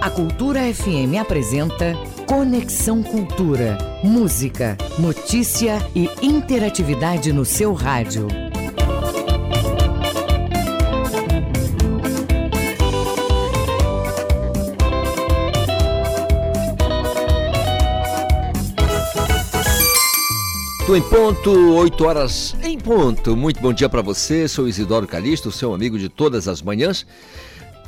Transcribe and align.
A 0.00 0.08
Cultura 0.08 0.60
FM 0.72 1.20
apresenta 1.20 1.94
Conexão 2.26 3.02
Cultura. 3.02 3.76
Música, 4.02 4.74
notícia 4.98 5.78
e 5.94 6.08
interatividade 6.22 7.34
no 7.34 7.44
seu 7.44 7.74
rádio. 7.74 8.26
em 20.96 21.02
ponto, 21.02 21.50
8 21.76 22.04
horas 22.04 22.56
em 22.64 22.76
ponto. 22.76 23.36
Muito 23.36 23.60
bom 23.60 23.72
dia 23.72 23.88
para 23.88 24.02
você. 24.02 24.48
Sou 24.48 24.66
Isidoro 24.66 25.06
Calixto, 25.06 25.52
seu 25.52 25.72
amigo 25.72 25.96
de 25.96 26.08
todas 26.08 26.48
as 26.48 26.60
manhãs. 26.60 27.06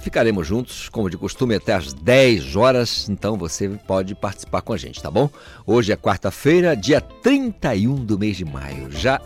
Ficaremos 0.03 0.45
juntos, 0.45 0.89
como 0.89 1.09
de 1.09 1.17
costume, 1.17 1.55
até 1.55 1.73
às 1.73 1.93
10 1.93 2.57
horas, 2.57 3.09
então 3.09 3.37
você 3.37 3.69
pode 3.69 4.17
participar 4.17 4.61
com 4.61 4.73
a 4.73 4.77
gente, 4.77 5.01
tá 5.01 5.09
bom? 5.09 5.31
Hoje 5.65 5.93
é 5.93 5.97
quarta-feira, 5.97 6.77
dia 6.77 7.01
31 7.01 7.95
do 8.05 8.19
mês 8.19 8.37
de 8.37 8.45
maio. 8.45 8.91
Já 8.91 9.21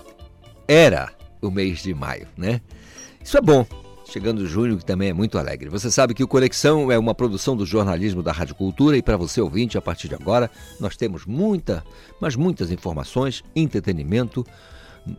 era 0.69 1.11
o 1.41 1.51
mês 1.51 1.79
de 1.79 1.95
maio, 1.95 2.29
né? 2.37 2.61
Isso 3.25 3.39
é 3.39 3.41
bom. 3.41 3.65
Chegando 4.05 4.47
junho, 4.47 4.77
que 4.77 4.85
também 4.85 5.09
é 5.09 5.13
muito 5.15 5.39
alegre. 5.39 5.71
Você 5.71 5.91
sabe 5.91 6.13
que 6.13 6.23
o 6.23 6.29
Conexão 6.29 6.93
é 6.93 6.99
uma 6.99 7.15
produção 7.15 7.57
do 7.57 7.65
jornalismo 7.65 8.23
da 8.23 8.31
Rádio 8.31 8.55
Cultura 8.55 8.99
e 8.99 9.03
para 9.03 9.17
você 9.17 9.41
ouvinte, 9.41 9.79
a 9.79 9.83
partir 9.83 10.09
de 10.09 10.15
agora, 10.15 10.51
nós 10.79 10.95
temos 10.95 11.25
muita, 11.25 11.83
mas 12.21 12.37
muitas 12.37 12.71
informações, 12.71 13.43
entretenimento, 13.57 14.45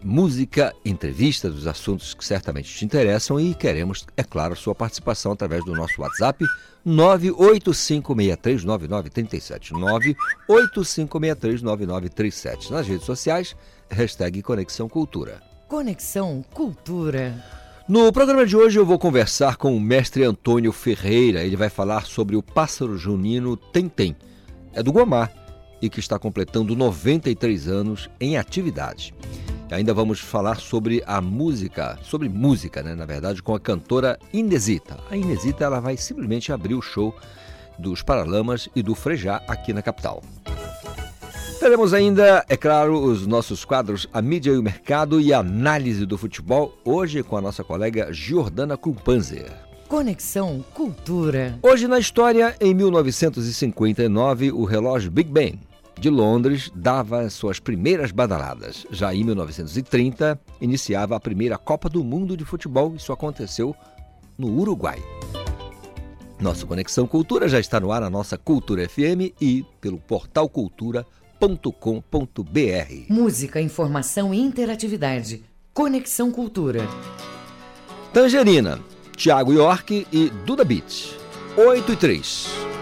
música, 0.03 0.73
entrevista 0.83 1.49
dos 1.49 1.67
assuntos 1.67 2.13
que 2.13 2.25
certamente 2.25 2.73
te 2.73 2.85
interessam 2.85 3.39
e 3.39 3.53
queremos, 3.53 4.05
é 4.15 4.23
claro, 4.23 4.55
sua 4.55 4.75
participação 4.75 5.31
através 5.31 5.63
do 5.65 5.73
nosso 5.73 6.01
WhatsApp 6.01 6.45
985639937. 6.85 9.71
985639937. 10.49 12.69
Nas 12.69 12.87
redes 12.87 13.05
sociais, 13.05 13.55
hashtag 13.89 14.41
Conexão 14.41 14.89
Cultura. 14.89 15.41
Conexão 15.67 16.43
Cultura. 16.53 17.43
No 17.87 18.11
programa 18.11 18.45
de 18.45 18.55
hoje 18.55 18.77
eu 18.77 18.85
vou 18.85 18.99
conversar 18.99 19.55
com 19.55 19.75
o 19.75 19.79
mestre 19.79 20.23
Antônio 20.23 20.71
Ferreira. 20.71 21.43
Ele 21.43 21.55
vai 21.55 21.69
falar 21.69 22.05
sobre 22.05 22.35
o 22.35 22.43
pássaro 22.43 22.97
junino 22.97 23.55
Tentem. 23.55 24.15
É 24.73 24.83
do 24.83 24.91
Guamá 24.91 25.29
e 25.81 25.89
que 25.89 25.99
está 25.99 26.17
completando 26.17 26.75
93 26.75 27.67
anos 27.67 28.09
em 28.19 28.37
atividade. 28.37 29.13
Ainda 29.69 29.93
vamos 29.93 30.19
falar 30.19 30.59
sobre 30.59 31.03
a 31.05 31.19
música, 31.19 31.99
sobre 32.01 32.29
música, 32.29 32.81
né, 32.81 32.95
na 32.95 33.05
verdade, 33.05 33.43
com 33.43 33.53
a 33.53 33.59
cantora 33.59 34.17
Inesita. 34.31 34.97
A 35.11 35.17
Inesita 35.17 35.65
ela 35.65 35.81
vai 35.81 35.97
simplesmente 35.97 36.53
abrir 36.53 36.73
o 36.73 36.81
show 36.81 37.13
dos 37.77 38.01
Paralamas 38.01 38.69
e 38.75 38.81
do 38.81 38.95
Frejá 38.95 39.43
aqui 39.47 39.73
na 39.73 39.81
capital. 39.81 40.23
Teremos 41.59 41.93
ainda, 41.93 42.45
é 42.47 42.55
claro, 42.55 42.97
os 43.03 43.27
nossos 43.27 43.65
quadros 43.65 44.07
A 44.13 44.21
Mídia 44.21 44.51
e 44.51 44.57
o 44.57 44.63
Mercado 44.63 45.19
e 45.19 45.33
a 45.33 45.39
Análise 45.39 46.05
do 46.05 46.17
Futebol, 46.17 46.77
hoje 46.85 47.21
com 47.23 47.35
a 47.35 47.41
nossa 47.41 47.63
colega 47.63 48.13
Giordana 48.13 48.77
Kumpanzer. 48.77 49.51
Conexão 49.87 50.63
Cultura. 50.73 51.57
Hoje 51.61 51.87
na 51.87 51.99
história, 51.99 52.55
em 52.61 52.73
1959, 52.73 54.51
o 54.51 54.65
relógio 54.65 55.09
Big 55.09 55.29
Ben 55.29 55.59
de 55.99 56.09
Londres 56.09 56.71
dava 56.73 57.29
suas 57.29 57.59
primeiras 57.59 58.11
badaladas. 58.11 58.85
Já 58.91 59.13
em 59.13 59.23
1930, 59.23 60.39
iniciava 60.61 61.15
a 61.15 61.19
primeira 61.19 61.57
Copa 61.57 61.89
do 61.89 62.03
Mundo 62.03 62.37
de 62.37 62.45
Futebol. 62.45 62.95
Isso 62.95 63.11
aconteceu 63.11 63.75
no 64.37 64.47
Uruguai. 64.59 65.01
Nossa 66.39 66.65
Conexão 66.65 67.07
Cultura 67.07 67.49
já 67.49 67.59
está 67.59 67.79
no 67.79 67.91
ar 67.91 68.01
na 68.01 68.09
nossa 68.09 68.37
Cultura 68.37 68.87
FM 68.87 69.33
e 69.41 69.65
pelo 69.81 69.97
portal 69.97 70.47
cultura.com.br. 70.47 71.07
Música, 73.09 73.59
informação 73.59 74.33
e 74.33 74.39
interatividade. 74.39 75.43
Conexão 75.73 76.31
Cultura. 76.31 76.81
Tangerina, 78.13 78.79
Thiago 79.15 79.51
York 79.51 80.07
e 80.11 80.29
Duda 80.45 80.63
Beat. 80.63 81.15
8 81.57 81.91
e 81.91 81.95
3. 81.95 82.76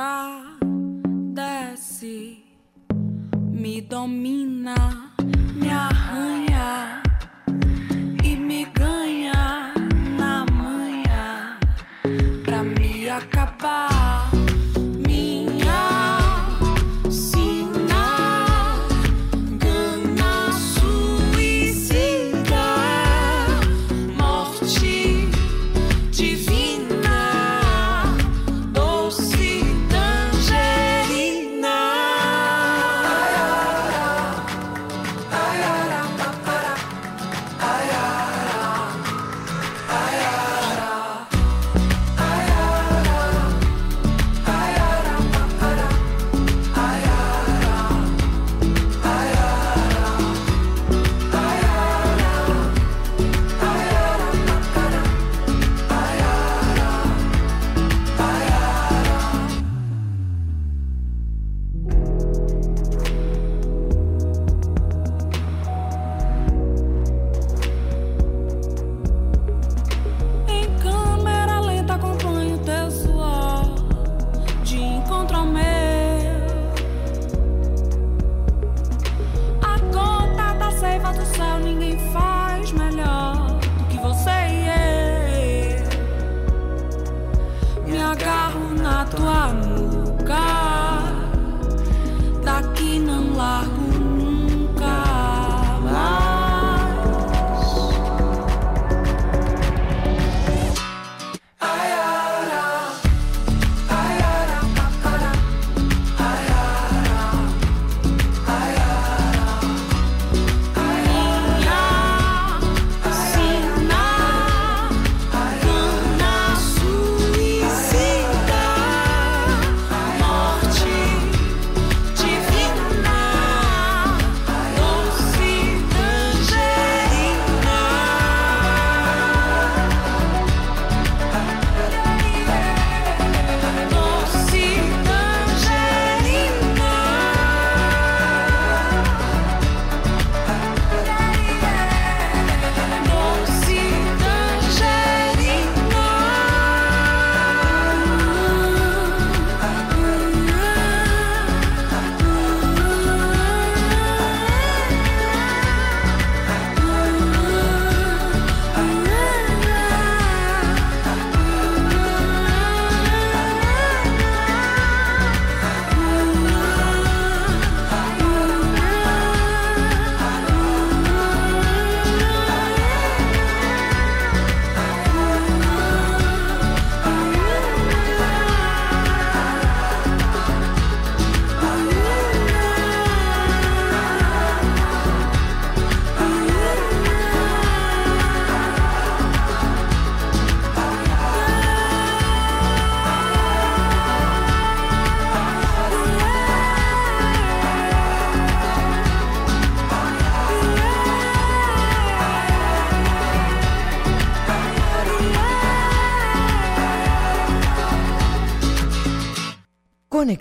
tocar, 0.00 0.56
desce, 1.34 2.42
me 3.52 3.82
domina, 3.82 5.12
me 5.54 5.70
arranha. 5.70 6.99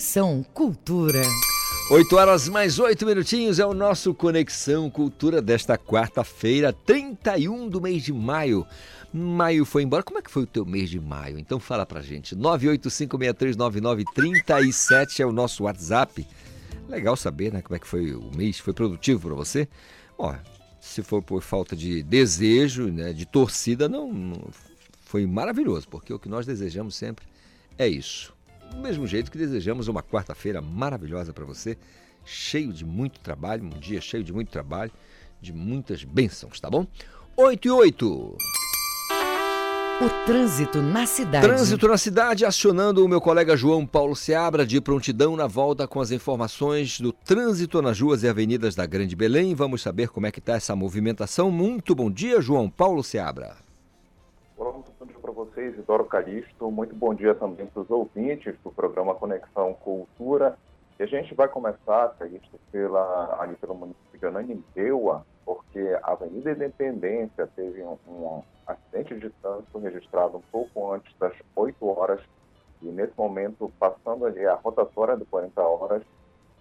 Conexão 0.09 0.43
Cultura. 0.55 1.21
8 1.91 2.15
horas 2.15 2.49
mais 2.49 2.79
8 2.79 3.05
minutinhos 3.05 3.59
é 3.59 3.65
o 3.65 3.75
nosso 3.75 4.11
Conexão 4.11 4.89
Cultura 4.89 5.39
desta 5.39 5.77
quarta-feira, 5.77 6.73
31 6.73 7.69
do 7.69 7.79
mês 7.79 8.01
de 8.01 8.11
maio. 8.11 8.65
Maio 9.13 9.65
foi 9.65 9.83
embora. 9.83 10.01
Como 10.01 10.17
é 10.17 10.23
que 10.23 10.31
foi 10.31 10.41
o 10.41 10.47
teu 10.47 10.65
mês 10.65 10.89
de 10.89 10.99
maio? 10.99 11.37
Então 11.37 11.59
fala 11.59 11.85
pra 11.85 12.01
gente. 12.01 12.35
985639937 12.35 15.19
é 15.19 15.25
o 15.27 15.31
nosso 15.31 15.65
WhatsApp. 15.65 16.25
Legal 16.87 17.15
saber, 17.15 17.53
né? 17.53 17.61
Como 17.61 17.75
é 17.75 17.79
que 17.79 17.87
foi 17.87 18.15
o 18.15 18.31
mês? 18.35 18.57
Foi 18.57 18.73
produtivo 18.73 19.27
para 19.27 19.35
você? 19.35 19.67
Ó, 20.17 20.33
se 20.81 21.03
for 21.03 21.21
por 21.21 21.43
falta 21.43 21.75
de 21.75 22.01
desejo, 22.01 22.87
né, 22.87 23.13
de 23.13 23.27
torcida, 23.27 23.87
não, 23.87 24.11
não 24.11 24.41
foi 25.01 25.27
maravilhoso, 25.27 25.87
porque 25.87 26.11
o 26.11 26.17
que 26.17 26.27
nós 26.27 26.47
desejamos 26.47 26.95
sempre 26.95 27.27
é 27.77 27.87
isso 27.87 28.38
do 28.69 28.77
mesmo 28.77 29.05
jeito 29.07 29.31
que 29.31 29.37
desejamos 29.37 29.87
uma 29.87 30.01
quarta-feira 30.03 30.61
maravilhosa 30.61 31.33
para 31.33 31.45
você, 31.45 31.77
cheio 32.25 32.71
de 32.71 32.85
muito 32.85 33.19
trabalho, 33.19 33.63
um 33.63 33.69
dia 33.69 34.01
cheio 34.01 34.23
de 34.23 34.31
muito 34.31 34.49
trabalho, 34.49 34.91
de 35.41 35.53
muitas 35.53 36.03
bênçãos, 36.03 36.59
tá 36.59 36.69
bom? 36.69 36.85
8 37.35 37.67
e 37.67 37.71
8. 37.71 38.37
O 40.01 40.25
trânsito 40.25 40.81
na 40.81 41.05
cidade. 41.05 41.45
Trânsito 41.45 41.87
na 41.87 41.97
cidade, 41.97 42.45
acionando 42.45 43.03
o 43.03 43.07
meu 43.07 43.19
colega 43.19 43.57
João 43.57 43.85
Paulo 43.85 44.15
Seabra 44.15 44.65
de 44.65 44.79
prontidão 44.79 45.35
na 45.35 45.45
volta 45.45 45.85
com 45.87 45.99
as 45.99 46.09
informações 46.11 47.01
do 47.01 47.11
trânsito 47.11 47.81
nas 47.81 47.99
ruas 47.99 48.23
e 48.23 48.27
avenidas 48.29 48.75
da 48.75 48.85
Grande 48.85 49.13
Belém. 49.13 49.53
Vamos 49.53 49.81
saber 49.81 50.07
como 50.07 50.25
é 50.25 50.31
que 50.31 50.39
está 50.39 50.53
essa 50.53 50.73
movimentação. 50.73 51.51
Muito 51.51 51.93
bom 51.93 52.09
dia, 52.09 52.39
João 52.39 52.69
Paulo 52.69 53.03
Seabra. 53.03 53.57
Bom 54.57 54.83
vocês, 55.39 55.73
Isidoro 55.73 56.03
Calixto. 56.03 56.69
Muito 56.69 56.93
bom 56.93 57.13
dia 57.13 57.33
também 57.33 57.65
para 57.65 57.81
os 57.81 57.89
ouvintes 57.89 58.53
do 58.61 58.71
programa 58.71 59.15
Conexão 59.15 59.73
Cultura. 59.73 60.57
E 60.99 61.03
a 61.03 61.05
gente 61.05 61.33
vai 61.33 61.47
começar, 61.47 62.13
Calixto, 62.19 62.59
pela, 62.69 63.41
ali 63.41 63.55
pelo 63.55 63.73
município 63.73 64.19
de 64.19 64.25
Ananindeua, 64.25 65.25
porque 65.45 65.97
a 66.03 66.11
Avenida 66.11 66.51
Independência 66.51 67.47
teve 67.55 67.81
um, 67.81 67.97
um 68.05 68.43
acidente 68.67 69.15
de 69.17 69.29
trânsito 69.29 69.79
registrado 69.79 70.35
um 70.35 70.43
pouco 70.51 70.91
antes 70.91 71.15
das 71.17 71.33
8 71.55 71.87
horas 71.87 72.19
e 72.81 72.87
nesse 72.87 73.13
momento, 73.17 73.71
passando 73.79 74.25
ali 74.25 74.45
a 74.45 74.55
rotatória 74.55 75.15
de 75.15 75.23
40 75.23 75.61
horas 75.61 76.03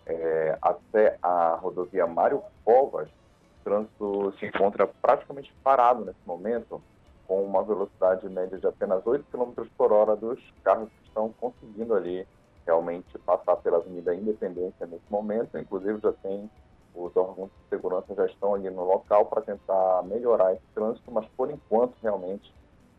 é, 0.07 0.57
até 0.63 1.19
a 1.21 1.57
rodovia 1.57 2.07
Mário 2.07 2.45
Covas, 2.65 3.09
o 3.09 3.65
trânsito 3.65 4.35
se 4.39 4.47
encontra 4.47 4.87
praticamente 4.87 5.53
parado 5.65 6.05
nesse 6.05 6.21
momento, 6.25 6.81
com 7.29 7.45
uma 7.45 7.63
velocidade 7.63 8.29
média 8.29 8.59
de 8.59 8.67
apenas 8.67 9.07
8 9.07 9.25
km 9.31 9.53
por 9.77 9.93
hora 9.93 10.17
dos 10.17 10.41
carros 10.65 10.89
que 10.89 11.07
estão 11.07 11.33
conseguindo 11.39 11.95
ali 11.95 12.27
realmente 12.67 13.17
passar 13.19 13.57
pela 13.57 13.77
Avenida 13.77 14.15
Independência 14.15 14.87
nesse 14.87 15.05
momento. 15.11 15.57
Inclusive 15.59 16.01
já 16.01 16.13
tem 16.15 16.51
os 16.95 17.17
órgãos 17.17 17.51
de 17.51 17.69
segurança 17.69 18.15
já 18.15 18.27
estão 18.27 18.55
ali 18.55 18.69
no 18.71 18.83
local 18.83 19.27
para 19.27 19.43
tentar 19.43 20.03
melhorar 20.05 20.55
esse 20.55 20.67
trânsito, 20.75 21.13
mas 21.13 21.27
por 21.37 21.51
enquanto 21.51 21.95
realmente 22.03 22.53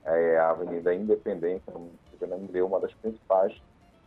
é, 0.05 0.37
a 0.37 0.51
Avenida 0.51 0.93
Independência 0.93 1.73
no 1.73 1.79
município 1.79 2.47
de 2.47 2.61
uma 2.61 2.79
das 2.79 2.93
principais, 2.95 3.53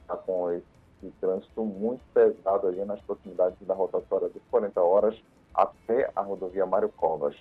está 0.00 0.16
com 0.16 0.50
esse 0.50 1.10
trânsito 1.20 1.64
muito 1.64 2.02
pesado 2.14 2.68
ali 2.68 2.84
nas 2.84 3.00
proximidades 3.02 3.58
da 3.66 3.74
rotatória 3.74 4.28
dos 4.28 4.42
40 4.50 4.80
horas 4.80 5.20
até 5.54 6.10
a 6.14 6.22
rodovia 6.22 6.64
Mário 6.64 6.88
Covas. 6.90 7.36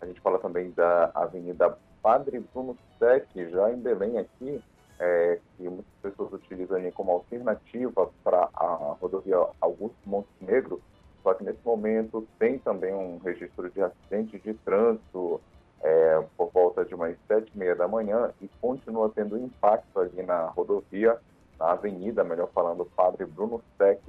A 0.00 0.06
gente 0.06 0.20
fala 0.20 0.38
também 0.38 0.70
da 0.72 1.10
Avenida 1.14 1.76
Padre 2.06 2.38
Bruno 2.38 2.78
Sec, 3.00 3.26
já 3.34 3.72
em 3.72 3.80
Belém 3.80 4.16
aqui, 4.16 4.62
é, 5.00 5.40
que 5.56 5.64
muitas 5.64 5.92
pessoas 6.00 6.32
utilizam 6.34 6.76
ali 6.76 6.92
como 6.92 7.10
alternativa 7.10 8.08
para 8.22 8.48
a 8.54 8.96
rodovia 9.00 9.44
Augusto 9.60 9.98
Montenegro, 10.06 10.80
só 11.24 11.34
que 11.34 11.42
nesse 11.42 11.58
momento 11.64 12.24
tem 12.38 12.60
também 12.60 12.94
um 12.94 13.18
registro 13.18 13.68
de 13.70 13.82
acidente 13.82 14.38
de 14.38 14.54
trânsito 14.54 15.40
é, 15.82 16.24
por 16.36 16.52
volta 16.52 16.84
de 16.84 16.94
umas 16.94 17.16
sete 17.26 17.50
e 17.52 17.58
meia 17.58 17.74
da 17.74 17.88
manhã 17.88 18.30
e 18.40 18.48
continua 18.60 19.10
tendo 19.12 19.36
impacto 19.36 19.98
ali 19.98 20.22
na 20.22 20.46
rodovia, 20.46 21.18
na 21.58 21.72
avenida, 21.72 22.22
melhor 22.22 22.48
falando, 22.54 22.84
Padre 22.84 23.26
Bruno 23.26 23.60
Sec, 23.76 24.00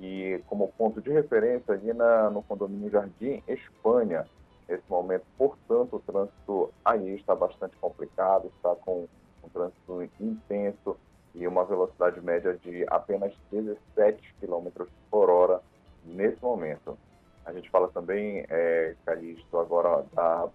e 0.00 0.40
como 0.46 0.72
ponto 0.78 0.98
de 1.02 1.10
referência 1.10 1.74
ali 1.74 1.92
na, 1.92 2.30
no 2.30 2.42
condomínio 2.42 2.90
Jardim 2.90 3.42
Espanha, 3.46 4.24
nesse 4.68 4.84
momento. 4.88 5.24
Portanto, 5.36 5.96
o 5.96 6.00
trânsito 6.00 6.72
aí 6.84 7.16
está 7.16 7.34
bastante 7.34 7.76
complicado, 7.76 8.50
está 8.56 8.74
com 8.76 9.06
um 9.42 9.48
trânsito 9.48 10.02
intenso 10.20 10.96
e 11.34 11.46
uma 11.46 11.64
velocidade 11.64 12.20
média 12.20 12.54
de 12.54 12.84
apenas 12.88 13.34
17 13.50 14.34
km 14.40 14.86
por 15.10 15.28
hora 15.28 15.60
nesse 16.04 16.40
momento. 16.42 16.96
A 17.44 17.52
gente 17.52 17.68
fala 17.70 17.88
também, 17.88 18.44
é, 18.48 18.94
Calixto, 19.04 19.58
agora 19.58 20.04
da 20.14 20.48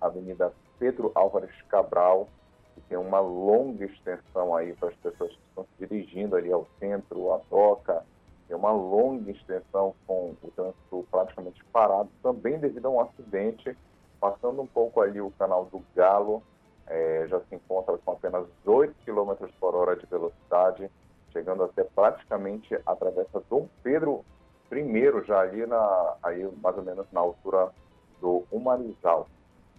Avenida 0.00 0.52
Pedro 0.78 1.12
Álvares 1.14 1.54
Cabral, 1.68 2.28
que 2.74 2.80
tem 2.82 2.98
uma 2.98 3.20
longa 3.20 3.84
extensão 3.84 4.54
aí 4.54 4.72
para 4.74 4.88
as 4.88 4.96
pessoas 4.96 5.30
que 5.30 5.38
estão 5.48 5.64
se 5.64 5.86
dirigindo 5.86 6.34
ali 6.34 6.50
ao 6.50 6.66
centro, 6.80 7.32
à 7.32 7.38
toca, 7.50 8.04
tem 8.46 8.56
uma 8.56 8.72
longa 8.72 9.30
extensão 9.30 9.94
com 10.06 10.34
o 10.42 10.50
trânsito 10.54 11.06
praticamente 11.10 11.64
parado, 11.66 12.10
também 12.22 12.58
devido 12.58 12.86
a 12.86 12.90
um 12.90 13.00
acidente, 13.00 13.76
passando 14.20 14.60
um 14.62 14.66
pouco 14.66 15.00
ali 15.00 15.20
o 15.20 15.32
canal 15.32 15.64
do 15.66 15.82
Galo, 15.94 16.42
é, 16.86 17.26
já 17.28 17.40
se 17.40 17.54
encontra 17.54 17.96
com 17.98 18.12
apenas 18.12 18.46
8 18.64 18.94
km 19.04 19.46
por 19.58 19.74
hora 19.74 19.96
de 19.96 20.06
velocidade, 20.06 20.90
chegando 21.32 21.64
até 21.64 21.82
praticamente 21.84 22.78
a 22.86 22.94
travessa 22.94 23.42
Dom 23.48 23.68
Pedro 23.82 24.24
I, 24.70 25.26
já 25.26 25.40
ali 25.40 25.64
na, 25.66 26.16
aí 26.22 26.48
mais 26.62 26.76
ou 26.76 26.82
menos 26.82 27.06
na 27.12 27.20
altura 27.20 27.70
do 28.20 28.44
Humanizal. 28.50 29.28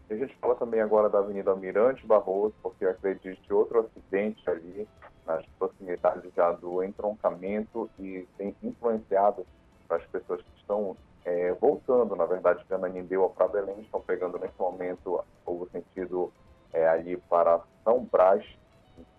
E 0.09 0.13
a 0.13 0.17
gente 0.17 0.35
fala 0.35 0.55
também 0.55 0.81
agora 0.81 1.09
da 1.09 1.19
Avenida 1.19 1.51
Almirante 1.51 2.05
Barroso, 2.05 2.53
porque 2.61 2.85
acredite 2.85 3.53
outro 3.53 3.79
acidente 3.79 4.47
ali 4.49 4.87
nas 5.25 5.45
proximidades 5.57 6.31
já 6.35 6.51
do 6.51 6.83
entroncamento 6.83 7.89
e 7.99 8.27
tem 8.37 8.55
influenciado 8.63 9.45
as 9.89 10.03
pessoas 10.05 10.41
que 10.41 10.59
estão 10.59 10.95
é, 11.23 11.53
voltando, 11.53 12.15
na 12.15 12.25
verdade, 12.25 12.63
de 12.63 12.73
Ananindeua 12.73 13.29
para 13.29 13.47
Belém, 13.47 13.79
estão 13.81 14.01
pegando 14.01 14.37
nesse 14.37 14.53
momento 14.59 15.23
o 15.45 15.67
sentido 15.71 16.31
é, 16.71 16.87
ali 16.87 17.17
para 17.17 17.61
São 17.83 18.03
Brás, 18.03 18.45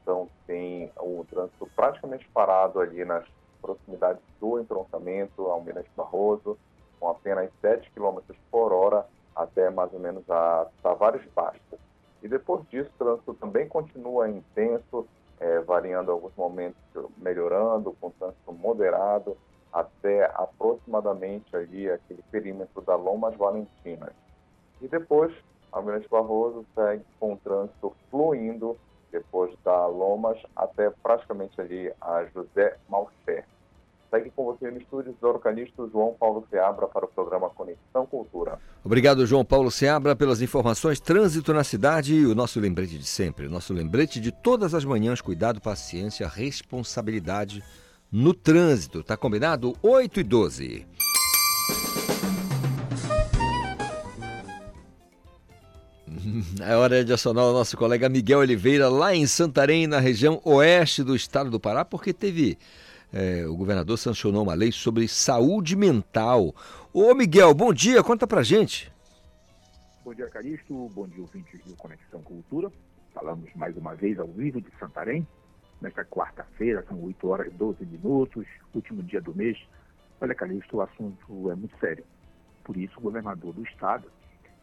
então 0.03 0.29
tem 0.47 0.91
o 1.01 1.25
trânsito 1.29 1.69
praticamente 1.75 2.29
parado 2.29 2.81
ali 2.81 3.05
nas 3.05 3.25
proximidades 3.61 4.23
do 4.41 4.61
entroncamento, 4.61 5.47
Almirante 5.47 5.91
Barroso, 5.97 6.57
com 7.01 7.09
apenas 7.09 7.51
7 7.61 7.91
km 7.91 8.19
por 8.51 8.73
hora 8.73 9.05
até 9.35 9.69
mais 9.69 9.93
ou 9.93 9.99
menos 9.99 10.29
a 10.31 10.67
Tavares 10.83 11.23
Bastos. 11.35 11.79
E 12.23 12.29
depois 12.29 12.67
disso, 12.69 12.91
o 12.95 12.99
trânsito 13.05 13.35
também 13.35 13.69
continua 13.69 14.29
intenso, 14.29 15.07
é, 15.41 15.61
variando 15.61 16.11
alguns 16.11 16.35
momentos, 16.37 16.81
melhorando, 17.19 17.97
com 18.01 18.11
trânsito 18.11 18.53
moderado, 18.53 19.37
até 19.73 20.25
aproximadamente 20.35 21.55
ali 21.55 21.91
aquele 21.91 22.23
perímetro 22.31 22.81
da 22.83 22.97
Lomas 22.97 23.37
Valentinas. 23.37 24.13
E 24.81 24.89
depois, 24.89 25.35
Almirante 25.71 26.09
Barroso 26.09 26.65
segue 26.75 27.05
com 27.21 27.35
o 27.35 27.37
trânsito 27.37 27.95
fluindo, 28.11 28.77
depois 29.13 29.55
da 29.65 29.87
Lomas 29.87 30.39
até 30.55 30.91
praticamente 31.03 31.61
ali 31.61 31.93
a 32.01 32.25
José 32.27 32.77
Malcher. 32.89 33.45
Segue 34.11 34.31
com 34.31 34.45
você 34.45 34.71
no 34.71 34.79
estúdio 34.79 35.11
Isidoro 35.11 35.39
Calixto, 35.39 35.89
João 35.93 36.15
Paulo 36.19 36.47
Seabra 36.51 36.87
para 36.87 37.05
o 37.05 37.09
programa 37.09 37.51
Conexão 37.51 38.07
Cultura. 38.07 38.59
Obrigado, 38.85 39.27
João 39.27 39.45
Paulo 39.45 39.71
Seabra, 39.71 40.15
pelas 40.15 40.41
informações. 40.41 41.01
Trânsito 41.01 41.53
na 41.53 41.65
cidade 41.65 42.15
e 42.15 42.27
o 42.27 42.35
nosso 42.35 42.61
lembrete 42.61 42.99
de 42.99 43.07
sempre, 43.07 43.47
o 43.47 43.51
nosso 43.51 43.75
lembrete 43.75 44.21
de 44.21 44.31
todas 44.31 44.75
as 44.75 44.85
manhãs, 44.85 45.21
cuidado, 45.21 45.61
paciência, 45.61 46.29
responsabilidade 46.29 47.63
no 48.11 48.33
trânsito. 48.33 49.03
Tá 49.03 49.17
combinado? 49.17 49.75
8 49.83 50.21
e 50.21 50.23
12. 50.23 50.87
É 56.61 56.77
hora 56.77 57.05
de 57.05 57.13
acionar 57.13 57.45
o 57.45 57.53
nosso 57.53 57.77
colega 57.77 58.09
Miguel 58.09 58.41
Oliveira 58.41 58.89
lá 58.89 59.15
em 59.15 59.27
Santarém, 59.27 59.87
na 59.87 60.01
região 60.01 60.41
oeste 60.45 61.03
do 61.03 61.15
estado 61.15 61.51
do 61.51 61.61
Pará, 61.61 61.85
porque 61.85 62.13
teve 62.13 62.59
é, 63.17 63.47
o 63.47 63.57
governador 63.57 63.97
sancionou 63.97 64.43
uma 64.43 64.53
lei 64.53 64.71
sobre 64.71 65.09
saúde 65.09 65.75
mental. 65.75 66.55
Ô 66.93 67.15
Miguel, 67.15 67.55
bom 67.55 67.73
dia, 67.73 68.03
conta 68.03 68.27
pra 68.27 68.43
gente. 68.43 68.93
Bom 70.05 70.13
dia, 70.13 70.29
Calixto. 70.29 70.91
Bom 70.95 71.09
dia, 71.09 71.23
ouvintes 71.23 71.59
do 71.65 71.75
Conexão 71.77 72.21
Cultura. 72.21 72.71
Falamos 73.15 73.49
mais 73.55 73.75
uma 73.75 73.95
vez 73.95 74.19
ao 74.19 74.29
vivo 74.29 74.61
de 74.61 74.71
Santarém, 74.79 75.27
nesta 75.81 76.05
quarta-feira, 76.05 76.85
são 76.87 77.03
8 77.03 77.27
horas 77.27 77.47
e 77.47 77.51
12 77.57 77.87
minutos, 77.87 78.47
último 78.75 79.03
dia 79.03 79.23
do 79.23 79.35
mês. 79.35 79.57
Olha, 80.21 80.35
Calixto, 80.35 80.77
o 80.77 80.83
assunto 80.83 81.51
é 81.51 81.55
muito 81.55 81.79
sério. 81.79 82.05
Por 82.63 82.77
isso, 82.77 82.99
o 82.99 83.01
governador 83.03 83.55
do 83.55 83.63
estado 83.63 84.05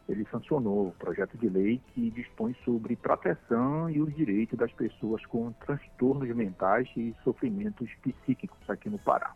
ele 0.08 0.26
sancionou 0.30 0.88
o 0.88 0.92
projeto 0.92 1.36
de 1.38 1.48
lei 1.48 1.80
que 1.88 2.10
dispõe 2.10 2.54
sobre 2.64 2.94
proteção 2.94 3.88
e 3.88 4.00
os 4.00 4.14
direitos 4.14 4.58
das 4.58 4.72
pessoas 4.72 5.24
com 5.26 5.52
transtornos 5.52 6.28
mentais 6.36 6.88
e 6.96 7.14
sofrimentos 7.24 7.90
psíquicos 8.02 8.68
aqui 8.68 8.90
no 8.90 8.98
Pará. 8.98 9.34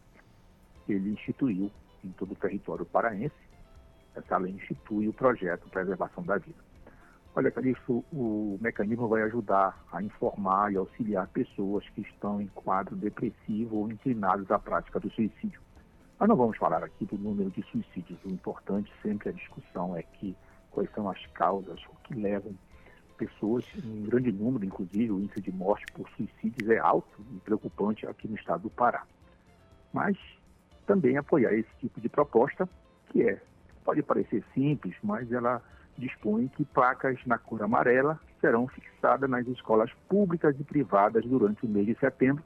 Ele 0.89 1.11
instituiu 1.11 1.71
em 2.05 2.11
todo 2.11 2.33
o 2.33 2.37
território 2.37 2.85
paraense, 2.85 3.35
essa 4.15 4.37
lei 4.37 4.53
institui 4.53 5.09
o 5.09 5.13
projeto 5.13 5.69
Preservação 5.71 6.23
da 6.23 6.37
Vida. 6.37 6.69
Olha, 7.35 7.51
Calixto, 7.51 8.05
o 8.13 8.59
mecanismo 8.61 9.07
vai 9.07 9.23
ajudar 9.23 9.85
a 9.93 10.03
informar 10.03 10.73
e 10.73 10.77
auxiliar 10.77 11.29
pessoas 11.29 11.89
que 11.91 12.01
estão 12.01 12.41
em 12.43 12.49
quadro 12.49 12.97
depressivo 12.97 13.77
ou 13.77 13.91
inclinados 13.91 14.51
à 14.51 14.59
prática 14.59 14.99
do 14.99 15.11
suicídio. 15.11 15.61
Nós 16.19 16.29
não 16.29 16.35
vamos 16.35 16.57
falar 16.57 16.83
aqui 16.83 17.07
do 17.07 17.17
número 17.17 17.49
de 17.51 17.63
suicídios. 17.71 18.19
O 18.25 18.29
importante 18.29 18.93
sempre 19.03 19.29
a 19.29 19.33
discussão 19.33 19.97
é 19.97 20.03
que 20.03 20.37
quais 20.71 20.91
são 20.93 21.09
as 21.09 21.25
causas 21.29 21.81
que 22.05 22.15
levam 22.15 22.55
pessoas, 23.19 23.65
em 23.77 24.05
grande 24.05 24.31
número, 24.33 24.65
inclusive 24.65 25.11
o 25.11 25.21
índice 25.21 25.41
de 25.41 25.53
morte 25.53 25.85
por 25.93 26.09
suicídios 26.11 26.71
é 26.71 26.79
alto 26.79 27.21
e 27.35 27.41
preocupante 27.41 28.07
aqui 28.07 28.29
no 28.29 28.37
estado 28.37 28.63
do 28.63 28.71
Pará. 28.71 29.05
Mas 29.93 30.17
também 30.87 31.17
apoiar 31.17 31.53
esse 31.53 31.69
tipo 31.81 32.01
de 32.01 32.09
proposta, 32.09 32.69
que 33.11 33.23
é, 33.23 33.41
pode 33.85 34.03
parecer 34.03 34.45
simples, 34.55 34.95
mas 35.03 35.31
ela 35.33 35.61
dispõe 35.99 36.47
que 36.49 36.65
placas 36.65 37.19
na 37.27 37.37
cor 37.37 37.63
amarela 37.63 38.19
serão 38.41 38.69
fixadas 38.69 39.29
nas 39.29 39.47
escolas 39.49 39.93
públicas 40.09 40.59
e 40.59 40.65
privadas 40.65 41.25
durante 41.25 41.67
o 41.67 41.69
mês 41.69 41.87
de 41.87 41.99
setembro, 41.99 42.43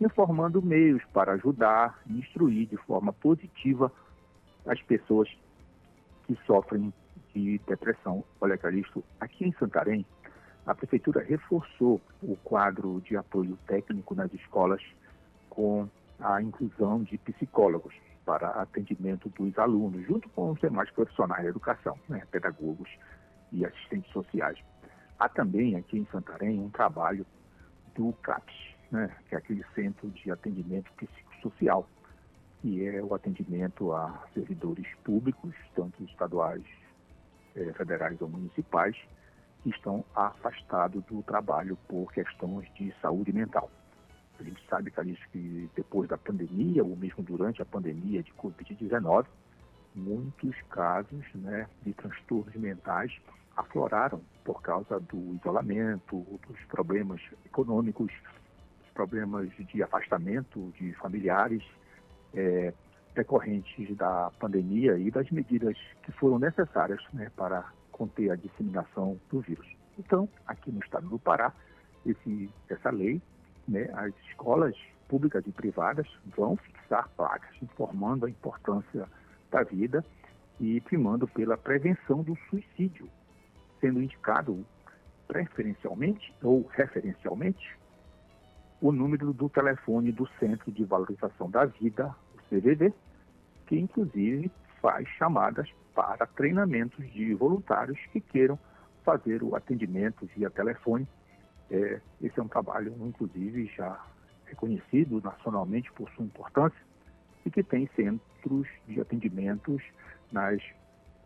informando 0.00 0.62
meios 0.62 1.02
para 1.12 1.32
ajudar 1.32 2.00
e 2.06 2.18
instruir 2.18 2.68
de 2.68 2.76
forma 2.76 3.12
positiva 3.12 3.90
as 4.64 4.80
pessoas 4.82 5.28
que 6.26 6.38
sofrem 6.46 6.92
de 7.36 7.58
depressão. 7.66 8.24
Olha, 8.40 8.56
Calixto, 8.56 9.04
aqui 9.20 9.46
em 9.46 9.52
Santarém, 9.52 10.06
a 10.66 10.74
Prefeitura 10.74 11.22
reforçou 11.22 12.00
o 12.22 12.36
quadro 12.36 13.00
de 13.02 13.16
apoio 13.16 13.58
técnico 13.66 14.14
nas 14.14 14.32
escolas 14.32 14.82
com 15.50 15.88
a 16.18 16.40
inclusão 16.40 17.02
de 17.02 17.18
psicólogos 17.18 17.94
para 18.24 18.48
atendimento 18.48 19.28
dos 19.28 19.56
alunos, 19.58 20.04
junto 20.06 20.28
com 20.30 20.50
os 20.50 20.58
demais 20.58 20.90
profissionais 20.90 21.44
da 21.44 21.50
educação, 21.50 21.96
né, 22.08 22.22
pedagogos 22.30 22.88
e 23.52 23.64
assistentes 23.64 24.10
sociais. 24.12 24.58
Há 25.18 25.28
também 25.28 25.76
aqui 25.76 25.98
em 25.98 26.06
Santarém 26.06 26.58
um 26.58 26.70
trabalho 26.70 27.24
do 27.94 28.12
CAPS, 28.14 28.54
né, 28.90 29.14
que 29.28 29.34
é 29.34 29.38
aquele 29.38 29.64
Centro 29.74 30.08
de 30.10 30.30
Atendimento 30.30 30.90
Psicossocial, 30.94 31.86
que 32.60 32.84
é 32.84 33.02
o 33.02 33.14
atendimento 33.14 33.92
a 33.92 34.26
servidores 34.34 34.86
públicos, 35.04 35.54
tanto 35.76 36.02
estaduais, 36.02 36.64
eh, 37.56 37.72
federais 37.72 38.20
ou 38.20 38.28
municipais, 38.28 38.96
que 39.62 39.70
estão 39.70 40.04
afastados 40.14 41.02
do 41.06 41.22
trabalho 41.22 41.76
por 41.88 42.12
questões 42.12 42.72
de 42.74 42.94
saúde 43.00 43.32
mental. 43.32 43.70
A 44.38 44.42
gente 44.42 44.62
sabe, 44.68 44.90
Calixto, 44.90 45.26
que 45.30 45.70
depois 45.74 46.08
da 46.08 46.18
pandemia, 46.18 46.84
ou 46.84 46.94
mesmo 46.94 47.24
durante 47.24 47.62
a 47.62 47.64
pandemia 47.64 48.22
de 48.22 48.32
Covid-19, 48.34 49.26
muitos 49.94 50.54
casos 50.68 51.24
né, 51.34 51.66
de 51.82 51.94
transtornos 51.94 52.54
mentais 52.54 53.10
afloraram 53.56 54.20
por 54.44 54.60
causa 54.60 55.00
do 55.00 55.34
isolamento, 55.34 56.24
dos 56.46 56.60
problemas 56.68 57.20
econômicos, 57.46 58.12
dos 58.80 58.90
problemas 58.92 59.50
de 59.56 59.82
afastamento 59.82 60.72
de 60.78 60.92
familiares 60.94 61.64
é, 62.34 62.74
decorrentes 63.16 63.96
da 63.96 64.30
pandemia 64.38 64.96
e 64.98 65.10
das 65.10 65.28
medidas 65.30 65.76
que 66.04 66.12
foram 66.12 66.38
necessárias 66.38 67.02
né, 67.12 67.30
para 67.34 67.64
conter 67.90 68.30
a 68.30 68.36
disseminação 68.36 69.18
do 69.30 69.40
vírus. 69.40 69.66
Então, 69.98 70.28
aqui 70.46 70.70
no 70.70 70.80
estado 70.80 71.08
do 71.08 71.18
Pará, 71.18 71.52
esse, 72.04 72.50
essa 72.68 72.90
lei 72.90 73.20
né, 73.66 73.88
as 73.94 74.14
escolas 74.28 74.76
públicas 75.08 75.44
e 75.46 75.50
privadas 75.50 76.06
vão 76.36 76.56
fixar 76.56 77.08
placas 77.16 77.50
informando 77.62 78.26
a 78.26 78.30
importância 78.30 79.08
da 79.50 79.62
vida 79.62 80.04
e 80.60 80.80
primando 80.80 81.26
pela 81.28 81.56
prevenção 81.56 82.22
do 82.22 82.36
suicídio, 82.48 83.08
sendo 83.80 84.02
indicado 84.02 84.64
preferencialmente 85.26 86.32
ou 86.42 86.66
referencialmente 86.72 87.76
o 88.80 88.92
número 88.92 89.32
do 89.32 89.48
telefone 89.48 90.12
do 90.12 90.28
Centro 90.38 90.70
de 90.70 90.84
Valorização 90.84 91.50
da 91.50 91.64
Vida, 91.64 92.14
CVV, 92.48 92.92
que 93.66 93.78
inclusive 93.78 94.50
faz 94.80 95.08
chamadas 95.10 95.68
para 95.94 96.26
treinamentos 96.26 97.04
de 97.12 97.34
voluntários 97.34 97.98
que 98.12 98.20
queiram 98.20 98.58
fazer 99.04 99.42
o 99.42 99.56
atendimento 99.56 100.28
via 100.36 100.50
telefone 100.50 101.06
é, 101.70 102.00
esse 102.22 102.38
é 102.38 102.42
um 102.42 102.48
trabalho, 102.48 102.94
inclusive, 103.00 103.66
já 103.76 104.00
reconhecido 104.46 105.20
nacionalmente 105.20 105.90
por 105.92 106.08
sua 106.10 106.24
importância 106.24 106.78
e 107.44 107.50
que 107.50 107.62
tem 107.62 107.88
centros 107.96 108.68
de 108.86 109.00
atendimentos 109.00 109.82
nas 110.30 110.62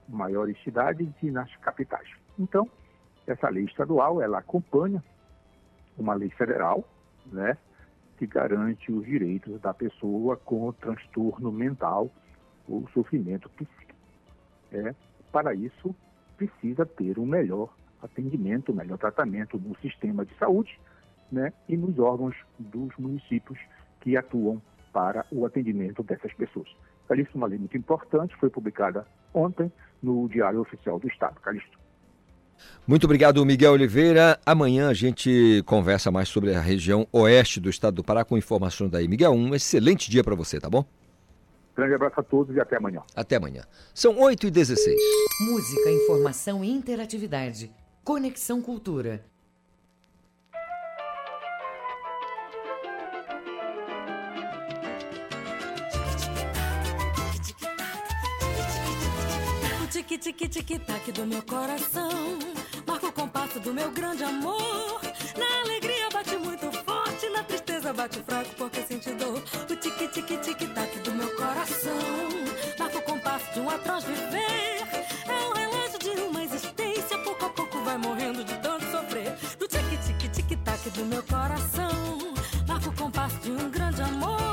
maiores 0.08 0.60
cidades 0.62 1.08
e 1.22 1.30
nas 1.30 1.54
capitais. 1.56 2.08
Então, 2.38 2.68
essa 3.26 3.48
lei 3.48 3.64
estadual, 3.64 4.20
ela 4.20 4.38
acompanha 4.38 5.02
uma 5.96 6.14
lei 6.14 6.30
federal, 6.30 6.84
né, 7.26 7.56
que 8.20 8.26
garante 8.26 8.92
os 8.92 9.06
direitos 9.06 9.58
da 9.62 9.72
pessoa 9.72 10.36
com 10.36 10.70
transtorno 10.72 11.50
mental 11.50 12.10
ou 12.68 12.86
sofrimento 12.92 13.48
psíquico. 13.48 13.94
É, 14.70 14.94
para 15.32 15.54
isso, 15.54 15.96
precisa 16.36 16.84
ter 16.84 17.18
um 17.18 17.24
melhor 17.24 17.74
atendimento, 18.02 18.74
melhor 18.74 18.98
tratamento 18.98 19.56
no 19.58 19.74
sistema 19.78 20.26
de 20.26 20.34
saúde 20.36 20.78
né, 21.32 21.50
e 21.66 21.78
nos 21.78 21.98
órgãos 21.98 22.36
dos 22.58 22.94
municípios 22.98 23.58
que 24.00 24.18
atuam 24.18 24.60
para 24.92 25.24
o 25.32 25.46
atendimento 25.46 26.02
dessas 26.02 26.34
pessoas. 26.34 26.68
Calixto, 27.08 27.38
uma 27.38 27.46
lei 27.46 27.58
muito 27.58 27.78
importante, 27.78 28.36
foi 28.36 28.50
publicada 28.50 29.06
ontem 29.32 29.72
no 30.02 30.28
Diário 30.28 30.60
Oficial 30.60 30.98
do 30.98 31.08
Estado. 31.08 31.40
Calixto. 31.40 31.79
Muito 32.86 33.04
obrigado, 33.04 33.44
Miguel 33.44 33.72
Oliveira. 33.72 34.38
Amanhã 34.44 34.88
a 34.88 34.94
gente 34.94 35.62
conversa 35.66 36.10
mais 36.10 36.28
sobre 36.28 36.54
a 36.54 36.60
região 36.60 37.06
oeste 37.12 37.60
do 37.60 37.70
estado 37.70 37.94
do 37.96 38.04
Pará 38.04 38.24
com 38.24 38.36
informações 38.36 38.90
daí. 38.90 39.06
Miguel, 39.06 39.32
um 39.32 39.54
excelente 39.54 40.10
dia 40.10 40.24
para 40.24 40.34
você, 40.34 40.58
tá 40.58 40.68
bom? 40.68 40.84
Grande 41.76 41.94
abraço 41.94 42.20
a 42.20 42.22
todos 42.22 42.54
e 42.56 42.60
até 42.60 42.76
amanhã. 42.76 43.02
Até 43.14 43.36
amanhã. 43.36 43.62
São 43.94 44.16
8h16. 44.16 44.76
Música, 45.40 45.90
informação 45.90 46.64
e 46.64 46.70
interatividade. 46.70 47.70
Conexão 48.04 48.60
Cultura. 48.60 49.24
O 60.20 60.22
tique-tique-tique-tac 60.22 61.12
do 61.12 61.24
meu 61.24 61.42
coração. 61.44 62.10
Marca 62.86 63.06
o 63.06 63.12
compasso 63.12 63.58
do 63.58 63.72
meu 63.72 63.90
grande 63.90 64.22
amor. 64.22 65.00
Na 65.34 65.60
alegria 65.62 66.10
bate 66.12 66.36
muito 66.36 66.70
forte 66.84 67.26
Na 67.30 67.42
tristeza 67.42 67.90
bate 67.94 68.22
fraco 68.24 68.50
porque 68.54 68.82
sente 68.82 69.14
dor. 69.14 69.42
O 69.62 69.76
tique-tique-tique-tac 69.76 70.98
do 70.98 71.12
meu 71.12 71.34
coração. 71.36 72.28
Marca 72.78 72.98
o 72.98 73.02
compasso 73.02 73.50
de 73.54 73.60
um 73.60 73.70
atroz 73.70 74.04
viver 74.04 74.82
É 75.26 75.48
o 75.48 75.54
relógio 75.54 75.98
de 75.98 76.10
uma 76.10 76.44
existência. 76.44 77.16
Pouco 77.20 77.46
a 77.46 77.48
pouco 77.48 77.82
vai 77.82 77.96
morrendo 77.96 78.44
de 78.44 78.58
tanto 78.58 78.84
sofrer. 78.90 79.34
No 79.58 79.66
tique-tique-tique-tac 79.66 80.90
do 80.90 81.06
meu 81.06 81.22
coração. 81.22 82.34
Marca 82.68 82.90
o 82.90 82.92
compasso 82.92 83.38
de 83.38 83.52
um 83.52 83.70
grande 83.70 84.02
amor 84.02 84.49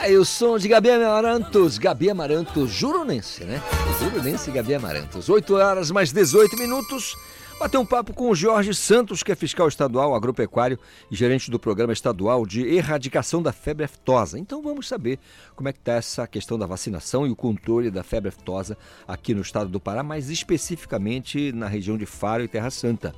Aí 0.00 0.16
o 0.16 0.24
som 0.24 0.56
de 0.56 0.66
Gabi 0.66 0.90
Amarantos, 0.90 1.76
Gabi 1.76 2.08
Amarantos, 2.08 2.70
Juronense, 2.70 3.44
né? 3.44 3.62
Juronense 4.00 4.50
Gabi 4.50 4.74
Amarantos. 4.74 5.28
8 5.28 5.54
horas 5.54 5.90
mais 5.90 6.10
18 6.10 6.56
minutos. 6.56 7.14
Bater 7.58 7.76
um 7.76 7.84
papo 7.84 8.14
com 8.14 8.30
o 8.30 8.34
Jorge 8.34 8.72
Santos, 8.72 9.22
que 9.22 9.30
é 9.30 9.34
fiscal 9.34 9.68
estadual 9.68 10.14
agropecuário 10.14 10.78
e 11.10 11.14
gerente 11.14 11.50
do 11.50 11.58
programa 11.58 11.92
estadual 11.92 12.46
de 12.46 12.66
erradicação 12.66 13.42
da 13.42 13.52
febre 13.52 13.84
aftosa. 13.84 14.38
Então 14.38 14.62
vamos 14.62 14.88
saber 14.88 15.18
como 15.54 15.68
é 15.68 15.72
que 15.74 15.78
está 15.78 15.92
essa 15.92 16.26
questão 16.26 16.58
da 16.58 16.64
vacinação 16.64 17.26
e 17.26 17.30
o 17.30 17.36
controle 17.36 17.90
da 17.90 18.02
febre 18.02 18.30
aftosa 18.30 18.78
aqui 19.06 19.34
no 19.34 19.42
estado 19.42 19.68
do 19.68 19.78
Pará, 19.78 20.02
mais 20.02 20.30
especificamente 20.30 21.52
na 21.52 21.68
região 21.68 21.98
de 21.98 22.06
Faro 22.06 22.42
e 22.42 22.48
Terra 22.48 22.70
Santa. 22.70 23.14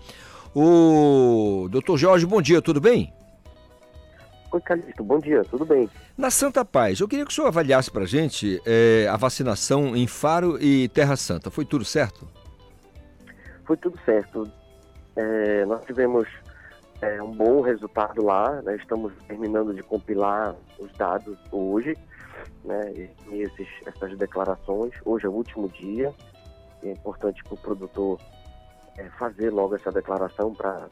O 0.52 1.68
doutor 1.70 1.96
Jorge, 1.96 2.26
bom 2.26 2.42
dia, 2.42 2.60
tudo 2.60 2.80
bem? 2.80 3.12
Oi, 4.52 4.60
Calixto, 4.60 5.02
bom 5.02 5.18
dia, 5.18 5.42
tudo 5.44 5.64
bem? 5.64 5.88
Na 6.16 6.30
Santa 6.30 6.64
Paz, 6.64 7.00
eu 7.00 7.08
queria 7.08 7.24
que 7.24 7.32
o 7.32 7.34
senhor 7.34 7.48
avaliasse 7.48 7.90
para 7.90 8.02
a 8.02 8.06
gente 8.06 8.60
é, 8.66 9.08
a 9.10 9.16
vacinação 9.16 9.96
em 9.96 10.06
Faro 10.06 10.62
e 10.62 10.88
Terra 10.88 11.16
Santa. 11.16 11.50
Foi 11.50 11.64
tudo 11.64 11.84
certo? 11.84 12.28
foi 13.64 13.76
tudo 13.78 13.98
certo. 14.04 14.50
É, 15.16 15.64
nós 15.64 15.84
tivemos 15.86 16.28
é, 17.00 17.22
um 17.22 17.32
bom 17.32 17.62
resultado 17.62 18.22
lá, 18.22 18.60
né? 18.62 18.76
estamos 18.76 19.12
terminando 19.26 19.74
de 19.74 19.82
compilar 19.82 20.54
os 20.78 20.92
dados 20.92 21.38
hoje, 21.50 21.96
né? 22.64 22.92
e 23.30 23.42
esses, 23.42 23.68
essas 23.86 24.16
declarações. 24.18 24.92
Hoje 25.04 25.26
é 25.26 25.28
o 25.28 25.32
último 25.32 25.68
dia, 25.70 26.12
é 26.82 26.90
importante 26.90 27.42
para 27.44 27.54
o 27.54 27.56
produtor 27.56 28.20
fazer 29.18 29.50
logo 29.50 29.74
essa 29.74 29.90
declaração 29.90 30.52
para 30.54 30.86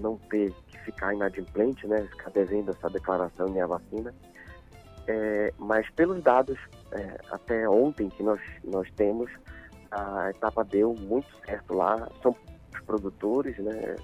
não 0.00 0.16
ter 0.30 0.52
que 0.68 0.78
ficar 0.80 1.14
inadimplente, 1.14 1.86
né? 1.86 2.02
ficar 2.10 2.30
devendo 2.30 2.70
essa 2.70 2.88
declaração 2.88 3.46
e 3.54 3.60
a 3.60 3.66
vacina. 3.66 4.14
É, 5.06 5.54
mas 5.58 5.88
pelos 5.90 6.22
dados 6.22 6.58
é, 6.92 7.18
até 7.30 7.68
ontem 7.68 8.10
que 8.10 8.22
nós, 8.22 8.40
nós 8.64 8.90
temos, 8.92 9.30
a 9.90 10.30
etapa 10.30 10.64
deu 10.64 10.94
muito 10.94 11.28
certo 11.46 11.74
lá. 11.74 12.08
São 12.22 12.36
os 12.74 12.80
produtores, 12.82 13.58
né? 13.58 13.96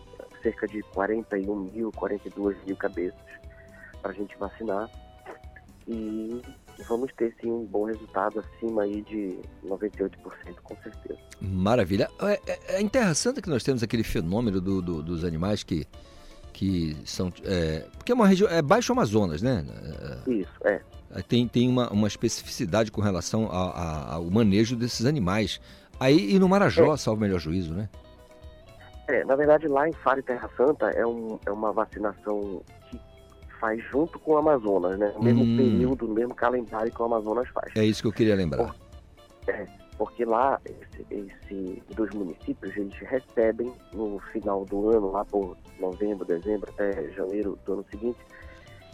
Cerca 0.43 0.67
de 0.67 0.83
41 0.95 1.57
mil, 1.57 1.91
42 1.93 2.57
mil 2.65 2.77
cabeças 2.77 3.19
para 4.01 4.11
a 4.11 4.15
gente 4.15 4.37
vacinar. 4.39 4.89
E 5.87 6.41
vamos 6.83 7.13
ter 7.17 7.35
sim 7.41 7.51
um 7.51 7.65
bom 7.65 7.85
resultado 7.85 8.41
acima 8.41 8.83
aí 8.83 9.03
de 9.03 9.39
98%, 9.65 10.11
com 10.63 10.77
certeza. 10.83 11.19
Maravilha. 11.41 12.11
É, 12.21 12.41
é, 12.47 12.77
é 12.77 12.81
em 12.81 12.89
Terra 12.89 13.15
Santa 13.15 13.41
que 13.41 13.49
nós 13.49 13.63
temos 13.63 13.83
aquele 13.83 14.03
fenômeno 14.03 14.61
do, 14.61 14.83
do, 14.83 15.03
dos 15.03 15.25
animais 15.25 15.63
que, 15.63 15.87
que 16.53 16.97
são. 17.05 17.33
É, 17.45 17.87
porque 17.97 18.13
é 18.13 18.15
uma 18.15 18.27
região. 18.27 18.49
É 18.51 18.61
Baixo 18.61 18.93
Amazonas, 18.93 19.43
né? 19.43 19.65
Isso, 20.27 20.53
é. 20.65 20.81
Tem, 21.29 21.47
tem 21.47 21.69
uma, 21.69 21.89
uma 21.91 22.09
especificidade 22.09 22.91
com 22.91 23.01
relação 23.01 23.49
a, 23.51 23.71
a, 23.71 24.15
ao 24.15 24.25
manejo 24.25 24.75
desses 24.75 25.07
animais. 25.07 25.61
Aí 26.01 26.35
e 26.35 26.39
no 26.39 26.49
Marajó, 26.49 26.95
é. 26.95 26.97
salvo 26.97 27.19
o 27.19 27.23
melhor 27.23 27.39
juízo, 27.39 27.73
né? 27.73 27.89
É, 29.07 29.25
na 29.25 29.37
verdade 29.37 29.69
lá 29.69 29.89
em 29.89 29.93
Faro 29.93 30.21
e 30.21 30.23
Terra 30.23 30.49
Santa 30.57 30.89
é, 30.91 31.07
um, 31.07 31.39
é 31.45 31.51
uma 31.51 31.73
vacinação 31.73 32.63
faz 33.65 33.83
junto 33.91 34.19
com 34.19 34.33
o 34.33 34.37
Amazonas, 34.37 34.99
né? 34.99 35.11
No 35.17 35.23
mesmo 35.23 35.43
hum. 35.43 35.57
período, 35.57 36.07
no 36.07 36.15
mesmo 36.15 36.35
calendário 36.35 36.93
que 36.93 37.01
o 37.01 37.05
Amazonas 37.07 37.49
faz. 37.49 37.73
É 37.75 37.83
isso 37.83 38.03
que 38.03 38.09
eu 38.09 38.13
queria 38.13 38.35
lembrar. 38.35 38.67
Por, 38.67 38.75
é, 39.49 39.67
porque 39.97 40.23
lá, 40.27 40.61
esse, 40.67 41.07
esse, 41.11 41.83
dos 41.95 42.11
municípios, 42.11 42.77
eles 42.77 42.95
recebem 42.99 43.73
no 43.95 44.19
final 44.33 44.67
do 44.67 44.91
ano, 44.91 45.13
lá 45.13 45.25
por 45.25 45.57
novembro, 45.81 46.27
dezembro, 46.27 46.71
até 46.71 47.11
janeiro 47.13 47.59
do 47.65 47.73
ano 47.73 47.87
seguinte, 47.91 48.19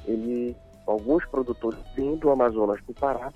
ele 0.07 0.57
alguns 0.87 1.25
produtores 1.27 1.79
vêm 1.97 2.17
do 2.17 2.31
Amazonas 2.31 2.81
para 2.81 2.93
o 2.93 2.95
Pará, 2.95 3.33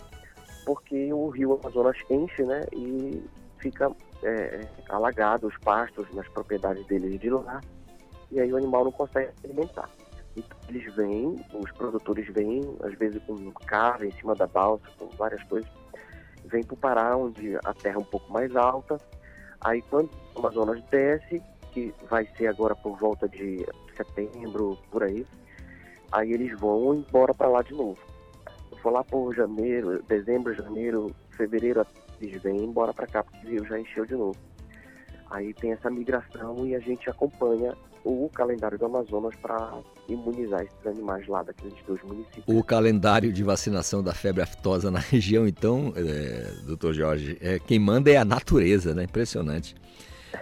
porque 0.64 1.12
o 1.12 1.28
rio 1.28 1.58
Amazonas 1.60 1.96
enche, 2.10 2.42
né, 2.44 2.64
e 2.72 3.22
fica 3.58 3.90
é, 4.22 4.66
alagado 4.88 5.48
os 5.48 5.56
pastos 5.58 6.06
nas 6.14 6.28
propriedades 6.28 6.86
deles 6.86 7.18
de 7.20 7.30
lá, 7.30 7.60
e 8.30 8.40
aí 8.40 8.52
o 8.52 8.56
animal 8.56 8.84
não 8.84 8.92
consegue 8.92 9.32
se 9.40 9.46
alimentar. 9.46 9.88
Eles 10.68 10.94
vêm, 10.94 11.44
os 11.52 11.70
produtores 11.72 12.26
vêm, 12.32 12.60
às 12.82 12.94
vezes 12.94 13.22
com 13.24 13.50
carro 13.52 14.04
em 14.04 14.10
cima 14.12 14.34
da 14.34 14.46
balsa, 14.46 14.84
com 14.98 15.06
várias 15.10 15.42
coisas, 15.44 15.70
vêm 16.44 16.62
para 16.62 16.74
o 16.74 16.76
Pará, 16.76 17.16
onde 17.16 17.56
a 17.64 17.72
terra 17.74 17.96
é 17.96 17.98
um 17.98 18.04
pouco 18.04 18.32
mais 18.32 18.54
alta, 18.56 18.98
aí 19.60 19.80
quando 19.82 20.10
o 20.34 20.38
Amazonas 20.40 20.82
desce, 20.90 21.40
que 21.72 21.94
vai 22.08 22.26
ser 22.36 22.48
agora 22.48 22.74
por 22.74 22.98
volta 22.98 23.28
de 23.28 23.64
setembro, 23.96 24.76
por 24.90 25.04
aí, 25.04 25.24
Aí 26.14 26.32
eles 26.32 26.56
vão 26.60 26.94
embora 26.94 27.34
para 27.34 27.48
lá 27.48 27.60
de 27.60 27.74
novo. 27.74 27.98
Se 28.72 28.80
for 28.80 28.92
lá 28.92 29.02
por 29.02 29.34
janeiro, 29.34 30.00
dezembro, 30.04 30.54
janeiro, 30.54 31.12
fevereiro, 31.30 31.84
eles 32.20 32.40
vêm 32.40 32.62
embora 32.62 32.94
para 32.94 33.08
cá, 33.08 33.24
porque 33.24 33.44
o 33.44 33.50
rio 33.50 33.66
já 33.66 33.80
encheu 33.80 34.06
de 34.06 34.14
novo. 34.14 34.38
Aí 35.28 35.52
tem 35.52 35.72
essa 35.72 35.90
migração 35.90 36.64
e 36.64 36.76
a 36.76 36.78
gente 36.78 37.10
acompanha 37.10 37.74
o 38.04 38.28
calendário 38.28 38.78
do 38.78 38.84
Amazonas 38.84 39.34
para 39.36 39.72
imunizar 40.08 40.60
esses 40.60 40.86
animais 40.86 41.26
lá 41.26 41.42
daqueles 41.42 41.74
dois 41.86 42.02
municípios. 42.02 42.44
O 42.46 42.62
calendário 42.62 43.32
de 43.32 43.42
vacinação 43.42 44.02
da 44.02 44.12
febre 44.12 44.42
aftosa 44.42 44.90
na 44.90 44.98
região, 45.10 45.48
então, 45.48 45.92
é, 45.96 46.52
doutor 46.66 46.92
Jorge, 46.92 47.38
é, 47.40 47.58
quem 47.58 47.78
manda 47.78 48.10
é 48.10 48.16
a 48.16 48.24
natureza, 48.24 48.94
né? 48.94 49.04
Impressionante. 49.04 49.74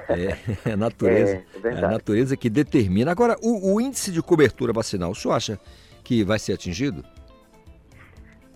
É, 0.09 0.69
é 0.69 0.73
a 0.75 0.77
natureza. 0.77 1.43
É, 1.63 1.69
é, 1.69 1.79
a 1.79 1.89
natureza 1.89 2.37
que 2.37 2.51
determina. 2.51 3.13
Agora, 3.13 3.37
o, 3.41 3.75
o, 3.75 3.81
índice 3.81 4.11
de 4.11 4.21
cobertura 4.21 4.73
vacinal, 4.73 5.13
o 5.13 5.15
senhor 5.15 5.35
acha 5.35 5.61
que 6.03 6.25
vai 6.25 6.39
ser 6.39 6.55
atingido? 6.55 7.05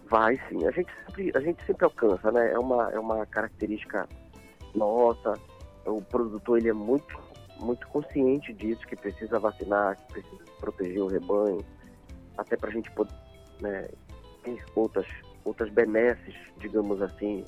Vai 0.08 0.40
sim. 0.48 0.66
A 0.66 0.70
gente 0.72 0.90
sempre, 1.04 1.32
a 1.34 1.40
gente 1.40 1.64
sempre 1.64 1.84
alcança, 1.84 2.32
né? 2.32 2.52
É 2.52 2.58
uma, 2.58 2.90
é 2.90 2.98
uma 2.98 3.24
característica 3.26 4.08
nossa. 4.74 5.34
O 5.84 6.02
produtor 6.02 6.58
ele 6.58 6.68
é 6.68 6.72
muito, 6.72 7.16
muito 7.58 7.86
consciente 7.88 8.52
disso, 8.52 8.86
que 8.86 8.96
precisa 8.96 9.38
vacinar, 9.38 9.96
que 9.96 10.12
precisa 10.14 10.44
proteger 10.60 11.02
o 11.02 11.06
rebanho, 11.06 11.64
até 12.36 12.56
para 12.56 12.70
a 12.70 12.72
gente 12.72 12.90
poder 12.92 13.14
né, 13.60 13.88
ter 14.42 14.64
outras, 14.74 15.06
outras 15.44 15.70
benesses, 15.70 16.34
digamos 16.58 17.00
assim, 17.02 17.44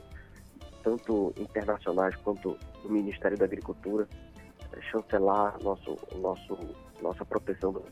tanto 0.83 1.33
internacionais 1.39 2.15
quanto 2.17 2.57
do 2.83 2.91
Ministério 2.91 3.37
da 3.37 3.45
Agricultura, 3.45 4.09
é, 4.73 4.81
chancelar 4.83 5.63
nosso, 5.63 5.97
nosso, 6.17 6.59
nossa 7.03 7.25
proteção. 7.25 7.83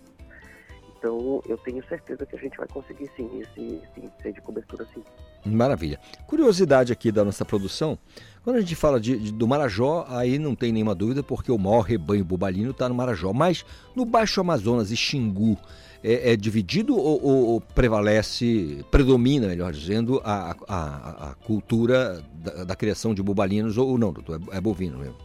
Então, 0.96 1.42
eu 1.46 1.58
tenho 1.58 1.86
certeza 1.86 2.24
que 2.24 2.36
a 2.36 2.38
gente 2.38 2.56
vai 2.56 2.66
conseguir 2.68 3.10
sim 3.16 3.40
esse, 3.40 3.76
esse 3.76 4.00
índice 4.00 4.32
de 4.32 4.40
cobertura 4.40 4.84
sim. 4.86 5.04
Maravilha. 5.46 5.98
Curiosidade 6.26 6.92
aqui 6.92 7.12
da 7.12 7.24
nossa 7.24 7.44
produção, 7.44 7.98
quando 8.46 8.56
a 8.56 8.60
gente 8.60 8.76
fala 8.76 9.00
de, 9.00 9.18
de, 9.18 9.32
do 9.32 9.48
Marajó, 9.48 10.06
aí 10.08 10.38
não 10.38 10.54
tem 10.54 10.70
nenhuma 10.70 10.94
dúvida, 10.94 11.22
porque 11.22 11.50
o 11.50 11.58
maior 11.58 11.80
rebanho 11.80 12.24
bubalino 12.24 12.70
está 12.70 12.88
no 12.88 12.94
Marajó. 12.94 13.32
Mas 13.32 13.64
no 13.94 14.04
Baixo 14.04 14.40
Amazonas 14.40 14.92
e 14.92 14.96
Xingu, 14.96 15.58
é, 16.02 16.32
é 16.32 16.36
dividido 16.36 16.96
ou, 16.96 17.20
ou, 17.20 17.46
ou, 17.48 17.60
prevalece, 17.60 18.84
predomina, 18.88 19.48
melhor 19.48 19.72
dizendo, 19.72 20.20
a, 20.24 20.54
a, 20.68 21.30
a 21.30 21.34
cultura 21.34 22.22
da, 22.34 22.62
da, 22.62 22.76
criação 22.76 23.12
de 23.12 23.20
bubalinos 23.20 23.76
ou 23.76 23.98
não, 23.98 24.12
doutor? 24.12 24.40
É, 24.52 24.58
é 24.58 24.60
bovino 24.60 24.98
mesmo? 24.98 25.16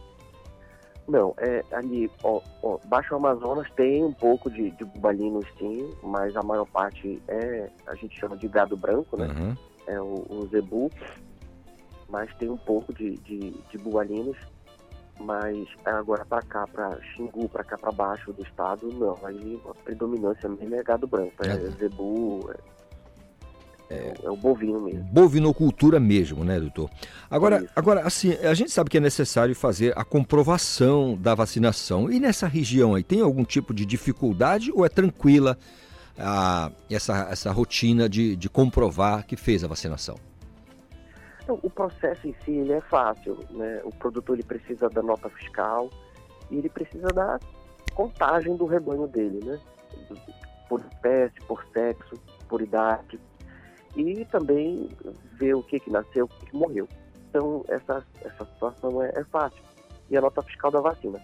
Não, 1.06 1.32
é, 1.38 1.64
ali, 1.70 2.10
ó, 2.24 2.40
ó, 2.62 2.78
Baixo 2.86 3.14
Amazonas 3.14 3.68
tem 3.76 4.02
um 4.02 4.12
pouco 4.12 4.50
de, 4.50 4.70
de 4.72 4.84
bubalinos 4.84 5.44
sim, 5.58 5.88
mas 6.02 6.34
a 6.36 6.42
maior 6.42 6.66
parte 6.66 7.22
é, 7.28 7.68
a 7.86 7.94
gente 7.94 8.18
chama 8.18 8.36
de 8.36 8.48
gado 8.48 8.76
branco, 8.76 9.16
né? 9.16 9.28
Uhum. 9.28 9.56
É 9.86 10.00
o, 10.00 10.24
o, 10.28 10.46
zebu, 10.50 10.90
mas 12.08 12.32
tem 12.36 12.48
um 12.48 12.56
pouco 12.56 12.92
de, 12.94 13.16
de, 13.18 13.50
de 13.50 13.78
bubalinos 13.78 14.36
mas 15.20 15.68
agora 15.84 16.24
para 16.24 16.42
cá, 16.42 16.66
para 16.66 16.98
Xingu, 17.14 17.48
para 17.48 17.62
cá 17.62 17.78
para 17.78 17.92
baixo 17.92 18.32
do 18.32 18.42
estado, 18.42 18.88
não. 18.92 19.16
Aí 19.24 19.60
a 19.68 19.74
predominância 19.84 20.48
mesmo 20.48 20.74
é 20.74 20.82
gado 20.82 21.06
branco, 21.06 21.32
é, 21.44 21.50
é. 21.50 21.70
zebu, 21.78 22.50
é, 22.50 23.94
é, 23.94 24.14
é, 24.22 24.30
o 24.30 24.36
bovino 24.36 24.80
mesmo. 24.80 25.04
Bovinocultura 25.04 26.00
mesmo, 26.00 26.42
né, 26.44 26.58
doutor? 26.58 26.90
Agora, 27.30 27.66
agora, 27.76 28.00
assim, 28.06 28.32
a 28.32 28.54
gente 28.54 28.70
sabe 28.70 28.88
que 28.88 28.96
é 28.96 29.00
necessário 29.00 29.54
fazer 29.54 29.92
a 29.96 30.04
comprovação 30.04 31.16
da 31.16 31.34
vacinação. 31.34 32.10
E 32.10 32.18
nessa 32.18 32.46
região 32.46 32.94
aí, 32.94 33.02
tem 33.02 33.20
algum 33.20 33.44
tipo 33.44 33.74
de 33.74 33.84
dificuldade 33.84 34.72
ou 34.72 34.84
é 34.84 34.88
tranquila 34.88 35.58
a, 36.22 36.70
essa, 36.90 37.28
essa 37.30 37.50
rotina 37.50 38.08
de, 38.08 38.36
de 38.36 38.48
comprovar 38.48 39.26
que 39.26 39.36
fez 39.36 39.64
a 39.64 39.68
vacinação? 39.68 40.16
Então, 41.42 41.58
o 41.62 41.68
processo 41.68 42.28
em 42.28 42.34
si 42.44 42.52
ele 42.52 42.72
é 42.72 42.80
fácil, 42.82 43.38
né? 43.50 43.80
O 43.84 43.90
produtor 43.90 44.36
ele 44.36 44.44
precisa 44.44 44.88
da 44.88 45.02
nota 45.02 45.28
fiscal 45.30 45.90
e 46.50 46.58
ele 46.58 46.68
precisa 46.68 47.08
da 47.08 47.40
contagem 47.94 48.56
do 48.56 48.64
rebanho 48.64 49.08
dele, 49.08 49.40
né? 49.44 49.58
Por 50.68 50.80
espécie, 50.80 51.34
por 51.46 51.64
sexo, 51.72 52.14
por 52.48 52.62
idade 52.62 53.18
e 53.96 54.24
também 54.26 54.88
ver 55.38 55.54
o 55.54 55.62
que 55.62 55.78
que 55.80 55.90
nasceu, 55.90 56.24
o 56.24 56.28
que, 56.28 56.46
que 56.46 56.56
morreu. 56.56 56.88
Então 57.28 57.64
essa 57.68 58.04
essa 58.22 58.44
situação 58.44 59.02
é, 59.02 59.12
é, 59.14 59.24
fácil 59.24 59.62
e 60.10 60.16
a 60.16 60.20
nota 60.20 60.42
fiscal 60.42 60.70
da 60.70 60.80
vacina. 60.80 61.20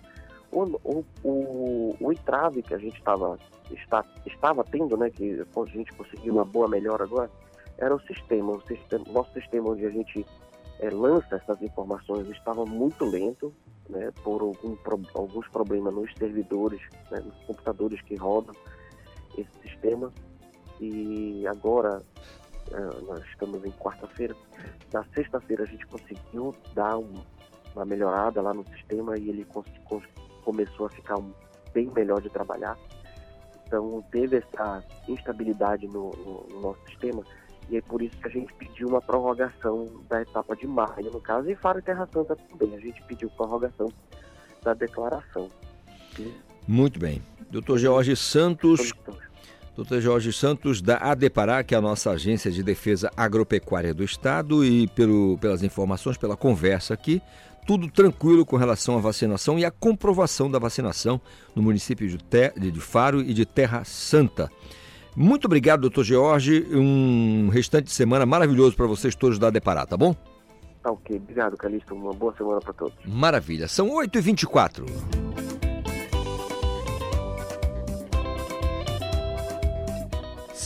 O, 0.51 0.63
o, 0.63 1.05
o, 1.23 1.97
o 2.01 2.13
entrave 2.13 2.63
que 2.63 2.75
a 2.75 2.79
gente 2.79 2.97
estava 2.99 3.39
está, 3.71 4.05
estava 4.27 4.65
tendo, 4.65 4.97
né? 4.97 5.11
Que 5.11 5.41
a 5.41 5.65
gente 5.67 5.93
conseguiu 5.93 6.35
uma 6.35 6.45
boa 6.45 6.69
melhora 6.69 7.05
agora 7.05 7.31
era 7.79 7.95
o 7.95 8.01
sistema, 8.01 8.53
o 8.53 8.61
sistema 8.67 9.05
nosso 9.09 9.33
sistema 9.33 9.71
onde 9.71 9.87
a 9.87 9.91
gente 9.91 10.27
é, 10.81 10.91
lança 10.91 11.37
essas 11.37 11.63
informações 11.63 12.29
estava 12.29 12.67
muito 12.67 13.05
lento, 13.05 13.55
né, 13.89 14.13
por 14.23 14.43
algum, 14.43 14.77
alguns 15.15 15.49
problemas 15.49 15.95
nos 15.95 16.13
servidores, 16.15 16.81
né, 17.11 17.21
nos 17.21 17.37
computadores 17.45 18.03
que 18.03 18.17
rodam 18.17 18.55
esse 19.37 19.51
sistema. 19.63 20.13
E 20.81 21.47
agora, 21.47 22.03
é, 22.73 22.81
nós 23.05 23.25
estamos 23.27 23.65
em 23.65 23.71
quarta-feira, 23.73 24.35
na 24.93 25.05
sexta-feira 25.15 25.63
a 25.63 25.67
gente 25.67 25.87
conseguiu 25.87 26.55
dar 26.75 26.99
um, 26.99 27.15
uma 27.75 27.85
melhorada 27.85 28.43
lá 28.43 28.53
no 28.53 28.67
sistema 28.69 29.17
e 29.17 29.29
ele 29.29 29.45
começou 30.49 30.87
a 30.87 30.89
ficar 30.89 31.19
bem 31.75 31.91
melhor 31.95 32.23
de 32.23 32.31
trabalhar. 32.31 32.75
Então 33.67 34.03
teve 34.11 34.39
essa 34.39 34.83
instabilidade 35.07 35.87
no, 35.87 36.11
no, 36.11 36.47
no 36.51 36.61
nosso 36.63 36.81
sistema 36.89 37.23
e 37.69 37.77
é 37.77 37.83
por 37.83 38.01
isso 38.01 38.17
que 38.17 38.27
a 38.27 38.31
gente 38.31 38.51
pediu 38.55 38.89
uma 38.89 39.03
prorrogação 39.03 39.85
da 40.09 40.23
etapa 40.23 40.57
de 40.57 40.67
maio, 40.67 41.11
no 41.13 41.21
caso, 41.21 41.51
e 41.51 41.55
Faro 41.55 41.81
e 41.81 41.83
Terra 41.83 42.09
Santa 42.11 42.35
também. 42.35 42.75
A 42.75 42.81
gente 42.81 43.03
pediu 43.03 43.29
prorrogação 43.29 43.93
da 44.63 44.73
declaração. 44.73 45.51
Muito 46.67 46.99
bem. 46.99 47.23
Doutor 47.51 47.77
Jorge 47.77 48.17
Santos. 48.17 48.95
Doutor 49.77 50.01
Jorge 50.01 50.33
Santos, 50.33 50.81
da 50.81 50.97
ADEPARÁ, 50.97 51.63
que 51.63 51.75
é 51.75 51.79
a 51.79 51.81
nossa 51.81 52.11
agência 52.11 52.51
de 52.51 52.63
defesa 52.63 53.13
agropecuária 53.17 53.95
do 53.95 54.03
Estado, 54.03 54.65
e 54.65 54.89
pelo, 54.89 55.39
pelas 55.39 55.63
informações, 55.63 56.17
pela 56.17 56.37
conversa 56.37 56.95
aqui, 56.95 57.23
tudo 57.69 57.87
tranquilo 57.91 58.47
com 58.47 58.57
relação 58.57 58.97
à 58.97 58.99
vacinação 58.99 59.59
e 59.59 59.65
à 59.67 59.71
comprovação 59.71 60.51
da 60.51 60.59
vacinação 60.59 61.21
no 61.55 61.63
município 61.63 62.09
de, 62.09 62.17
Te, 62.17 62.51
de 62.59 62.81
Faro 62.81 63.21
e 63.21 63.35
de 63.35 63.45
Terra 63.45 63.85
Santa. 63.85 64.51
Muito 65.15 65.45
obrigado, 65.45 65.83
doutor 65.83 66.03
George. 66.03 66.67
Um 66.73 67.51
restante 67.51 67.85
de 67.85 67.93
semana 67.93 68.25
maravilhoso 68.25 68.75
para 68.75 68.87
vocês 68.87 69.15
todos 69.15 69.39
da 69.39 69.51
Depará, 69.51 69.85
tá 69.85 69.99
bom? 69.99 70.17
Tá 70.83 70.91
ok. 70.91 71.17
Obrigado, 71.17 71.59
Calixto. 71.59 71.95
Uma 71.95 72.15
boa 72.15 72.35
semana 72.39 72.59
para 72.59 72.73
todos. 72.73 72.95
Maravilha. 73.05 73.69
São 73.69 73.91
8h24. 73.91 75.48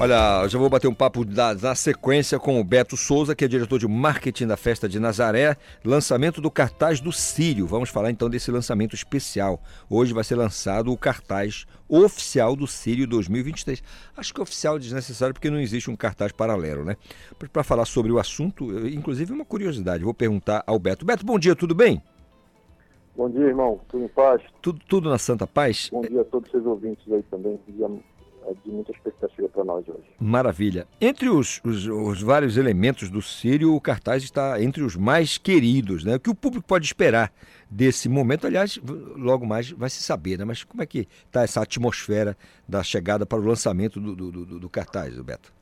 Olha, 0.00 0.46
já 0.48 0.58
vou 0.58 0.68
bater 0.68 0.88
um 0.88 0.94
papo 0.94 1.24
da, 1.24 1.54
na 1.54 1.74
sequência 1.74 2.36
com 2.38 2.60
o 2.60 2.64
Beto 2.64 2.96
Souza, 2.96 3.34
que 3.34 3.44
é 3.44 3.48
diretor 3.48 3.78
de 3.78 3.86
marketing 3.86 4.48
da 4.48 4.56
Festa 4.56 4.88
de 4.88 4.98
Nazaré, 4.98 5.56
lançamento 5.84 6.40
do 6.40 6.50
cartaz 6.50 7.00
do 7.00 7.12
Sírio. 7.12 7.64
Vamos 7.64 7.90
falar 7.90 8.10
então 8.10 8.28
desse 8.28 8.50
lançamento 8.50 8.94
especial. 8.94 9.62
Hoje 9.88 10.12
vai 10.12 10.24
ser 10.24 10.34
lançado 10.34 10.92
o 10.92 10.98
cartaz 10.98 11.64
oficial 11.88 12.56
do 12.56 12.66
Sírio 12.66 13.06
2023. 13.06 13.82
Acho 14.16 14.34
que 14.34 14.40
oficial 14.40 14.76
é 14.76 14.78
desnecessário 14.80 15.32
porque 15.32 15.48
não 15.48 15.60
existe 15.60 15.88
um 15.88 15.96
cartaz 15.96 16.32
paralelo, 16.32 16.84
né? 16.84 16.96
Para 17.52 17.62
falar 17.62 17.84
sobre 17.84 18.10
o 18.10 18.18
assunto, 18.18 18.86
inclusive 18.88 19.32
uma 19.32 19.44
curiosidade, 19.44 20.02
vou 20.02 20.12
perguntar 20.12 20.64
ao 20.66 20.78
Beto. 20.78 21.06
Beto, 21.06 21.24
bom 21.24 21.38
dia, 21.38 21.54
tudo 21.54 21.74
bem? 21.74 22.02
Bom 23.16 23.30
dia, 23.30 23.44
irmão. 23.44 23.80
Tudo 23.88 24.04
em 24.04 24.08
paz? 24.08 24.42
Tudo, 24.60 24.80
tudo 24.88 25.08
na 25.08 25.18
Santa 25.18 25.46
Paz? 25.46 25.88
Bom 25.92 26.02
dia 26.02 26.20
a 26.20 26.24
todos 26.24 26.48
os 26.48 26.50
seus 26.50 26.66
ouvintes 26.66 27.10
aí 27.12 27.22
também. 27.30 27.60
Bom 27.68 27.72
dia 27.72 27.88
de 28.64 28.70
muita 28.70 28.92
expectativa 28.92 29.48
para 29.48 29.64
nós 29.64 29.88
hoje. 29.88 30.04
Maravilha. 30.20 30.86
Entre 31.00 31.28
os, 31.28 31.60
os, 31.64 31.86
os, 31.86 32.22
vários 32.22 32.56
elementos 32.56 33.08
do 33.10 33.22
Sírio, 33.22 33.74
o 33.74 33.80
cartaz 33.80 34.22
está 34.22 34.60
entre 34.62 34.82
os 34.82 34.96
mais 34.96 35.38
queridos, 35.38 36.04
né? 36.04 36.16
O 36.16 36.20
que 36.20 36.30
o 36.30 36.34
público 36.34 36.66
pode 36.66 36.84
esperar 36.84 37.32
desse 37.70 38.08
momento, 38.08 38.46
aliás, 38.46 38.78
logo 39.16 39.46
mais 39.46 39.70
vai 39.70 39.90
se 39.90 40.02
saber, 40.02 40.38
né? 40.38 40.44
Mas 40.44 40.62
como 40.64 40.82
é 40.82 40.86
que 40.86 41.08
está 41.26 41.42
essa 41.42 41.62
atmosfera 41.62 42.36
da 42.68 42.82
chegada 42.82 43.24
para 43.24 43.38
o 43.38 43.44
lançamento 43.44 44.00
do, 44.00 44.14
do, 44.14 44.30
do, 44.30 44.60
do 44.60 44.68
cartaz, 44.68 45.18
Beto? 45.20 45.52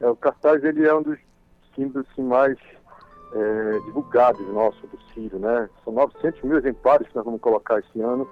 É, 0.00 0.08
o 0.08 0.16
cartaz 0.16 0.62
ele 0.64 0.86
é 0.86 0.94
um 0.94 1.02
dos 1.02 1.18
símbolos 1.74 2.06
assim, 2.10 2.22
mais 2.22 2.56
é, 3.32 3.78
divulgados 3.86 4.46
nosso 4.48 4.86
do 4.86 4.98
Sírio, 5.12 5.38
né? 5.38 5.68
São 5.84 5.92
900 5.92 6.42
mil 6.42 6.58
exemplares 6.58 7.06
que 7.08 7.16
nós 7.16 7.24
vamos 7.24 7.40
colocar 7.40 7.78
esse 7.78 8.00
ano 8.00 8.28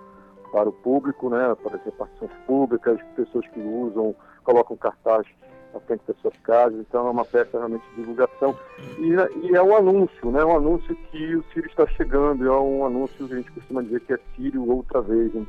para 0.51 0.69
o 0.69 0.73
público, 0.73 1.29
né, 1.29 1.55
para 1.63 1.77
as 1.77 1.85
repartições 1.85 2.31
públicas, 2.47 3.01
pessoas 3.17 3.47
que 3.49 3.61
usam, 3.61 4.15
colocam 4.45 4.77
cartaz 4.77 5.27
na 5.73 5.81
frente 5.81 6.03
das 6.07 6.17
suas 6.19 6.37
casas, 6.39 6.81
então 6.81 7.07
é 7.07 7.11
uma 7.11 7.25
peça 7.25 7.59
realmente 7.59 7.85
de 7.91 7.97
divulgação. 7.97 8.57
E, 8.99 9.47
e, 9.47 9.55
é 9.55 9.63
um 9.63 9.77
anúncio, 9.77 10.31
né, 10.31 10.45
um 10.45 10.57
anúncio 10.57 10.95
que 11.11 11.37
o 11.37 11.45
Sírio 11.53 11.69
está 11.69 11.87
chegando, 11.89 12.47
é 12.47 12.59
um 12.59 12.85
anúncio 12.85 13.27
que 13.27 13.35
a 13.35 13.37
gente 13.37 13.53
costuma 13.53 13.83
dizer 13.83 14.01
que 14.01 14.15
é 14.15 14.19
Sírio 14.35 14.69
outra 14.69 15.01
vez 15.01 15.35
em. 15.35 15.47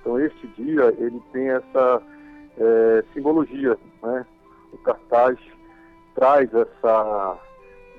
Então 0.00 0.18
este 0.20 0.46
dia, 0.58 0.94
ele 0.98 1.20
tem 1.32 1.50
essa 1.50 2.02
é, 2.58 3.04
simbologia, 3.12 3.76
né, 4.02 4.26
o 4.72 4.78
cartaz 4.78 5.38
traz 6.14 6.52
essa 6.52 7.38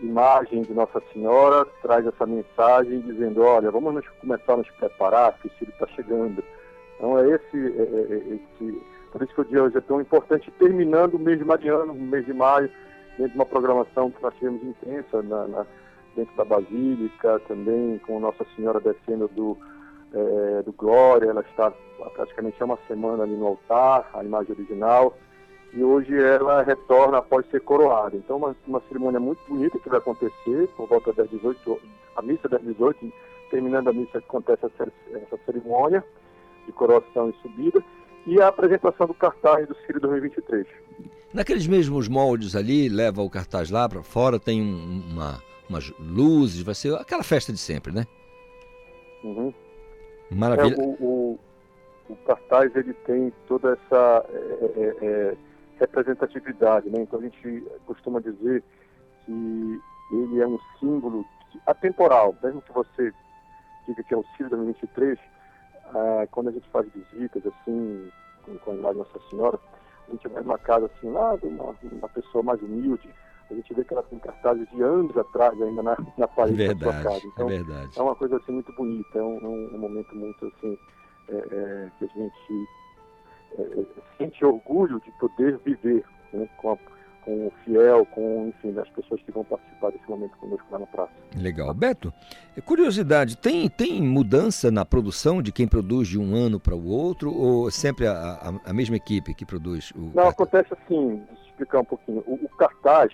imagem 0.01 0.61
de 0.61 0.73
Nossa 0.73 1.01
Senhora 1.13 1.65
traz 1.81 2.05
essa 2.05 2.25
mensagem 2.25 3.01
dizendo, 3.01 3.41
olha, 3.41 3.71
vamos 3.71 3.93
nos 3.93 4.07
começar 4.21 4.53
a 4.53 4.57
nos 4.57 4.69
preparar, 4.71 5.37
que 5.39 5.47
o 5.47 5.51
Círio 5.57 5.73
está 5.73 5.87
chegando. 5.87 6.43
Então 6.95 7.17
é 7.17 7.29
esse, 7.29 7.57
é, 7.57 7.81
é, 7.81 8.13
é, 8.13 8.35
esse, 8.35 8.81
por 9.11 9.21
isso 9.21 9.33
que 9.33 9.41
o 9.41 9.45
dia 9.45 9.63
hoje 9.63 9.77
é 9.77 9.81
tão 9.81 10.01
importante, 10.01 10.51
terminando 10.59 11.15
o 11.15 11.19
mês 11.19 11.39
de 11.39 11.45
mariano, 11.45 11.93
o 11.93 11.95
mês 11.95 12.25
de 12.25 12.33
maio, 12.33 12.69
dentro 13.17 13.31
de 13.31 13.37
uma 13.37 13.45
programação 13.45 14.11
que 14.11 14.21
nós 14.21 14.33
tivemos 14.35 14.63
intensa 14.63 15.21
na, 15.23 15.47
na, 15.47 15.65
dentro 16.15 16.35
da 16.35 16.45
Basílica, 16.45 17.39
também 17.47 17.99
com 17.99 18.19
Nossa 18.19 18.45
Senhora 18.55 18.79
descendo 18.79 19.27
do, 19.29 19.57
é, 20.13 20.63
do 20.63 20.71
Glória, 20.73 21.29
ela 21.29 21.41
está 21.41 21.71
praticamente 22.15 22.61
há 22.61 22.65
uma 22.65 22.79
semana 22.87 23.23
ali 23.23 23.35
no 23.35 23.47
altar, 23.47 24.09
a 24.13 24.23
imagem 24.23 24.53
original, 24.53 25.15
e 25.77 25.83
hoje 25.83 26.11
ela 26.19 26.63
retorna 26.63 27.19
após 27.19 27.45
ser 27.51 27.61
coroada. 27.61 28.17
Então, 28.17 28.37
uma, 28.37 28.55
uma 28.65 28.81
cerimônia 28.87 29.19
muito 29.19 29.39
bonita 29.47 29.77
que 29.77 29.87
vai 29.87 29.99
acontecer 29.99 30.67
por 30.75 30.87
volta 30.87 31.13
das 31.13 31.29
18, 31.29 31.79
a 32.15 32.21
missa 32.23 32.49
das 32.49 32.63
18, 32.63 33.13
terminando 33.51 33.87
a 33.89 33.93
missa 33.93 34.17
acontece 34.17 34.65
essa, 34.65 34.91
essa 35.11 35.37
cerimônia 35.45 36.03
de 36.65 36.71
coroação 36.71 37.29
e 37.29 37.41
subida, 37.43 37.83
e 38.25 38.41
a 38.41 38.47
apresentação 38.47 39.05
do 39.05 39.13
cartaz 39.13 39.67
do 39.67 39.75
Círio 39.85 40.01
2023. 40.01 40.65
Naqueles 41.31 41.67
mesmos 41.67 42.07
moldes 42.07 42.55
ali, 42.55 42.89
leva 42.89 43.21
o 43.21 43.29
cartaz 43.29 43.69
lá 43.69 43.87
para 43.87 44.01
fora, 44.01 44.39
tem 44.39 44.59
uma, 44.59 45.39
umas 45.69 45.93
luzes, 45.99 46.63
vai 46.63 46.73
ser 46.73 46.95
aquela 46.95 47.23
festa 47.23 47.53
de 47.53 47.59
sempre, 47.59 47.93
né? 47.93 48.07
Uhum. 49.23 49.53
Maravilha. 50.31 50.73
É, 50.73 50.79
o, 50.79 50.89
o, 50.99 51.39
o, 52.09 52.15
cartaz 52.25 52.75
ele 52.75 52.93
tem 53.05 53.31
toda 53.47 53.73
essa 53.73 54.25
é, 54.29 54.65
é, 54.75 55.05
é 55.05 55.37
representatividade. 55.79 56.89
Né? 56.89 57.01
Então 57.01 57.19
a 57.19 57.23
gente 57.23 57.63
costuma 57.85 58.19
dizer 58.19 58.63
que 59.25 59.81
ele 60.11 60.41
é 60.41 60.47
um 60.47 60.59
símbolo 60.79 61.25
atemporal, 61.65 62.35
mesmo 62.41 62.61
que 62.61 62.71
você 62.71 63.13
diga 63.87 64.03
que 64.03 64.13
é 64.13 64.17
o 64.17 64.25
Círio 64.35 64.49
2023, 64.49 65.19
ah, 65.93 66.27
quando 66.31 66.49
a 66.49 66.51
gente 66.51 66.67
faz 66.69 66.87
visitas 66.93 67.45
assim, 67.45 68.09
com, 68.43 68.57
com 68.59 68.71
a 68.71 68.75
imagem 68.75 68.97
Nossa 68.97 69.29
Senhora, 69.29 69.59
a 70.07 70.11
gente 70.11 70.27
vai 70.27 70.43
numa 70.43 70.57
casa 70.57 70.85
assim, 70.85 71.09
lá 71.09 71.35
de 71.35 71.47
uma, 71.47 71.75
uma 71.91 72.09
pessoa 72.09 72.43
mais 72.43 72.61
humilde, 72.61 73.09
a 73.49 73.53
gente 73.53 73.73
vê 73.73 73.83
que 73.83 73.93
ela 73.93 74.03
tem 74.03 74.19
cartazes 74.19 74.69
de 74.69 74.81
anos 74.81 75.17
atrás 75.17 75.59
ainda 75.61 75.81
na, 75.81 75.97
na 76.17 76.27
parede 76.27 76.57
verdade, 76.57 76.79
da 76.79 76.91
sua 76.91 77.03
casa. 77.03 77.25
É 77.25 77.27
então, 77.27 77.49
é, 77.49 77.49
verdade. 77.49 77.99
é 77.99 78.01
uma 78.01 78.15
coisa 78.15 78.37
assim 78.37 78.51
muito 78.51 78.73
bonita, 78.73 79.19
é 79.19 79.23
um, 79.23 79.37
é 79.37 79.75
um 79.75 79.77
momento 79.77 80.15
muito 80.15 80.45
assim, 80.47 80.77
é, 81.29 81.35
é, 81.35 81.91
que 81.97 82.05
a 82.05 82.07
gente 82.07 82.67
é, 83.57 83.85
sente 84.17 84.43
orgulho 84.43 84.99
de 85.01 85.11
poder 85.11 85.57
viver 85.65 86.03
né, 86.33 86.47
com, 86.57 86.71
a, 86.71 86.77
com 87.23 87.47
o 87.47 87.53
fiel, 87.63 88.05
com 88.05 88.47
enfim, 88.47 88.77
as 88.79 88.89
pessoas 88.89 89.21
que 89.21 89.31
vão 89.31 89.43
participar 89.43 89.91
desse 89.91 90.09
momento 90.09 90.37
conosco 90.37 90.65
lá 90.71 90.79
na 90.79 90.87
praça. 90.87 91.11
Legal. 91.35 91.73
Beto, 91.73 92.13
curiosidade, 92.65 93.37
tem, 93.37 93.69
tem 93.69 94.01
mudança 94.01 94.71
na 94.71 94.85
produção 94.85 95.41
de 95.41 95.51
quem 95.51 95.67
produz 95.67 96.07
de 96.07 96.19
um 96.19 96.35
ano 96.35 96.59
para 96.59 96.75
o 96.75 96.87
outro 96.87 97.33
ou 97.33 97.69
sempre 97.71 98.07
a, 98.07 98.13
a, 98.13 98.69
a, 98.69 98.73
mesma 98.73 98.95
equipe 98.95 99.33
que 99.33 99.45
produz 99.45 99.91
o 99.91 99.99
Não, 99.99 100.13
cartaz? 100.13 100.33
acontece 100.33 100.73
assim, 100.73 101.23
explicar 101.47 101.79
um 101.79 101.85
pouquinho. 101.85 102.23
O, 102.25 102.35
o, 102.45 102.49
cartaz, 102.57 103.11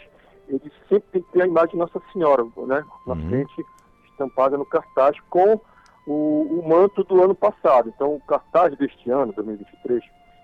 ele 0.48 0.72
sempre 0.89 1.08
tem 1.12 1.22
que 1.22 1.32
ter 1.32 1.41
a 1.43 1.48
imagem 1.48 1.72
de 1.72 1.78
Nossa 1.78 2.02
Senhora, 2.12 2.43
né? 2.43 2.84
Na 3.08 3.13
uhum. 3.13 3.30
frente, 3.30 3.65
estampada 4.12 4.58
no 4.58 4.65
cartaz 4.65 5.17
com 5.30 5.60
o, 6.06 6.60
o 6.60 6.67
manto 6.67 7.04
do 7.04 7.22
ano 7.24 7.36
passado. 7.36 7.91
Então, 7.93 8.15
o 8.15 8.22
cartaz 8.22 8.78
deste 8.78 9.10
ano, 9.10 9.34
2023, 9.34 10.04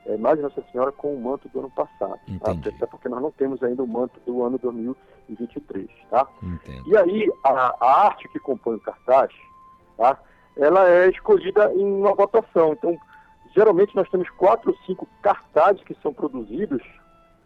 é, 0.10 0.18
mais 0.18 0.40
Nossa 0.40 0.64
Senhora 0.72 0.92
com 0.92 1.14
o 1.14 1.22
manto 1.22 1.48
do 1.50 1.60
ano 1.60 1.70
passado. 1.70 2.20
Tá? 2.40 2.52
Até 2.52 2.86
porque 2.88 3.08
nós 3.08 3.22
não 3.22 3.32
temos 3.32 3.62
ainda 3.62 3.84
o 3.84 3.88
manto 3.88 4.20
do 4.26 4.44
ano 4.44 4.58
2023. 4.58 5.88
Tá? 6.10 6.28
E 6.88 6.98
aí, 6.98 7.32
a, 7.44 7.76
a, 7.80 8.08
arte 8.08 8.28
que 8.30 8.40
compõe 8.40 8.76
o 8.76 8.80
cartaz, 8.80 9.32
tá? 9.96 10.18
ela 10.58 10.90
é 10.90 11.10
escolhida 11.10 11.72
em 11.74 11.86
uma 11.86 12.16
votação. 12.16 12.74
Então, 12.74 12.98
geralmente 13.56 13.96
nós 13.96 14.10
temos 14.10 14.28
quatro 14.32 14.72
ou 14.72 14.78
cinco 14.86 15.08
cartazes 15.22 15.84
que 15.84 15.96
são 16.02 16.12
produzidos 16.12 16.82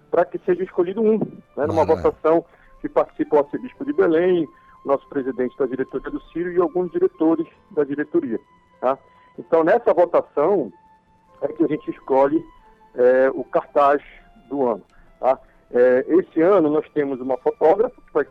para 0.10 0.23
que 0.23 0.39
seja 0.45 0.63
escolhido 0.63 1.02
um. 1.02 1.19
Né? 1.58 1.67
Numa 1.67 1.86
votação 1.86 2.45
que 2.80 2.88
participa 2.88 3.36
o 3.36 3.39
arcebispo 3.39 3.84
de 3.84 3.91
Belém, 3.91 4.47
nosso 4.86 5.08
presidente 5.10 5.58
da 5.58 5.65
diretoria 5.65 6.12
do 6.12 6.21
Círio 6.32 6.54
e 6.54 6.62
alguns 6.62 6.91
diretores 6.91 7.47
da 7.71 7.84
diretoria. 7.84 8.39
Tá? 8.80 8.97
Então, 9.38 9.63
nessa 9.63 9.93
votação 9.93 10.71
é 11.43 11.53
que 11.53 11.63
a 11.63 11.67
gente 11.67 11.89
escolhe 11.91 12.43
é, 12.95 13.29
o 13.34 13.43
cartaz 13.43 14.01
do 14.49 14.67
ano. 14.67 14.84
Tá? 15.19 15.39
É, 15.71 16.06
esse 16.08 16.41
ano 16.41 16.69
nós 16.69 16.88
temos 16.89 17.19
uma 17.19 17.38
fotógrafa 17.38 17.95
que 17.95 18.13
vai, 18.13 18.27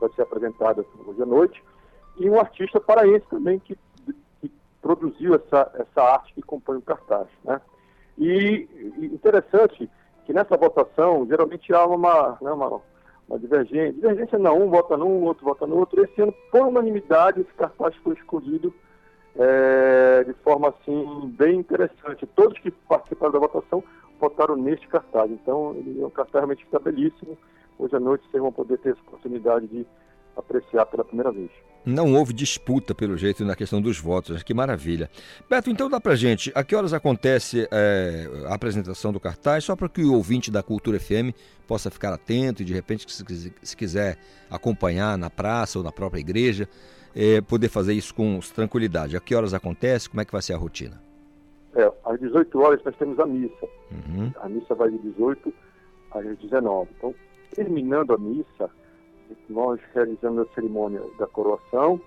vai 0.00 0.10
ser 0.14 0.22
apresentada 0.22 0.84
hoje 1.06 1.22
à 1.22 1.26
noite 1.26 1.62
e 2.18 2.28
um 2.28 2.38
artista 2.38 2.80
paraense 2.80 3.26
também 3.30 3.58
que, 3.58 3.78
que 4.40 4.52
produziu 4.80 5.34
essa, 5.34 5.70
essa 5.74 6.02
arte 6.02 6.34
que 6.34 6.42
compõe 6.42 6.76
o 6.76 6.82
cartaz. 6.82 7.28
Né? 7.44 7.60
E, 8.18 8.68
e 8.98 9.06
interessante 9.06 9.88
que 10.24 10.32
nessa 10.32 10.56
votação 10.56 11.26
geralmente 11.26 11.72
há 11.72 11.86
uma, 11.86 12.38
né, 12.40 12.52
uma, 12.52 12.80
uma 13.28 13.38
divergência. 13.38 13.92
Divergência 13.92 14.38
não, 14.38 14.62
um 14.62 14.70
vota 14.70 14.96
num, 14.96 15.24
outro 15.24 15.44
vota 15.44 15.66
no 15.66 15.78
outro. 15.78 16.02
Esse 16.04 16.20
ano, 16.20 16.34
por 16.50 16.66
unanimidade, 16.66 17.40
esse 17.40 17.52
cartaz 17.54 17.94
foi 17.96 18.14
escolhido 18.14 18.72
é, 19.36 20.24
de 20.24 20.32
forma 20.44 20.68
assim 20.68 21.34
bem 21.38 21.58
interessante. 21.58 22.26
Todos 22.34 22.58
que 22.58 22.70
participaram 22.70 23.32
da 23.32 23.38
votação 23.38 23.82
votaram 24.20 24.56
neste 24.56 24.86
cartaz. 24.88 25.30
Então, 25.30 25.74
ele 25.76 26.00
é 26.00 26.06
um 26.06 26.10
cartaz 26.10 26.44
realmente 26.44 26.64
está 26.64 26.78
belíssimo. 26.78 27.36
Hoje 27.78 27.96
à 27.96 28.00
noite 28.00 28.24
vocês 28.30 28.42
vão 28.42 28.52
poder 28.52 28.78
ter 28.78 28.90
essa 28.90 29.00
oportunidade 29.00 29.66
de 29.66 29.86
apreciar 30.36 30.86
pela 30.86 31.04
primeira 31.04 31.32
vez. 31.32 31.50
Não 31.84 32.14
houve 32.14 32.32
disputa, 32.32 32.94
pelo 32.94 33.16
jeito, 33.16 33.44
na 33.44 33.56
questão 33.56 33.82
dos 33.82 33.98
votos. 33.98 34.42
Que 34.44 34.54
maravilha. 34.54 35.10
Beto, 35.50 35.68
então 35.68 35.90
dá 35.90 36.00
pra 36.00 36.14
gente, 36.14 36.52
a 36.54 36.62
que 36.62 36.76
horas 36.76 36.92
acontece 36.92 37.66
é, 37.72 38.28
a 38.46 38.54
apresentação 38.54 39.12
do 39.12 39.18
cartaz, 39.18 39.64
só 39.64 39.74
para 39.74 39.88
que 39.88 40.04
o 40.04 40.14
ouvinte 40.14 40.50
da 40.50 40.62
Cultura 40.62 41.00
FM 41.00 41.34
possa 41.66 41.90
ficar 41.90 42.12
atento 42.12 42.62
e, 42.62 42.64
de 42.64 42.72
repente, 42.72 43.06
se 43.10 43.76
quiser 43.76 44.16
acompanhar 44.48 45.18
na 45.18 45.28
praça 45.28 45.78
ou 45.78 45.84
na 45.84 45.90
própria 45.90 46.20
igreja, 46.20 46.68
é, 47.14 47.40
poder 47.40 47.68
fazer 47.68 47.92
isso 47.92 48.14
com 48.14 48.38
tranquilidade. 48.54 49.16
A 49.16 49.20
que 49.20 49.34
horas 49.34 49.54
acontece? 49.54 50.08
Como 50.08 50.20
é 50.20 50.24
que 50.24 50.32
vai 50.32 50.42
ser 50.42 50.54
a 50.54 50.56
rotina? 50.56 51.00
É, 51.74 51.90
às 52.04 52.20
18 52.20 52.60
horas 52.60 52.84
nós 52.84 52.96
temos 52.96 53.18
a 53.18 53.26
missa. 53.26 53.66
Uhum. 53.90 54.32
A 54.40 54.48
missa 54.48 54.74
vai 54.74 54.90
de 54.90 54.98
18 54.98 55.52
às 56.10 56.38
19. 56.38 56.90
Então, 56.96 57.14
terminando 57.54 58.12
a 58.12 58.18
missa, 58.18 58.70
nós 59.48 59.80
realizamos 59.94 60.46
a 60.46 60.54
cerimônia 60.54 61.00
da 61.18 61.26
coroação, 61.26 62.00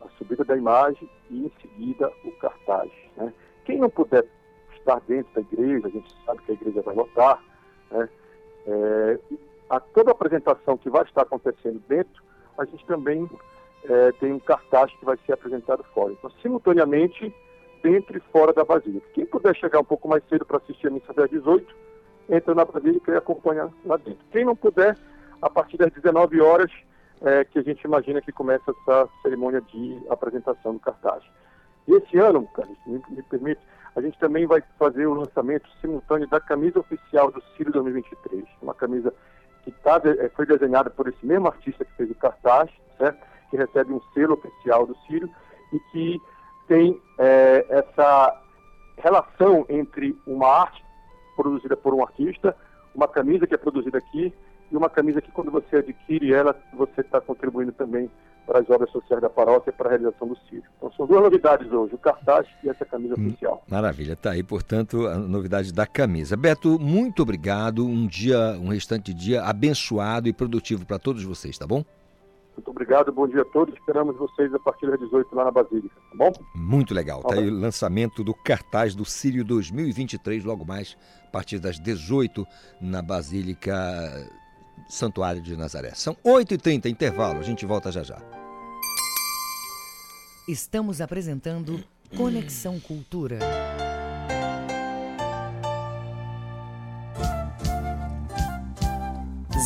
a 0.00 0.08
subida 0.18 0.44
da 0.44 0.56
imagem 0.56 1.08
e, 1.30 1.46
em 1.46 1.52
seguida, 1.60 2.10
o 2.24 2.32
cartaz. 2.32 2.90
Né? 3.16 3.32
Quem 3.64 3.78
não 3.78 3.90
puder 3.90 4.24
estar 4.76 5.00
dentro 5.06 5.32
da 5.34 5.40
igreja, 5.40 5.86
a 5.86 5.90
gente 5.90 6.14
sabe 6.24 6.42
que 6.42 6.52
a 6.52 6.54
igreja 6.54 6.82
vai 6.82 6.94
lotar, 6.94 7.42
né? 7.90 8.08
É, 8.64 9.18
a 9.68 9.80
toda 9.80 10.10
a 10.10 10.12
apresentação 10.12 10.76
que 10.76 10.90
vai 10.90 11.02
estar 11.02 11.22
acontecendo 11.22 11.82
dentro, 11.88 12.22
a 12.58 12.64
gente 12.64 12.84
também 12.86 13.28
é, 13.84 14.12
tem 14.12 14.32
um 14.32 14.38
cartaz 14.38 14.92
que 14.92 15.04
vai 15.04 15.18
ser 15.26 15.32
apresentado 15.32 15.84
fora. 15.94 16.12
Então, 16.12 16.30
simultaneamente, 16.42 17.34
dentro 17.82 18.16
e 18.16 18.20
fora 18.32 18.52
da 18.52 18.64
Basílica. 18.64 19.06
Quem 19.12 19.26
puder 19.26 19.54
chegar 19.56 19.80
um 19.80 19.84
pouco 19.84 20.08
mais 20.08 20.22
cedo 20.28 20.44
para 20.46 20.58
assistir 20.58 20.86
a 20.86 20.90
missa 20.90 21.12
às 21.16 21.30
18, 21.30 21.74
entra 22.30 22.54
na 22.54 22.64
Basílica 22.64 23.12
e 23.12 23.16
acompanha 23.16 23.68
lá 23.84 23.96
dentro. 23.96 24.24
Quem 24.30 24.44
não 24.44 24.54
puder, 24.54 24.96
a 25.40 25.50
partir 25.50 25.76
das 25.76 25.92
19 25.92 26.40
horas, 26.40 26.70
é, 27.20 27.44
que 27.44 27.58
a 27.58 27.62
gente 27.62 27.82
imagina 27.82 28.20
que 28.20 28.32
começa 28.32 28.70
essa 28.70 29.08
cerimônia 29.22 29.60
de 29.60 30.00
apresentação 30.08 30.74
do 30.74 30.80
cartaz. 30.80 31.22
E 31.86 31.94
esse 31.94 32.18
ano, 32.18 32.46
Carlos, 32.54 32.78
me, 32.86 33.02
me, 33.10 33.22
permite, 33.24 33.60
a 33.94 34.00
gente 34.00 34.18
também 34.18 34.46
vai 34.46 34.62
fazer 34.78 35.06
o 35.06 35.14
lançamento 35.14 35.68
simultâneo 35.80 36.28
da 36.28 36.40
camisa 36.40 36.78
oficial 36.78 37.30
do 37.30 37.42
Círio 37.56 37.72
2023, 37.72 38.44
uma 38.60 38.74
camisa 38.74 39.12
que 39.64 39.70
tá, 39.70 40.00
é, 40.04 40.28
foi 40.30 40.46
desenhada 40.46 40.90
por 40.90 41.08
esse 41.08 41.24
mesmo 41.24 41.48
artista 41.48 41.84
que 41.84 41.92
fez 41.94 42.10
o 42.10 42.14
cartaz, 42.14 42.70
certo? 42.98 43.31
Que 43.52 43.56
recebe 43.58 43.92
um 43.92 44.00
selo 44.14 44.32
oficial 44.32 44.86
do 44.86 44.96
Círio 45.06 45.28
e 45.70 45.78
que 45.92 46.20
tem 46.66 46.98
é, 47.18 47.66
essa 47.68 48.40
relação 48.96 49.66
entre 49.68 50.16
uma 50.26 50.48
arte 50.48 50.82
produzida 51.36 51.76
por 51.76 51.92
um 51.92 52.02
artista, 52.02 52.56
uma 52.94 53.06
camisa 53.06 53.46
que 53.46 53.54
é 53.54 53.58
produzida 53.58 53.98
aqui 53.98 54.32
e 54.70 54.76
uma 54.76 54.88
camisa 54.88 55.20
que 55.20 55.30
quando 55.30 55.50
você 55.50 55.76
adquire 55.76 56.32
ela, 56.32 56.58
você 56.72 57.02
está 57.02 57.20
contribuindo 57.20 57.72
também 57.72 58.10
para 58.46 58.60
as 58.60 58.70
obras 58.70 58.90
sociais 58.90 59.20
da 59.20 59.28
paróquia 59.28 59.70
e 59.70 59.72
para 59.72 59.88
a 59.88 59.90
realização 59.90 60.28
do 60.28 60.36
Círio. 60.48 60.64
Então 60.78 60.90
são 60.92 61.06
duas 61.06 61.22
novidades 61.22 61.70
hoje, 61.70 61.94
o 61.94 61.98
cartaz 61.98 62.46
e 62.64 62.70
essa 62.70 62.86
camisa 62.86 63.14
hum, 63.18 63.26
oficial. 63.26 63.62
Maravilha, 63.68 64.14
está 64.14 64.30
aí, 64.30 64.42
portanto, 64.42 65.06
a 65.06 65.16
novidade 65.18 65.74
da 65.74 65.86
camisa. 65.86 66.38
Beto, 66.38 66.78
muito 66.78 67.22
obrigado, 67.22 67.86
um 67.86 68.06
dia, 68.06 68.58
um 68.58 68.68
restante 68.68 69.12
de 69.12 69.26
dia 69.26 69.42
abençoado 69.42 70.26
e 70.26 70.32
produtivo 70.32 70.86
para 70.86 70.98
todos 70.98 71.22
vocês, 71.22 71.58
tá 71.58 71.66
bom? 71.66 71.84
Muito 72.56 72.70
obrigado, 72.70 73.12
bom 73.12 73.26
dia 73.26 73.42
a 73.42 73.44
todos. 73.44 73.74
Esperamos 73.74 74.16
vocês 74.16 74.52
a 74.54 74.58
partir 74.58 74.86
das 74.86 75.00
18 75.00 75.34
lá 75.34 75.44
na 75.44 75.50
Basílica, 75.50 75.94
tá 75.94 76.16
bom? 76.16 76.32
Muito 76.54 76.92
legal. 76.92 77.22
Tá 77.22 77.34
aí 77.34 77.48
o 77.48 77.52
lançamento 77.52 78.22
do 78.22 78.34
cartaz 78.34 78.94
do 78.94 79.04
Sírio 79.04 79.44
2023, 79.44 80.44
logo 80.44 80.64
mais, 80.64 80.96
a 81.26 81.30
partir 81.30 81.58
das 81.58 81.78
18 81.78 82.46
na 82.80 83.00
Basílica 83.00 84.30
Santuário 84.88 85.40
de 85.40 85.56
Nazaré. 85.56 85.92
São 85.94 86.14
8h30, 86.24 86.86
intervalo. 86.86 87.38
A 87.38 87.42
gente 87.42 87.64
volta 87.64 87.90
já 87.90 88.02
já. 88.02 88.20
Estamos 90.46 91.00
apresentando 91.00 91.82
Conexão 92.16 92.78
Cultura. 92.78 93.38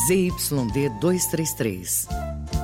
ZYD 0.06 0.90
233 1.00 2.25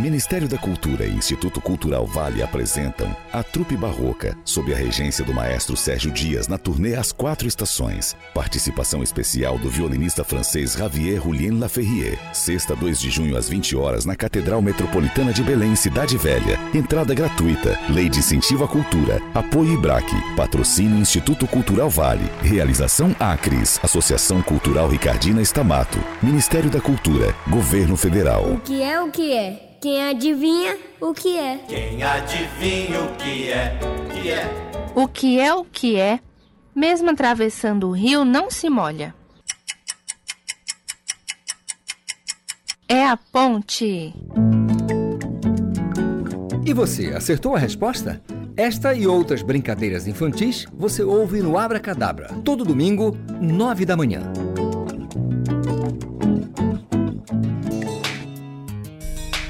Ministério 0.00 0.48
da 0.48 0.56
Cultura 0.56 1.04
e 1.04 1.14
Instituto 1.14 1.60
Cultural 1.60 2.06
Vale 2.06 2.42
apresentam 2.42 3.14
a 3.30 3.42
Trupe 3.42 3.76
Barroca, 3.76 4.34
sob 4.46 4.72
a 4.72 4.76
regência 4.76 5.22
do 5.22 5.34
maestro 5.34 5.76
Sérgio 5.76 6.10
Dias, 6.10 6.48
na 6.48 6.56
turnê 6.56 6.94
As 6.94 7.12
Quatro 7.12 7.46
Estações. 7.46 8.16
Participação 8.32 9.02
especial 9.02 9.58
do 9.58 9.68
violinista 9.68 10.24
francês 10.24 10.72
Javier 10.72 11.20
Julien 11.22 11.58
Laferrier. 11.58 12.18
Sexta, 12.32 12.74
2 12.74 12.98
de 12.98 13.10
junho, 13.10 13.36
às 13.36 13.46
20 13.46 13.76
horas, 13.76 14.06
na 14.06 14.16
Catedral 14.16 14.62
Metropolitana 14.62 15.34
de 15.34 15.42
Belém, 15.42 15.76
Cidade 15.76 16.16
Velha. 16.16 16.58
Entrada 16.74 17.12
gratuita. 17.12 17.78
Lei 17.90 18.08
de 18.08 18.20
Incentivo 18.20 18.64
à 18.64 18.68
Cultura. 18.68 19.20
Apoio 19.34 19.74
IBRAC. 19.74 20.10
Patrocínio 20.34 20.98
Instituto 20.98 21.46
Cultural 21.46 21.90
Vale. 21.90 22.24
Realização 22.40 23.14
Acres. 23.20 23.78
Associação 23.82 24.40
Cultural 24.40 24.88
Ricardina 24.88 25.42
Estamato. 25.42 25.98
Ministério 26.22 26.70
da 26.70 26.80
Cultura. 26.80 27.34
Governo 27.46 27.98
Federal. 27.98 28.50
O 28.50 28.60
que 28.60 28.82
é 28.82 28.98
o 28.98 29.10
que 29.10 29.34
é? 29.34 29.69
Quem 29.80 30.02
adivinha 30.02 30.76
o 31.00 31.14
que 31.14 31.38
é? 31.38 31.56
Quem 31.66 32.02
adivinha 32.02 33.00
o 33.00 33.16
que 33.16 33.48
é? 33.50 33.78
Que 34.12 34.30
é? 34.30 34.92
O 34.94 35.08
que 35.08 35.40
é 35.40 35.54
o 35.54 35.64
que 35.64 35.96
é? 35.96 36.20
Mesmo 36.74 37.08
atravessando 37.08 37.88
o 37.88 37.92
rio, 37.92 38.22
não 38.22 38.50
se 38.50 38.68
molha. 38.68 39.14
É 42.86 43.06
a 43.06 43.16
ponte. 43.16 44.12
E 46.66 46.74
você, 46.74 47.14
acertou 47.14 47.56
a 47.56 47.58
resposta? 47.58 48.22
Esta 48.58 48.92
e 48.92 49.06
outras 49.06 49.40
brincadeiras 49.42 50.06
infantis 50.06 50.66
você 50.74 51.02
ouve 51.02 51.40
no 51.40 51.56
Abra 51.56 51.80
Cadabra, 51.80 52.28
todo 52.44 52.66
domingo, 52.66 53.16
nove 53.40 53.86
da 53.86 53.96
manhã. 53.96 54.30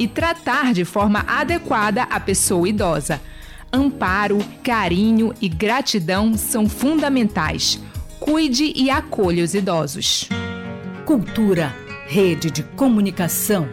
e 0.00 0.08
tratar 0.08 0.72
de 0.72 0.82
forma 0.82 1.22
adequada 1.28 2.04
a 2.04 2.18
pessoa 2.18 2.66
idosa. 2.66 3.20
Amparo, 3.70 4.38
carinho 4.64 5.34
e 5.40 5.48
gratidão 5.48 6.36
são 6.36 6.68
fundamentais. 6.68 7.78
cuide 8.18 8.72
e 8.74 8.90
acolha 8.90 9.44
os 9.44 9.54
idosos. 9.54 10.28
Cultura, 11.04 11.74
rede 12.06 12.50
de 12.50 12.62
comunicação. 12.62 13.68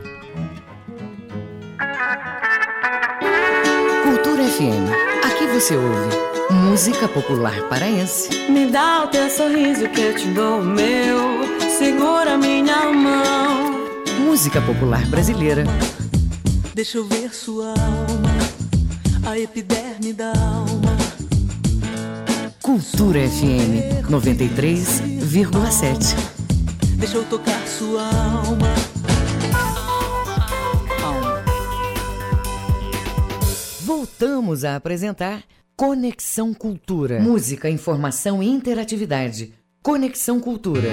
Cultura 4.03 4.43
FM. 4.43 5.25
Aqui 5.25 5.47
você 5.47 5.75
ouve 5.75 6.27
música 6.51 7.07
popular 7.07 7.61
paraense. 7.69 8.29
Me 8.49 8.67
dá 8.67 9.03
o 9.03 9.07
teu 9.07 9.29
sorriso 9.29 9.87
que 9.89 10.01
eu 10.01 10.15
te 10.15 10.27
dou 10.29 10.61
o 10.61 10.65
meu. 10.65 11.59
Segura 11.77 12.37
minha 12.37 12.91
mão. 12.91 13.87
Música 14.19 14.61
popular 14.61 15.05
brasileira. 15.07 15.65
Deixa 16.77 16.97
eu 16.99 17.05
ver 17.05 17.33
sua 17.33 17.69
alma, 17.69 18.29
a 19.25 19.39
epiderme 19.39 20.13
da 20.13 20.27
alma. 20.27 20.95
Cultura 22.61 23.27
FM 23.27 24.05
93,7. 24.07 26.15
Deixa 26.99 27.17
eu 27.17 27.25
tocar 27.25 27.67
sua 27.67 28.03
alma. 28.03 28.67
Voltamos 33.81 34.63
a 34.63 34.75
apresentar 34.75 35.41
Conexão 35.75 36.53
Cultura. 36.53 37.19
Música, 37.19 37.71
informação 37.71 38.43
e 38.43 38.47
interatividade. 38.47 39.51
Conexão 39.81 40.39
Cultura. 40.39 40.91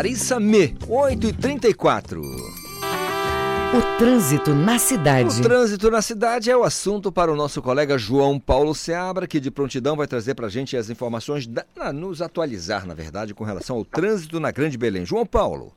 Larissa 0.00 0.40
Me, 0.40 0.68
8h34. 0.88 2.16
O 2.22 3.98
trânsito 3.98 4.54
na 4.54 4.78
cidade. 4.78 5.38
O 5.40 5.42
trânsito 5.42 5.90
na 5.90 6.00
cidade 6.00 6.50
é 6.50 6.56
o 6.56 6.62
assunto 6.62 7.12
para 7.12 7.30
o 7.30 7.36
nosso 7.36 7.60
colega 7.60 7.98
João 7.98 8.40
Paulo 8.40 8.74
Seabra, 8.74 9.26
que 9.26 9.38
de 9.38 9.50
prontidão 9.50 9.96
vai 9.96 10.06
trazer 10.06 10.34
para 10.34 10.46
a 10.46 10.48
gente 10.48 10.74
as 10.74 10.88
informações, 10.88 11.46
da, 11.46 11.66
na- 11.76 11.92
nos 11.92 12.22
atualizar, 12.22 12.86
na 12.86 12.94
verdade, 12.94 13.34
com 13.34 13.44
relação 13.44 13.76
ao 13.76 13.84
trânsito 13.84 14.40
na 14.40 14.50
Grande 14.50 14.78
Belém. 14.78 15.04
João 15.04 15.26
Paulo. 15.26 15.70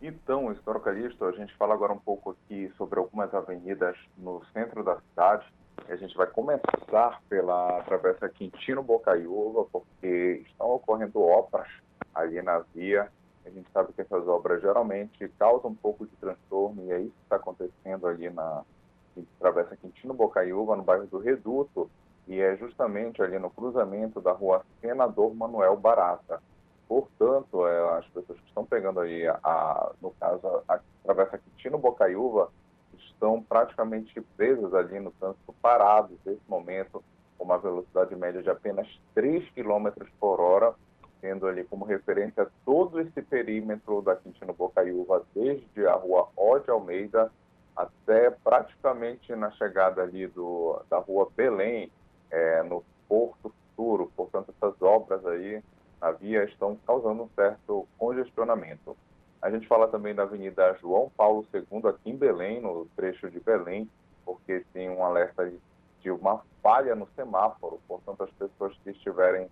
Então, 0.00 0.52
Histório 0.52 0.80
Calixto, 0.80 1.24
a 1.24 1.32
gente 1.32 1.52
fala 1.56 1.74
agora 1.74 1.92
um 1.92 1.98
pouco 1.98 2.30
aqui 2.30 2.70
sobre 2.78 3.00
algumas 3.00 3.34
avenidas 3.34 3.96
no 4.16 4.40
centro 4.52 4.84
da 4.84 4.98
cidade. 5.10 5.44
A 5.88 5.96
gente 5.96 6.16
vai 6.16 6.28
começar 6.28 7.20
pela 7.28 7.82
Travessa 7.86 8.28
Quintino 8.28 8.84
Bocaiúva, 8.84 9.64
porque 9.72 10.44
estão 10.48 10.68
ocorrendo 10.70 11.20
obras 11.20 11.66
ali 12.14 12.40
na 12.40 12.62
via. 12.74 13.08
A 13.46 13.50
gente 13.50 13.70
sabe 13.72 13.92
que 13.92 14.00
essas 14.00 14.26
obras 14.26 14.60
geralmente 14.60 15.28
causam 15.38 15.70
um 15.70 15.74
pouco 15.74 16.04
de 16.06 16.16
transtorno 16.16 16.82
e 16.84 16.90
é 16.92 17.00
isso 17.00 17.12
que 17.14 17.22
está 17.22 17.36
acontecendo 17.36 18.06
ali 18.06 18.28
na 18.28 18.64
Travessa 19.38 19.76
Quintino 19.76 20.12
Bocaiúva, 20.12 20.76
no 20.76 20.82
bairro 20.82 21.06
do 21.06 21.18
Reduto, 21.18 21.88
e 22.26 22.40
é 22.40 22.56
justamente 22.56 23.22
ali 23.22 23.38
no 23.38 23.48
cruzamento 23.50 24.20
da 24.20 24.32
rua 24.32 24.64
Senador 24.80 25.34
Manuel 25.34 25.76
Barata. 25.76 26.42
Portanto, 26.88 27.66
é, 27.66 27.98
as 27.98 28.06
pessoas 28.08 28.38
que 28.40 28.46
estão 28.48 28.64
pegando 28.66 29.00
aí, 29.00 29.26
a, 29.26 29.38
a- 29.42 29.92
no 30.02 30.10
caso, 30.12 30.40
a 30.68 30.80
Travessa 31.04 31.38
Quintino 31.38 31.78
Bocaiúva, 31.78 32.50
estão 32.98 33.42
praticamente 33.42 34.20
presas 34.36 34.74
ali 34.74 34.98
no 35.00 35.10
trânsito 35.12 35.54
parados 35.62 36.18
nesse 36.24 36.42
momento, 36.48 37.02
com 37.38 37.44
uma 37.44 37.58
velocidade 37.58 38.14
média 38.16 38.42
de 38.42 38.50
apenas 38.50 38.88
3 39.14 39.48
km 39.50 39.88
por 40.18 40.40
hora, 40.40 40.74
tendo 41.20 41.46
ali 41.46 41.64
como 41.64 41.84
referência 41.84 42.46
todo 42.64 43.00
esse 43.00 43.22
perímetro 43.22 44.02
da 44.02 44.16
Quintino 44.16 44.52
Bocaiúva, 44.52 45.24
desde 45.34 45.86
a 45.86 45.94
rua 45.94 46.28
Ode 46.36 46.70
Almeida 46.70 47.30
até 47.76 48.30
praticamente 48.30 49.34
na 49.34 49.50
chegada 49.52 50.02
ali 50.02 50.26
do, 50.26 50.80
da 50.88 50.98
rua 50.98 51.28
Belém, 51.36 51.90
é, 52.30 52.62
no 52.62 52.84
Porto 53.08 53.52
Futuro. 53.76 54.10
Portanto, 54.16 54.54
essas 54.56 54.80
obras 54.80 55.24
aí 55.26 55.62
na 56.00 56.10
via 56.12 56.44
estão 56.44 56.76
causando 56.86 57.24
um 57.24 57.28
certo 57.34 57.86
congestionamento. 57.98 58.96
A 59.42 59.50
gente 59.50 59.66
fala 59.66 59.88
também 59.88 60.14
da 60.14 60.22
Avenida 60.22 60.76
João 60.80 61.10
Paulo 61.16 61.46
II, 61.52 61.88
aqui 61.88 62.10
em 62.10 62.16
Belém, 62.16 62.60
no 62.60 62.86
trecho 62.96 63.30
de 63.30 63.38
Belém, 63.40 63.88
porque 64.24 64.64
tem 64.72 64.90
um 64.90 65.04
alerta 65.04 65.48
de- 66.02 66.10
uma 66.10 66.40
falha 66.62 66.94
no 66.94 67.08
semáforo, 67.16 67.80
portanto, 67.88 68.22
as 68.22 68.30
pessoas 68.30 68.72
que 68.84 68.90
estiverem 68.90 69.48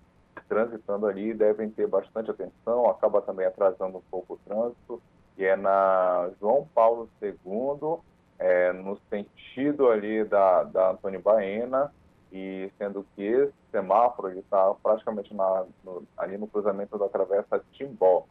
transitando 0.49 1.07
ali 1.07 1.35
devem 1.35 1.71
ter 1.71 1.87
bastante 1.87 2.31
atenção, 2.31 2.89
acaba 2.89 3.23
também 3.23 3.47
atrasando 3.47 3.99
um 3.99 4.03
pouco 4.11 4.35
o 4.35 4.39
trânsito, 4.39 5.03
e 5.37 5.45
é 5.45 5.57
na 5.57 6.31
João 6.41 6.69
Paulo 6.75 7.09
II, 7.23 7.99
é, 8.39 8.73
no 8.73 8.99
sentido 9.09 9.89
ali 9.89 10.25
da, 10.25 10.65
da 10.65 10.91
Antônio 10.91 11.21
Baena, 11.21 11.93
e 12.33 12.71
sendo 12.79 13.07
que 13.15 13.23
esse 13.23 13.55
semáforo 13.71 14.37
está 14.39 14.75
praticamente 14.83 15.33
na- 15.33 15.67
no- 15.85 16.03
ali 16.17 16.37
no 16.37 16.49
cruzamento 16.49 16.99
da 16.99 17.09
travessa 17.09 17.63
Timbó. 17.73 18.27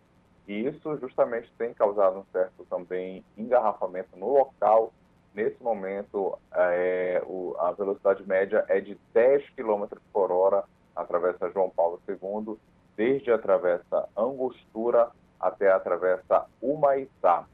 E 0.46 0.68
isso 0.68 0.98
justamente 0.98 1.50
tem 1.58 1.74
causado 1.74 2.20
um 2.20 2.26
certo 2.32 2.66
também 2.70 3.24
engarrafamento 3.38 4.10
no 4.18 4.28
local. 4.28 4.92
Nesse 5.34 5.62
momento, 5.64 6.38
é, 6.54 7.24
o- 7.26 7.56
a 7.58 7.72
velocidade 7.72 8.28
média 8.28 8.66
é 8.68 8.82
de 8.82 9.00
10 9.14 9.50
km 9.52 9.88
por 10.12 10.32
hora 10.32 10.66
na 10.96 11.04
travessa 11.04 11.50
João 11.52 11.70
Paulo 11.70 12.02
II, 12.08 12.58
desde 12.96 13.32
a 13.32 13.38
travessa 13.38 14.08
Angostura 14.16 15.10
até 15.40 15.72
a 15.72 15.80
travessa 15.80 16.46
Humaitá. 16.62 17.46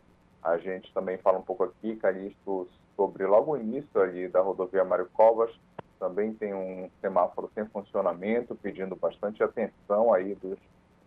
A 0.44 0.58
gente 0.58 0.94
também 0.94 1.18
fala 1.18 1.40
um 1.40 1.44
pouco 1.44 1.64
aqui, 1.64 1.96
Calixto, 1.96 2.68
sobre 2.96 3.26
logo 3.26 3.54
o 3.54 3.58
início 3.58 4.02
ali 4.02 4.28
da 4.28 4.42
rodovia 4.42 4.84
Mário 4.84 5.10
Covas, 5.14 5.52
também 6.00 6.34
tem 6.34 6.54
um 6.54 6.90
semáforo 7.02 7.52
sem 7.54 7.66
funcionamento, 7.66 8.56
pedindo 8.56 8.96
bastante 8.96 9.44
atenção 9.44 10.14
aí 10.14 10.34
dos 10.36 10.58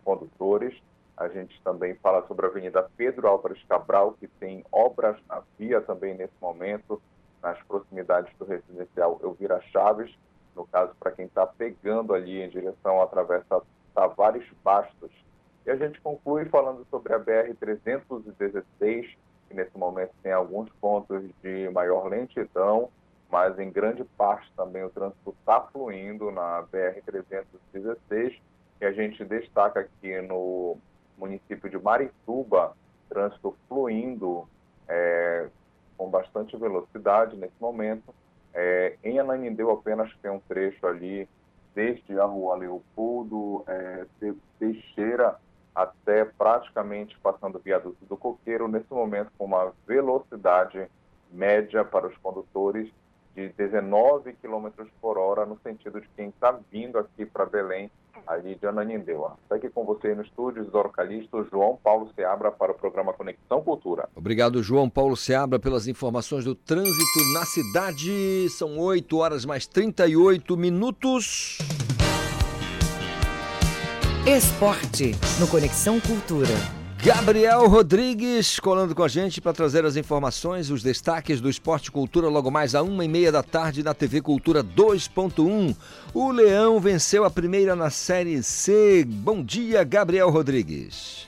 condutores. 0.05 0.79
A 1.17 1.29
gente 1.29 1.61
também 1.63 1.95
fala 1.97 2.27
sobre 2.27 2.45
a 2.45 2.49
Avenida 2.51 2.89
Pedro 2.97 3.27
Álvares 3.27 3.63
Cabral, 3.65 4.13
que 4.13 4.29
tem 4.29 4.65
obras 4.71 5.17
na 5.29 5.43
via 5.59 5.81
também 5.81 6.15
nesse 6.15 6.35
momento, 6.41 7.01
nas 7.43 7.61
proximidades 7.63 8.31
do 8.39 8.45
residencial 8.45 9.19
Elvira 9.23 9.61
Chaves, 9.73 10.15
no 10.55 10.67
caso 10.67 10.95
para 10.99 11.13
quem 11.13 11.27
está 11.27 11.47
pegando 11.47 12.15
ali 12.15 12.43
em 12.43 12.49
direção 12.49 13.01
à 13.03 13.07
travessa 13.07 13.63
Tavares 13.95 14.45
Bastos. 14.63 15.11
E 15.65 15.71
a 15.71 15.77
gente 15.77 16.01
conclui 16.01 16.45
falando 16.47 16.87
sobre 16.91 17.15
a 17.15 17.21
BR-316, 17.21 19.17
que 19.49 19.55
nesse 19.55 19.77
momento 19.77 20.13
tem 20.23 20.33
alguns 20.33 20.71
pontos 20.81 21.23
de 21.43 21.69
maior 21.71 22.09
lentidão, 22.09 22.91
mas 23.31 23.59
em 23.59 23.71
grande 23.71 24.05
parte 24.17 24.51
também 24.57 24.83
o 24.85 24.91
trânsito 24.91 25.35
está 25.39 25.61
fluindo 25.61 26.31
na 26.31 26.65
BR-316, 26.73 28.39
e 28.81 28.85
a 28.85 28.93
gente 28.93 29.25
destaca 29.25 29.81
aqui 29.81 30.21
no 30.23 30.77
município 31.17 31.71
de 31.71 31.79
Marituba, 31.79 32.77
trânsito 33.09 33.57
fluindo 33.69 34.49
é, 34.89 35.49
com 35.97 36.11
bastante 36.11 36.57
velocidade 36.57 37.37
nesse 37.37 37.55
momento. 37.61 38.13
É, 38.55 38.97
em 39.03 39.19
Ananindeu 39.19 39.71
apenas 39.71 40.15
tem 40.21 40.31
um 40.31 40.41
trecho 40.41 40.87
ali, 40.87 41.29
desde 41.75 42.19
a 42.19 42.25
rua 42.25 42.57
Leopoldo 42.57 43.65
é, 43.67 44.05
Te- 44.21 44.37
Teixeira 44.59 45.37
até 45.75 46.25
praticamente 46.25 47.19
passando 47.21 47.57
o 47.57 47.59
viaduto 47.59 48.05
do 48.05 48.17
Coqueiro, 48.17 48.69
nesse 48.69 48.93
momento 48.93 49.33
com 49.39 49.47
uma 49.47 49.73
velocidade 49.87 50.87
média 51.31 51.83
para 51.83 52.07
os 52.07 52.17
condutores 52.19 52.91
de 53.35 53.49
19 53.49 54.35
km 54.35 54.69
por 55.01 55.17
hora, 55.17 55.47
no 55.47 55.59
sentido 55.61 55.99
de 55.99 56.09
quem 56.15 56.29
está 56.29 56.53
vindo 56.71 56.99
aqui 56.99 57.25
para 57.25 57.47
Belém, 57.47 57.91
ali 58.27 58.55
de 58.55 58.67
Ananindeua. 58.67 59.37
Está 59.43 59.57
aqui 59.57 59.69
com 59.69 59.85
você 59.85 60.15
no 60.15 60.23
estúdio, 60.23 60.63
Isidoro 60.63 60.91
Calixto, 60.91 61.47
João 61.51 61.79
Paulo 61.83 62.11
Seabra, 62.15 62.51
para 62.51 62.73
o 62.73 62.75
programa 62.75 63.13
Conexão 63.13 63.63
Cultura. 63.63 64.09
Obrigado, 64.15 64.63
João 64.63 64.89
Paulo 64.89 65.17
Seabra, 65.17 65.59
pelas 65.59 65.87
informações 65.87 66.45
do 66.45 66.55
trânsito 66.55 67.33
na 67.35 67.45
cidade. 67.45 68.49
São 68.51 68.79
8 68.79 69.17
horas 69.17 69.45
mais 69.45 69.67
38 69.67 70.57
minutos. 70.57 71.59
Esporte 74.27 75.13
no 75.41 75.49
Conexão 75.49 76.01
Cultura. 76.01 76.82
Gabriel 77.05 77.67
Rodrigues 77.67 78.61
colando 78.61 78.95
com 78.95 79.03
a 79.03 79.09
gente 79.09 79.41
para 79.41 79.53
trazer 79.53 79.85
as 79.85 79.97
informações, 79.97 80.71
os 80.71 80.85
destaques 80.85 81.41
do 81.41 81.51
Esporte 81.51 81.91
Cultura 81.91 82.29
logo 82.29 82.49
mais 82.49 82.77
a 82.77 82.83
uma 82.83 83.05
e 83.05 83.09
meia 83.09 83.33
da 83.33 83.43
tarde 83.43 83.83
na 83.83 83.93
TV 83.93 84.21
Cultura 84.21 84.63
2.1. 84.63 85.77
O 86.15 86.31
Leão 86.31 86.79
venceu 86.79 87.25
a 87.25 87.31
primeira 87.31 87.75
na 87.75 87.91
Série 87.91 88.41
C. 88.45 89.05
Bom 89.05 89.43
dia, 89.43 89.83
Gabriel 89.83 90.31
Rodrigues. 90.31 91.27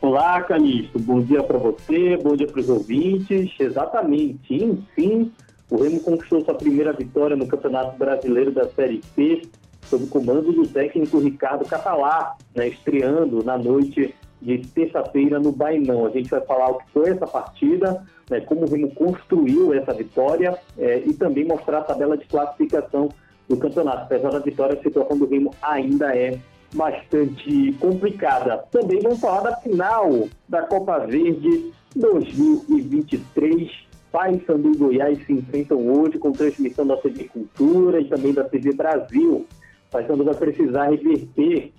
Olá, 0.00 0.40
Canisto. 0.42 0.96
Bom 1.00 1.20
dia 1.20 1.42
para 1.42 1.58
você, 1.58 2.16
bom 2.16 2.36
dia 2.36 2.46
para 2.46 2.60
os 2.60 2.68
ouvintes. 2.68 3.50
Exatamente, 3.58 4.54
enfim, 4.54 5.32
o 5.68 5.82
Remo 5.82 5.98
conquistou 5.98 6.44
sua 6.44 6.54
primeira 6.54 6.92
vitória 6.92 7.34
no 7.34 7.48
Campeonato 7.48 7.98
Brasileiro 7.98 8.52
da 8.52 8.68
Série 8.68 9.00
C, 9.16 9.42
sob 9.86 10.04
o 10.04 10.06
comando 10.06 10.52
do 10.52 10.68
técnico 10.68 11.18
Ricardo 11.18 11.64
Catalá, 11.64 12.36
né, 12.54 12.68
estreando 12.68 13.42
na 13.42 13.58
noite 13.58 14.14
de 14.40 14.58
terça-feira 14.58 15.38
no 15.38 15.52
Bainão. 15.52 16.06
A 16.06 16.10
gente 16.10 16.30
vai 16.30 16.40
falar 16.40 16.70
o 16.70 16.78
que 16.78 16.90
foi 16.92 17.10
essa 17.10 17.26
partida, 17.26 18.04
né, 18.30 18.40
como 18.40 18.62
o 18.62 18.70
Remo 18.70 18.94
construiu 18.94 19.74
essa 19.74 19.92
vitória 19.92 20.58
é, 20.78 20.98
e 20.98 21.12
também 21.14 21.44
mostrar 21.44 21.78
a 21.78 21.84
tabela 21.84 22.16
de 22.16 22.26
classificação 22.26 23.08
do 23.48 23.56
campeonato. 23.56 24.04
Apesar 24.04 24.30
da 24.30 24.38
vitória, 24.38 24.78
a 24.78 24.82
situação 24.82 25.18
do 25.18 25.26
Remo 25.26 25.54
ainda 25.60 26.16
é 26.16 26.38
bastante 26.74 27.72
complicada. 27.80 28.58
Também 28.70 29.00
vamos 29.00 29.20
falar 29.20 29.42
da 29.42 29.56
final 29.56 30.28
da 30.48 30.62
Copa 30.62 30.98
Verde 31.00 31.72
2023. 31.96 33.90
Paysandu 34.12 34.72
e 34.72 34.76
Goiás 34.76 35.24
se 35.24 35.32
enfrentam 35.32 35.78
hoje 35.86 36.18
com 36.18 36.32
transmissão 36.32 36.84
da 36.84 36.96
TV 36.96 37.24
Cultura 37.24 38.00
e 38.00 38.06
também 38.06 38.32
da 38.32 38.44
TV 38.44 38.72
Brasil. 38.72 39.46
Paysandu 39.90 40.24
vai 40.24 40.34
precisar 40.34 40.90
reverter 40.90 41.72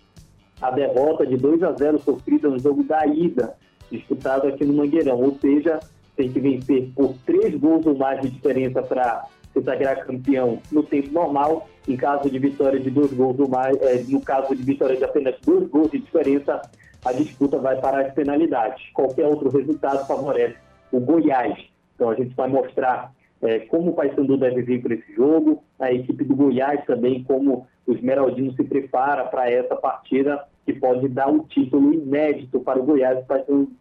a 0.61 0.69
derrota 0.69 1.25
de 1.25 1.35
2 1.37 1.63
a 1.63 1.71
0 1.71 1.99
sofrida 1.99 2.49
no 2.49 2.59
jogo 2.59 2.83
da 2.83 3.05
ida, 3.05 3.55
disputado 3.89 4.47
aqui 4.47 4.63
no 4.63 4.73
Mangueirão. 4.73 5.19
Ou 5.19 5.35
seja, 5.39 5.79
tem 6.15 6.31
que 6.31 6.39
vencer 6.39 6.91
por 6.95 7.15
três 7.25 7.55
gols 7.55 7.85
ou 7.85 7.97
mais 7.97 8.21
de 8.21 8.29
diferença 8.29 8.81
para 8.81 9.25
se 9.51 9.61
sagrar 9.61 10.05
campeão 10.05 10.59
no 10.71 10.83
tempo 10.83 11.11
normal. 11.11 11.67
Em 11.87 11.97
caso 11.97 12.29
de 12.29 12.37
vitória 12.37 12.79
de 12.79 12.91
dois 12.91 13.11
gols 13.11 13.39
ou 13.39 13.49
mais, 13.49 13.75
é, 13.81 14.03
no 14.07 14.21
caso 14.21 14.55
de 14.55 14.61
vitória 14.61 14.95
de 14.95 15.03
apenas 15.03 15.35
dois 15.43 15.67
gols 15.67 15.89
de 15.89 15.99
diferença, 15.99 16.61
a 17.03 17.11
disputa 17.11 17.57
vai 17.57 17.79
para 17.81 18.05
as 18.05 18.13
penalidades. 18.13 18.83
Qualquer 18.93 19.25
outro 19.25 19.49
resultado 19.49 20.05
favorece 20.05 20.55
o 20.91 20.99
Goiás. 20.99 21.57
Então 21.95 22.09
a 22.09 22.15
gente 22.15 22.35
vai 22.35 22.47
mostrar 22.47 23.11
é, 23.41 23.59
como 23.61 23.89
o 23.89 23.93
Paysandu 23.93 24.37
deve 24.37 24.61
vir 24.61 24.81
para 24.81 24.93
esse 24.93 25.15
jogo, 25.15 25.63
a 25.79 25.91
equipe 25.91 26.23
do 26.23 26.35
Goiás 26.35 26.85
também, 26.85 27.23
como 27.23 27.67
o 27.87 27.93
Esmeraldino 27.93 28.53
se 28.53 28.63
prepara 28.63 29.25
para 29.25 29.49
essa 29.49 29.75
partida 29.75 30.43
que 30.65 30.73
pode 30.73 31.07
dar 31.09 31.29
um 31.29 31.39
título 31.39 31.93
inédito 31.93 32.59
para 32.59 32.79
o 32.79 32.83
Goiás, 32.83 33.25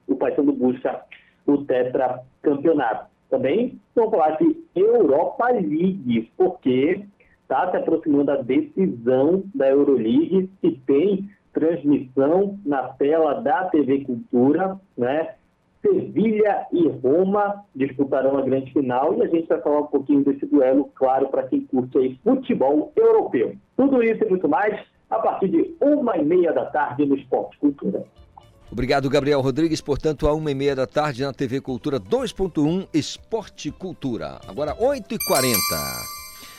o 0.08 0.16
Paysandu 0.16 0.52
busca 0.52 1.02
o 1.46 1.58
tetracampeonato. 1.58 3.10
Também 3.28 3.78
vamos 3.94 4.10
falar 4.10 4.36
de 4.38 4.56
Europa 4.74 5.50
League, 5.52 6.30
porque 6.36 7.04
está 7.42 7.70
se 7.70 7.76
aproximando 7.76 8.30
a 8.30 8.36
decisão 8.36 9.44
da 9.54 9.68
Euroleague 9.68 10.50
e 10.62 10.70
tem 10.72 11.30
transmissão 11.52 12.58
na 12.64 12.88
tela 12.90 13.40
da 13.40 13.64
TV 13.64 14.04
Cultura, 14.04 14.78
né? 14.96 15.34
Sevilha 15.82 16.66
e 16.72 16.88
Roma 16.88 17.64
disputarão 17.74 18.36
a 18.36 18.42
grande 18.42 18.70
final 18.72 19.16
e 19.16 19.22
a 19.22 19.26
gente 19.26 19.48
vai 19.48 19.60
falar 19.62 19.80
um 19.80 19.86
pouquinho 19.86 20.22
desse 20.22 20.44
duelo, 20.44 20.90
claro, 20.94 21.28
para 21.28 21.44
quem 21.44 21.62
curte 21.62 21.96
aí 21.96 22.18
futebol 22.22 22.92
europeu. 22.94 23.54
Tudo 23.76 24.02
isso 24.02 24.22
e 24.22 24.28
muito 24.28 24.46
mais 24.46 24.78
a 25.10 25.18
partir 25.18 25.48
de 25.48 25.74
uma 25.80 26.16
e 26.16 26.24
meia 26.24 26.52
da 26.52 26.66
tarde 26.66 27.04
no 27.04 27.16
Esporte 27.16 27.58
Cultura. 27.58 28.04
Obrigado, 28.70 29.10
Gabriel 29.10 29.40
Rodrigues. 29.40 29.80
Portanto, 29.80 30.28
a 30.28 30.32
uma 30.32 30.50
e 30.50 30.54
meia 30.54 30.76
da 30.76 30.86
tarde 30.86 31.22
na 31.22 31.32
TV 31.32 31.60
Cultura 31.60 31.98
2.1 31.98 32.86
Esporte 32.94 33.70
Cultura. 33.72 34.40
Agora, 34.46 34.74
8h40. 34.76 35.56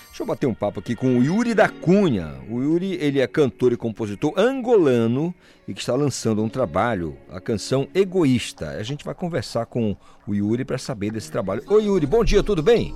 Deixa 0.08 0.24
eu 0.24 0.26
bater 0.26 0.46
um 0.46 0.54
papo 0.54 0.82
aqui 0.82 0.94
com 0.94 1.18
o 1.18 1.24
Yuri 1.24 1.54
da 1.54 1.70
Cunha. 1.70 2.36
O 2.50 2.62
Yuri, 2.62 2.96
ele 2.96 3.22
é 3.22 3.28
cantor 3.28 3.72
e 3.72 3.78
compositor 3.78 4.34
angolano 4.36 5.34
e 5.66 5.74
que 5.74 5.80
está 5.80 5.96
lançando 5.96 6.44
um 6.44 6.50
trabalho, 6.50 7.16
a 7.32 7.40
canção 7.40 7.88
Egoísta. 7.96 8.72
A 8.72 8.84
gente 8.84 9.06
vai 9.06 9.16
conversar 9.16 9.66
com 9.68 9.96
o 10.28 10.36
Yuri 10.36 10.66
para 10.66 10.78
saber 10.78 11.12
desse 11.12 11.32
trabalho. 11.32 11.64
Oi, 11.66 11.86
Yuri, 11.86 12.06
bom 12.06 12.26
dia, 12.26 12.44
tudo 12.44 12.62
bem? 12.62 12.94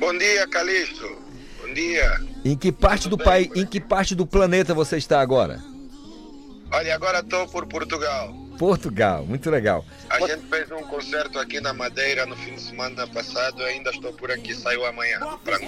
Bom 0.00 0.16
dia, 0.16 0.48
Calixto. 0.48 1.23
Bom 1.64 1.72
dia. 1.72 2.20
Em 2.44 2.54
que 2.54 2.70
parte 2.70 3.08
do 3.08 3.16
país, 3.16 3.50
em 3.56 3.64
que 3.64 3.80
parte 3.80 4.14
do 4.14 4.26
planeta 4.26 4.74
você 4.74 4.98
está 4.98 5.20
agora? 5.20 5.62
Olha, 6.70 6.94
agora 6.94 7.20
estou 7.20 7.48
por 7.48 7.66
Portugal. 7.66 8.34
Portugal, 8.58 9.24
muito 9.24 9.50
legal. 9.50 9.82
A 10.10 10.20
gente 10.20 10.46
fez 10.46 10.70
um 10.70 10.82
concerto 10.82 11.38
aqui 11.38 11.60
na 11.60 11.72
Madeira 11.72 12.26
no 12.26 12.36
fim 12.36 12.54
de 12.54 12.60
semana 12.60 13.06
passado, 13.06 13.62
ainda 13.62 13.90
estou 13.90 14.12
por 14.12 14.30
aqui, 14.30 14.54
saiu 14.54 14.84
amanhã 14.84 15.20
para. 15.42 15.58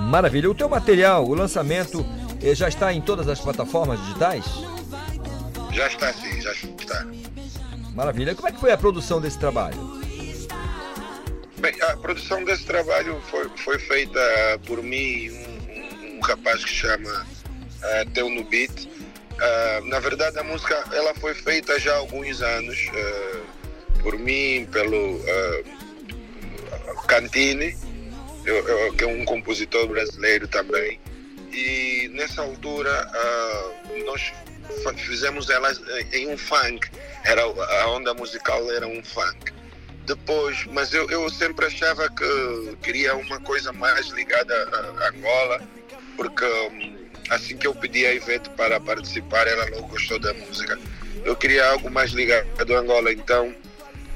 Maravilha. 0.00 0.50
O 0.50 0.54
teu 0.54 0.68
material, 0.68 1.24
o 1.24 1.34
lançamento, 1.34 2.04
eh, 2.42 2.54
já 2.54 2.68
está 2.68 2.92
em 2.92 3.00
todas 3.00 3.28
as 3.28 3.38
plataformas 3.38 4.00
digitais? 4.00 4.44
Já 5.72 5.86
está 5.86 6.12
sim, 6.12 6.40
já 6.40 6.52
está. 6.52 7.06
Maravilha. 7.94 8.34
Como 8.34 8.48
é 8.48 8.52
que 8.52 8.60
foi 8.60 8.72
a 8.72 8.76
produção 8.76 9.20
desse 9.20 9.38
trabalho? 9.38 10.01
Bem, 11.62 11.80
a 11.80 11.96
produção 11.96 12.42
desse 12.42 12.64
trabalho 12.64 13.22
foi, 13.30 13.48
foi 13.58 13.78
feita 13.78 14.20
por 14.66 14.82
mim 14.82 14.96
e 14.96 15.30
um, 15.30 16.16
um, 16.16 16.20
rapaz 16.20 16.64
que 16.64 16.72
chama 16.72 17.24
uh, 17.24 18.10
Teu 18.12 18.28
no 18.28 18.42
Beat. 18.42 18.88
Uh, 18.88 19.86
na 19.86 20.00
verdade, 20.00 20.36
a 20.40 20.42
música 20.42 20.74
ela 20.92 21.14
foi 21.14 21.34
feita 21.34 21.78
já 21.78 21.92
há 21.92 21.98
alguns 21.98 22.42
anos 22.42 22.88
uh, 22.88 23.42
por 24.02 24.18
mim, 24.18 24.66
pelo 24.72 25.18
uh, 25.18 25.64
Cantini, 27.06 27.78
eu, 28.44 28.66
eu, 28.66 28.92
que 28.94 29.04
é 29.04 29.06
um 29.06 29.24
compositor 29.24 29.86
brasileiro 29.86 30.48
também. 30.48 30.98
E 31.52 32.10
nessa 32.12 32.42
altura 32.42 33.08
nós 34.04 34.32
fizemos 34.96 35.48
ela 35.48 35.72
em 36.12 36.26
um 36.26 36.36
funk, 36.36 36.90
era 37.24 37.42
a 37.42 37.86
onda 37.88 38.12
musical 38.14 38.68
era 38.72 38.88
um 38.88 39.00
funk. 39.04 39.61
Depois, 40.06 40.66
mas 40.72 40.92
eu, 40.92 41.08
eu 41.10 41.28
sempre 41.30 41.66
achava 41.66 42.08
que 42.10 42.76
queria 42.82 43.14
uma 43.14 43.40
coisa 43.40 43.72
mais 43.72 44.08
ligada 44.08 44.54
a 45.00 45.08
Angola, 45.08 45.60
porque 46.16 46.44
um, 46.44 47.06
assim 47.30 47.56
que 47.56 47.66
eu 47.66 47.74
pedi 47.74 48.04
a 48.04 48.12
Ivete 48.12 48.50
para 48.50 48.80
participar, 48.80 49.46
ela 49.46 49.64
logo 49.70 49.88
gostou 49.88 50.18
da 50.18 50.34
música. 50.34 50.78
Eu 51.24 51.36
queria 51.36 51.70
algo 51.70 51.88
mais 51.90 52.10
ligado 52.10 52.74
a 52.74 52.78
Angola, 52.78 53.12
então 53.12 53.54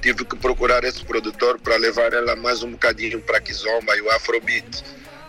tive 0.02 0.24
que 0.24 0.36
procurar 0.36 0.84
esse 0.84 1.04
produtor 1.04 1.58
para 1.60 1.76
levar 1.76 2.12
ela 2.12 2.34
mais 2.34 2.62
um 2.62 2.72
bocadinho 2.72 3.20
para 3.20 3.40
Kizomba 3.40 3.96
e 3.96 4.00
o 4.00 4.10
Afrobeat. 4.10 4.84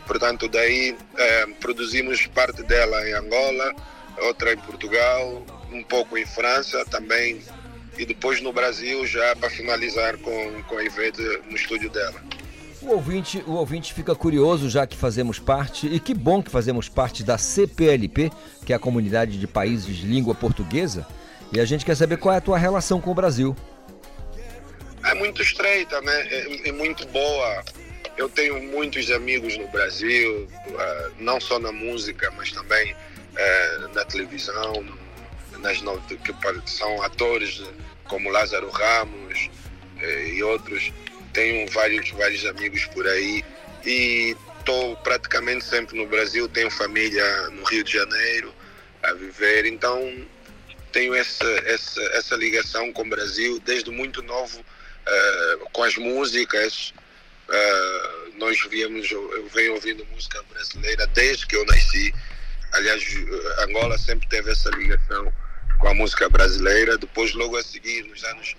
Portanto, 0.08 0.48
daí 0.48 0.96
eh, 1.18 1.48
produzimos 1.60 2.26
parte 2.28 2.64
dela 2.64 3.08
em 3.08 3.14
Angola, 3.14 3.74
outra 4.20 4.54
em 4.54 4.58
Portugal, 4.58 5.46
um 5.72 5.84
pouco 5.84 6.18
em 6.18 6.26
França 6.26 6.84
também, 6.86 7.42
e 7.98 8.06
depois 8.06 8.42
no 8.42 8.54
Brasil 8.54 9.06
já 9.06 9.36
para 9.36 9.50
finalizar 9.50 10.18
com, 10.18 10.64
com 10.64 10.78
a 10.78 10.84
Ivete 10.84 11.22
no 11.50 11.56
estúdio 11.56 11.90
dela. 11.90 12.22
O 12.82 12.92
ouvinte, 12.92 13.44
o 13.48 13.54
ouvinte 13.54 13.94
fica 13.94 14.14
curioso 14.14 14.70
já 14.70 14.86
que 14.86 14.96
fazemos 14.96 15.40
parte, 15.40 15.88
e 15.88 16.00
que 16.00 16.14
bom 16.14 16.44
que 16.44 16.52
fazemos 16.52 16.88
parte 16.88 17.24
da 17.24 17.38
CPLP, 17.38 18.32
que 18.66 18.72
é 18.72 18.76
a 18.76 18.80
Comunidade 18.80 19.40
de 19.40 19.48
Países 19.48 19.98
de 19.98 20.06
Língua 20.06 20.36
Portuguesa, 20.36 21.06
e 21.52 21.60
a 21.60 21.66
gente 21.66 21.84
quer 21.84 21.96
saber 21.96 22.18
qual 22.18 22.36
é 22.36 22.38
a 22.38 22.42
tua 22.42 22.58
relação 22.58 23.02
com 23.02 23.12
o 23.12 23.16
Brasil. 23.16 23.56
É 25.04 25.14
muito 25.16 25.42
estreita, 25.42 26.00
né? 26.02 26.28
É, 26.30 26.70
é 26.70 26.72
muito 26.72 27.08
boa. 27.08 27.64
Eu 28.16 28.30
tenho 28.30 28.62
muitos 28.62 29.10
amigos 29.12 29.58
no 29.58 29.68
Brasil, 29.70 30.48
uh, 30.68 31.12
não 31.20 31.40
só 31.40 31.60
na 31.60 31.72
música, 31.72 32.32
mas 32.36 32.52
também 32.52 32.94
uh, 32.94 33.94
na 33.94 34.04
televisão, 34.06 34.86
nas 35.60 35.80
que 36.24 36.72
são 36.72 37.02
atores 37.04 37.62
como 38.06 38.30
Lázaro 38.30 38.70
Ramos 38.70 39.50
uh, 40.02 40.28
e 40.28 40.44
outros 40.44 40.92
tenho 41.34 41.70
vários, 41.70 42.10
vários 42.12 42.46
amigos 42.46 42.86
por 42.88 43.08
aí 43.08 43.44
e 43.86 44.36
estou 44.60 44.96
praticamente 44.98 45.64
sempre 45.64 45.96
no 45.96 46.08
Brasil, 46.08 46.50
tenho 46.50 46.70
família 46.72 47.50
no 47.52 47.64
Rio 47.64 47.84
de 47.84 47.94
Janeiro 47.94 48.54
a 49.04 49.14
viver, 49.14 49.66
então 49.66 50.26
tenho 50.92 51.14
essa, 51.14 51.46
essa, 51.66 52.02
essa 52.14 52.36
ligação 52.36 52.92
com 52.92 53.04
o 53.04 53.10
Brasil 53.10 53.60
desde 53.60 53.92
muito 53.92 54.22
novo, 54.24 54.60
uh, 54.60 55.70
com 55.72 55.84
as 55.84 55.96
músicas. 55.96 56.94
Uh, 57.48 58.38
nós 58.38 58.60
viemos, 58.70 59.10
eu 59.12 59.48
venho 59.54 59.76
ouvindo 59.76 60.06
música 60.08 60.44
brasileira 60.52 61.06
desde 61.08 61.46
que 61.46 61.56
eu 61.56 61.66
nasci. 61.66 62.14
Aliás, 62.74 63.04
Angola 63.60 63.98
sempre 63.98 64.28
teve 64.28 64.52
essa 64.52 64.70
ligação 64.72 65.32
com 65.80 65.88
a 65.88 65.94
música 65.94 66.30
brasileira. 66.30 66.98
Depois, 66.98 67.34
logo 67.34 67.58
a 67.58 67.64
seguir, 67.64 68.04
nos 68.04 68.24
anos 68.24 68.56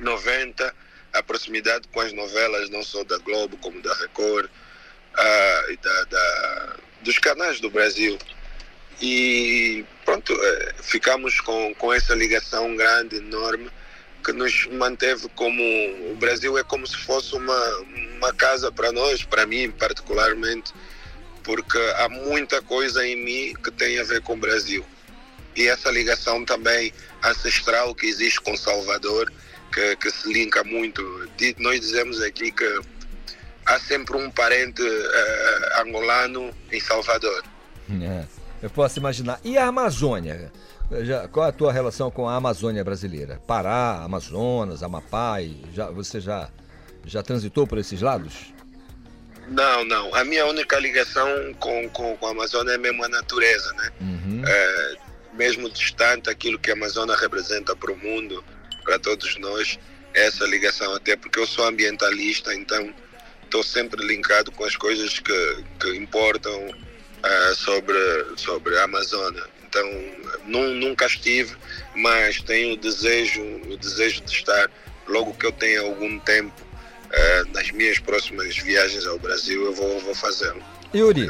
90, 0.00 0.74
a 1.12 1.22
proximidade 1.22 1.88
com 1.88 2.00
as 2.00 2.12
novelas, 2.12 2.70
não 2.70 2.82
só 2.82 3.04
da 3.04 3.18
Globo, 3.18 3.56
como 3.58 3.80
da 3.82 3.94
Record, 3.94 4.46
uh, 4.46 5.70
e 5.70 5.76
da, 5.76 6.04
da, 6.04 6.76
dos 7.02 7.18
canais 7.18 7.60
do 7.60 7.70
Brasil. 7.70 8.18
E 9.00 9.84
pronto, 10.04 10.32
eh, 10.32 10.74
ficamos 10.80 11.40
com, 11.40 11.74
com 11.74 11.92
essa 11.92 12.14
ligação 12.14 12.76
grande, 12.76 13.16
enorme, 13.16 13.68
que 14.24 14.32
nos 14.32 14.66
manteve 14.66 15.28
como. 15.34 15.60
O 16.12 16.16
Brasil 16.16 16.56
é 16.56 16.62
como 16.62 16.86
se 16.86 16.96
fosse 16.98 17.34
uma, 17.34 17.78
uma 18.16 18.32
casa 18.32 18.70
para 18.70 18.92
nós, 18.92 19.24
para 19.24 19.44
mim 19.44 19.70
particularmente, 19.72 20.72
porque 21.42 21.78
há 21.96 22.08
muita 22.08 22.62
coisa 22.62 23.04
em 23.04 23.16
mim 23.16 23.54
que 23.54 23.72
tem 23.72 23.98
a 23.98 24.04
ver 24.04 24.20
com 24.22 24.34
o 24.34 24.36
Brasil. 24.36 24.86
E 25.56 25.68
essa 25.68 25.90
ligação 25.90 26.44
também 26.44 26.92
ancestral 27.22 27.94
que 27.94 28.06
existe 28.06 28.40
com 28.40 28.56
Salvador, 28.56 29.32
que, 29.72 29.96
que 29.96 30.10
se 30.10 30.32
linka 30.32 30.64
muito. 30.64 31.02
Nós 31.58 31.80
dizemos 31.80 32.20
aqui 32.22 32.50
que 32.50 32.80
há 33.66 33.78
sempre 33.78 34.16
um 34.16 34.30
parente 34.30 34.82
eh, 34.82 35.80
angolano 35.80 36.50
em 36.70 36.80
Salvador. 36.80 37.42
É, 37.90 38.24
eu 38.62 38.70
posso 38.70 38.98
imaginar. 38.98 39.40
E 39.44 39.58
a 39.58 39.66
Amazônia? 39.66 40.52
Já, 41.02 41.26
qual 41.28 41.46
a 41.46 41.52
tua 41.52 41.72
relação 41.72 42.10
com 42.10 42.28
a 42.28 42.36
Amazônia 42.36 42.84
brasileira? 42.84 43.40
Pará, 43.46 44.02
Amazonas, 44.02 44.82
Amapá, 44.82 45.40
e 45.40 45.62
já, 45.72 45.90
você 45.90 46.20
já, 46.20 46.50
já 47.06 47.22
transitou 47.22 47.66
por 47.66 47.78
esses 47.78 48.02
lados? 48.02 48.52
Não, 49.48 49.84
não. 49.84 50.14
A 50.14 50.22
minha 50.24 50.46
única 50.46 50.78
ligação 50.78 51.26
com, 51.58 51.88
com, 51.90 52.16
com 52.16 52.26
a 52.26 52.30
Amazônia 52.30 52.72
é 52.72 52.78
mesmo 52.78 53.04
a 53.04 53.08
natureza, 53.08 53.72
né? 53.74 53.90
É, 54.46 54.94
mesmo 55.32 55.70
distante, 55.70 56.28
aquilo 56.30 56.58
que 56.58 56.70
a 56.70 56.74
Amazônia 56.74 57.16
representa 57.16 57.74
para 57.74 57.92
o 57.92 57.96
mundo, 57.96 58.44
para 58.84 58.98
todos 58.98 59.36
nós, 59.38 59.78
essa 60.14 60.44
ligação. 60.46 60.94
Até 60.94 61.16
porque 61.16 61.38
eu 61.38 61.46
sou 61.46 61.64
ambientalista, 61.64 62.54
então 62.54 62.92
estou 63.44 63.62
sempre 63.62 64.04
linkado 64.06 64.50
com 64.52 64.64
as 64.64 64.76
coisas 64.76 65.18
que, 65.18 65.64
que 65.80 65.88
importam 65.96 66.74
ah, 67.22 67.54
sobre, 67.56 67.96
sobre 68.36 68.76
a 68.78 68.84
Amazônia. 68.84 69.44
Então, 69.68 69.88
nu- 70.44 70.74
nunca 70.74 71.06
estive, 71.06 71.56
mas 71.94 72.42
tenho 72.42 72.74
o 72.74 72.76
desejo, 72.76 73.42
o 73.42 73.76
desejo 73.78 74.20
de 74.22 74.32
estar, 74.32 74.70
logo 75.06 75.32
que 75.34 75.46
eu 75.46 75.52
tenha 75.52 75.80
algum 75.80 76.18
tempo, 76.18 76.52
eh, 77.10 77.44
nas 77.54 77.70
minhas 77.70 77.98
próximas 77.98 78.56
viagens 78.58 79.06
ao 79.06 79.18
Brasil, 79.18 79.64
eu 79.64 79.72
vou, 79.72 79.98
vou 80.00 80.14
fazê-lo. 80.14 80.62
Yuri, 80.94 81.26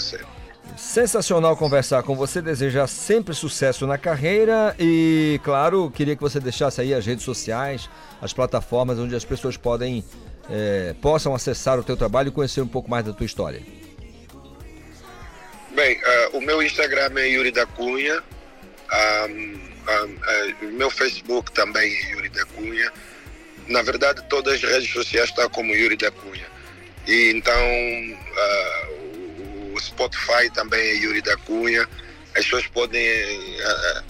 sensacional 0.76 1.56
conversar 1.56 2.02
com 2.02 2.14
você, 2.14 2.40
desejar 2.40 2.86
sempre 2.86 3.34
sucesso 3.34 3.86
na 3.86 3.98
carreira 3.98 4.74
e, 4.78 5.40
claro, 5.44 5.90
queria 5.90 6.16
que 6.16 6.22
você 6.22 6.40
deixasse 6.40 6.80
aí 6.80 6.94
as 6.94 7.06
redes 7.06 7.24
sociais, 7.24 7.88
as 8.20 8.32
plataformas 8.32 8.98
onde 8.98 9.14
as 9.14 9.24
pessoas 9.24 9.56
podem, 9.56 10.04
eh, 10.50 10.94
possam 11.00 11.34
acessar 11.34 11.78
o 11.78 11.84
teu 11.84 11.96
trabalho 11.96 12.28
e 12.28 12.30
conhecer 12.30 12.60
um 12.60 12.68
pouco 12.68 12.90
mais 12.90 13.04
da 13.04 13.12
tua 13.12 13.26
história. 13.26 13.60
Bem, 15.74 16.00
ah, 16.04 16.30
o 16.34 16.40
meu 16.40 16.62
Instagram 16.62 17.10
é 17.16 17.28
Yuri 17.28 17.50
da 17.50 17.64
Cunha, 17.66 18.22
ah, 18.90 19.26
ah, 19.88 20.06
ah, 20.22 20.64
o 20.64 20.72
meu 20.72 20.90
Facebook 20.90 21.50
também 21.52 21.90
é 21.90 22.12
Yuri 22.12 22.28
da 22.28 22.44
Cunha. 22.46 22.92
Na 23.68 23.80
verdade, 23.80 24.22
todas 24.28 24.54
as 24.54 24.62
redes 24.62 24.90
sociais 24.90 25.30
estão 25.30 25.48
como 25.48 25.72
Yuri 25.72 25.96
da 25.96 26.10
Cunha. 26.10 26.46
E 27.06 27.32
então, 27.34 27.54
ah, 28.36 28.88
Spotify 29.80 30.50
também 30.52 30.80
é 30.80 30.94
Yuri 30.94 31.22
da 31.22 31.36
Cunha. 31.38 31.88
As 32.36 32.44
pessoas 32.44 32.66
podem 32.68 33.06
ah, 33.62 34.02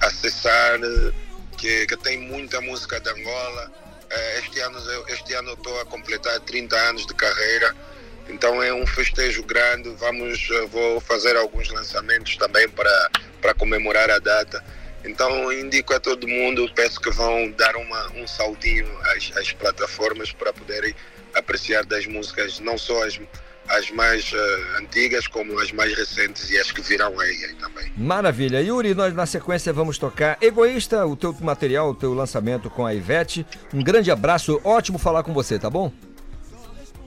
ah, 0.00 0.06
acessar, 0.06 0.80
eh, 0.82 1.12
que, 1.58 1.86
que 1.86 1.96
tem 1.98 2.18
muita 2.18 2.60
música 2.60 2.98
de 3.00 3.08
Angola. 3.10 3.72
Eh, 4.10 4.38
Este 4.38 4.60
ano, 4.60 4.78
eu- 4.78 5.06
este 5.08 5.34
ano 5.34 5.50
eu 5.50 5.54
estou 5.54 5.80
a 5.80 5.84
completar 5.86 6.38
30 6.40 6.76
anos 6.76 7.06
de 7.06 7.14
carreira. 7.14 7.74
Então 8.28 8.62
é 8.62 8.72
um 8.72 8.86
festejo 8.86 9.42
grande. 9.44 9.90
Vamos, 9.98 10.48
eh, 10.50 10.66
vou 10.66 11.00
fazer 11.00 11.36
alguns 11.36 11.68
lançamentos 11.70 12.36
também 12.36 12.68
para, 12.68 13.10
para 13.40 13.54
comemorar 13.54 14.10
a 14.10 14.18
data. 14.18 14.64
Então 15.04 15.52
indico 15.52 15.94
a 15.94 16.00
todo 16.00 16.26
mundo, 16.26 16.68
peço 16.74 17.00
que 17.00 17.10
vão 17.10 17.48
dar 17.52 17.76
uma, 17.76 18.10
um 18.14 18.26
saltinho 18.26 18.90
às, 19.02 19.30
às 19.36 19.52
plataformas 19.52 20.32
para 20.32 20.52
poderem 20.52 20.94
apreciar 21.34 21.84
das 21.84 22.06
músicas, 22.06 22.58
não 22.60 22.76
só 22.76 23.04
as, 23.04 23.20
as 23.68 23.90
mais 23.90 24.32
eh, 24.34 24.78
antigas, 24.80 25.26
como 25.26 25.58
as 25.60 25.72
mais 25.72 25.94
recentes 25.96 26.50
e 26.50 26.58
as 26.58 26.70
que 26.70 26.80
virão 26.80 27.18
aí, 27.18 27.44
aí 27.44 27.54
também. 27.54 27.92
Maravilha. 27.96 28.60
Yuri, 28.60 28.94
nós 28.94 29.14
na 29.14 29.26
sequência 29.26 29.72
vamos 29.72 29.98
tocar 29.98 30.38
Egoísta, 30.40 31.06
o 31.06 31.16
teu 31.16 31.34
material, 31.40 31.90
o 31.90 31.94
teu 31.94 32.14
lançamento 32.14 32.70
com 32.70 32.84
a 32.86 32.94
Ivete. 32.94 33.46
Um 33.72 33.82
grande 33.82 34.10
abraço, 34.10 34.60
ótimo 34.64 34.98
falar 34.98 35.22
com 35.22 35.32
você, 35.32 35.58
tá 35.58 35.68
bom? 35.70 35.92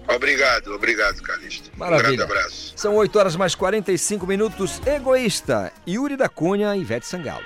Obrigado, 0.07 0.73
obrigado, 0.73 1.21
Calixto. 1.21 1.69
Um 1.75 1.77
grande 1.79 1.91
Maravilha. 1.93 2.23
abraço. 2.23 2.73
São 2.75 2.95
8 2.95 3.19
horas 3.19 3.35
mais 3.35 3.53
45 3.53 4.25
minutos. 4.25 4.81
Egoísta, 4.85 5.71
Yuri 5.87 6.17
da 6.17 6.27
Cunha 6.27 6.75
e 6.75 6.81
Ivete 6.81 7.05
Sangalo. 7.05 7.43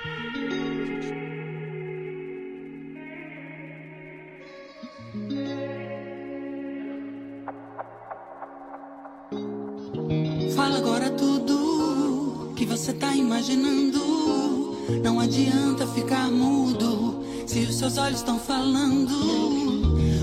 Imaginando. 13.34 14.78
Não 15.02 15.18
adianta 15.18 15.86
ficar 15.88 16.30
mudo 16.30 17.24
se 17.46 17.60
os 17.60 17.76
seus 17.76 17.98
olhos 17.98 18.20
estão 18.20 18.38
falando 18.38 19.10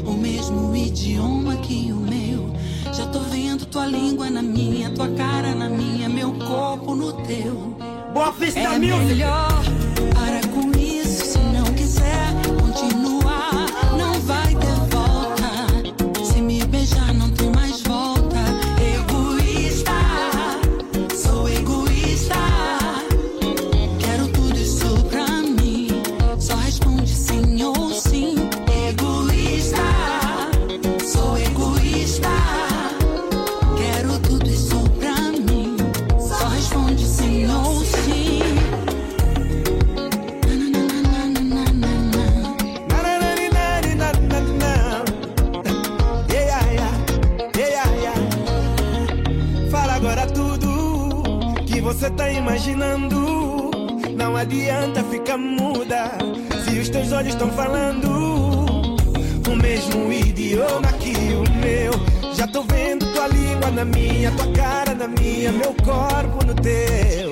o 0.05 0.13
mesmo 0.13 0.73
idioma 0.75 1.57
que 1.57 1.91
o 1.91 1.97
meu. 1.97 2.53
Já 2.93 3.05
tô 3.07 3.19
vendo 3.19 3.65
tua 3.65 3.85
língua 3.85 4.29
na 4.29 4.41
minha, 4.41 4.89
tua 4.91 5.09
cara 5.09 5.53
na 5.53 5.67
minha, 5.69 6.07
meu 6.07 6.31
corpo 6.33 6.95
no 6.95 7.11
teu. 7.23 7.75
Boa 8.13 8.31
Vista 8.31 8.59
é 8.59 8.77
Music. 8.77 9.05
melhor 9.05 9.90
você 52.01 52.09
tá 52.09 52.31
imaginando. 52.31 53.69
Não 54.17 54.35
adianta 54.35 55.03
ficar 55.03 55.37
muda 55.37 56.17
se 56.65 56.79
os 56.79 56.89
teus 56.89 57.11
olhos 57.11 57.33
estão 57.33 57.47
falando 57.51 58.09
o 59.47 59.55
mesmo 59.55 60.11
idioma 60.11 60.91
que 60.93 61.13
o 61.13 61.43
meu. 61.59 62.33
Já 62.33 62.47
tô 62.47 62.63
vendo 62.63 63.05
tua 63.13 63.27
língua 63.27 63.69
na 63.69 63.85
minha, 63.85 64.31
tua 64.31 64.51
cara 64.51 64.95
na 64.95 65.07
minha, 65.07 65.51
meu 65.51 65.75
corpo 65.85 66.43
no 66.43 66.55
teu. 66.55 67.31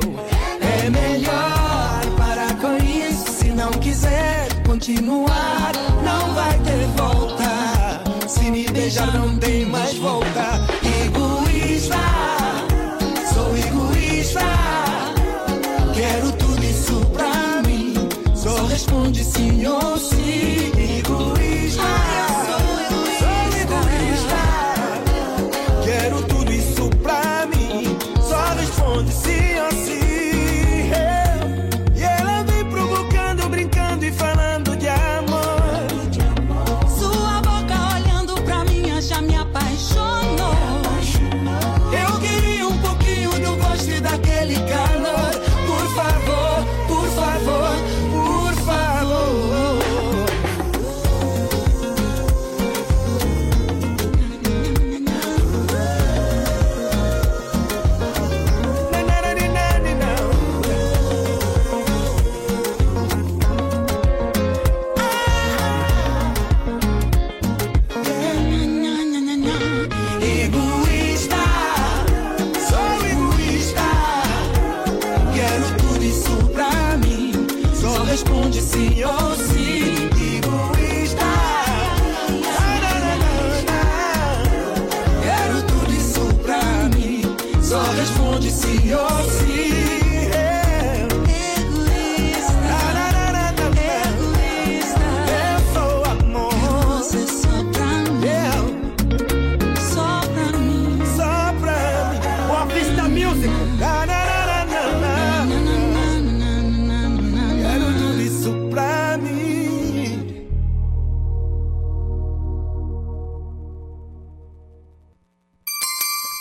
É 0.62 0.88
melhor 0.88 2.06
parar 2.16 2.56
com 2.62 2.78
isso 2.78 3.40
se 3.40 3.50
não 3.50 3.72
quiser 3.72 4.50
continuar. 4.68 5.72
Não 6.04 6.32
vai 6.36 6.54
ter 6.60 6.86
volta. 6.96 8.04
Se 8.28 8.52
me 8.52 8.68
beijar 8.68 9.12
não 9.18 9.36
tem 9.40 9.66
mais 9.66 9.98
volta. 9.98 10.62
Egoísta, 11.06 11.98
egoísta. 14.30 14.42
Quero 15.94 16.32
tudo 16.34 16.64
isso 16.64 17.06
pra 17.14 17.62
mim. 17.68 17.94
Só 18.36 18.66
responde 18.66 19.24
sim 19.24 19.66
ou 19.66 19.98
sim. 19.98 20.72
Egoísta, 21.00 21.84
sou 22.28 22.39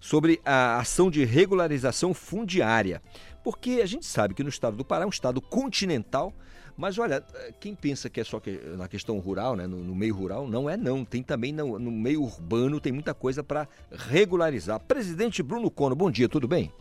sobre 0.00 0.40
a 0.44 0.80
ação 0.80 1.08
de 1.08 1.24
regularização 1.24 2.12
fundiária. 2.12 3.00
Porque 3.46 3.80
a 3.80 3.86
gente 3.86 4.04
sabe 4.04 4.34
que 4.34 4.42
no 4.42 4.48
estado 4.48 4.76
do 4.76 4.84
Pará 4.84 5.04
é 5.04 5.06
um 5.06 5.08
estado 5.08 5.40
continental, 5.40 6.34
mas 6.76 6.98
olha, 6.98 7.20
quem 7.60 7.76
pensa 7.76 8.10
que 8.10 8.18
é 8.20 8.24
só 8.24 8.40
que- 8.40 8.58
na 8.76 8.88
questão 8.88 9.16
rural, 9.20 9.54
né, 9.54 9.68
no, 9.68 9.76
no 9.84 9.94
meio 9.94 10.16
rural, 10.16 10.48
não 10.48 10.68
é 10.68 10.76
não. 10.76 11.04
Tem 11.04 11.22
também 11.22 11.52
no, 11.52 11.78
no 11.78 11.92
meio 11.92 12.24
urbano, 12.24 12.80
tem 12.80 12.90
muita 12.92 13.14
coisa 13.14 13.44
para 13.44 13.68
regularizar. 13.92 14.80
Presidente 14.80 15.44
Bruno 15.44 15.70
Cono, 15.70 15.94
bom 15.94 16.10
dia, 16.10 16.28
tudo 16.28 16.48
bem? 16.48 16.72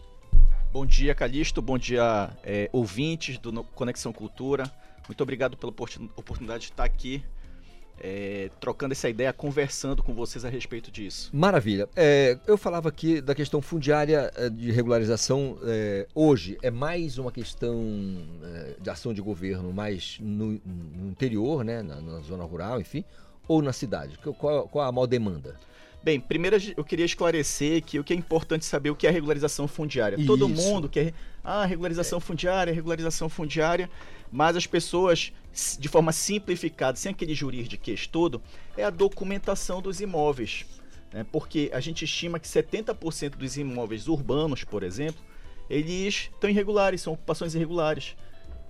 Bom 0.74 0.88
dia, 0.88 1.14
Calixto. 1.14 1.62
Bom 1.62 1.78
dia, 1.78 2.32
eh, 2.44 2.68
ouvintes 2.74 3.38
do 3.38 3.64
Conexão 3.64 4.12
Cultura. 4.12 4.64
Muito 5.08 5.22
obrigado 5.22 5.56
pela 5.58 5.70
oportun- 5.72 6.10
oportunidade 6.16 6.62
de 6.62 6.72
estar 6.72 6.84
aqui 6.84 7.24
eh, 8.00 8.50
trocando 8.60 8.92
essa 8.92 9.10
ideia, 9.10 9.32
conversando 9.32 10.04
com 10.04 10.14
vocês 10.14 10.44
a 10.46 10.50
respeito 10.50 10.92
disso. 10.92 11.30
Maravilha. 11.34 11.88
É, 11.96 12.38
eu 12.46 12.58
falava 12.58 12.90
aqui 12.90 13.22
da 13.22 13.34
questão 13.34 13.62
fundiária 13.62 14.32
eh, 14.36 14.50
de 14.50 14.72
regularização. 14.72 15.58
eh, 15.64 16.08
hoje 16.14 16.58
é 16.62 16.72
mais 16.72 17.18
uma 17.18 17.32
questão 17.32 18.18
eh, 18.44 18.76
de 18.80 18.90
ação 18.90 19.14
de 19.14 19.22
governo 19.22 19.72
mais 19.72 20.18
no, 20.20 20.60
no 20.66 21.10
interior, 21.10 21.64
né, 21.64 21.82
na, 21.82 22.02
na 22.02 22.20
zona 22.22 22.44
rural, 22.44 22.80
enfim, 22.80 23.04
ou 23.48 23.62
na 23.62 23.74
cidade? 23.74 24.18
Qual, 24.38 24.68
qual 24.68 24.88
a 24.88 24.92
maior 24.92 25.08
demanda? 25.08 25.56
Bem, 26.06 26.20
primeiro 26.20 26.56
eu 26.78 26.84
queria 26.84 27.04
esclarecer 27.04 27.82
que 27.82 28.00
o 28.00 28.04
que 28.04 28.14
é 28.14 28.16
importante 28.16 28.64
saber 28.64 28.92
o 28.92 28.96
que 28.96 29.08
é 29.08 29.10
regularização 29.10 29.68
fundiária. 29.68 30.24
Todo 30.24 30.48
Isso. 30.48 30.62
mundo 30.62 30.88
quer 30.88 31.16
ah, 31.44 31.66
regularização 31.66 32.20
fundiária, 32.20 32.72
regularização 32.72 33.28
fundiária, 33.28 33.90
mas 34.36 34.58
as 34.58 34.68
pessoas, 34.68 35.32
de 35.80 35.88
forma 35.88 36.12
simplificada, 36.12 36.98
sem 36.98 37.14
aquele 37.14 37.34
jurídiquês 37.34 38.06
todo, 38.06 38.42
é 38.76 38.84
a 38.84 38.90
documentação 38.90 39.82
dos 39.82 40.02
imóveis. 40.02 40.66
né? 41.14 41.26
Porque 41.32 41.72
a 41.74 41.80
gente 41.80 42.04
estima 42.04 42.38
que 42.38 42.46
70% 42.46 43.38
dos 43.38 43.56
imóveis 43.56 44.10
urbanos, 44.10 44.66
por 44.66 44.84
exemplo, 44.84 45.24
eles 45.70 46.30
estão 46.34 46.50
irregulares, 46.50 47.02
são 47.02 47.14
ocupações 47.14 47.56
irregulares. 47.56 48.14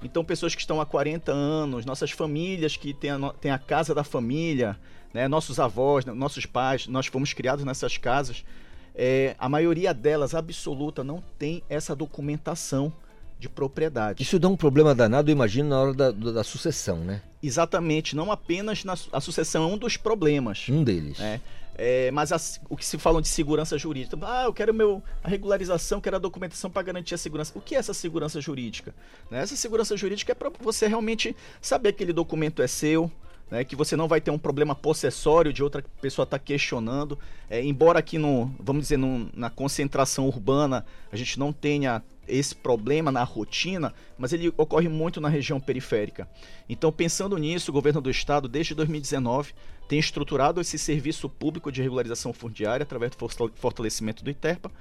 Então, 0.03 0.23
pessoas 0.23 0.53
que 0.53 0.61
estão 0.61 0.79
há 0.79 0.85
40 0.85 1.31
anos, 1.31 1.83
nossas 1.83 2.11
famílias 2.11 2.77
que 2.77 2.93
têm 2.93 3.09
a, 3.09 3.33
têm 3.41 3.49
a 3.49 3.57
casa 3.57 3.95
da 3.95 4.03
família, 4.03 4.79
né, 5.11 5.27
nossos 5.27 5.59
avós, 5.59 6.05
nossos 6.05 6.45
pais, 6.45 6.85
nós 6.85 7.07
fomos 7.07 7.33
criados 7.33 7.65
nessas 7.65 7.97
casas, 7.97 8.45
é, 8.93 9.35
a 9.39 9.49
maioria 9.49 9.95
delas, 9.95 10.35
absoluta, 10.35 11.03
não 11.03 11.23
tem 11.39 11.63
essa 11.67 11.95
documentação 11.95 12.93
de 13.39 13.49
propriedade. 13.49 14.21
Isso 14.23 14.39
dá 14.39 14.47
um 14.47 14.55
problema 14.55 14.95
danado, 14.95 15.29
eu 15.29 15.33
imagino, 15.33 15.69
na 15.69 15.79
hora 15.79 15.93
da, 15.93 16.11
da- 16.11 16.43
sucessão, 16.43 16.97
né? 16.99 17.21
Exatamente, 17.43 18.15
não 18.15 18.31
apenas 18.31 18.83
na 18.83 18.93
a 19.11 19.21
sucessão 19.21 19.63
é 19.63 19.67
um 19.73 19.77
dos 19.77 19.97
problemas. 19.97 20.67
Um 20.69 20.83
deles. 20.83 21.19
né? 21.19 21.41
É, 21.77 22.09
mas 22.11 22.31
as- 22.31 22.59
o 22.69 22.77
que 22.77 22.85
se 22.85 22.97
falam 22.97 23.21
de 23.21 23.27
segurança 23.27 23.77
jurídica, 23.77 24.17
ah, 24.21 24.43
eu 24.45 24.53
quero 24.53 24.73
meu, 24.73 25.03
a 25.21 25.27
regularização, 25.27 25.99
quero 25.99 26.15
a 26.15 26.19
documentação 26.19 26.69
para 26.71 26.81
garantir 26.81 27.13
a 27.13 27.17
segurança. 27.17 27.51
O 27.53 27.59
que 27.61 27.75
é 27.75 27.77
essa 27.77 27.93
segurança 27.93 28.39
jurídica? 28.39 28.95
Né? 29.29 29.41
Essa 29.41 29.57
segurança 29.57 29.95
jurídica 29.97 30.31
é 30.31 30.35
para 30.35 30.49
você 30.61 30.87
realmente 30.87 31.35
saber 31.61 31.91
que 31.91 31.95
aquele 32.03 32.13
documento 32.13 32.61
é 32.61 32.67
seu, 32.67 33.11
né, 33.49 33.63
que 33.63 33.75
você 33.75 33.95
não 33.95 34.07
vai 34.07 34.19
ter 34.19 34.31
um 34.31 34.37
problema 34.37 34.73
possessório 34.75 35.53
de 35.53 35.63
outra 35.63 35.83
pessoa 36.01 36.23
estar 36.23 36.39
questionando. 36.39 37.17
É, 37.49 37.63
embora 37.63 37.99
aqui 37.99 38.17
no, 38.17 38.53
vamos 38.59 38.83
dizer, 38.83 38.97
no- 38.97 39.29
na 39.33 39.49
concentração 39.49 40.27
urbana 40.27 40.85
a 41.11 41.15
gente 41.15 41.37
não 41.39 41.53
tenha 41.53 42.03
esse 42.27 42.55
problema 42.55 43.11
na 43.11 43.23
rotina, 43.23 43.93
mas 44.17 44.33
ele 44.33 44.51
ocorre 44.57 44.89
muito 44.89 45.21
na 45.21 45.29
região 45.29 45.59
periférica. 45.59 46.27
Então, 46.67 46.91
pensando 46.91 47.37
nisso, 47.37 47.69
o 47.69 47.73
governo 47.73 48.01
do 48.01 48.09
estado, 48.09 48.47
desde 48.47 48.73
2019, 48.73 49.53
tem 49.87 49.99
estruturado 49.99 50.59
esse 50.59 50.79
serviço 50.79 51.29
público 51.29 51.71
de 51.71 51.83
regularização 51.83 52.33
fundiária 52.33 52.83
através 52.83 53.11
do 53.11 53.17
fortale- 53.17 53.51
fortalecimento 53.55 54.23
do 54.23 54.31
ITERPA, 54.31 54.71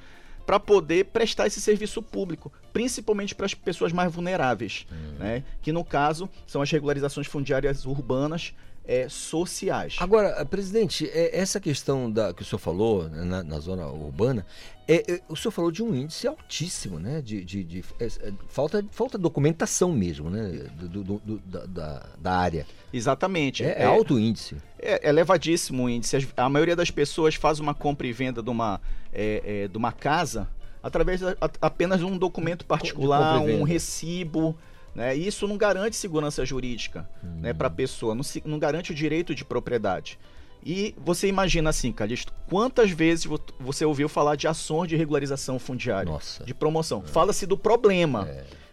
para 0.46 0.60
poder 0.60 1.06
prestar 1.06 1.46
esse 1.46 1.60
serviço 1.60 2.02
público, 2.02 2.52
principalmente 2.72 3.34
para 3.34 3.46
as 3.46 3.54
pessoas 3.54 3.92
mais 3.92 4.12
vulneráveis, 4.12 4.86
né? 5.18 5.42
que 5.62 5.72
no 5.72 5.84
caso 5.84 6.28
são 6.46 6.60
as 6.62 6.70
regularizações 6.70 7.26
fundiárias 7.26 7.86
urbanas 7.86 8.54
é, 8.86 9.08
sociais. 9.08 9.96
Agora, 9.98 10.44
presidente, 10.44 11.08
é, 11.08 11.34
essa 11.38 11.58
questão 11.58 12.10
da, 12.10 12.34
que 12.34 12.42
o 12.42 12.44
senhor 12.44 12.58
falou 12.58 13.08
né, 13.08 13.24
na, 13.24 13.42
na 13.42 13.58
zona 13.58 13.86
urbana, 13.86 14.44
é, 14.86 15.12
é, 15.14 15.20
o 15.26 15.34
senhor 15.34 15.52
falou 15.52 15.70
de 15.70 15.82
um 15.82 15.94
índice 15.94 16.28
altíssimo, 16.28 16.98
né? 16.98 17.22
De, 17.22 17.42
de- 17.42 17.64
de- 17.64 17.84
é, 17.98 18.04
é, 18.04 18.32
falta, 18.48 18.84
falta 18.90 19.16
documentação 19.16 19.90
mesmo, 19.90 20.28
né? 20.28 20.66
Do, 20.78 21.02
do- 21.02 21.18
do- 21.24 21.38
da, 21.66 22.06
da- 22.18 22.32
área. 22.36 22.66
Exatamente. 22.92 23.64
É, 23.64 23.82
é 23.82 23.84
alto 23.86 24.16
o 24.16 24.20
índice. 24.20 24.56
É, 24.78 25.06
é 25.06 25.08
elevadíssimo 25.08 25.84
o 25.84 25.88
índice. 25.88 26.28
A 26.36 26.50
maioria 26.50 26.76
das 26.76 26.90
pessoas 26.90 27.34
faz 27.36 27.58
uma 27.60 27.72
compra 27.72 28.06
e 28.06 28.12
venda 28.12 28.42
de 28.42 28.50
uma, 28.50 28.78
é, 29.14 29.42
é, 29.64 29.68
de 29.68 29.76
uma 29.78 29.92
casa 29.92 30.48
através 30.82 31.20
de, 31.20 31.26
apenas 31.62 31.98
de 32.00 32.04
um 32.04 32.18
documento 32.18 32.66
particular, 32.66 33.20
um 33.60 33.62
recibo. 33.62 34.56
Né? 34.94 35.14
Isso 35.14 35.48
não 35.48 35.56
garante 35.56 35.96
segurança 35.96 36.44
jurídica 36.44 37.08
né, 37.22 37.52
para 37.52 37.68
a 37.68 37.70
Hum. 37.70 37.74
pessoa, 37.74 38.14
não, 38.14 38.22
se- 38.22 38.42
não 38.44 38.58
garante 38.58 38.92
o 38.92 38.94
direito 38.94 39.34
de 39.34 39.44
propriedade. 39.44 40.18
E 40.64 40.94
você 40.98 41.26
imagina 41.28 41.70
assim, 41.70 41.90
Calixto, 41.92 42.32
quantas 42.48 42.90
vezes 42.90 43.24
vo- 43.24 43.40
você 43.58 43.84
ouviu 43.84 44.08
falar 44.08 44.36
de 44.36 44.46
ações 44.46 44.88
de 44.88 44.96
regularização 44.96 45.58
fundiária, 45.58 46.10
de 46.44 46.54
promoção? 46.54 47.02
Fala-se 47.02 47.44
do 47.46 47.56
problema, 47.58 48.28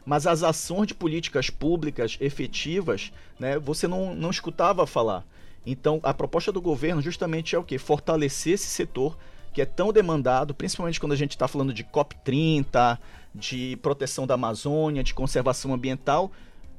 mas 0.05 0.27
as 0.27 0.43
ações 0.43 0.87
de 0.87 0.93
políticas 0.93 1.49
públicas 1.49 2.17
efetivas, 2.21 3.11
né, 3.39 3.57
você 3.59 3.87
não, 3.87 4.13
não 4.15 4.29
escutava 4.29 4.85
falar. 4.87 5.25
Então, 5.65 5.99
a 6.03 6.13
proposta 6.13 6.51
do 6.51 6.61
governo 6.61 7.01
justamente 7.01 7.55
é 7.55 7.59
o 7.59 7.63
quê? 7.63 7.77
Fortalecer 7.77 8.53
esse 8.53 8.67
setor 8.67 9.17
que 9.53 9.61
é 9.61 9.65
tão 9.65 9.91
demandado, 9.91 10.53
principalmente 10.53 10.99
quando 10.99 11.11
a 11.11 11.15
gente 11.17 11.31
está 11.31 11.47
falando 11.47 11.73
de 11.73 11.83
COP30, 11.83 12.97
de 13.33 13.77
proteção 13.81 14.25
da 14.27 14.33
Amazônia, 14.35 15.03
de 15.03 15.13
conservação 15.13 15.73
ambiental, 15.73 16.31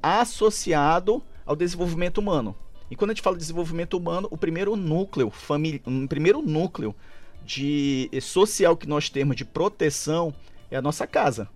associado 0.03 1.23
ao 1.45 1.57
desenvolvimento 1.57 2.19
humano. 2.19 2.55
E 2.91 2.97
quando 2.97 3.11
a 3.11 3.15
gente 3.15 3.23
fala 3.23 3.37
de 3.37 3.41
desenvolvimento 3.41 3.97
humano, 3.97 4.29
o 4.31 4.37
primeiro 4.37 4.77
núcleo, 4.77 5.31
família, 5.31 5.81
o 5.87 6.07
primeiro 6.09 6.43
núcleo 6.43 6.95
de 7.45 8.09
eh, 8.13 8.21
social 8.21 8.77
que 8.77 8.87
nós 8.87 9.09
temos 9.09 9.35
de 9.35 9.45
proteção 9.45 10.33
é 10.71 10.77
a 10.77 10.83
nossa 10.83 11.07
casa. 11.07 11.49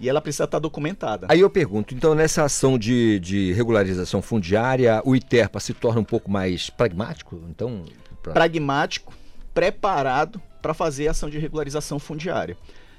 E 0.00 0.08
ela 0.08 0.20
precisa 0.20 0.44
estar 0.44 0.58
documentada. 0.58 1.26
Aí 1.30 1.40
eu 1.40 1.50
pergunto, 1.50 1.94
então 1.94 2.14
nessa 2.14 2.42
ação 2.44 2.78
de, 2.78 3.20
de 3.20 3.52
regularização 3.52 4.20
fundiária, 4.22 5.00
o 5.04 5.14
ITERPA 5.14 5.60
se 5.60 5.74
torna 5.74 6.00
um 6.00 6.04
pouco 6.04 6.30
mais 6.30 6.70
pragmático? 6.70 7.40
Então, 7.50 7.84
pra- 8.22 8.32
pragmático, 8.32 9.12
preparado 9.52 10.40
para 10.60 10.74
fazer 10.74 11.08
ação 11.08 11.28
de 11.28 11.38
regularização 11.38 11.98
fundiária. 11.98 12.56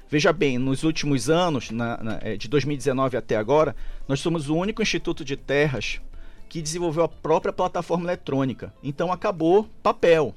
Veja 0.08 0.32
bem, 0.32 0.58
nos 0.58 0.82
últimos 0.84 1.30
anos, 1.30 1.70
na- 1.70 1.96
na- 2.02 2.18
eh, 2.22 2.36
de 2.36 2.46
2019 2.48 3.16
até 3.16 3.36
agora, 3.36 3.74
nós 4.06 4.20
somos 4.20 4.48
o 4.48 4.54
único 4.56 4.82
instituto 4.82 5.24
de 5.24 5.36
terras 5.36 6.00
que 6.48 6.60
desenvolveu 6.62 7.04
a 7.04 7.08
própria 7.08 7.52
plataforma 7.52 8.04
eletrônica. 8.04 8.72
Então 8.82 9.10
acabou 9.10 9.68
papel. 9.82 10.34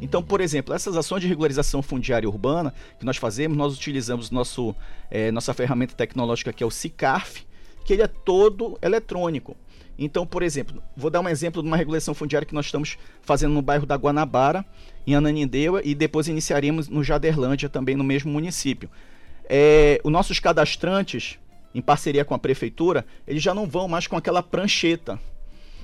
Então, 0.00 0.22
por 0.22 0.40
exemplo, 0.40 0.72
essas 0.74 0.96
ações 0.96 1.20
de 1.20 1.28
regularização 1.28 1.82
fundiária 1.82 2.26
urbana 2.28 2.72
que 2.98 3.04
nós 3.04 3.18
fazemos, 3.18 3.56
nós 3.58 3.76
utilizamos 3.76 4.30
nosso, 4.30 4.74
eh, 5.10 5.30
nossa 5.30 5.52
ferramenta 5.52 5.94
tecnológica 5.94 6.52
que 6.54 6.62
é 6.62 6.66
o 6.66 6.70
SICARF, 6.70 7.46
que 7.84 7.92
ele 7.92 8.02
é 8.02 8.06
todo 8.06 8.78
eletrônico. 8.80 9.54
Então, 9.98 10.24
por 10.24 10.42
exemplo, 10.42 10.82
vou 10.96 11.10
dar 11.10 11.20
um 11.20 11.28
exemplo 11.28 11.60
de 11.60 11.68
uma 11.68 11.76
regulação 11.76 12.14
fundiária 12.14 12.46
que 12.46 12.54
nós 12.54 12.66
estamos 12.66 12.96
fazendo 13.20 13.52
no 13.52 13.62
bairro 13.62 13.84
da 13.84 13.96
Guanabara, 13.96 14.64
em 15.06 15.14
Ananindeua, 15.14 15.82
e 15.84 15.94
depois 15.94 16.28
iniciaremos 16.28 16.88
no 16.88 17.02
Jaderlândia, 17.02 17.68
também 17.68 17.96
no 17.96 18.04
mesmo 18.04 18.30
município. 18.30 18.88
É, 19.48 20.00
os 20.04 20.12
nossos 20.12 20.38
cadastrantes, 20.38 21.38
em 21.74 21.82
parceria 21.82 22.24
com 22.24 22.34
a 22.34 22.38
prefeitura, 22.38 23.04
eles 23.26 23.42
já 23.42 23.52
não 23.52 23.66
vão 23.66 23.88
mais 23.88 24.06
com 24.06 24.16
aquela 24.16 24.42
prancheta. 24.42 25.18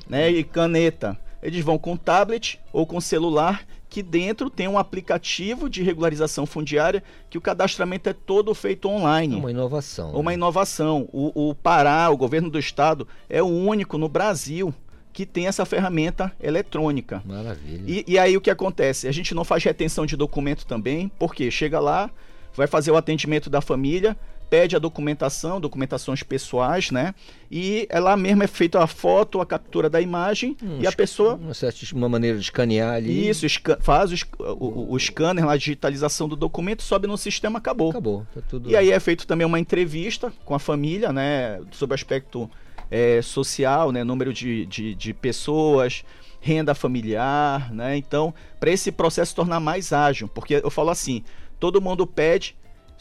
né, 0.09 0.31
e 0.31 0.45
caneta. 0.45 1.19
Eles 1.43 1.65
vão 1.65 1.79
com 1.79 1.97
tablet 1.97 2.61
ou 2.73 2.87
com 2.87 3.01
celular, 3.01 3.67
que 3.95 4.03
dentro 4.03 4.51
tem 4.51 4.67
um 4.67 4.77
aplicativo 4.77 5.71
de 5.71 5.81
regularização 5.81 6.45
fundiária 6.47 7.01
que 7.31 7.39
o 7.39 7.41
cadastramento 7.41 8.09
é 8.09 8.13
todo 8.13 8.53
feito 8.53 8.89
online. 8.89 9.37
Uma 9.37 9.53
inovação. 9.53 10.11
Uma 10.11 10.33
né? 10.33 10.35
inovação. 10.35 11.09
O, 11.13 11.51
o 11.51 11.55
Pará, 11.55 12.11
o 12.11 12.17
governo 12.17 12.51
do 12.51 12.59
estado, 12.59 13.07
é 13.31 13.41
o 13.41 13.47
único 13.47 13.97
no 13.97 14.09
Brasil 14.09 14.75
que 15.13 15.25
tem 15.25 15.47
essa 15.47 15.65
ferramenta 15.65 16.33
eletrônica. 16.43 17.23
Maravilha. 17.25 17.85
E, 17.87 18.05
e 18.05 18.19
aí 18.19 18.37
o 18.37 18.41
que 18.41 18.51
acontece? 18.51 19.07
A 19.07 19.13
gente 19.13 19.33
não 19.33 19.45
faz 19.45 19.63
retenção 19.63 20.05
de 20.05 20.17
documento 20.17 20.67
também, 20.67 21.09
porque 21.17 21.49
chega 21.49 21.79
lá, 21.79 22.11
vai 22.53 22.67
fazer 22.67 22.91
o 22.91 22.97
atendimento 22.97 23.49
da 23.49 23.61
família, 23.61 24.17
pede 24.51 24.77
a 24.77 24.79
documentação, 24.79 25.61
documentações 25.61 26.23
pessoais, 26.23 26.91
né? 26.91 27.15
E 27.51 27.87
é 27.91 27.99
lá 28.01 28.17
mesmo 28.17 28.43
é 28.43 28.47
feita 28.47 28.83
a 28.83 28.87
foto, 28.87 29.41
a 29.41 29.47
captura 29.47 29.89
da 29.91 30.01
imagem 30.01 30.57
Um 30.63 30.81
e 30.81 30.87
a 30.87 30.93
pessoa 30.93 31.35
Uma, 31.35 31.55
certa, 31.55 31.79
uma 31.95 32.09
maneira 32.09 32.37
de 32.37 32.45
escanear 32.45 32.95
ali. 32.95 33.29
isso, 33.29 33.47
faz 33.81 34.13
o, 34.13 34.17
o, 34.39 34.93
o 34.95 34.99
scanner, 34.99 35.45
lá, 35.45 35.53
a 35.53 35.57
digitalização 35.57 36.29
do 36.29 36.37
documento, 36.37 36.83
sobe 36.83 37.07
no 37.07 37.17
sistema, 37.17 37.59
acabou. 37.59 37.91
Acabou, 37.91 38.27
tá 38.35 38.41
tudo. 38.49 38.71
E 38.71 38.77
aí 38.77 38.91
é 38.91 39.01
feito 39.01 39.27
também 39.27 39.47
uma 39.47 39.59
entrevista 39.59 40.33
com 40.45 40.55
a 40.55 40.59
família, 40.59 41.13
né? 41.13 41.61
Sobre 41.73 41.95
o 41.95 41.97
aspecto 41.97 42.51
é, 42.91 43.21
social, 43.23 43.91
né? 43.93 44.05
Número 44.05 44.33
de, 44.33 44.67
de, 44.67 44.95
de 44.95 45.15
pessoas, 45.15 46.05
renda 46.41 46.75
familiar, 46.75 47.73
né? 47.73 47.97
Então, 47.97 48.35
para 48.61 48.71
esse 48.71 48.93
processo 48.93 49.31
se 49.31 49.37
tornar 49.37 49.61
mais 49.61 49.93
ágil, 49.93 50.29
porque 50.29 50.61
eu 50.63 50.71
falo 50.71 50.91
assim, 50.91 51.25
todo 51.59 51.81
mundo 51.81 52.07
pede, 52.07 52.55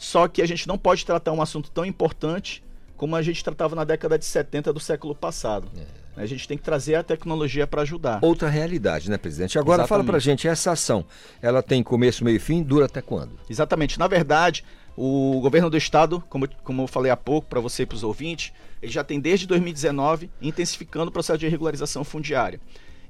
só 0.04 0.28
que 0.28 0.42
a 0.42 0.46
gente 0.46 0.68
não 0.68 0.76
pode 0.76 1.04
tratar 1.06 1.32
um 1.32 1.40
assunto 1.40 1.70
tão 1.70 1.84
importante 1.84 2.62
como 2.94 3.16
a 3.16 3.22
gente 3.22 3.42
tratava 3.42 3.74
na 3.74 3.84
década 3.84 4.18
de 4.18 4.24
70 4.24 4.70
do 4.72 4.78
século 4.78 5.14
passado. 5.14 5.66
É. 5.76 6.22
A 6.22 6.26
gente 6.26 6.46
tem 6.46 6.56
que 6.56 6.62
trazer 6.62 6.94
a 6.94 7.02
tecnologia 7.02 7.66
para 7.66 7.82
ajudar. 7.82 8.20
Outra 8.22 8.48
realidade, 8.48 9.10
né, 9.10 9.16
presidente? 9.16 9.58
Agora 9.58 9.86
fala 9.86 10.04
pra 10.04 10.18
Exatamente. 10.18 10.42
gente, 10.42 10.48
essa 10.48 10.72
ação, 10.72 11.04
ela 11.42 11.62
tem 11.62 11.82
começo, 11.82 12.22
meio 12.22 12.36
e 12.36 12.38
fim, 12.38 12.62
dura 12.62 12.84
até 12.84 13.00
quando? 13.00 13.32
Exatamente. 13.48 13.98
Na 13.98 14.06
verdade, 14.06 14.62
o 14.96 15.40
governo 15.40 15.70
do 15.70 15.76
estado, 15.76 16.22
como, 16.28 16.46
como 16.62 16.82
eu 16.82 16.86
falei 16.86 17.10
há 17.10 17.16
pouco 17.16 17.48
para 17.48 17.58
você 17.58 17.82
e 17.82 17.86
para 17.86 17.96
os 17.96 18.04
ouvintes, 18.04 18.52
ele 18.80 18.92
já 18.92 19.02
tem 19.02 19.18
desde 19.18 19.46
2019 19.46 20.30
intensificando 20.40 21.08
o 21.08 21.12
processo 21.12 21.38
de 21.38 21.48
regularização 21.48 22.04
fundiária. 22.04 22.60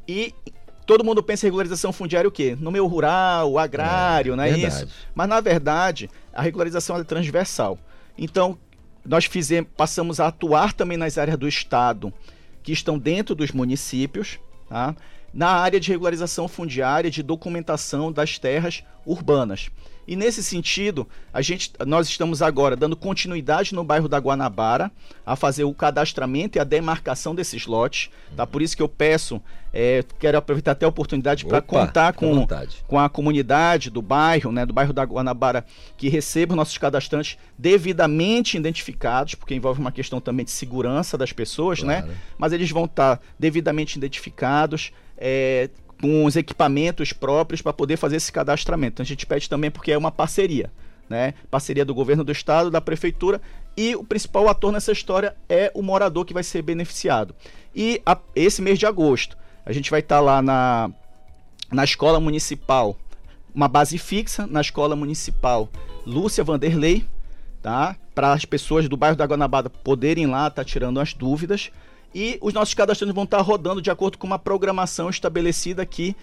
E 0.09 0.33
todo 0.87 1.05
mundo 1.05 1.23
pensa 1.23 1.47
em 1.47 1.49
regularização 1.49 1.93
fundiária 1.93 2.29
o 2.29 2.33
quê? 2.33 2.57
No 2.59 2.71
meio 2.71 2.87
rural, 2.87 3.59
agrário, 3.59 4.33
É, 4.33 4.37
não 4.37 4.45
é 4.45 4.53
verdade. 4.53 4.85
isso? 4.85 4.89
Mas 5.15 5.29
na 5.29 5.41
verdade, 5.41 6.11
a 6.33 6.43
regularização 6.43 6.97
é 6.97 7.05
transversal. 7.05 7.79
Então, 8.17 8.59
nós 9.05 9.25
fizemos, 9.25 9.71
passamos 9.77 10.21
a 10.21 10.29
atuar 10.29 10.73
também 10.73 10.97
nas 10.97 11.19
áreas 11.19 11.37
do 11.37 11.49
estado 11.49 12.13
que 12.63 12.73
estão 12.73 12.99
dentro 12.99 13.35
dos 13.35 13.53
municípios, 13.53 14.39
tá? 14.69 14.95
na 15.33 15.49
área 15.49 15.81
de 15.81 15.91
regularização 15.91 16.49
fundiária, 16.49 17.11
de 17.11 17.23
documentação 17.23 18.11
das 18.13 18.39
terras 18.39 18.83
urbanas. 19.05 19.69
E 20.07 20.17
nesse 20.17 20.43
sentido, 20.43 21.09
a 21.33 21.41
gente, 21.41 21.73
nós 21.87 22.09
estamos 22.09 22.43
agora 22.43 22.77
dando 22.77 22.97
continuidade 22.97 23.75
no 23.75 23.83
bairro 23.83 24.09
da 24.09 24.19
Guanabara 24.19 24.91
a 25.25 25.35
fazer 25.35 25.65
o 25.65 25.75
cadastramento 25.75 26.59
e 26.59 26.61
a 26.61 26.65
demarcação 26.65 27.35
desses 27.35 27.67
lotes. 27.67 28.11
Tá? 28.37 28.47
Por 28.47 28.63
isso 28.63 28.77
que 28.77 28.83
eu 28.83 28.89
peço, 28.89 29.41
é, 29.73 30.05
quero 30.19 30.37
aproveitar 30.39 30.73
até 30.73 30.85
a 30.85 30.89
oportunidade 30.89 31.45
para 31.45 31.61
contar 31.61 32.13
com, 32.13 32.47
com 32.87 32.99
a 32.99 33.09
comunidade 33.09 33.91
do 33.91 34.03
bairro, 34.03 34.53
né, 34.53 34.67
do 34.67 34.73
bairro 34.73 34.93
da 34.93 35.05
Guanabara, 35.05 35.65
que 35.97 36.09
receba 36.09 36.53
os 36.53 36.57
nossos 36.57 36.79
cadastrantes 36.79 37.39
devidamente 37.59 38.57
identificados, 38.57 39.35
porque 39.35 39.55
envolve 39.55 39.81
uma 39.81 39.93
questão 39.93 40.21
também 40.21 40.45
de 40.45 40.51
segurança 40.51 41.17
das 41.17 41.33
pessoas, 41.33 41.83
né? 41.83 42.09
Mas 42.39 42.53
eles 42.53 42.71
vão 42.71 42.85
estar 42.85 43.21
devidamente 43.39 43.97
identificados, 43.97 44.93
é, 45.17 45.71
com 46.01 46.25
os 46.25 46.37
equipamentos 46.37 47.13
próprios 47.13 47.63
para 47.63 47.73
poder 47.73 47.97
fazer 47.97 48.17
esse 48.17 48.33
cadastramento. 48.33 48.95
Então 48.95 49.05
a 49.05 49.07
gente 49.07 49.27
pede 49.27 49.49
também 49.49 49.71
porque 49.71 49.93
é 49.93 49.99
uma 49.99 50.11
parceria, 50.11 50.71
né? 51.09 51.35
Parceria 51.51 51.85
do 51.85 51.95
governo 51.95 52.25
do 52.25 52.33
estado, 52.33 52.71
da 52.71 52.81
prefeitura 52.81 53.41
e 53.77 53.95
o 53.97 54.05
principal 54.05 54.49
ator 54.49 54.73
nessa 54.73 54.93
história 54.93 55.37
é 55.49 55.71
o 55.75 55.83
morador 55.83 56.25
que 56.25 56.35
vai 56.35 56.43
ser 56.43 56.63
beneficiado. 56.63 57.35
E 57.75 58.01
a- 58.07 58.19
esse 58.35 58.61
mês 58.63 58.79
de 58.79 58.87
agosto 58.87 59.37
a 59.67 59.73
gente 59.73 59.91
vai 59.91 60.01
estar 60.01 60.21
lá 60.21 60.43
na 60.43 60.91
na 61.73 61.83
escola 61.83 62.21
municipal, 62.21 62.97
uma 63.55 63.67
base 63.67 63.99
fixa 63.99 64.47
na 64.47 64.61
escola 64.61 64.95
municipal 64.95 65.69
Lúcia 66.07 66.45
Vanderlei, 66.45 67.05
tá? 67.63 67.97
Para 68.15 68.33
as 68.33 68.45
pessoas 68.45 68.89
do 68.89 68.97
bairro 68.97 69.17
da 69.17 69.25
Guanabara 69.25 69.71
poderem 69.71 70.27
lá 70.27 70.47
estar 70.47 70.65
tirando 70.65 71.01
as 71.01 71.15
dúvidas. 71.15 71.71
E 72.15 72.39
os 72.41 72.55
nossos 72.55 72.75
cadastrantes 72.75 73.15
vão 73.15 73.25
estar 73.25 73.41
rodando 73.41 73.83
de 73.83 73.91
acordo 73.91 74.17
com 74.17 74.27
uma 74.27 74.39
programação 74.39 75.11
estabelecida 75.11 75.83
aqui 75.83 76.17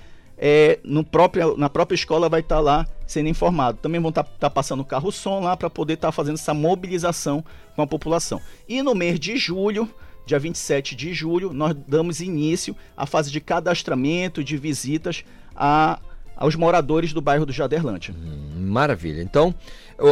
é, 0.43 0.79
no 0.83 1.03
próprio, 1.03 1.55
na 1.55 1.69
própria 1.69 1.95
escola 1.95 2.27
vai 2.27 2.39
estar 2.39 2.59
lá 2.59 2.87
sendo 3.05 3.29
informado. 3.29 3.77
Também 3.77 4.01
vão 4.01 4.09
estar, 4.09 4.23
estar 4.23 4.49
passando 4.49 4.83
carro-som 4.83 5.41
lá 5.41 5.55
para 5.55 5.69
poder 5.69 5.93
estar 5.93 6.11
fazendo 6.11 6.33
essa 6.35 6.53
mobilização 6.53 7.45
com 7.75 7.81
a 7.83 7.87
população. 7.87 8.41
E 8.67 8.81
no 8.81 8.95
mês 8.95 9.19
de 9.19 9.37
julho, 9.37 9.87
dia 10.25 10.39
27 10.39 10.95
de 10.95 11.13
julho, 11.13 11.53
nós 11.53 11.75
damos 11.87 12.21
início 12.21 12.75
à 12.97 13.05
fase 13.05 13.29
de 13.29 13.39
cadastramento, 13.39 14.43
de 14.43 14.57
visitas 14.57 15.23
a, 15.55 15.99
aos 16.41 16.55
moradores 16.55 17.13
do 17.13 17.21
bairro 17.21 17.45
do 17.45 17.53
Jaderlândia. 17.53 18.15
Maravilha. 18.55 19.21
Então, 19.21 19.53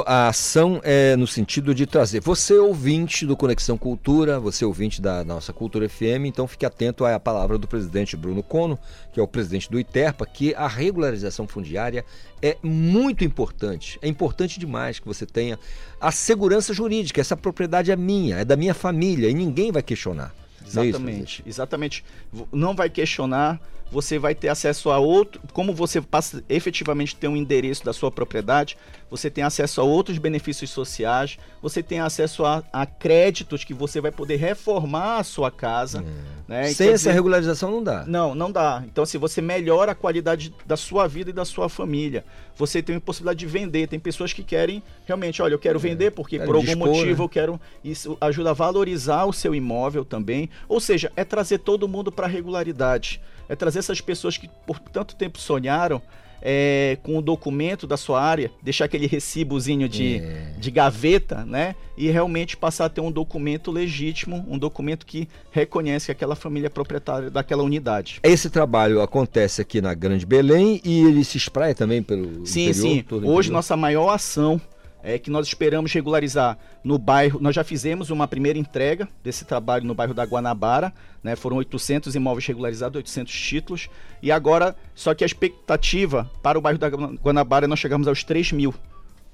a 0.05 0.27
ação 0.27 0.79
é 0.83 1.15
no 1.15 1.25
sentido 1.25 1.73
de 1.73 1.87
trazer 1.87 2.21
você 2.21 2.53
ouvinte 2.53 3.25
do 3.25 3.35
Conexão 3.35 3.75
Cultura, 3.75 4.39
você 4.39 4.63
ouvinte 4.63 5.01
da 5.01 5.23
nossa 5.23 5.51
Cultura 5.51 5.89
FM, 5.89 6.25
então 6.25 6.47
fique 6.47 6.67
atento 6.67 7.03
à 7.03 7.19
palavra 7.19 7.57
do 7.57 7.67
presidente 7.67 8.15
Bruno 8.15 8.43
Cono, 8.43 8.77
que 9.11 9.19
é 9.19 9.23
o 9.23 9.27
presidente 9.27 9.71
do 9.71 9.79
ITERPA, 9.79 10.23
que 10.27 10.53
a 10.53 10.67
regularização 10.67 11.47
fundiária 11.47 12.05
é 12.43 12.55
muito 12.61 13.23
importante. 13.23 13.97
É 13.99 14.07
importante 14.07 14.59
demais 14.59 14.99
que 14.99 15.07
você 15.07 15.25
tenha 15.25 15.57
a 15.99 16.11
segurança 16.11 16.75
jurídica. 16.75 17.19
Essa 17.19 17.35
propriedade 17.35 17.91
é 17.91 17.95
minha, 17.95 18.37
é 18.37 18.45
da 18.45 18.55
minha 18.55 18.75
família 18.75 19.27
e 19.27 19.33
ninguém 19.33 19.71
vai 19.71 19.81
questionar. 19.81 20.31
Não 20.73 20.83
é 20.83 20.87
isso, 20.87 20.97
Exatamente, 20.97 21.43
exatamente. 21.47 22.05
Não 22.51 22.75
vai 22.75 22.89
questionar, 22.89 23.59
você 23.91 24.19
vai 24.19 24.35
ter 24.35 24.49
acesso 24.49 24.89
a 24.89 24.99
outro. 24.99 25.41
Como 25.53 25.73
você 25.73 26.01
passa 26.01 26.43
efetivamente 26.47 27.15
ter 27.15 27.27
um 27.27 27.35
endereço 27.35 27.83
da 27.83 27.93
sua 27.93 28.11
propriedade, 28.11 28.77
você 29.09 29.29
tem 29.29 29.43
acesso 29.43 29.81
a 29.81 29.83
outros 29.83 30.17
benefícios 30.17 30.69
sociais, 30.69 31.37
você 31.61 31.81
tem 31.81 31.99
acesso 31.99 32.45
a, 32.45 32.63
a 32.71 32.85
créditos 32.85 33.63
que 33.63 33.73
você 33.73 33.99
vai 33.99 34.11
poder 34.11 34.35
reformar 34.35 35.17
a 35.17 35.23
sua 35.23 35.49
casa. 35.49 36.03
Né? 36.47 36.65
Sem 36.65 36.87
Quer 36.87 36.93
essa 36.93 37.11
regularização 37.11 37.71
não 37.71 37.83
dá. 37.83 38.05
Não, 38.05 38.35
não 38.35 38.51
dá. 38.51 38.83
Então, 38.85 39.05
se 39.05 39.17
você 39.17 39.41
melhora 39.41 39.93
a 39.93 39.95
qualidade 39.95 40.53
da 40.65 40.77
sua 40.77 41.07
vida 41.07 41.31
e 41.31 41.33
da 41.33 41.45
sua 41.45 41.67
família, 41.69 42.23
você 42.55 42.81
tem 42.81 42.95
a 42.95 43.01
possibilidade 43.01 43.39
de 43.39 43.45
vender. 43.45 43.87
Tem 43.87 43.99
pessoas 43.99 44.33
que 44.33 44.43
querem 44.43 44.83
realmente, 45.05 45.41
olha, 45.41 45.53
eu 45.53 45.59
quero 45.59 45.79
vender 45.79 46.11
porque 46.11 46.37
quero 46.37 46.47
por 46.47 46.55
algum 46.55 46.67
dispor, 46.67 46.87
motivo 46.87 47.19
né? 47.19 47.23
eu 47.23 47.29
quero. 47.29 47.61
Isso 47.83 48.17
ajuda 48.21 48.51
a 48.51 48.53
valorizar 48.53 49.25
o 49.25 49.33
seu 49.33 49.55
imóvel 49.55 50.05
também. 50.05 50.49
Ou 50.67 50.79
seja, 50.79 51.11
é 51.15 51.23
trazer 51.23 51.59
todo 51.59 51.87
mundo 51.87 52.11
para 52.11 52.25
a 52.25 52.29
regularidade. 52.29 53.21
É 53.49 53.55
trazer 53.55 53.79
essas 53.79 53.99
pessoas 53.99 54.37
que 54.37 54.47
por 54.65 54.79
tanto 54.79 55.15
tempo 55.15 55.39
sonharam 55.39 56.01
é, 56.41 56.97
com 57.03 57.17
o 57.17 57.21
documento 57.21 57.85
da 57.85 57.97
sua 57.97 58.21
área, 58.21 58.49
deixar 58.61 58.85
aquele 58.85 59.07
recibozinho 59.07 59.89
de, 59.89 60.19
É. 60.19 60.53
de 60.57 60.71
gaveta, 60.71 61.43
né? 61.43 61.75
E 61.97 62.09
realmente 62.09 62.55
passar 62.55 62.85
a 62.85 62.89
ter 62.89 63.01
um 63.01 63.11
documento 63.11 63.71
legítimo, 63.71 64.45
um 64.47 64.57
documento 64.57 65.05
que 65.05 65.27
reconhece 65.51 66.05
que 66.05 66.11
aquela 66.13 66.35
família 66.37 66.67
é 66.67 66.69
proprietária 66.69 67.29
daquela 67.29 67.61
unidade. 67.63 68.21
Esse 68.23 68.49
trabalho 68.49 69.01
acontece 69.01 69.61
aqui 69.61 69.81
na 69.81 69.93
Grande 69.93 70.25
Belém 70.25 70.79
e 70.85 70.99
ele 71.03 71.25
se 71.25 71.37
espraia 71.37 71.75
também 71.75 72.01
pelo 72.01 72.45
Sim, 72.45 72.69
interior, 72.69 72.73
sim. 72.73 72.87
Hoje 73.11 73.25
interior? 73.25 73.51
nossa 73.51 73.75
maior 73.75 74.09
ação 74.09 74.61
é 75.09 75.19
que 75.19 75.29
nós 75.29 75.47
esperamos 75.47 75.91
regularizar 75.91 76.57
no 76.83 76.97
bairro. 76.97 77.39
Nós 77.41 77.55
já 77.55 77.63
fizemos 77.63 78.09
uma 78.09 78.27
primeira 78.27 78.59
entrega 78.59 79.07
desse 79.23 79.45
trabalho 79.45 79.85
no 79.85 79.95
bairro 79.95 80.13
da 80.13 80.23
Guanabara, 80.23 80.93
né? 81.23 81.35
Foram 81.35 81.57
800 81.57 82.15
imóveis 82.15 82.45
regularizados, 82.45 82.95
800 82.97 83.33
títulos. 83.33 83.89
E 84.21 84.31
agora, 84.31 84.75
só 84.93 85.13
que 85.13 85.23
a 85.23 85.27
expectativa 85.27 86.29
para 86.41 86.57
o 86.57 86.61
bairro 86.61 86.77
da 86.77 86.87
Guanabara 86.87 87.65
é 87.65 87.67
nós 87.67 87.79
chegamos 87.79 88.07
aos 88.07 88.23
3 88.23 88.51
mil. 88.51 88.73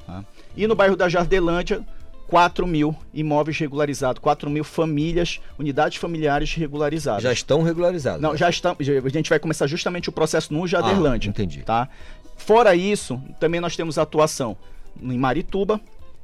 tá? 0.05 0.23
E 0.55 0.65
no 0.67 0.75
bairro 0.75 0.95
da 0.95 1.09
Jardelândia, 1.09 1.85
4 2.27 2.65
mil 2.65 2.95
imóveis 3.13 3.57
regularizados, 3.59 4.21
4 4.21 4.49
mil 4.49 4.63
famílias, 4.63 5.39
unidades 5.59 5.97
familiares 5.97 6.53
regularizadas. 6.53 7.23
Já 7.23 7.33
estão 7.33 7.61
regularizados. 7.61 8.21
Não, 8.21 8.35
já 8.35 8.49
estão. 8.49 8.75
A 8.79 9.09
gente 9.09 9.29
vai 9.29 9.39
começar 9.39 9.67
justamente 9.67 10.09
o 10.09 10.11
processo 10.11 10.53
no 10.53 10.65
Jaderlândia. 10.67 11.29
Ah, 11.29 11.31
entendi. 11.31 11.61
Tá? 11.63 11.87
Fora 12.35 12.75
isso, 12.75 13.21
também 13.39 13.61
nós 13.61 13.75
temos 13.75 13.97
atuação 13.97 14.57
em 15.01 15.17
Marituba, 15.17 15.79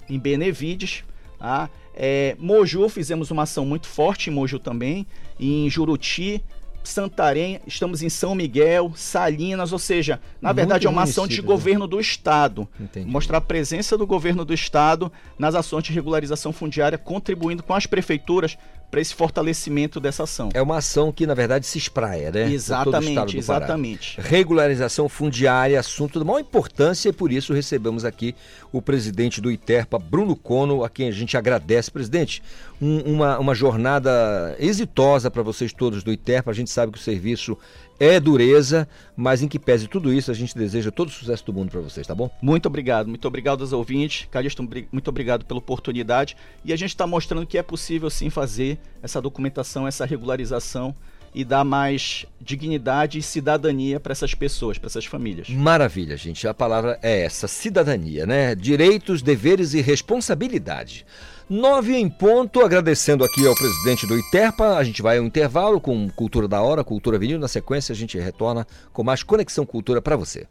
em 0.10 0.20
Benevides, 0.20 1.04
tá? 1.38 1.70
É, 1.94 2.36
Moju, 2.40 2.88
fizemos 2.90 3.32
uma 3.32 3.44
ação 3.44 3.66
muito 3.66 3.88
forte 3.88 4.30
em 4.30 4.34
Moju 4.34 4.60
também, 4.60 5.06
em 5.40 5.70
Juruti, 5.70 6.42
Santarém, 6.84 7.60
estamos 7.68 8.02
em 8.02 8.10
São 8.10 8.34
Miguel, 8.34 8.92
Salinas, 8.96 9.72
ou 9.72 9.78
seja, 9.78 10.20
na 10.42 10.50
Muito 10.50 10.56
verdade 10.56 10.88
é 10.88 10.90
uma 10.90 11.04
ação 11.04 11.28
de 11.28 11.40
né? 11.40 11.48
governo 11.48 11.86
do 11.86 12.00
estado. 12.00 12.68
Entendi. 12.80 13.08
Mostrar 13.08 13.38
a 13.38 13.42
presença 13.42 13.96
do 13.98 14.08
governo 14.08 14.44
do 14.44 14.54
estado 14.54 15.12
nas 15.38 15.54
ações 15.54 15.84
de 15.84 15.94
regularização 15.94 16.52
fundiária, 16.52 16.98
contribuindo 16.98 17.62
com 17.62 17.76
as 17.76 17.86
prefeituras 17.86 18.58
para 18.92 19.00
esse 19.00 19.16
fortalecimento 19.16 20.02
dessa 20.02 20.24
ação. 20.24 20.50
É 20.54 20.62
uma 20.62 20.78
ação 20.78 21.14
que, 21.14 21.26
na 21.26 21.34
verdade, 21.34 21.66
se 21.66 21.78
espraia, 21.78 22.30
né? 22.30 22.52
Exatamente, 22.52 23.38
exatamente. 23.38 24.20
Regularização 24.20 25.08
fundiária, 25.08 25.80
assunto 25.80 26.20
de 26.20 26.26
maior 26.26 26.40
importância 26.40 27.08
e 27.08 27.14
por 27.14 27.32
isso 27.32 27.54
recebemos 27.54 28.04
aqui 28.04 28.36
o 28.70 28.82
presidente 28.82 29.40
do 29.40 29.50
ITERPA, 29.50 29.98
Bruno 29.98 30.36
Cono, 30.36 30.84
a 30.84 30.90
quem 30.90 31.08
a 31.08 31.12
gente 31.12 31.38
agradece. 31.38 31.90
Presidente, 31.90 32.44
um, 32.82 33.14
uma, 33.14 33.38
uma 33.38 33.54
jornada 33.54 34.56
exitosa 34.58 35.30
para 35.30 35.44
vocês 35.44 35.72
todos 35.72 36.04
do 36.04 36.12
ITERPA. 36.12 36.50
A 36.50 36.54
gente 36.54 36.72
sabe 36.72 36.92
que 36.92 36.98
o 36.98 37.02
serviço 37.02 37.58
é 38.00 38.20
dureza, 38.20 38.88
mas 39.16 39.44
em 39.44 39.48
que 39.48 39.60
pese 39.60 39.88
tudo 39.88 40.12
isso, 40.12 40.32
a 40.32 40.34
gente 40.34 40.58
deseja 40.58 40.90
todo 40.90 41.10
o 41.10 41.12
sucesso 41.12 41.46
do 41.46 41.54
mundo 41.54 41.70
para 41.70 41.82
vocês, 41.82 42.08
tá 42.08 42.16
bom? 42.16 42.32
Muito 42.42 42.66
obrigado, 42.66 43.08
muito 43.08 43.28
obrigado 43.28 43.62
aos 43.62 43.72
ouvintes. 43.72 44.28
Calixto, 44.32 44.68
muito 44.92 45.08
obrigado 45.08 45.46
pela 45.46 45.60
oportunidade. 45.60 46.36
E 46.66 46.74
a 46.74 46.76
gente 46.76 46.90
está 46.90 47.06
mostrando 47.06 47.46
que 47.46 47.60
é 47.60 47.64
possível 47.64 48.10
sim 48.10 48.32
fazer 48.32 48.80
essa 49.04 49.22
documentação, 49.22 49.88
essa 49.88 50.04
regularização 50.04 50.96
e 51.34 51.46
dar 51.46 51.64
mais 51.64 52.26
dignidade 52.42 53.20
e 53.20 53.22
cidadania 53.22 54.00
para 54.00 54.12
essas 54.12 54.34
pessoas, 54.34 54.78
para 54.78 54.88
essas 54.88 55.06
famílias. 55.06 55.50
Maravilha, 55.50 56.18
gente. 56.18 56.48
A 56.48 56.54
palavra 56.54 57.00
é 57.02 57.22
essa, 57.22 57.48
cidadania, 57.48 58.26
né? 58.26 58.56
Direitos, 58.56 59.22
deveres 59.22 59.74
e 59.74 59.82
responsabilidade. 59.82 61.06
Nove 61.52 61.98
em 61.98 62.10
ponto, 62.10 62.62
agradecendo 62.62 63.26
aqui 63.26 63.46
ao 63.46 63.54
presidente 63.54 64.08
do 64.08 64.18
ITERPA. 64.18 64.78
A 64.78 64.84
gente 64.86 65.02
vai 65.02 65.18
ao 65.18 65.26
intervalo 65.26 65.82
com 65.82 66.10
Cultura 66.12 66.48
da 66.48 66.62
Hora, 66.62 66.82
Cultura 66.82 67.20
Vinil. 67.20 67.38
Na 67.38 67.50
sequência, 67.50 67.92
a 67.92 67.96
gente 67.96 68.18
retorna 68.18 68.66
com 68.94 69.04
mais 69.04 69.22
Conexão 69.22 69.66
Cultura 69.66 70.02
para 70.02 70.16
você. 70.16 70.48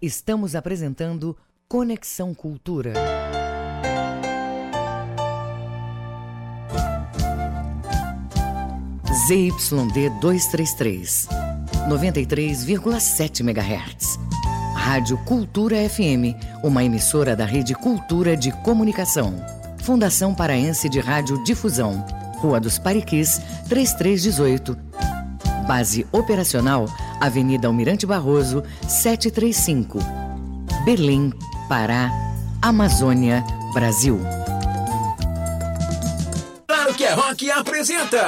Estamos 0.00 0.54
apresentando 0.54 1.36
Conexão 1.66 2.32
Cultura. 2.32 2.92
ZYD 9.26 10.10
233, 10.20 11.28
93,7 11.88 13.40
MHz. 13.40 14.20
Rádio 14.76 15.18
Cultura 15.24 15.78
FM, 15.88 16.38
uma 16.62 16.84
emissora 16.84 17.34
da 17.34 17.44
Rede 17.44 17.74
Cultura 17.74 18.36
de 18.36 18.52
Comunicação. 18.62 19.63
Fundação 19.84 20.34
Paraense 20.34 20.88
de 20.88 20.98
Rádio 20.98 21.44
Difusão, 21.44 22.06
Rua 22.38 22.58
dos 22.58 22.78
Pariquis, 22.78 23.38
3318. 23.68 24.74
Base 25.68 26.06
operacional, 26.10 26.86
Avenida 27.20 27.68
Almirante 27.68 28.06
Barroso, 28.06 28.62
735. 28.88 29.98
Belém, 30.86 31.30
Pará, 31.68 32.10
Amazônia, 32.62 33.44
Brasil. 33.74 34.18
Claro 36.66 36.94
que 36.94 37.04
é 37.04 37.12
Rock 37.12 37.50
apresenta 37.50 38.26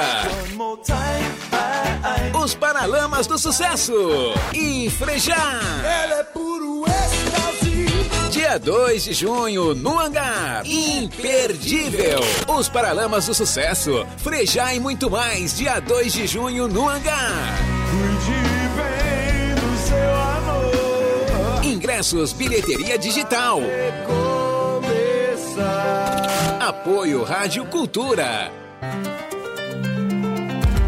Os 2.39 2.53
Paralamas 2.53 3.25
do 3.25 3.39
Sucesso 3.39 3.93
e 4.53 4.91
Frejá. 4.91 5.59
Ela 5.83 6.19
é 6.19 6.23
êxtase. 6.23 6.56
Dia 8.47 8.57
2 8.59 9.03
de 9.03 9.13
junho, 9.13 9.75
no 9.75 9.99
Hangar. 9.99 10.65
Imperdível. 10.65 12.21
Os 12.47 12.69
Paralamas 12.69 13.25
do 13.25 13.33
Sucesso, 13.33 14.07
Frejá 14.19 14.73
e 14.73 14.79
muito 14.79 15.11
mais. 15.11 15.57
Dia 15.57 15.81
2 15.81 16.13
de 16.13 16.25
junho, 16.27 16.65
no 16.65 16.87
Hangar. 16.87 17.57
Cuide 17.91 18.39
bem 18.77 19.53
do 19.53 19.77
seu 19.85 20.15
amor. 20.15 21.65
Ingressos, 21.65 22.31
bilheteria 22.31 22.97
digital. 22.97 23.59
Apoio 26.61 27.23
Rádio 27.23 27.65
Cultura. 27.65 28.49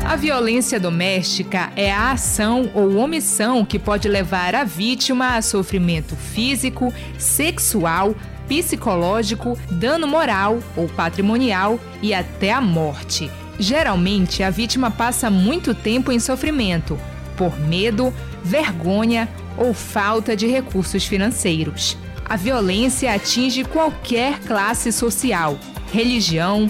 A 0.10 0.16
violência 0.16 0.80
doméstica 0.80 1.72
é 1.76 1.92
a 1.92 2.14
ação 2.14 2.72
ou 2.74 2.96
omissão 2.96 3.64
que 3.64 3.78
pode 3.78 4.08
levar 4.08 4.56
a 4.56 4.64
vítima 4.64 5.36
a 5.36 5.42
sofrimento 5.44 6.16
físico, 6.16 6.92
sexual, 7.20 8.16
psicológico, 8.48 9.56
dano 9.70 10.08
moral 10.08 10.64
ou 10.76 10.90
patrimonial 10.90 11.80
e 12.02 12.12
até 12.12 12.52
a 12.52 12.60
morte. 12.60 13.30
Geralmente, 13.60 14.42
a 14.42 14.50
vítima 14.50 14.90
passa 14.90 15.30
muito 15.30 15.76
tempo 15.76 16.12
em 16.12 16.18
sofrimento 16.18 17.00
por 17.38 17.60
medo, 17.60 18.12
vergonha 18.44 19.30
ou 19.56 19.76
falta 19.76 20.36
de 20.36 20.48
recursos 20.48 21.06
financeiros. 21.06 21.96
A 22.26 22.36
violência 22.36 23.14
atinge 23.14 23.64
qualquer 23.64 24.40
classe 24.40 24.92
social, 24.92 25.60
religião, 25.94 26.70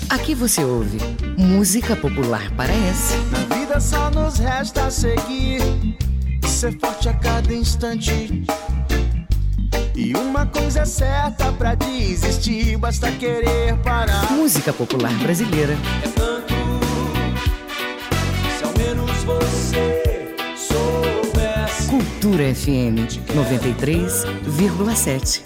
Aqui 0.11 0.35
você 0.35 0.63
ouve 0.65 0.97
música 1.37 1.95
popular 1.95 2.51
paraense. 2.57 3.15
Na 3.31 3.39
vida 3.55 3.79
só 3.79 4.11
nos 4.11 4.39
resta 4.39 4.91
seguir, 4.91 5.61
ser 6.45 6.77
forte 6.81 7.07
a 7.07 7.13
cada 7.13 7.53
instante. 7.53 8.43
E 9.95 10.13
uma 10.13 10.45
coisa 10.45 10.81
é 10.81 10.85
certa 10.85 11.53
pra 11.53 11.75
desistir, 11.75 12.75
basta 12.75 13.09
querer 13.09 13.77
parar. 13.77 14.29
Música 14.33 14.73
popular 14.73 15.13
brasileira. 15.19 15.77
É 16.03 16.07
tanto, 16.09 16.53
se 18.57 18.65
ao 18.65 18.77
menos 18.77 19.23
você 19.23 20.35
soubesse. 20.57 21.87
Cultura 21.87 22.53
FM 22.53 23.07
93,7. 23.33 25.41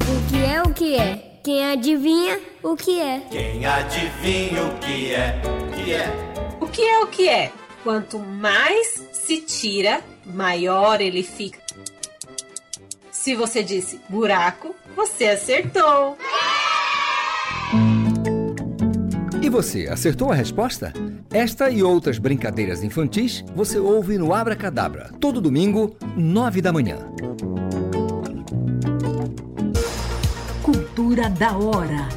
O 0.00 0.30
que 0.30 0.44
é 0.44 0.62
o 0.62 0.72
que 0.72 0.94
é? 0.94 1.33
Quem 1.44 1.62
adivinha 1.62 2.40
o 2.62 2.74
que 2.74 2.98
é? 2.98 3.20
Quem 3.30 3.66
adivinha 3.66 4.64
o 4.64 4.78
que 4.78 5.12
é? 5.12 5.42
Que 5.74 5.92
é? 5.92 6.06
O 6.58 6.66
que 6.66 6.80
é 6.80 6.98
o 7.00 7.06
que 7.06 7.28
é? 7.28 7.52
Quanto 7.82 8.18
mais 8.18 9.06
se 9.12 9.42
tira, 9.42 10.00
maior 10.24 11.02
ele 11.02 11.22
fica. 11.22 11.58
Se 13.10 13.34
você 13.34 13.62
disse 13.62 14.00
buraco, 14.08 14.74
você 14.96 15.26
acertou. 15.26 16.16
E 19.42 19.48
você, 19.50 19.86
acertou 19.86 20.32
a 20.32 20.34
resposta? 20.34 20.94
Esta 21.30 21.68
e 21.68 21.82
outras 21.82 22.16
brincadeiras 22.16 22.82
infantis 22.82 23.44
você 23.54 23.78
ouve 23.78 24.16
no 24.16 24.32
Abra 24.32 24.56
Cadabra, 24.56 25.10
todo 25.20 25.42
domingo, 25.42 25.94
nove 26.16 26.62
da 26.62 26.72
manhã. 26.72 26.96
Cultura 30.94 31.28
da 31.28 31.58
hora. 31.58 32.08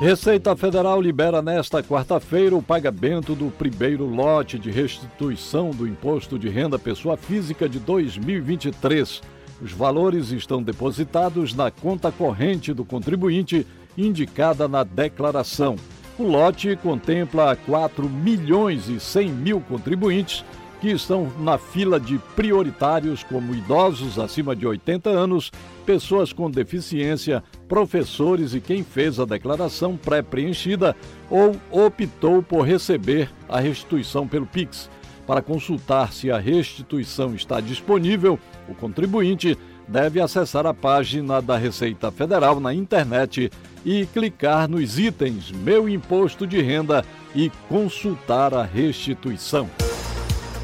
Receita 0.00 0.56
Federal 0.56 1.00
libera 1.00 1.40
nesta 1.40 1.84
quarta-feira 1.84 2.56
o 2.56 2.60
pagamento 2.60 3.36
do 3.36 3.48
primeiro 3.48 4.04
lote 4.06 4.58
de 4.58 4.68
restituição 4.68 5.70
do 5.70 5.86
Imposto 5.86 6.40
de 6.40 6.48
Renda 6.48 6.80
Pessoa 6.80 7.16
Física 7.16 7.68
de 7.68 7.78
2023. 7.78 9.22
Os 9.62 9.70
valores 9.70 10.32
estão 10.32 10.60
depositados 10.60 11.54
na 11.54 11.70
conta 11.70 12.10
corrente 12.10 12.74
do 12.74 12.84
contribuinte 12.84 13.64
indicada 13.96 14.66
na 14.66 14.82
declaração. 14.82 15.76
O 16.18 16.24
lote 16.24 16.74
contempla 16.74 17.54
4 17.54 18.08
milhões 18.10 18.88
e 18.88 18.98
100 18.98 19.28
mil 19.28 19.60
contribuintes 19.60 20.44
que 20.82 20.90
estão 20.90 21.30
na 21.38 21.58
fila 21.58 22.00
de 22.00 22.18
prioritários 22.34 23.22
como 23.22 23.54
idosos 23.54 24.18
acima 24.18 24.56
de 24.56 24.66
80 24.66 25.08
anos, 25.10 25.52
pessoas 25.86 26.32
com 26.32 26.50
deficiência, 26.50 27.40
professores 27.68 28.52
e 28.52 28.60
quem 28.60 28.82
fez 28.82 29.20
a 29.20 29.24
declaração 29.24 29.96
pré-preenchida 29.96 30.96
ou 31.30 31.54
optou 31.70 32.42
por 32.42 32.62
receber 32.62 33.30
a 33.48 33.60
restituição 33.60 34.26
pelo 34.26 34.44
Pix. 34.44 34.90
Para 35.24 35.40
consultar 35.40 36.12
se 36.12 36.32
a 36.32 36.38
restituição 36.38 37.32
está 37.32 37.60
disponível, 37.60 38.36
o 38.68 38.74
contribuinte 38.74 39.56
deve 39.86 40.20
acessar 40.20 40.66
a 40.66 40.74
página 40.74 41.40
da 41.40 41.56
Receita 41.56 42.10
Federal 42.10 42.58
na 42.58 42.74
internet 42.74 43.52
e 43.84 44.04
clicar 44.06 44.68
nos 44.68 44.98
itens 44.98 45.52
Meu 45.52 45.88
Imposto 45.88 46.44
de 46.44 46.60
Renda 46.60 47.04
e 47.36 47.52
consultar 47.68 48.52
a 48.52 48.64
restituição. 48.64 49.70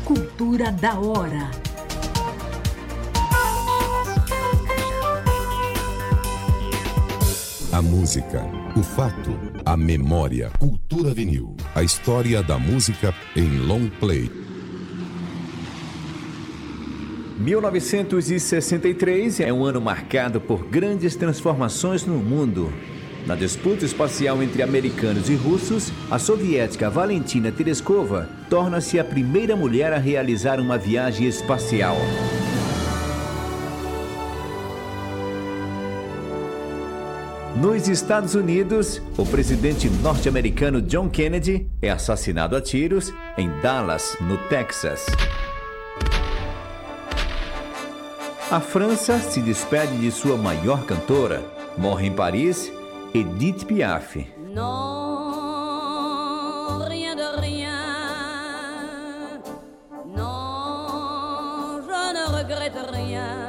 Cultura 0.09 0.73
da 0.73 0.99
hora. 0.99 1.51
A 7.71 7.83
música, 7.83 8.43
O 8.75 8.83
fato, 8.83 9.39
a 9.67 9.77
memória, 9.77 10.51
cultura 10.59 11.13
vinil. 11.13 11.55
A 11.75 11.83
história 11.83 12.43
da 12.43 12.59
música 12.59 13.15
em 13.37 13.59
long 13.59 13.91
play. 14.01 14.31
1963 17.39 19.41
é 19.41 19.53
um 19.53 19.63
ano 19.63 19.83
marcado 19.83 20.41
por 20.41 20.65
grandes 20.65 21.17
transformações 21.17 22.07
no 22.07 22.17
mundo. 22.17 22.73
Na 23.29 23.35
disputa 23.35 23.85
espacial 23.85 24.43
entre 24.43 24.63
americanos 24.63 25.29
e 25.29 25.35
russos, 25.35 25.93
a 26.11 26.19
soviética 26.19 26.89
Valentina 26.89 27.53
Tereskova 27.53 28.27
torna-se 28.49 28.99
a 28.99 29.05
primeira 29.05 29.55
mulher 29.55 29.93
a 29.93 29.99
realizar 29.99 30.59
uma 30.59 30.79
viagem 30.79 31.29
espacial. 31.29 31.95
Nos 37.55 37.87
Estados 37.87 38.35
Unidos, 38.35 39.03
o 39.19 39.27
presidente 39.27 39.91
norte-americano 39.91 40.81
John 40.81 41.11
Kennedy 41.11 41.69
é 41.83 41.91
assassinado 41.91 42.57
a 42.57 42.63
tiros 42.63 43.13
em 43.37 43.51
Dallas, 43.61 44.17
no 44.23 44.39
Texas. 44.49 45.05
A 48.51 48.59
França 48.59 49.19
se 49.19 49.43
despede 49.43 49.99
de 49.99 50.11
sua 50.11 50.39
maior 50.39 50.87
cantora. 50.87 51.45
Morre 51.77 52.07
em 52.07 52.13
Paris 52.13 52.78
Edith 53.15 53.65
Piaf. 53.67 54.17
Non, 54.55 54.67
rien 56.87 57.17
de 57.17 57.41
rien. 57.41 57.79
Non, 60.15 61.81
je 61.89 62.13
ne 62.13 62.27
regrette 62.37 62.79
rien. 62.93 63.49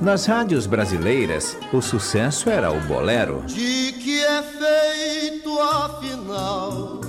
Nas 0.00 0.26
rádios 0.26 0.66
brasileiras, 0.66 1.56
o 1.72 1.80
sucesso 1.82 2.48
era 2.50 2.70
o 2.70 2.80
bolero. 2.80 3.42
De 3.46 3.92
que 3.92 4.22
é 4.24 4.42
feito 4.42 5.58
afinal 5.60 7.00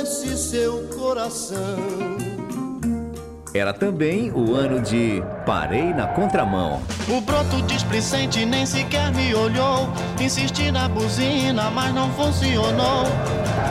esse 0.00 0.36
seu 0.36 0.86
coração? 0.88 2.31
Era 3.54 3.74
também 3.74 4.32
o 4.32 4.54
ano 4.54 4.80
de 4.80 5.22
Parei 5.44 5.92
na 5.92 6.06
Contramão. 6.06 6.80
O 7.06 7.20
broto 7.20 7.60
displicente 7.62 8.46
nem 8.46 8.64
sequer 8.64 9.12
me 9.12 9.34
olhou. 9.34 9.90
Insisti 10.18 10.72
na 10.72 10.88
buzina, 10.88 11.70
mas 11.70 11.94
não 11.94 12.10
funcionou. 12.14 13.04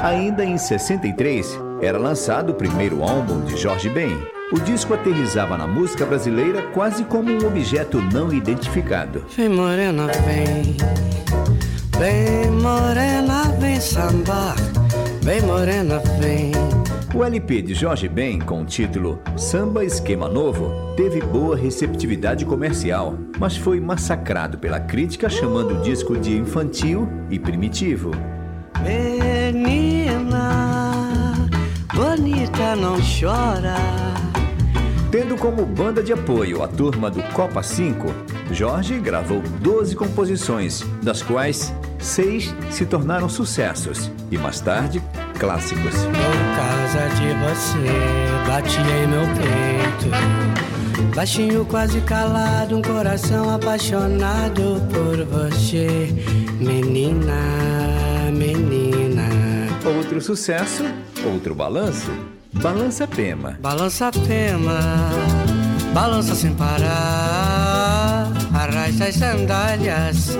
Ainda 0.03 0.45
em 0.45 0.55
63, 0.55 1.59
era 1.81 1.97
lançado 1.97 2.51
o 2.51 2.55
primeiro 2.55 3.03
álbum 3.03 3.41
de 3.41 3.57
Jorge 3.57 3.89
Ben. 3.89 4.15
O 4.51 4.59
disco 4.59 4.93
aterrizava 4.93 5.57
na 5.57 5.65
música 5.65 6.05
brasileira 6.05 6.61
quase 6.73 7.03
como 7.03 7.31
um 7.31 7.47
objeto 7.47 7.99
não 8.13 8.31
identificado. 8.31 9.25
Vem 9.35 9.49
morena, 9.49 10.07
vem. 10.25 10.77
Vem 11.97 12.51
morena, 12.51 13.43
vem 13.59 13.81
sambar. 13.81 14.55
Vem 15.23 15.41
morena, 15.41 15.99
vem. 16.19 16.51
O 17.21 17.23
LP 17.23 17.61
de 17.61 17.75
Jorge 17.75 18.09
Ben, 18.09 18.39
com 18.39 18.63
o 18.63 18.65
título 18.65 19.21
Samba 19.37 19.85
Esquema 19.85 20.27
Novo, 20.27 20.95
teve 20.97 21.21
boa 21.21 21.55
receptividade 21.55 22.43
comercial, 22.45 23.15
mas 23.37 23.55
foi 23.55 23.79
massacrado 23.79 24.57
pela 24.57 24.79
crítica 24.79 25.29
chamando 25.29 25.77
o 25.77 25.81
disco 25.83 26.17
de 26.17 26.35
infantil 26.35 27.07
e 27.29 27.37
primitivo. 27.37 28.09
Menina, 28.81 30.31
bonita 31.93 32.75
não 32.75 32.97
chora. 32.97 33.75
Tendo 35.11 35.37
como 35.37 35.63
banda 35.63 36.01
de 36.01 36.11
apoio 36.11 36.63
a 36.63 36.67
turma 36.67 37.11
do 37.11 37.21
Copa 37.33 37.61
5, 37.61 38.07
Jorge 38.51 38.97
gravou 38.97 39.43
12 39.61 39.95
composições, 39.95 40.81
das 41.03 41.21
quais 41.21 41.71
seis 41.99 42.51
se 42.71 42.83
tornaram 42.83 43.29
sucessos 43.29 44.09
e 44.31 44.39
mais 44.39 44.59
tarde 44.59 45.03
clássicos. 45.41 45.95
Por 45.95 46.37
causa 46.55 47.09
de 47.15 47.33
você, 47.41 47.89
bati 48.47 48.79
em 48.79 49.07
meu 49.07 49.25
peito. 49.35 50.11
Baixinho, 51.15 51.65
quase 51.65 51.99
calado, 52.01 52.77
um 52.77 52.81
coração 52.81 53.49
apaixonado 53.49 54.79
por 54.93 55.25
você, 55.25 56.13
menina, 56.59 57.33
menina. 58.31 59.27
Outro 59.83 60.21
sucesso, 60.21 60.85
outro 61.25 61.55
balanço, 61.55 62.11
Balança 62.53 63.07
Pema. 63.07 63.57
Balança 63.59 64.11
Pema, 64.11 64.79
balança 65.93 66.35
sem 66.35 66.53
parar, 66.53 68.31
arrasta 68.53 69.05
as 69.05 69.15
sandálias, 69.15 70.37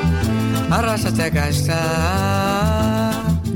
arrasta 0.70 1.10
até 1.10 1.30
gastar. 1.30 3.11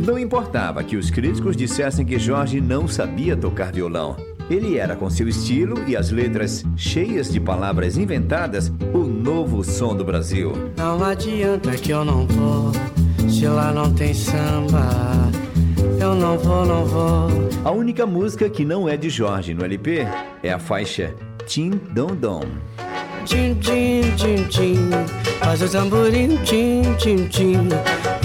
Não 0.06 0.20
importava 0.20 0.84
que 0.84 0.96
os 0.96 1.10
críticos 1.10 1.58
dissessem 1.58 2.06
que 2.06 2.20
Jorge 2.20 2.62
não 2.62 2.88
sabia 2.88 3.36
tocar 3.36 3.72
violão. 3.72 4.16
Ele 4.48 4.78
era, 4.78 4.96
com 4.96 5.10
seu 5.10 5.28
estilo 5.28 5.84
e 5.88 5.98
as 5.98 6.12
letras 6.12 6.64
cheias 6.78 7.32
de 7.34 7.40
palavras 7.40 7.98
inventadas, 7.98 8.72
o 8.94 9.00
novo 9.00 9.64
som 9.64 9.96
do 9.96 10.06
Brasil. 10.06 10.54
Não 10.78 11.04
adianta 11.04 11.72
que 11.72 11.90
eu 11.90 12.06
não 12.06 12.28
vou, 12.28 12.72
se 13.28 13.48
lá 13.48 13.74
não 13.74 13.92
tem 13.92 14.14
samba. 14.14 14.88
Eu 16.00 16.14
não 16.14 16.38
vou, 16.38 16.64
não 16.68 16.86
vou. 16.86 17.28
A 17.64 17.72
única 17.72 18.06
música 18.06 18.48
que 18.48 18.64
não 18.64 18.88
é 18.88 18.96
de 18.96 19.10
Jorge 19.10 19.56
no 19.56 19.66
LP 19.66 20.06
é 20.44 20.54
a 20.54 20.60
faixa 20.60 21.16
Tim 21.48 21.72
Dom 21.96 22.16
Dom. 22.16 22.44
Tim, 23.26 23.56
tim, 23.56 24.02
tim, 24.16 24.44
tim. 24.50 24.90
Faz 25.40 25.64
o 25.64 25.68
tamborim, 25.68 26.38
tim, 26.44 26.84
tim, 27.00 27.28
tim. 27.28 27.70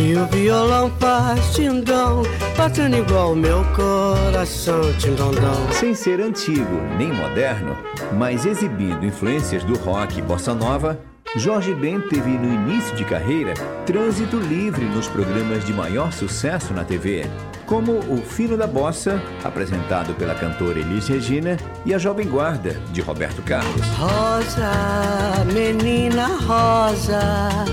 E 0.01 0.17
o 0.17 0.25
violão 0.29 0.91
faz 0.99 1.55
tindom, 1.55 2.23
batendo 2.57 2.97
igual 2.97 3.33
o 3.33 3.37
meu 3.37 3.63
coração, 3.77 4.81
tindondom. 4.99 5.71
Sem 5.73 5.95
ser 5.95 6.23
antigo 6.23 6.81
nem 6.97 7.13
moderno, 7.13 7.77
mas 8.15 8.47
exibindo 8.47 9.05
influências 9.05 9.63
do 9.63 9.77
rock 9.77 10.19
e 10.19 10.23
bossa 10.23 10.55
nova, 10.55 10.99
Jorge 11.37 11.75
Ben 11.75 12.01
teve 12.01 12.31
no 12.31 12.51
início 12.51 12.97
de 12.97 13.05
carreira 13.05 13.53
trânsito 13.85 14.39
livre 14.39 14.87
nos 14.87 15.07
programas 15.07 15.67
de 15.67 15.75
maior 15.75 16.11
sucesso 16.13 16.73
na 16.73 16.83
TV, 16.83 17.27
como 17.67 17.99
O 17.99 18.17
Fino 18.17 18.57
da 18.57 18.67
Bossa, 18.67 19.23
apresentado 19.45 20.15
pela 20.15 20.35
cantora 20.35 20.79
Elis 20.79 21.09
Regina, 21.09 21.59
e 21.85 21.93
A 21.93 21.99
Jovem 21.99 22.27
Guarda, 22.27 22.73
de 22.91 23.03
Roberto 23.03 23.43
Carlos. 23.43 23.87
Rosa, 23.99 25.45
menina 25.53 26.27
rosa, 26.39 27.67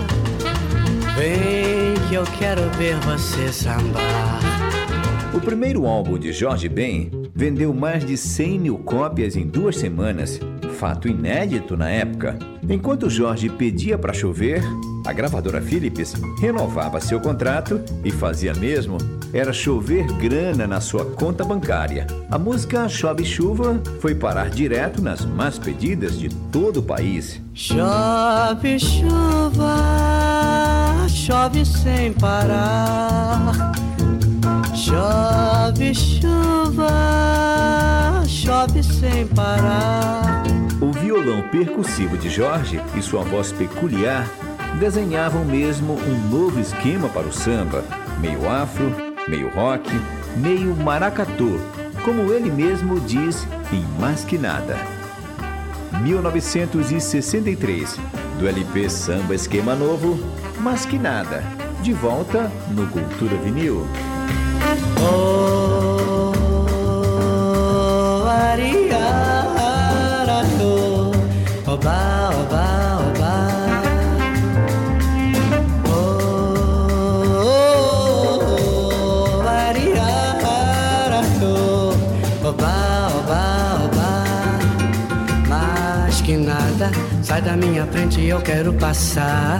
vem 1.16 1.87
que 2.08 2.16
eu 2.16 2.24
quero 2.40 2.62
ver 2.78 2.96
você 3.02 3.52
sambar. 3.52 4.40
O 5.34 5.42
primeiro 5.42 5.86
álbum 5.86 6.18
de 6.18 6.32
Jorge 6.32 6.70
Ben 6.70 7.12
vendeu 7.36 7.74
mais 7.74 8.06
de 8.06 8.16
100 8.16 8.60
mil 8.60 8.78
cópias 8.78 9.36
em 9.36 9.46
duas 9.46 9.76
semanas, 9.76 10.40
fato 10.78 11.08
inédito 11.08 11.76
na 11.76 11.90
época. 11.90 12.40
Enquanto 12.70 13.10
Jorge 13.10 13.50
pedia 13.50 13.98
para 13.98 14.14
chover, 14.14 14.62
a 15.06 15.12
gravadora 15.12 15.62
Philips 15.62 16.14
renovava 16.40 17.02
seu 17.02 17.20
contrato 17.20 17.82
e 18.04 18.12
fazia 18.12 18.54
mesmo 18.54 18.98
era 19.34 19.52
chover 19.52 20.06
grana 20.14 20.66
na 20.66 20.80
sua 20.80 21.06
conta 21.06 21.44
bancária. 21.44 22.08
A 22.32 22.38
música 22.38 22.88
Chove 22.88 23.26
Chuva 23.26 23.82
foi 24.00 24.16
parar 24.16 24.50
direto 24.50 25.02
nas 25.02 25.26
mais 25.26 25.60
pedidas 25.60 26.18
de 26.18 26.30
todo 26.30 26.78
o 26.78 26.84
país. 26.84 27.42
Chove 27.54 28.80
chuva, 28.80 29.76
chove 31.18 31.66
sem 31.66 32.14
parar. 32.14 33.74
Chove 34.76 35.94
chuva, 35.96 36.94
chove 38.28 38.84
sem 38.84 39.26
parar. 39.28 40.44
O 40.80 40.92
violão 40.92 41.42
percussivo 41.50 42.16
de 42.18 42.30
Jorge 42.30 42.80
e 42.96 43.02
sua 43.02 43.24
voz 43.24 43.52
peculiar 43.52 44.28
desenhavam 44.80 45.44
mesmo 45.44 45.94
um 45.94 46.30
novo 46.30 46.60
esquema 46.60 47.10
para 47.10 47.26
o 47.28 47.34
samba, 47.34 47.84
meio 48.20 48.48
afro, 48.48 48.96
meio 49.28 49.50
rock, 49.50 49.90
meio 50.36 50.76
maracatu, 50.76 51.60
como 52.06 52.32
ele 52.32 52.52
mesmo 52.52 53.00
diz 53.00 53.48
em 53.74 53.84
Mais 54.00 54.24
Que 54.24 54.38
Nada. 54.38 54.78
1963, 56.04 57.98
do 58.40 58.48
LP 58.48 58.88
Samba 58.88 59.34
Esquema 59.34 59.74
Novo, 59.74 60.20
Mais 60.60 60.86
Que 60.86 60.98
Nada, 60.98 61.44
de 61.82 61.94
volta 61.94 62.52
no 62.72 62.88
Cultura 62.88 63.38
Vinil. 63.38 63.88
Oh, 65.00 66.34
oba, 71.68 72.30
oba. 72.40 73.38
Oh, 75.86 75.98
oba, 82.44 82.74
oba. 83.86 84.12
Mais 85.48 86.22
que 86.22 86.36
nada, 86.38 86.92
sai 87.22 87.42
da 87.42 87.56
minha 87.56 87.86
frente, 87.88 88.24
eu 88.26 88.42
quero 88.42 88.74
passar. 88.74 89.60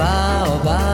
oh, 0.00 0.60
oba, 0.60 0.93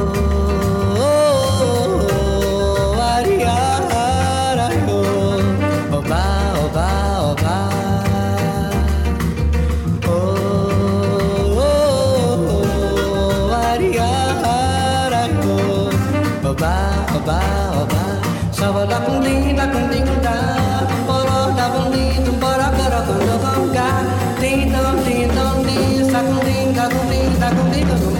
oba, 17.21 17.39
oba. 17.81 18.51
Sava 18.51 18.85
da 18.85 18.99
cundim, 19.01 19.55
da 19.55 19.67
cundim, 19.67 20.05
da, 20.21 20.87
bora 21.05 21.51
da 21.53 21.69
cundim, 21.69 22.39
bora, 22.39 22.69
bora, 22.71 23.01
quando 23.05 23.39
vanga. 23.41 23.87
Din, 24.39 24.71
dom, 24.71 25.03
din, 25.03 25.27
dom, 25.29 25.63
din, 25.63 26.11
sa 26.11 26.21
cundim, 26.23 26.73
da 26.73 26.89
cundim, 26.89 27.39
da 27.39 27.49
cundim, 27.49 27.85
da 27.85 27.95
cundim, 27.95 28.11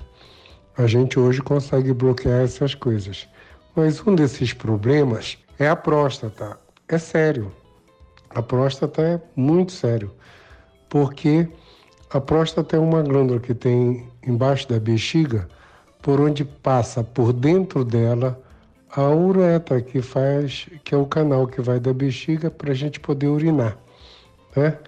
A 0.76 0.86
gente 0.86 1.18
hoje 1.18 1.42
consegue 1.42 1.92
bloquear 1.92 2.42
essas 2.42 2.74
coisas. 2.74 3.28
Mas 3.74 4.04
um 4.06 4.14
desses 4.14 4.52
problemas 4.52 5.38
é 5.58 5.68
a 5.68 5.76
próstata. 5.76 6.58
É 6.88 6.98
sério. 6.98 7.52
A 8.30 8.40
próstata 8.40 9.02
é 9.02 9.20
muito 9.34 9.72
sério. 9.72 10.10
Porque 10.88 11.48
a 12.10 12.20
próstata 12.20 12.76
é 12.76 12.78
uma 12.78 13.02
glândula 13.02 13.40
que 13.40 13.54
tem 13.54 14.08
embaixo 14.28 14.68
da 14.68 14.78
bexiga, 14.78 15.48
por 16.02 16.20
onde 16.20 16.44
passa 16.44 17.02
por 17.02 17.32
dentro 17.32 17.84
dela 17.84 18.40
a 18.90 19.08
uretra, 19.10 19.80
que 19.80 20.00
faz, 20.00 20.68
que 20.84 20.94
é 20.94 20.98
o 20.98 21.06
canal 21.06 21.46
que 21.46 21.60
vai 21.60 21.78
da 21.78 21.92
bexiga 21.92 22.50
para 22.50 22.72
a 22.72 22.74
gente 22.74 22.98
poder 23.00 23.26
urinar, 23.26 23.76
né? 24.56 24.78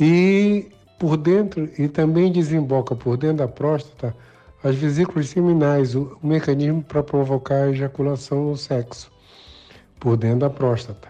E 0.00 0.68
por 0.98 1.16
dentro 1.16 1.68
e 1.78 1.88
também 1.88 2.32
desemboca 2.32 2.94
por 2.94 3.16
dentro 3.16 3.38
da 3.38 3.48
próstata 3.48 4.14
as 4.64 4.74
vesículas 4.74 5.28
seminais, 5.28 5.94
o, 5.94 6.18
o 6.22 6.26
mecanismo 6.26 6.82
para 6.82 7.02
provocar 7.02 7.64
a 7.64 7.70
ejaculação 7.70 8.50
no 8.50 8.56
sexo, 8.56 9.12
por 10.00 10.16
dentro 10.16 10.40
da 10.40 10.50
próstata. 10.50 11.08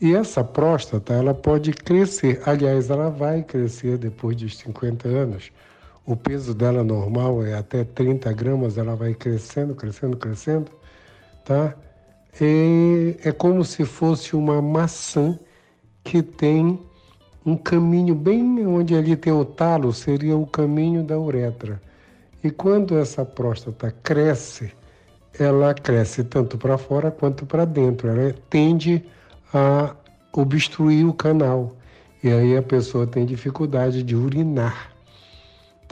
E 0.00 0.14
essa 0.14 0.42
próstata, 0.44 1.14
ela 1.14 1.32
pode 1.32 1.72
crescer, 1.72 2.42
aliás, 2.44 2.90
ela 2.90 3.08
vai 3.08 3.42
crescer 3.42 3.98
depois 3.98 4.36
dos 4.36 4.58
50 4.58 5.08
anos. 5.08 5.52
O 6.04 6.16
peso 6.16 6.52
dela 6.54 6.82
normal 6.82 7.44
é 7.44 7.54
até 7.54 7.84
30 7.84 8.32
gramas, 8.32 8.76
ela 8.76 8.96
vai 8.96 9.14
crescendo, 9.14 9.74
crescendo, 9.74 10.16
crescendo, 10.16 10.70
tá? 11.44 11.74
E 12.40 13.16
é 13.22 13.30
como 13.30 13.64
se 13.64 13.84
fosse 13.84 14.34
uma 14.34 14.60
maçã 14.60 15.38
que 16.02 16.22
tem 16.22 16.80
um 17.44 17.56
caminho 17.56 18.14
bem 18.14 18.66
onde 18.66 18.94
ali 18.94 19.16
tem 19.16 19.32
o 19.32 19.44
talo, 19.44 19.92
seria 19.92 20.36
o 20.36 20.46
caminho 20.46 21.04
da 21.04 21.18
uretra. 21.18 21.80
E 22.42 22.50
quando 22.50 22.98
essa 22.98 23.24
próstata 23.24 23.94
cresce, 24.02 24.72
ela 25.38 25.72
cresce 25.74 26.24
tanto 26.24 26.58
para 26.58 26.76
fora 26.76 27.10
quanto 27.10 27.46
para 27.46 27.64
dentro. 27.64 28.08
Ela 28.08 28.34
tende 28.50 29.04
a 29.54 29.94
obstruir 30.32 31.06
o 31.06 31.12
canal. 31.12 31.76
E 32.22 32.30
aí 32.30 32.56
a 32.56 32.62
pessoa 32.62 33.06
tem 33.06 33.24
dificuldade 33.26 34.02
de 34.02 34.16
urinar. 34.16 34.91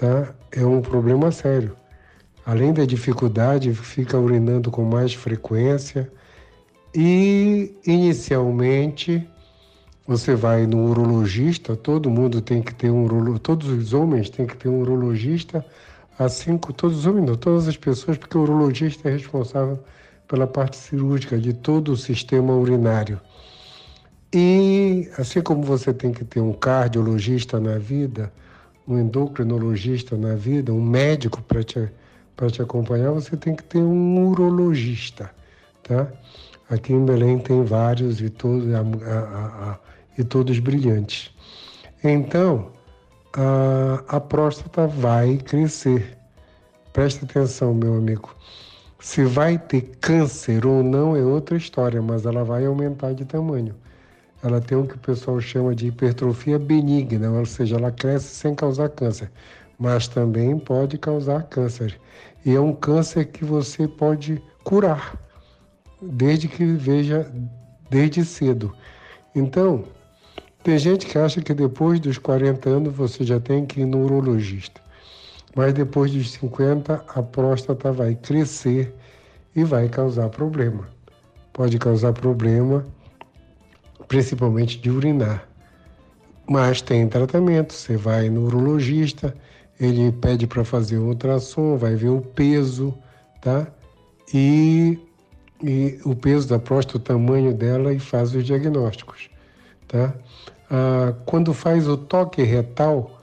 Tá? 0.00 0.34
É 0.52 0.64
um 0.64 0.80
problema 0.82 1.30
sério. 1.30 1.76
Além 2.46 2.72
da 2.72 2.84
dificuldade, 2.86 3.74
fica 3.74 4.18
urinando 4.18 4.70
com 4.70 4.84
mais 4.84 5.12
frequência. 5.14 6.10
E 6.94 7.74
inicialmente 7.86 9.28
Você 10.06 10.34
vai 10.34 10.66
no 10.66 10.90
urologista, 10.90 11.76
todo 11.76 12.10
mundo 12.10 12.40
tem 12.42 12.62
que 12.62 12.74
ter 12.74 12.90
um 12.90 13.04
urologista, 13.04 13.40
todos 13.40 13.68
os 13.68 13.92
homens 13.94 14.28
têm 14.30 14.46
que 14.46 14.56
ter 14.56 14.68
um 14.68 14.80
urologista, 14.80 15.64
assim 16.18 16.58
como 16.58 16.74
todos 16.74 16.98
os 16.98 17.06
homens, 17.06 17.26
não, 17.26 17.36
todas 17.36 17.68
as 17.68 17.76
pessoas, 17.76 18.18
porque 18.18 18.36
o 18.36 18.42
urologista 18.42 19.08
é 19.08 19.12
responsável 19.12 19.78
pela 20.28 20.46
parte 20.48 20.76
cirúrgica 20.76 21.38
de 21.38 21.52
todo 21.54 21.92
o 21.92 21.96
sistema 21.96 22.52
urinário. 22.54 23.20
E 24.32 25.08
assim 25.18 25.40
como 25.42 25.62
você 25.62 25.92
tem 25.94 26.12
que 26.12 26.24
ter 26.24 26.40
um 26.40 26.52
cardiologista 26.52 27.60
na 27.60 27.78
vida, 27.78 28.32
um 28.86 28.98
endocrinologista 28.98 30.16
na 30.16 30.34
vida, 30.34 30.72
um 30.72 30.82
médico 30.82 31.42
para 31.42 31.62
te, 31.62 31.90
te 32.50 32.62
acompanhar, 32.62 33.12
você 33.12 33.36
tem 33.36 33.54
que 33.54 33.62
ter 33.62 33.78
um 33.78 34.28
urologista, 34.28 35.30
tá? 35.82 36.08
Aqui 36.68 36.92
em 36.92 37.04
Belém 37.04 37.38
tem 37.38 37.64
vários 37.64 38.20
e 38.20 38.30
todos, 38.30 38.72
a, 38.72 38.80
a, 38.80 39.70
a, 39.72 39.78
e 40.16 40.22
todos 40.22 40.58
brilhantes. 40.58 41.34
Então, 42.02 42.70
a, 43.32 44.16
a 44.16 44.20
próstata 44.20 44.86
vai 44.86 45.36
crescer. 45.36 46.16
Preste 46.92 47.24
atenção, 47.24 47.74
meu 47.74 47.94
amigo. 47.94 48.34
Se 49.00 49.24
vai 49.24 49.58
ter 49.58 49.82
câncer 50.00 50.66
ou 50.66 50.82
não 50.82 51.16
é 51.16 51.22
outra 51.22 51.56
história, 51.56 52.00
mas 52.02 52.26
ela 52.26 52.44
vai 52.44 52.66
aumentar 52.66 53.14
de 53.14 53.24
tamanho. 53.24 53.74
Ela 54.42 54.60
tem 54.60 54.78
o 54.78 54.86
que 54.86 54.94
o 54.94 54.98
pessoal 54.98 55.40
chama 55.40 55.74
de 55.74 55.88
hipertrofia 55.88 56.58
benigna, 56.58 57.30
ou 57.30 57.44
seja, 57.44 57.76
ela 57.76 57.90
cresce 57.90 58.34
sem 58.34 58.54
causar 58.54 58.88
câncer, 58.88 59.30
mas 59.78 60.08
também 60.08 60.58
pode 60.58 60.96
causar 60.96 61.42
câncer. 61.44 62.00
E 62.44 62.54
é 62.54 62.60
um 62.60 62.72
câncer 62.72 63.26
que 63.26 63.44
você 63.44 63.86
pode 63.86 64.42
curar, 64.64 65.14
desde 66.00 66.48
que 66.48 66.64
veja 66.64 67.30
desde 67.90 68.24
cedo. 68.24 68.72
Então, 69.34 69.84
tem 70.62 70.78
gente 70.78 71.06
que 71.06 71.18
acha 71.18 71.42
que 71.42 71.52
depois 71.52 71.98
dos 72.00 72.16
40 72.16 72.68
anos 72.68 72.94
você 72.94 73.24
já 73.24 73.40
tem 73.40 73.66
que 73.66 73.80
ir 73.80 73.86
no 73.86 74.04
urologista. 74.04 74.80
Mas 75.54 75.74
depois 75.74 76.12
dos 76.12 76.30
50, 76.32 77.04
a 77.08 77.22
próstata 77.22 77.92
vai 77.92 78.14
crescer 78.14 78.94
e 79.54 79.64
vai 79.64 79.88
causar 79.88 80.28
problema. 80.28 80.88
Pode 81.52 81.78
causar 81.78 82.12
problema, 82.12 82.86
principalmente 84.10 84.76
de 84.76 84.90
urinar. 84.90 85.46
Mas 86.48 86.82
tem 86.82 87.08
tratamento. 87.08 87.72
Você 87.72 87.96
vai 87.96 88.28
no 88.28 88.46
urologista, 88.46 89.32
ele 89.80 90.10
pede 90.10 90.48
para 90.48 90.64
fazer 90.64 90.98
um 90.98 91.06
ultrassom, 91.06 91.76
vai 91.76 91.94
ver 91.94 92.08
o 92.08 92.20
peso, 92.20 92.92
tá? 93.40 93.68
E, 94.34 94.98
e 95.62 96.00
o 96.04 96.16
peso 96.16 96.48
da 96.48 96.58
próstata, 96.58 96.98
o 96.98 97.00
tamanho 97.00 97.54
dela 97.54 97.94
e 97.94 98.00
faz 98.00 98.34
os 98.34 98.44
diagnósticos, 98.44 99.30
tá? 99.86 100.12
Ah, 100.68 101.14
quando 101.24 101.54
faz 101.54 101.86
o 101.86 101.96
toque 101.96 102.42
retal, 102.42 103.22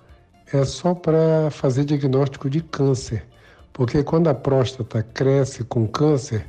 é 0.53 0.64
só 0.64 0.95
para 0.95 1.49
fazer 1.51 1.84
diagnóstico 1.84 2.49
de 2.49 2.61
câncer, 2.61 3.26
porque 3.73 4.01
quando 4.03 4.30
a 4.30 4.34
próstata 4.34 5.03
cresce 5.03 5.65
com 5.65 5.85
câncer, 5.85 6.45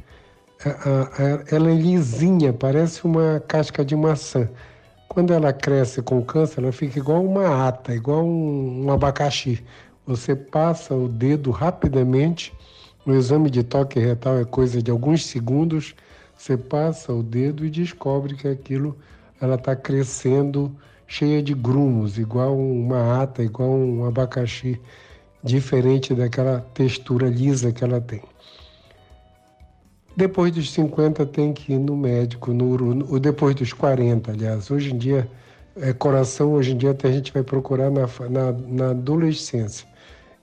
ela 1.51 1.71
é 1.71 1.75
lisinha, 1.75 2.53
parece 2.53 3.05
uma 3.05 3.41
casca 3.47 3.85
de 3.85 3.95
maçã. 3.95 4.49
Quando 5.09 5.33
ela 5.33 5.53
cresce 5.53 6.03
com 6.03 6.23
câncer, 6.23 6.61
ela 6.61 6.73
fica 6.73 6.99
igual 6.99 7.25
uma 7.25 7.69
ata, 7.69 7.95
igual 7.95 8.25
um, 8.25 8.87
um 8.87 8.91
abacaxi. 8.91 9.65
Você 10.05 10.35
passa 10.35 10.95
o 10.95 11.09
dedo 11.09 11.51
rapidamente, 11.51 12.53
o 13.07 13.13
exame 13.13 13.51
de 13.51 13.63
toque 13.63 14.01
retal 14.01 14.39
é 14.39 14.45
coisa 14.45 14.83
de 14.83 14.91
alguns 14.91 15.25
segundos, 15.27 15.95
você 16.37 16.57
passa 16.57 17.13
o 17.13 17.23
dedo 17.23 17.65
e 17.65 17.71
descobre 17.71 18.35
que 18.35 18.49
aquilo 18.49 18.97
ela 19.41 19.55
está 19.55 19.77
crescendo 19.77 20.75
cheia 21.07 21.43
de 21.43 21.55
grumos, 21.55 22.19
igual 22.19 22.59
uma 22.59 23.23
ata, 23.23 23.43
igual 23.43 23.71
um 23.71 24.05
abacaxi, 24.05 24.81
diferente 25.43 26.15
daquela 26.15 26.61
textura 26.75 27.29
lisa 27.29 27.73
que 27.73 27.85
ela 27.85 28.01
tem. 28.01 28.23
Depois 30.19 30.51
dos 30.51 30.73
50 30.73 31.25
tem 31.27 31.53
que 31.53 31.75
ir 31.75 31.79
no 31.79 31.97
médico, 31.97 32.53
no, 32.53 33.07
ou 33.09 33.21
depois 33.21 33.55
dos 33.55 33.73
40, 33.73 34.33
aliás. 34.33 34.69
Hoje 34.69 34.93
em 34.93 34.99
dia, 34.99 35.31
é, 35.77 35.93
coração, 35.93 36.55
hoje 36.55 36.73
em 36.73 36.77
dia 36.77 36.91
até 36.91 37.07
a 37.07 37.13
gente 37.13 37.33
vai 37.33 37.45
procurar 37.45 37.89
na, 37.89 38.05
na, 38.29 38.51
na 38.51 38.91
adolescência. 38.91 39.87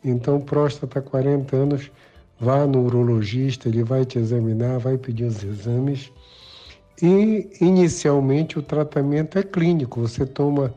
Então, 0.01 0.39
próstata, 0.39 1.01
40 1.01 1.57
anos, 1.57 1.91
vá 2.39 2.65
no 2.65 2.85
urologista, 2.85 3.67
ele 3.67 3.83
vai 3.83 4.05
te 4.05 4.17
examinar, 4.17 4.79
vai 4.79 4.97
pedir 4.97 5.25
os 5.25 5.43
exames 5.43 6.09
e, 7.01 7.49
inicialmente, 7.59 8.57
o 8.57 8.63
tratamento 8.63 9.37
é 9.37 9.43
clínico. 9.43 9.99
Você 9.99 10.25
toma 10.25 10.73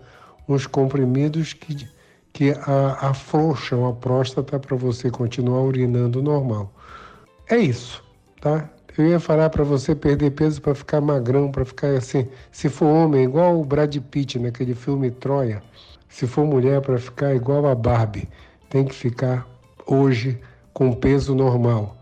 uns 0.49 0.67
comprimidos 0.67 1.53
que, 1.53 1.89
que 2.33 2.51
a, 2.51 3.11
afrouxam 3.11 3.87
a 3.87 3.93
próstata 3.93 4.59
para 4.59 4.77
você 4.77 5.09
continuar 5.09 5.61
urinando 5.61 6.21
normal. 6.21 6.75
É 7.49 7.59
isso, 7.59 8.03
tá? 8.41 8.69
Eu 8.99 9.07
ia 9.07 9.21
falar 9.21 9.49
para 9.49 9.63
você 9.63 9.95
perder 9.95 10.33
peso 10.33 10.61
para 10.61 10.75
ficar 10.75 11.01
magrão, 11.01 11.53
para 11.53 11.65
ficar 11.65 11.91
assim. 11.91 12.27
Se 12.51 12.69
for 12.69 12.87
homem, 12.87 13.23
igual 13.23 13.61
o 13.61 13.65
Brad 13.65 13.97
Pitt 13.97 14.41
naquele 14.41 14.75
filme 14.75 15.09
Troia. 15.09 15.63
Se 16.09 16.27
for 16.27 16.45
mulher, 16.45 16.81
para 16.81 16.99
ficar 16.99 17.33
igual 17.33 17.67
a 17.69 17.77
Barbie. 17.77 18.29
Tem 18.69 18.85
que 18.85 18.95
ficar 18.95 19.47
hoje 19.87 20.37
com 20.73 20.93
peso 20.93 21.33
normal. 21.33 21.97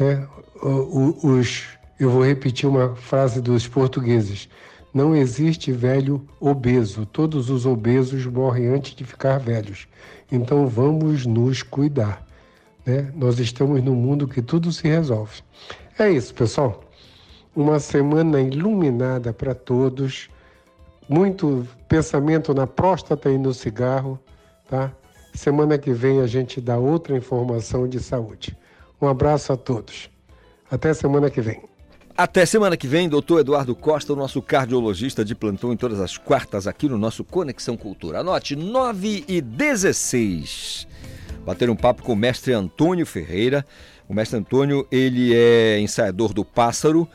Né? 0.00 0.26
Os 0.62 1.78
eu 2.00 2.10
vou 2.10 2.24
repetir 2.24 2.68
uma 2.68 2.96
frase 2.96 3.40
dos 3.40 3.68
portugueses. 3.68 4.48
Não 4.92 5.14
existe 5.14 5.70
velho 5.70 6.26
obeso. 6.40 7.06
Todos 7.06 7.48
os 7.48 7.64
obesos 7.64 8.26
morrem 8.26 8.66
antes 8.66 8.96
de 8.96 9.04
ficar 9.04 9.38
velhos. 9.38 9.86
Então 10.30 10.66
vamos 10.66 11.24
nos 11.24 11.62
cuidar. 11.62 12.26
Né? 12.84 13.12
Nós 13.14 13.38
estamos 13.38 13.80
num 13.84 13.94
mundo 13.94 14.26
que 14.26 14.42
tudo 14.42 14.72
se 14.72 14.88
resolve. 14.88 15.42
É 15.98 16.10
isso, 16.10 16.34
pessoal. 16.34 16.82
Uma 17.54 17.78
semana 17.78 18.40
iluminada 18.40 19.32
para 19.32 19.54
todos. 19.54 20.30
Muito 21.08 21.66
pensamento 21.88 22.54
na 22.54 22.66
próstata 22.66 23.30
e 23.30 23.36
no 23.36 23.52
cigarro, 23.52 24.18
tá? 24.68 24.92
Semana 25.34 25.76
que 25.76 25.92
vem 25.92 26.20
a 26.20 26.26
gente 26.26 26.60
dá 26.60 26.78
outra 26.78 27.16
informação 27.16 27.88
de 27.88 28.00
saúde. 28.00 28.56
Um 29.00 29.06
abraço 29.06 29.52
a 29.52 29.56
todos. 29.56 30.10
Até 30.70 30.94
semana 30.94 31.28
que 31.28 31.40
vem. 31.40 31.62
Até 32.16 32.44
semana 32.44 32.76
que 32.76 32.86
vem, 32.86 33.08
doutor 33.08 33.40
Eduardo 33.40 33.74
Costa, 33.74 34.12
o 34.12 34.16
nosso 34.16 34.40
cardiologista 34.42 35.24
de 35.24 35.34
plantão 35.34 35.72
em 35.72 35.76
todas 35.76 35.98
as 35.98 36.18
quartas 36.18 36.66
aqui 36.66 36.88
no 36.88 36.98
nosso 36.98 37.24
Conexão 37.24 37.76
Cultura. 37.76 38.20
Anote, 38.20 38.54
9 38.54 39.24
e 39.26 39.40
16. 39.40 40.86
Bater 41.44 41.68
um 41.70 41.76
papo 41.76 42.02
com 42.02 42.12
o 42.12 42.16
mestre 42.16 42.52
Antônio 42.52 43.04
Ferreira. 43.06 43.64
O 44.12 44.14
mestre 44.14 44.38
Antônio, 44.38 44.86
ele 44.92 45.34
é 45.34 45.80
ensaiador 45.80 46.34
do 46.34 46.44
Pássaro. 46.44 47.08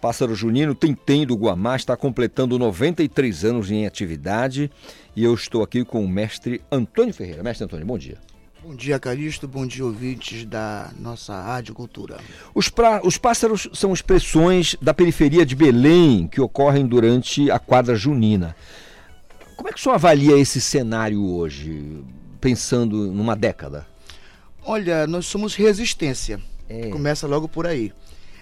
Pássaro 0.00 0.34
Junino 0.34 0.74
Tentem 0.74 1.24
do 1.24 1.36
Guamá 1.36 1.76
está 1.76 1.96
completando 1.96 2.58
93 2.58 3.44
anos 3.44 3.70
em 3.70 3.86
atividade. 3.86 4.68
E 5.14 5.22
eu 5.22 5.32
estou 5.34 5.62
aqui 5.62 5.84
com 5.84 6.04
o 6.04 6.08
mestre 6.08 6.60
Antônio 6.68 7.14
Ferreira. 7.14 7.44
Mestre 7.44 7.64
Antônio, 7.64 7.86
bom 7.86 7.96
dia. 7.96 8.18
Bom 8.60 8.74
dia, 8.74 8.98
Calixto. 8.98 9.46
Bom 9.46 9.64
dia, 9.64 9.84
ouvintes 9.84 10.44
da 10.44 10.90
nossa 10.98 11.40
Rádio 11.40 11.74
Cultura. 11.74 12.18
Os, 12.52 12.68
pra... 12.68 13.00
Os 13.04 13.16
pássaros 13.16 13.68
são 13.72 13.92
expressões 13.92 14.74
da 14.82 14.92
periferia 14.92 15.46
de 15.46 15.54
Belém 15.54 16.26
que 16.26 16.40
ocorrem 16.40 16.88
durante 16.88 17.52
a 17.52 17.60
quadra 17.60 17.94
junina. 17.94 18.56
Como 19.54 19.68
é 19.68 19.72
que 19.72 19.78
o 19.78 19.80
senhor 19.80 19.94
avalia 19.94 20.36
esse 20.36 20.60
cenário 20.60 21.24
hoje, 21.24 22.02
pensando 22.40 23.12
numa 23.12 23.36
década? 23.36 23.91
Olha, 24.64 25.06
nós 25.06 25.26
somos 25.26 25.54
resistência. 25.54 26.40
É. 26.68 26.88
Começa 26.88 27.26
logo 27.26 27.48
por 27.48 27.66
aí. 27.66 27.92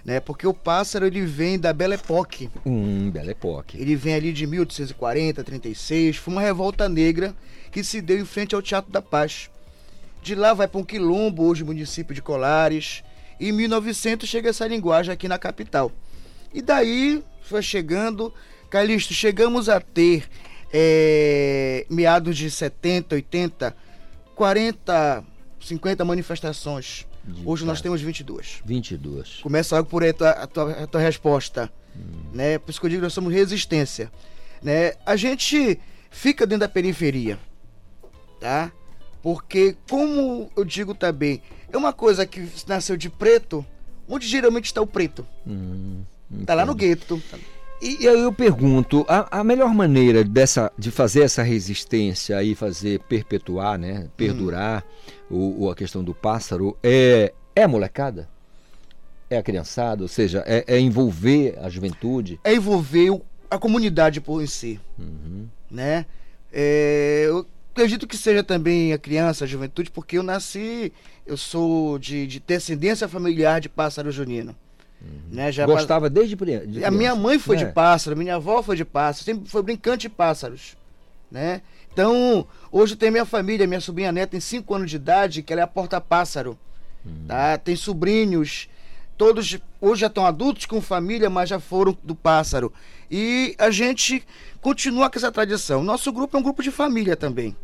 Né? 0.05 0.21
Porque 0.21 0.47
o 0.47 0.55
pássaro 0.55 1.07
ele 1.07 1.23
vem 1.23 1.59
da 1.59 1.73
Belle 1.73 1.95
Époque. 1.95 2.51
Hum, 2.65 3.11
Belle 3.11 3.31
Époque. 3.31 3.79
Ele 3.79 3.97
vem 3.97 4.15
ali 4.15 4.33
de 4.33 4.47
1840, 4.47 5.43
36. 5.43 6.17
Foi 6.17 6.33
uma 6.33 6.43
revolta 6.43 6.89
negra 6.89 7.35
que 7.71 7.85
se 7.85 8.01
deu 8.01 8.19
em 8.19 8.25
frente 8.25 8.55
ao 8.55 8.63
Teatro 8.63 8.91
da 8.91 9.03
Paz. 9.03 9.51
De 10.23 10.35
lá 10.35 10.53
vai 10.53 10.69
para 10.69 10.81
um 10.81 10.85
quilombo, 10.85 11.45
hoje 11.45 11.65
município 11.65 12.15
de 12.15 12.23
Colares. 12.23 13.03
E 13.39 13.49
em 13.49 13.53
1900 13.53 14.29
chega 14.29 14.51
essa 14.51 14.67
linguagem 14.67 15.13
aqui 15.13 15.27
na 15.27 15.39
capital. 15.39 15.91
E 16.53 16.61
daí 16.61 17.23
foi 17.43 17.63
chegando, 17.63 18.33
Calixto, 18.69 19.15
chegamos 19.15 19.69
a 19.69 19.81
ter 19.81 20.29
é, 20.73 21.87
meados 21.89 22.37
de 22.37 22.51
70, 22.51 23.15
80, 23.15 23.77
40, 24.35 25.25
50 25.61 26.05
manifestações. 26.05 27.07
De 27.25 27.47
Hoje 27.47 27.65
nós 27.65 27.81
temos 27.81 28.01
22. 28.01 28.63
22. 28.65 29.41
Começa 29.43 29.77
logo 29.77 29.89
por 29.89 30.03
aí 30.03 30.11
a 30.11 30.15
tua, 30.15 30.31
a 30.31 30.47
tua, 30.47 30.73
a 30.73 30.87
tua 30.87 31.01
resposta. 31.01 31.71
Hum. 31.97 32.31
Né? 32.33 32.59
Por 32.59 32.71
isso 32.71 32.81
que 32.81 32.87
eu 32.87 32.91
digo 32.91 33.01
que 33.01 33.05
nós 33.05 33.13
somos 33.13 33.33
resistência. 33.33 34.11
Né? 34.63 34.95
A 35.05 35.17
gente 35.17 35.79
fica 36.11 36.47
dentro 36.47 36.61
da 36.61 36.69
periferia. 36.69 37.39
Tá? 38.41 38.73
Porque, 39.23 39.77
como 39.89 40.51
eu 40.57 40.65
digo 40.65 40.95
também, 40.95 41.43
é 41.71 41.77
uma 41.77 41.93
coisa 41.93 42.27
que 42.27 42.49
nasceu 42.67 42.97
de 42.97 43.11
preto, 43.11 43.65
onde 44.09 44.27
geralmente 44.27 44.67
está 44.67 44.81
o 44.81 44.87
preto. 44.87 45.27
Hum, 45.47 46.03
tá 46.47 46.55
lá 46.55 46.65
no 46.65 46.75
gueto. 46.75 47.23
E 47.83 48.07
aí 48.07 48.21
eu 48.21 48.33
pergunto, 48.33 49.07
a, 49.09 49.41
a 49.41 49.45
melhor 49.45 49.73
maneira 49.75 50.23
dessa, 50.23 50.71
de 50.79 50.91
fazer 50.91 51.23
essa 51.23 51.43
resistência 51.43 52.43
e 52.43 52.55
fazer 52.55 53.01
perpetuar, 53.01 53.79
né, 53.79 54.07
perdurar 54.19 54.85
o, 55.31 55.65
o- 55.65 55.71
a 55.71 55.75
questão 55.75 56.05
do 56.05 56.15
pássaro 56.15 56.77
é, 56.83 57.33
é 57.57 57.63
a 57.63 57.69
molecada? 57.69 58.29
É 59.31 59.39
a 59.39 59.43
criançada? 59.43 60.03
Ou 60.03 60.09
seja, 60.09 60.45
é, 60.47 60.65
é 60.67 60.79
envolver 60.79 61.57
a 61.59 61.71
juventude? 61.71 62.39
é 62.45 62.55
envolver 62.55 63.11
o- 63.11 63.23
a 63.51 63.59
comunidade 63.59 64.21
por 64.21 64.43
em 64.43 64.47
si, 64.47 64.79
né? 65.71 66.05
É, 66.53 67.25
eu 67.29 67.47
acredito 67.73 68.07
que 68.07 68.17
seja 68.17 68.43
também 68.45 68.93
a 68.93 68.99
criança, 68.99 69.45
a 69.45 69.49
juventude, 69.49 69.91
porque 69.91 70.19
eu 70.19 70.23
nasci, 70.23 70.93
eu 71.27 71.37
sou 71.37 71.99
de, 71.99 72.27
de 72.27 72.41
descendência 72.41 73.09
familiar 73.09 73.59
de 73.61 73.69
pássaro 73.71 74.11
junino. 74.13 74.55
Né? 75.31 75.51
Já 75.51 75.65
Gostava 75.67 76.11
desde 76.11 76.37
criança? 76.37 76.67
de 76.67 76.85
a 76.85 76.91
minha 76.91 77.11
criança, 77.11 77.17
mãe 77.17 77.39
foi 77.39 77.57
né? 77.57 77.65
de 77.65 77.73
pássaro, 77.73 78.17
minha 78.17 78.35
avó 78.35 78.63
foi 78.63 78.77
de 78.77 78.85
pássaro, 78.85 79.25
sempre 79.25 79.49
foi 79.49 79.63
brincante 79.63 80.03
de 80.03 80.09
pássaros, 80.09 80.77
né? 81.31 81.63
Então, 81.93 82.47
hoje 82.71 82.97
tem 82.97 83.11
minha 83.11 83.25
família, 83.25 83.67
minha 83.67 83.81
sobrinha 83.81 84.13
neta 84.13 84.33
tem 84.33 84.41
5 84.41 84.75
anos 84.75 84.91
de 84.91 84.97
idade, 84.97 85.43
que 85.43 85.53
ela 85.53 85.63
é 85.63 85.65
a 85.65 85.67
porta-pássaro, 85.67 86.59
tá? 87.27 87.57
Tem 87.59 87.75
sobrinhos, 87.75 88.69
todos 89.17 89.59
hoje 89.81 90.01
já 90.03 90.07
estão 90.07 90.27
adultos 90.27 90.67
com 90.67 90.81
família, 90.81 91.31
mas 91.31 91.49
já 91.49 91.59
foram 91.59 91.97
do 92.03 92.15
pássaro. 92.15 92.73
E 93.11 93.55
a 93.59 93.71
gente 93.71 94.25
continua 94.61 95.11
com 95.11 95.19
essa 95.19 95.33
tradição. 95.33 95.83
Nosso 95.83 96.13
grupo 96.13 96.37
é 96.37 96.41
um 96.41 96.43
grupo 96.43 96.63
de 96.63 96.71
família 96.71 97.17
também. 97.17 97.57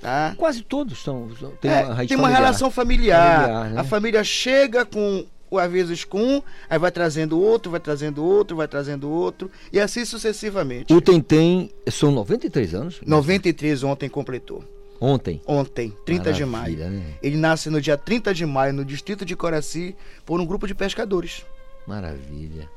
Tá? 0.00 0.34
Quase 0.36 0.62
todos 0.62 1.02
são. 1.02 1.28
Tem 1.60 1.70
É, 1.70 1.84
uma, 1.84 2.06
tem 2.06 2.16
uma 2.16 2.28
relação 2.28 2.70
familiar. 2.70 3.42
Familiar, 3.42 3.70
né? 3.70 3.80
A 3.80 3.84
família 3.84 4.24
chega 4.24 4.84
com 4.84 5.26
o 5.50 5.58
avisos 5.58 6.04
com 6.04 6.20
um, 6.20 6.42
aí 6.68 6.78
vai 6.78 6.90
trazendo 6.90 7.40
outro, 7.40 7.70
vai 7.70 7.80
trazendo 7.80 8.24
outro, 8.24 8.56
vai 8.56 8.68
trazendo 8.68 9.10
outro, 9.10 9.50
e 9.72 9.78
assim 9.80 10.04
sucessivamente. 10.04 10.92
O 10.92 11.00
Tentem 11.00 11.70
são 11.88 12.10
93 12.10 12.74
anos? 12.74 13.00
93 13.04 13.82
ontem 13.84 14.08
completou. 14.08 14.64
Ontem? 15.00 15.42
Ontem, 15.46 15.92
30 16.04 16.32
de 16.32 16.44
maio. 16.44 16.78
Maravilha, 16.78 16.88
né? 16.88 17.14
Ele 17.22 17.36
nasce 17.36 17.68
no 17.68 17.80
dia 17.80 17.98
30 17.98 18.32
de 18.32 18.46
maio, 18.46 18.72
no 18.72 18.84
distrito 18.84 19.24
de 19.24 19.36
Coraci, 19.36 19.94
por 20.24 20.40
um 20.40 20.46
grupo 20.46 20.66
de 20.66 20.74
pescadores. 20.74 21.44
Maravilha. 21.86 22.68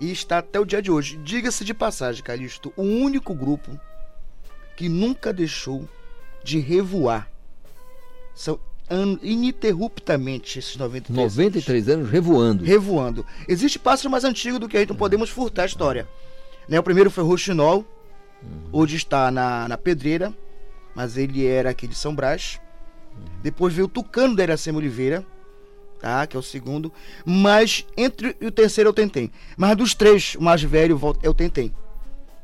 E 0.00 0.10
está 0.10 0.38
até 0.38 0.58
o 0.58 0.64
dia 0.64 0.80
de 0.80 0.90
hoje. 0.90 1.18
Diga-se 1.18 1.64
de 1.64 1.74
passagem, 1.74 2.22
Calixto, 2.22 2.72
o 2.76 2.82
único 2.82 3.34
grupo 3.34 3.78
que 4.76 4.88
nunca 4.88 5.32
deixou 5.32 5.86
de 6.42 6.58
revoar. 6.58 7.28
São 8.34 8.58
an- 8.90 9.18
ininterruptamente 9.22 10.58
esses 10.58 10.76
93 10.76 11.16
93 11.36 11.88
anos 11.88 12.10
revoando. 12.10 12.64
revoando. 12.64 13.26
Existe 13.46 13.78
pássaro 13.78 14.10
mais 14.10 14.24
antigo 14.24 14.58
do 14.58 14.68
que 14.68 14.76
a 14.76 14.80
gente 14.80 14.90
não 14.90 14.96
podemos 14.96 15.30
furtar 15.30 15.62
a 15.64 15.66
história. 15.66 16.08
Né, 16.68 16.78
o 16.78 16.82
primeiro 16.82 17.10
foi 17.10 17.24
o 17.24 17.26
Roxinol, 17.26 17.84
hoje 18.72 18.96
está 18.96 19.30
na, 19.30 19.66
na 19.68 19.78
Pedreira, 19.78 20.32
mas 20.94 21.16
ele 21.16 21.46
era 21.46 21.70
aqui 21.70 21.86
de 21.86 21.94
São 21.94 22.14
Brás. 22.14 22.60
Depois 23.42 23.72
veio 23.74 23.86
o 23.86 23.88
Tucano 23.90 24.36
da 24.36 24.42
Iracema 24.42 24.78
Oliveira, 24.78 25.24
tá? 26.00 26.26
que 26.26 26.36
é 26.36 26.40
o 26.40 26.42
segundo. 26.42 26.92
Mas 27.24 27.84
entre 27.96 28.36
o 28.40 28.50
terceiro 28.50 28.88
é 28.88 28.90
o 28.90 28.94
Tentem. 28.94 29.30
Mas 29.56 29.76
dos 29.76 29.94
três, 29.94 30.34
o 30.36 30.42
mais 30.42 30.62
velho 30.62 31.00
é 31.22 31.28
o 31.28 31.34
Tentem. 31.34 31.74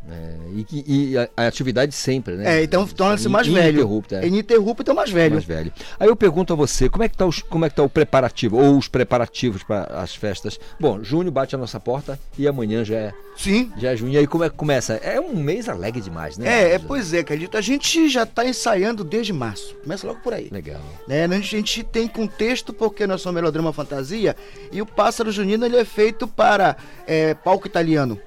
É, 0.07 0.37
e 0.57 0.65
que- 0.65 0.85
e 0.87 1.17
a, 1.17 1.29
a 1.37 1.47
atividade 1.47 1.95
sempre, 1.95 2.35
né? 2.37 2.61
É, 2.61 2.63
então 2.63 2.87
torna-se 2.87 3.27
mais 3.29 3.47
In- 3.47 3.55
velho. 3.55 3.69
ininterrupta, 3.71 4.17
é. 4.17 4.25
É 4.25 4.29
ininterrupto, 4.29 4.83
então 4.83 4.95
mais 4.95 5.11
velho. 5.11 5.33
Mais 5.33 5.45
velho. 5.47 5.73
Aí 5.99 6.09
eu 6.09 6.15
pergunto 6.15 6.53
a 6.53 6.57
você, 6.57 6.91
como 6.91 7.03
é 7.05 7.09
que 7.09 7.17
tá, 7.17 7.25
os, 7.25 7.41
como 7.41 7.65
é 7.65 7.71
que 7.71 7.77
tá 7.77 7.83
o 7.83 7.89
preparativo, 7.89 8.59
ou 8.59 8.77
os 8.77 8.87
preparativos 8.87 9.63
para 9.63 9.85
as 10.03 10.15
festas? 10.15 10.61
Bom, 10.79 11.03
junho 11.03 11.31
bate 11.31 11.55
a 11.55 11.59
nossa 11.59 11.81
porta 11.81 12.21
e 12.39 12.47
amanhã 12.47 12.85
já 12.85 12.97
é, 12.97 13.13
Sim. 13.35 13.73
já 13.79 13.93
é 13.93 13.97
junho. 13.97 14.13
E 14.13 14.19
aí 14.19 14.27
como 14.27 14.45
é 14.45 14.51
que 14.51 14.57
começa? 14.57 14.95
É 14.97 15.19
um 15.19 15.37
mês 15.37 15.71
alegre 15.71 16.03
demais, 16.03 16.37
né? 16.37 16.47
É, 16.49 16.75
é, 16.75 16.79
pois 16.79 17.15
é, 17.15 17.21
acredito. 17.21 17.57
A 17.57 17.63
gente 17.63 18.07
já 18.11 18.25
está 18.25 18.45
ensaiando 18.47 19.03
desde 19.05 19.33
março. 19.33 19.75
Começa 19.83 20.07
logo 20.07 20.21
por 20.21 20.35
aí. 20.35 20.49
Legal. 20.53 20.83
Né? 21.09 21.25
A 21.25 21.39
gente 21.41 21.83
tem 21.83 22.07
contexto 22.07 22.75
porque 22.75 23.07
nós 23.07 23.23
somos 23.23 23.37
melodrama 23.37 23.73
fantasia 23.73 24.37
e 24.71 24.83
o 24.83 24.87
Pássaro 24.87 25.33
Junino 25.33 25.65
ele 25.65 25.79
é 25.79 25.85
feito 25.85 26.29
para 26.29 26.77
é, 27.07 27.33
palco 27.33 27.67
italiano, 27.67 28.21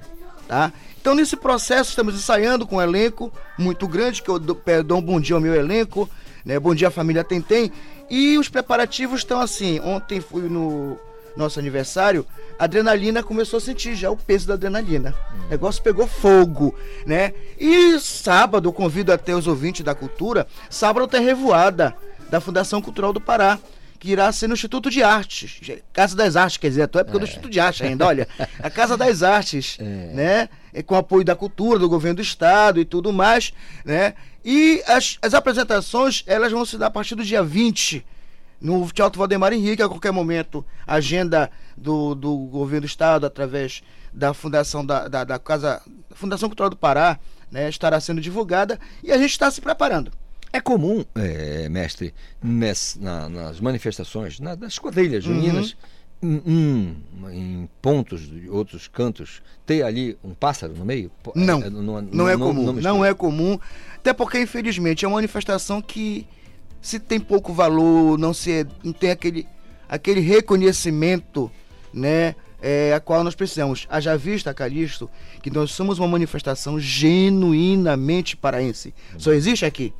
tá? 0.48 0.74
Então 1.00 1.16
nesse 1.16 1.36
processo 1.36 1.92
estamos 1.92 2.16
ensaiando 2.16 2.66
com 2.66 2.78
um 2.78 2.82
elenco 2.82 3.32
muito 3.58 3.88
grande 3.88 4.22
que 4.22 4.30
eu 4.30 4.38
dou, 4.38 4.62
dou 4.86 4.98
um 4.98 5.02
bom 5.02 5.20
dia 5.20 5.36
ao 5.36 5.42
meu 5.42 5.56
elenco, 5.56 6.10
né? 6.44 6.60
Bom 6.60 6.76
dia 6.76 6.92
família 6.92 7.24
Tentem 7.24 7.72
e 8.10 8.38
os 8.38 8.50
preparativos 8.50 9.20
estão 9.20 9.40
assim. 9.40 9.80
Ontem 9.80 10.20
fui 10.20 10.44
no 10.44 10.98
nosso 11.36 11.60
aniversário, 11.60 12.26
a 12.58 12.64
adrenalina 12.64 13.22
começou 13.22 13.58
a 13.58 13.62
sentir 13.62 13.96
já 13.96 14.10
o 14.10 14.18
peso 14.18 14.48
da 14.48 14.56
adrenalina. 14.56 15.16
O 15.46 15.50
negócio 15.50 15.84
pegou 15.84 16.08
fogo, 16.08 16.74
né? 17.06 17.34
E 17.60 18.00
sábado, 18.00 18.74
convido 18.74 19.14
até 19.14 19.36
os 19.36 19.48
ouvintes 19.48 19.86
da 19.86 19.94
cultura, 19.94 20.48
sábado 20.70 21.08
tem 21.08 21.22
revoada 21.22 21.96
da 22.30 22.42
Fundação 22.42 22.82
Cultural 22.82 23.14
do 23.14 23.22
Pará, 23.22 23.60
que 24.00 24.12
irá 24.12 24.32
ser 24.32 24.48
no 24.48 24.54
Instituto 24.54 24.90
de 24.90 25.04
Artes, 25.04 25.60
Casa 25.92 26.16
das 26.16 26.36
Artes, 26.36 26.58
quer 26.58 26.70
dizer, 26.70 26.84
a 26.84 26.88
tua 26.88 27.02
época 27.02 27.20
do 27.20 27.26
Instituto 27.26 27.50
de 27.50 27.60
Arte 27.60 27.84
ainda, 27.84 28.06
olha, 28.06 28.28
a 28.60 28.70
Casa 28.70 28.96
das 28.96 29.24
Artes, 29.24 29.78
né? 30.14 30.50
É, 30.74 30.84
com 30.84 30.96
apoio 30.96 31.26
da 31.26 31.36
cultura, 31.36 31.80
do 31.80 31.90
governo 31.90 32.18
do 32.18 32.22
estado 32.22 32.80
e 32.80 32.86
tudo 32.86 33.12
mais, 33.12 33.52
né? 33.84 34.14
E 34.46 34.82
as, 34.88 35.18
as 35.22 35.34
apresentações, 35.34 36.24
elas 36.28 36.52
vão 36.52 36.64
se 36.66 36.78
dar 36.78 36.88
a 36.88 36.92
partir 36.92 37.16
do 37.16 37.24
dia 37.24 37.44
20, 37.44 38.06
no 38.62 38.88
Teatro 38.92 39.18
Valdemar 39.20 39.54
Henrique, 39.54 39.82
a 39.82 39.90
qualquer 39.90 40.12
momento, 40.12 40.66
a 40.86 40.96
agenda 40.96 41.50
do, 41.76 42.16
do 42.16 42.36
governo 42.38 42.82
do 42.82 42.90
estado, 42.90 43.26
através 43.26 43.82
da 44.14 44.34
fundação 44.34 44.86
da, 44.86 45.08
da, 45.08 45.24
da 45.24 45.40
Casa, 45.40 45.82
Fundação 46.12 46.50
Cultural 46.50 46.70
do 46.70 46.76
Pará, 46.76 47.20
né, 47.52 47.70
estará 47.70 48.00
sendo 48.00 48.20
divulgada 48.20 48.80
e 49.04 49.12
a 49.12 49.18
gente 49.18 49.32
está 49.32 49.50
se 49.50 49.62
preparando. 49.62 50.12
É 50.58 50.62
comum, 50.62 51.06
é, 51.14 51.70
mestre, 51.70 52.12
ness- 52.44 52.98
na- 53.00 53.30
nas 53.30 53.60
manifestações, 53.60 54.40
na- 54.40 54.56
nas 54.56 54.80
quadrilhas 54.80 55.24
juninas, 55.24 55.78
em, 56.20 56.42
em- 56.48 56.98
em 57.32 57.70
pontos 57.80 58.22
de 58.28 58.50
outros 58.50 58.88
cantos, 58.88 59.44
ter 59.68 59.84
ali 59.84 60.18
um 60.24 60.34
pássaro 60.34 60.74
no 60.76 60.84
meio? 60.84 61.12
Po- 61.22 61.32
Não, 61.36 61.60
é, 61.62 61.70
não, 62.12 62.28
é 62.28 62.36
comum, 62.48 62.66
não, 62.84 63.06
é 63.06 63.14
comum, 63.14 63.60
até 63.98 64.14
porque 64.14 64.42
infelizmente 64.42 65.06
é 65.06 65.08
uma 65.08 65.18
manifestação 65.18 65.80
que 65.80 66.26
se 66.82 66.98
tem 67.00 67.20
pouco 67.20 67.54
valor, 67.54 68.18
não 68.18 68.34
se 68.34 68.66
não 68.84 68.94
tem 68.94 69.12
aquele, 69.12 69.48
aquele 69.88 70.22
reconhecimento, 70.22 71.52
né, 71.94 72.34
é, 72.60 72.96
a 72.96 73.00
qual 73.00 73.24
nós 73.24 73.36
precisamos. 73.36 73.86
Haja 73.92 74.18
vista, 74.18 74.52
Calixto, 74.56 75.08
que 75.44 75.52
nós 75.52 75.70
somos 75.70 76.00
uma 76.00 76.08
manifestação 76.08 76.80
genuinamente 76.80 78.36
paraense. 78.36 78.92
Só 79.20 79.32
existe 79.34 79.64
aqui. 79.64 79.94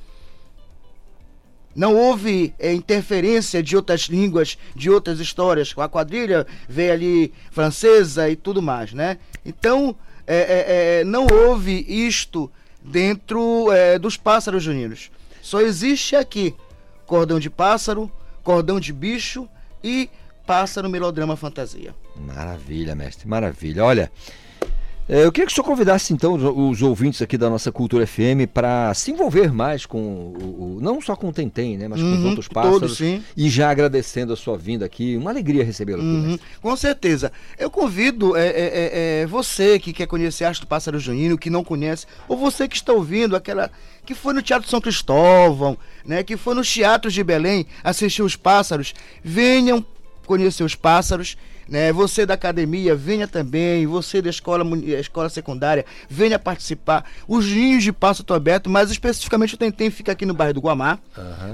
Não 1.78 1.96
houve 1.96 2.56
é, 2.58 2.74
interferência 2.74 3.62
de 3.62 3.76
outras 3.76 4.02
línguas, 4.02 4.58
de 4.76 4.90
outras 4.90 5.20
histórias. 5.20 5.76
A 5.78 5.88
quadrilha 5.88 6.48
veio 6.68 6.92
ali 6.92 7.34
francesa 7.52 8.28
e 8.28 8.36
tudo 8.36 8.64
mais, 8.64 8.94
né? 8.94 9.20
Então, 9.46 9.96
é, 10.26 11.02
é, 11.02 11.04
não 11.04 11.28
houve 11.32 11.86
isto 11.88 12.52
dentro 12.84 13.68
dos 14.02 14.18
pássaros 14.18 14.64
juninos. 14.64 15.12
Só 15.40 15.62
existe 15.62 16.16
aqui 16.16 16.56
cordão 17.06 17.40
de 17.40 17.50
pássaro, 17.50 18.12
cordão 18.44 18.80
de 18.80 18.92
bicho 18.92 19.48
e 19.84 20.10
pássaro 20.48 20.90
melodrama 20.90 21.38
fantasia. 21.38 21.94
Maravilha, 22.16 22.96
mestre, 22.96 23.28
maravilha. 23.28 23.86
Olha, 23.86 24.12
eu 25.10 25.32
queria 25.32 25.46
que 25.46 25.52
o 25.52 25.56
senhor 25.56 25.66
convidasse 25.66 26.14
então 26.14 26.34
os, 26.34 26.82
ouvintes 26.82 27.22
aqui 27.22 27.38
da 27.38 27.50
nossa 27.50 27.72
Cultura 27.72 28.06
FM 28.06 28.48
para 28.54 28.94
se 28.94 29.12
envolver 29.12 29.54
mais 29.54 29.86
com 29.86 30.00
o, 30.00 30.80
não 30.82 31.00
só 31.02 31.16
com 31.16 31.30
o 31.30 31.34
Tentem, 31.34 31.78
né, 31.78 31.88
mas 31.88 32.02
com 32.02 32.14
os 32.14 32.22
Uhum, 32.22 32.30
outros 32.30 32.48
pássaros. 32.48 32.80
todos, 32.80 32.98
sim. 32.98 33.24
E 33.36 33.50
já 33.50 33.70
agradecendo 33.70 34.34
a 34.34 34.36
sua 34.36 34.58
vinda 34.58 34.86
aqui, 34.86 35.16
uma 35.16 35.32
alegria 35.32 35.64
recebê-lo 35.64 36.02
aqui. 36.02 36.10
Uhum, 36.10 36.40
com 36.62 36.76
certeza. 36.76 37.32
Eu 37.58 37.70
convido 37.70 38.36
é, 38.36 38.48
é, 38.48 38.52
é, 38.52 39.22
é, 39.22 39.26
você 39.26 39.80
que 39.80 39.94
quer 39.94 40.08
conhecer 40.08 40.44
a 40.46 40.50
arte 40.50 40.62
do 40.62 40.68
Pássaro 40.68 41.00
Junino, 41.00 41.38
que 41.38 41.50
não 41.50 41.64
conhece, 41.64 42.06
ou 42.28 42.38
você 42.38 42.68
que 42.68 42.76
está 42.76 42.92
ouvindo 42.92 43.36
aquela 43.36 43.72
que 44.06 44.16
foi 44.16 44.34
no 44.34 44.42
Teatro 44.42 44.70
São 44.70 44.80
Cristóvão, 44.80 45.78
né, 46.06 46.24
que 46.24 46.38
foi 46.38 46.56
nos 46.56 46.72
teatros 46.72 47.14
de 47.14 47.24
Belém 47.24 47.66
assistir 47.84 48.22
os 48.22 48.36
pássaros, 48.38 48.94
venham 49.24 49.86
conhecer 50.28 50.64
os 50.64 50.76
pássaros. 50.76 51.36
Né, 51.68 51.92
você 51.92 52.26
da 52.26 52.34
academia, 52.34 52.96
venha 52.96 53.28
também. 53.28 53.86
Você 53.88 54.22
da 54.22 54.30
escola, 54.30 54.64
escola 55.00 55.28
secundária, 55.28 55.86
venha 56.10 56.40
participar. 56.40 57.04
Os 57.28 57.46
ninhos 57.46 57.84
de 57.84 57.92
pássaro 57.92 58.22
estão 58.22 58.38
abertos, 58.38 58.72
mas 58.72 58.90
especificamente 58.90 59.56
o 59.56 59.58
Tentem 59.58 59.90
fica 59.90 60.14
aqui 60.14 60.26
no 60.26 60.34
bairro 60.34 60.54
do 60.54 60.62
Guamá, 60.62 61.00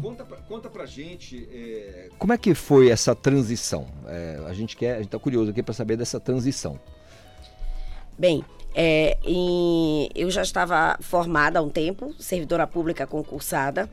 Conta 0.00 0.24
pra, 0.24 0.33
conta 0.48 0.68
pra 0.68 0.86
gente 0.86 1.48
é, 1.52 2.08
como 2.18 2.32
é 2.32 2.38
que 2.38 2.54
foi 2.54 2.88
essa 2.90 3.14
transição. 3.14 3.86
É, 4.06 4.40
a 4.46 4.52
gente 4.52 4.76
quer, 4.76 4.96
a 4.96 4.98
gente 4.98 5.08
tá 5.08 5.18
curioso 5.18 5.50
aqui 5.50 5.62
para 5.62 5.74
saber 5.74 5.96
dessa 5.96 6.20
transição. 6.20 6.78
Bem, 8.18 8.44
é, 8.74 9.16
em- 9.24 10.08
eu 10.14 10.30
já 10.30 10.42
estava 10.42 10.96
formada 11.00 11.58
há 11.58 11.62
um 11.62 11.68
tempo, 11.70 12.14
servidora 12.18 12.66
pública 12.66 13.06
concursada, 13.06 13.88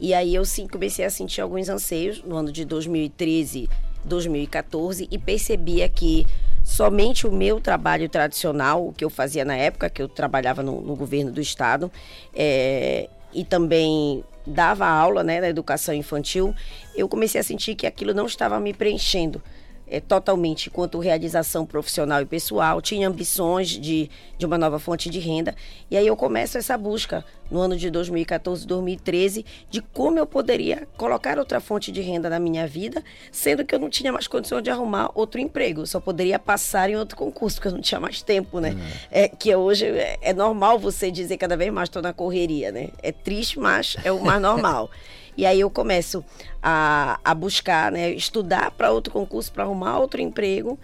e 0.00 0.14
aí 0.14 0.34
eu 0.34 0.44
sim 0.44 0.66
comecei 0.66 1.04
a 1.04 1.10
sentir 1.10 1.40
alguns 1.40 1.68
anseios 1.68 2.22
no 2.22 2.36
ano 2.36 2.52
de 2.52 2.64
2013, 2.64 3.68
2014 4.04 5.08
e 5.10 5.18
percebia 5.18 5.88
que 5.88 6.26
somente 6.64 7.26
o 7.26 7.32
meu 7.32 7.60
trabalho 7.60 8.08
tradicional, 8.08 8.86
o 8.86 8.92
que 8.92 9.04
eu 9.04 9.10
fazia 9.10 9.44
na 9.44 9.56
época, 9.56 9.90
que 9.90 10.00
eu 10.00 10.08
trabalhava 10.08 10.62
no, 10.62 10.80
no 10.80 10.94
governo 10.96 11.30
do 11.32 11.40
estado, 11.40 11.90
é, 12.34 13.08
e 13.34 13.44
também 13.44 14.24
dava 14.46 14.86
aula 14.86 15.22
né, 15.24 15.40
na 15.40 15.48
educação 15.48 15.94
infantil, 15.94 16.54
eu 16.94 17.08
comecei 17.08 17.40
a 17.40 17.44
sentir 17.44 17.74
que 17.74 17.86
aquilo 17.86 18.14
não 18.14 18.26
estava 18.26 18.58
me 18.60 18.72
preenchendo 18.72 19.42
é, 19.86 20.00
totalmente 20.00 20.68
quanto 20.68 20.98
realização 20.98 21.64
profissional 21.64 22.20
e 22.20 22.26
pessoal, 22.26 22.80
tinha 22.82 23.08
ambições 23.08 23.68
de, 23.68 24.10
de 24.36 24.46
uma 24.46 24.58
nova 24.58 24.78
fonte 24.78 25.08
de 25.08 25.18
renda. 25.18 25.54
E 25.90 25.96
aí 25.96 26.06
eu 26.06 26.16
começo 26.16 26.58
essa 26.58 26.76
busca 26.76 27.24
no 27.50 27.60
ano 27.60 27.76
de 27.76 27.90
2014, 27.90 28.66
2013, 28.66 29.44
de 29.70 29.80
como 29.80 30.18
eu 30.18 30.26
poderia 30.26 30.88
colocar 30.96 31.38
outra 31.38 31.60
fonte 31.60 31.92
de 31.92 32.00
renda 32.00 32.28
na 32.28 32.40
minha 32.40 32.66
vida, 32.66 33.02
sendo 33.30 33.64
que 33.64 33.74
eu 33.74 33.78
não 33.78 33.88
tinha 33.88 34.12
mais 34.12 34.26
condição 34.26 34.60
de 34.60 34.70
arrumar 34.70 35.10
outro 35.14 35.40
emprego. 35.40 35.86
Só 35.86 36.00
poderia 36.00 36.38
passar 36.38 36.90
em 36.90 36.96
outro 36.96 37.16
concurso, 37.16 37.56
porque 37.56 37.68
eu 37.68 37.72
não 37.72 37.80
tinha 37.80 38.00
mais 38.00 38.22
tempo, 38.22 38.58
né? 38.58 38.76
É, 39.10 39.28
que 39.28 39.54
hoje 39.54 39.86
é, 39.86 40.18
é 40.20 40.32
normal 40.32 40.78
você 40.78 41.10
dizer 41.10 41.36
cada 41.36 41.56
vez 41.56 41.72
mais 41.72 41.88
estou 41.88 42.02
na 42.02 42.12
correria, 42.12 42.72
né? 42.72 42.88
É 43.02 43.12
triste, 43.12 43.58
mas 43.60 43.96
é 44.02 44.10
o 44.10 44.20
mais 44.24 44.42
normal. 44.42 44.90
E 45.36 45.44
aí 45.44 45.60
eu 45.60 45.70
começo 45.70 46.24
a, 46.62 47.20
a 47.24 47.34
buscar, 47.34 47.92
né, 47.92 48.10
estudar 48.10 48.70
para 48.70 48.90
outro 48.90 49.12
concurso, 49.12 49.52
para 49.52 49.64
arrumar 49.64 49.98
outro 49.98 50.20
emprego, 50.20 50.78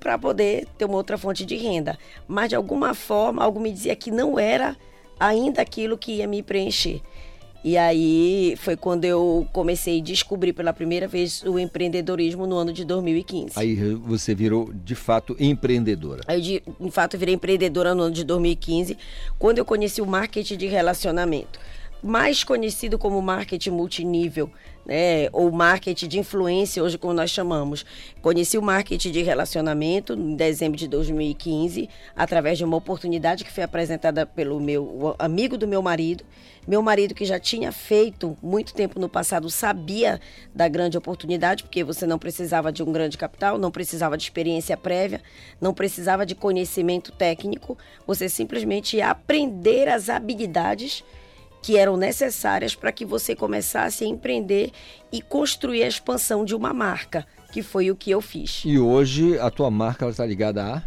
para 0.00 0.18
poder 0.18 0.66
ter 0.78 0.84
uma 0.84 0.96
outra 0.96 1.18
fonte 1.18 1.44
de 1.44 1.56
renda. 1.56 1.98
Mas 2.26 2.48
de 2.48 2.56
alguma 2.56 2.94
forma, 2.94 3.42
algo 3.42 3.60
me 3.60 3.72
dizia 3.72 3.94
que 3.94 4.10
não 4.10 4.38
era 4.38 4.76
ainda 5.18 5.60
aquilo 5.60 5.98
que 5.98 6.12
ia 6.12 6.26
me 6.26 6.42
preencher. 6.42 7.02
E 7.64 7.76
aí 7.76 8.54
foi 8.56 8.76
quando 8.76 9.04
eu 9.04 9.46
comecei 9.52 9.98
a 9.98 10.02
descobrir 10.02 10.52
pela 10.52 10.72
primeira 10.72 11.08
vez 11.08 11.42
o 11.42 11.58
empreendedorismo 11.58 12.46
no 12.46 12.56
ano 12.56 12.72
de 12.72 12.84
2015. 12.84 13.54
Aí 13.56 13.74
você 13.94 14.32
virou 14.32 14.72
de 14.72 14.94
fato 14.94 15.36
empreendedora. 15.40 16.22
Aí, 16.28 16.36
eu, 16.36 16.40
de, 16.40 16.62
de 16.80 16.90
fato, 16.92 17.18
virei 17.18 17.34
empreendedora 17.34 17.94
no 17.96 18.04
ano 18.04 18.14
de 18.14 18.22
2015, 18.22 18.96
quando 19.38 19.58
eu 19.58 19.64
conheci 19.64 20.00
o 20.00 20.06
marketing 20.06 20.56
de 20.56 20.66
relacionamento. 20.66 21.58
Mais 22.02 22.44
conhecido 22.44 22.96
como 22.96 23.20
marketing 23.20 23.70
multinível, 23.70 24.50
né? 24.86 25.28
ou 25.32 25.50
marketing 25.50 26.06
de 26.08 26.18
influência, 26.20 26.82
hoje 26.82 26.96
como 26.96 27.12
nós 27.12 27.30
chamamos. 27.30 27.84
Conheci 28.22 28.56
o 28.56 28.62
marketing 28.62 29.10
de 29.10 29.22
relacionamento 29.22 30.14
em 30.14 30.36
dezembro 30.36 30.78
de 30.78 30.86
2015, 30.86 31.88
através 32.14 32.56
de 32.56 32.64
uma 32.64 32.76
oportunidade 32.76 33.44
que 33.44 33.52
foi 33.52 33.64
apresentada 33.64 34.24
pelo 34.24 34.60
meu 34.60 35.14
amigo 35.18 35.58
do 35.58 35.66
meu 35.66 35.82
marido. 35.82 36.24
Meu 36.68 36.82
marido, 36.82 37.14
que 37.14 37.24
já 37.24 37.40
tinha 37.40 37.72
feito 37.72 38.36
muito 38.42 38.74
tempo 38.74 39.00
no 39.00 39.08
passado, 39.08 39.48
sabia 39.48 40.20
da 40.54 40.68
grande 40.68 40.98
oportunidade, 40.98 41.62
porque 41.62 41.82
você 41.82 42.06
não 42.06 42.18
precisava 42.18 42.70
de 42.70 42.82
um 42.82 42.92
grande 42.92 43.16
capital, 43.16 43.58
não 43.58 43.70
precisava 43.70 44.18
de 44.18 44.24
experiência 44.24 44.76
prévia, 44.76 45.22
não 45.60 45.72
precisava 45.72 46.26
de 46.26 46.34
conhecimento 46.34 47.10
técnico, 47.10 47.76
você 48.06 48.28
simplesmente 48.28 48.98
ia 48.98 49.10
aprender 49.10 49.88
as 49.88 50.10
habilidades 50.10 51.02
que 51.62 51.76
eram 51.76 51.96
necessárias 51.96 52.74
para 52.74 52.92
que 52.92 53.04
você 53.04 53.34
começasse 53.34 54.04
a 54.04 54.06
empreender 54.06 54.70
e 55.12 55.20
construir 55.20 55.82
a 55.82 55.88
expansão 55.88 56.44
de 56.44 56.54
uma 56.54 56.72
marca, 56.72 57.26
que 57.52 57.62
foi 57.62 57.90
o 57.90 57.96
que 57.96 58.10
eu 58.10 58.20
fiz. 58.20 58.62
E 58.64 58.78
hoje 58.78 59.38
a 59.38 59.50
tua 59.50 59.70
marca 59.70 60.08
está 60.08 60.24
ligada 60.24 60.62
a 60.64 60.82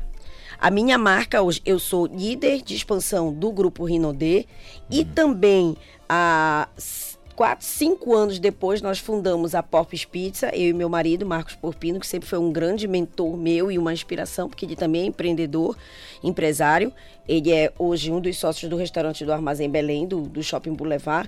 A 0.60 0.69
minha 0.69 0.98
marca 0.98 1.41
hoje, 1.41 1.60
eu 1.65 1.80
sou 1.80 2.06
líder 2.06 2.61
de 2.61 2.76
expansão 2.76 3.34
do 3.34 3.52
grupo 3.52 3.84
Rinodê 3.84 4.45
e 4.89 5.03
também 5.03 5.76
há 6.07 6.68
s- 6.77 7.11
quatro, 7.42 7.66
cinco 7.66 8.16
anos 8.16 8.38
depois 8.38 8.84
nós 8.84 9.00
fundamos 9.00 9.56
a 9.56 9.64
Porpis 9.64 10.06
Pizza, 10.06 10.56
eu 10.56 10.70
e 10.70 10.74
meu 10.74 10.88
marido, 10.88 11.26
Marcos 11.26 11.56
Porpino, 11.56 12.00
que 12.00 12.06
sempre 12.06 12.30
foi 12.30 12.38
um 12.38 12.52
grande 12.52 12.88
mentor 12.88 13.36
meu 13.36 13.72
e 13.72 13.80
uma 13.80 13.92
inspiração, 13.92 14.48
porque 14.48 14.64
ele 14.64 14.76
também 14.76 15.02
é 15.02 15.06
empreendedor, 15.06 15.76
empresário. 16.24 16.94
Ele 17.28 17.52
é 17.52 17.74
hoje 17.80 18.12
um 18.12 18.22
dos 18.22 18.38
sócios 18.38 18.70
do 18.70 18.78
restaurante 18.78 19.26
do 19.26 19.34
Armazém 19.34 19.68
Belém, 19.68 20.06
do, 20.06 20.22
do 20.22 20.44
Shopping 20.44 20.76
Boulevard. 20.76 21.28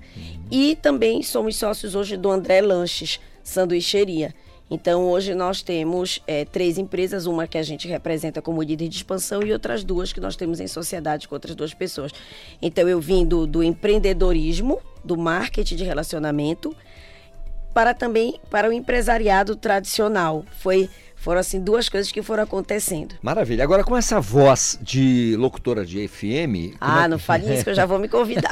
E 0.51 0.75
também 0.75 1.23
somos 1.23 1.55
sócios 1.55 1.95
hoje 1.95 2.15
do 2.15 2.29
André 2.29 2.61
Lanches, 2.61 3.19
sanduicheria. 3.43 4.35
Então, 4.69 5.09
hoje 5.09 5.35
nós 5.35 5.61
temos 5.61 6.21
é, 6.25 6.45
três 6.45 6.77
empresas, 6.77 7.25
uma 7.25 7.47
que 7.47 7.57
a 7.57 7.63
gente 7.63 7.87
representa 7.87 8.41
como 8.41 8.61
líder 8.61 8.87
de 8.87 8.97
expansão 8.97 9.43
e 9.43 9.51
outras 9.51 9.83
duas 9.83 10.11
que 10.11 10.19
nós 10.19 10.35
temos 10.35 10.59
em 10.59 10.67
sociedade 10.67 11.27
com 11.27 11.35
outras 11.35 11.55
duas 11.55 11.73
pessoas. 11.73 12.11
Então, 12.61 12.87
eu 12.87 12.99
vim 12.99 13.25
do, 13.25 13.45
do 13.45 13.61
empreendedorismo, 13.61 14.81
do 15.03 15.17
marketing 15.17 15.75
de 15.75 15.83
relacionamento, 15.83 16.75
para 17.73 17.93
também 17.93 18.39
para 18.49 18.69
o 18.69 18.73
empresariado 18.73 19.55
tradicional. 19.55 20.45
Foi 20.59 20.89
foram 21.23 21.39
assim 21.39 21.57
duas 21.57 21.87
coisas 21.87 22.11
que 22.11 22.21
foram 22.21 22.43
acontecendo. 22.43 23.15
Maravilha. 23.21 23.63
Agora 23.63 23.81
com 23.81 23.95
essa 23.95 24.19
voz 24.19 24.77
de 24.81 25.37
locutora 25.37 25.85
de 25.85 26.05
FM. 26.05 26.75
Ah, 26.81 27.05
é 27.05 27.07
não 27.07 27.17
fale 27.17 27.51
isso 27.53 27.63
que 27.63 27.69
eu 27.69 27.73
já 27.73 27.85
vou 27.85 27.97
me 27.97 28.09
convidar. 28.09 28.51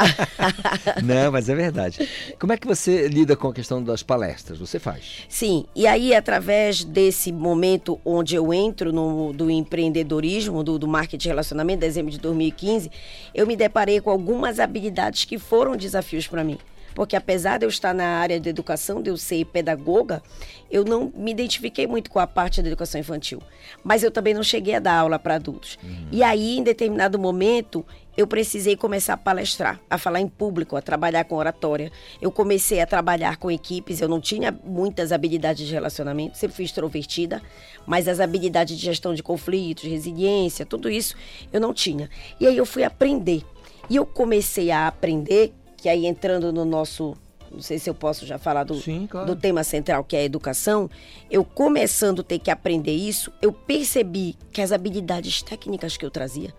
não, 1.03 1.33
mas 1.33 1.49
é 1.49 1.55
verdade. 1.55 2.07
Como 2.39 2.53
é 2.53 2.57
que 2.57 2.65
você 2.65 3.09
lida 3.09 3.35
com 3.35 3.49
a 3.49 3.53
questão 3.53 3.83
das 3.83 4.01
palestras? 4.01 4.57
Você 4.57 4.79
faz? 4.79 5.25
Sim. 5.27 5.65
E 5.75 5.85
aí 5.85 6.15
através 6.15 6.85
desse 6.85 7.33
momento 7.33 7.99
onde 8.05 8.35
eu 8.35 8.53
entro 8.53 8.93
no 8.93 9.33
do 9.33 9.51
empreendedorismo, 9.51 10.63
do, 10.63 10.79
do 10.79 10.87
marketing 10.87 11.23
de 11.23 11.27
relacionamento, 11.27 11.81
dezembro 11.81 12.09
de 12.09 12.19
2015, 12.19 12.89
eu 13.35 13.45
me 13.45 13.57
deparei 13.57 13.99
com 13.99 14.09
algumas 14.09 14.61
habilidades 14.61 15.25
que 15.25 15.37
foram 15.37 15.75
desafios 15.75 16.25
para 16.25 16.41
mim 16.41 16.57
porque 16.93 17.15
apesar 17.15 17.57
de 17.57 17.65
eu 17.65 17.69
estar 17.69 17.93
na 17.93 18.19
área 18.19 18.39
de 18.39 18.49
educação, 18.49 19.01
de 19.01 19.09
eu 19.09 19.17
ser 19.17 19.45
pedagoga, 19.45 20.21
eu 20.69 20.83
não 20.83 21.11
me 21.15 21.31
identifiquei 21.31 21.87
muito 21.87 22.09
com 22.09 22.19
a 22.19 22.27
parte 22.27 22.61
da 22.61 22.67
educação 22.67 22.99
infantil. 22.99 23.41
Mas 23.83 24.03
eu 24.03 24.11
também 24.11 24.33
não 24.33 24.43
cheguei 24.43 24.75
a 24.75 24.79
dar 24.79 24.95
aula 24.95 25.19
para 25.19 25.35
adultos. 25.35 25.77
Uhum. 25.83 26.07
E 26.11 26.23
aí, 26.23 26.57
em 26.57 26.63
determinado 26.63 27.19
momento, 27.19 27.85
eu 28.15 28.27
precisei 28.27 28.75
começar 28.75 29.13
a 29.13 29.17
palestrar, 29.17 29.79
a 29.89 29.97
falar 29.97 30.19
em 30.19 30.27
público, 30.27 30.75
a 30.75 30.81
trabalhar 30.81 31.23
com 31.23 31.35
oratória. 31.35 31.91
Eu 32.21 32.31
comecei 32.31 32.81
a 32.81 32.85
trabalhar 32.85 33.37
com 33.37 33.49
equipes, 33.49 34.01
eu 34.01 34.07
não 34.07 34.19
tinha 34.19 34.51
muitas 34.63 35.11
habilidades 35.11 35.65
de 35.65 35.73
relacionamento, 35.73 36.37
sempre 36.37 36.55
fui 36.55 36.65
extrovertida, 36.65 37.41
mas 37.85 38.07
as 38.07 38.19
habilidades 38.19 38.77
de 38.77 38.83
gestão 38.83 39.13
de 39.13 39.23
conflitos, 39.23 39.85
resiliência, 39.85 40.65
tudo 40.65 40.89
isso 40.89 41.15
eu 41.53 41.61
não 41.61 41.73
tinha. 41.73 42.09
E 42.39 42.47
aí 42.47 42.57
eu 42.57 42.65
fui 42.65 42.83
aprender. 42.83 43.43
E 43.89 43.95
eu 43.95 44.05
comecei 44.05 44.71
a 44.71 44.87
aprender 44.87 45.53
que 45.81 45.89
aí 45.89 46.05
entrando 46.05 46.53
no 46.53 46.63
nosso 46.63 47.17
não 47.51 47.59
sei 47.59 47.77
se 47.77 47.89
eu 47.89 47.93
posso 47.93 48.25
já 48.25 48.37
falar 48.37 48.63
do, 48.63 48.75
Sim, 48.75 49.07
claro. 49.09 49.27
do 49.27 49.35
tema 49.35 49.61
central, 49.61 50.05
que 50.05 50.15
é 50.15 50.19
a 50.19 50.23
educação, 50.23 50.89
eu 51.29 51.43
começando 51.43 52.21
a 52.21 52.23
ter 52.23 52.39
que 52.39 52.49
aprender 52.49 52.93
isso, 52.93 53.29
eu 53.41 53.51
percebi 53.51 54.37
que 54.53 54.61
as 54.61 54.71
habilidades 54.71 55.41
técnicas 55.41 55.97
que 55.97 56.05
eu 56.05 56.09
trazia, 56.09 56.53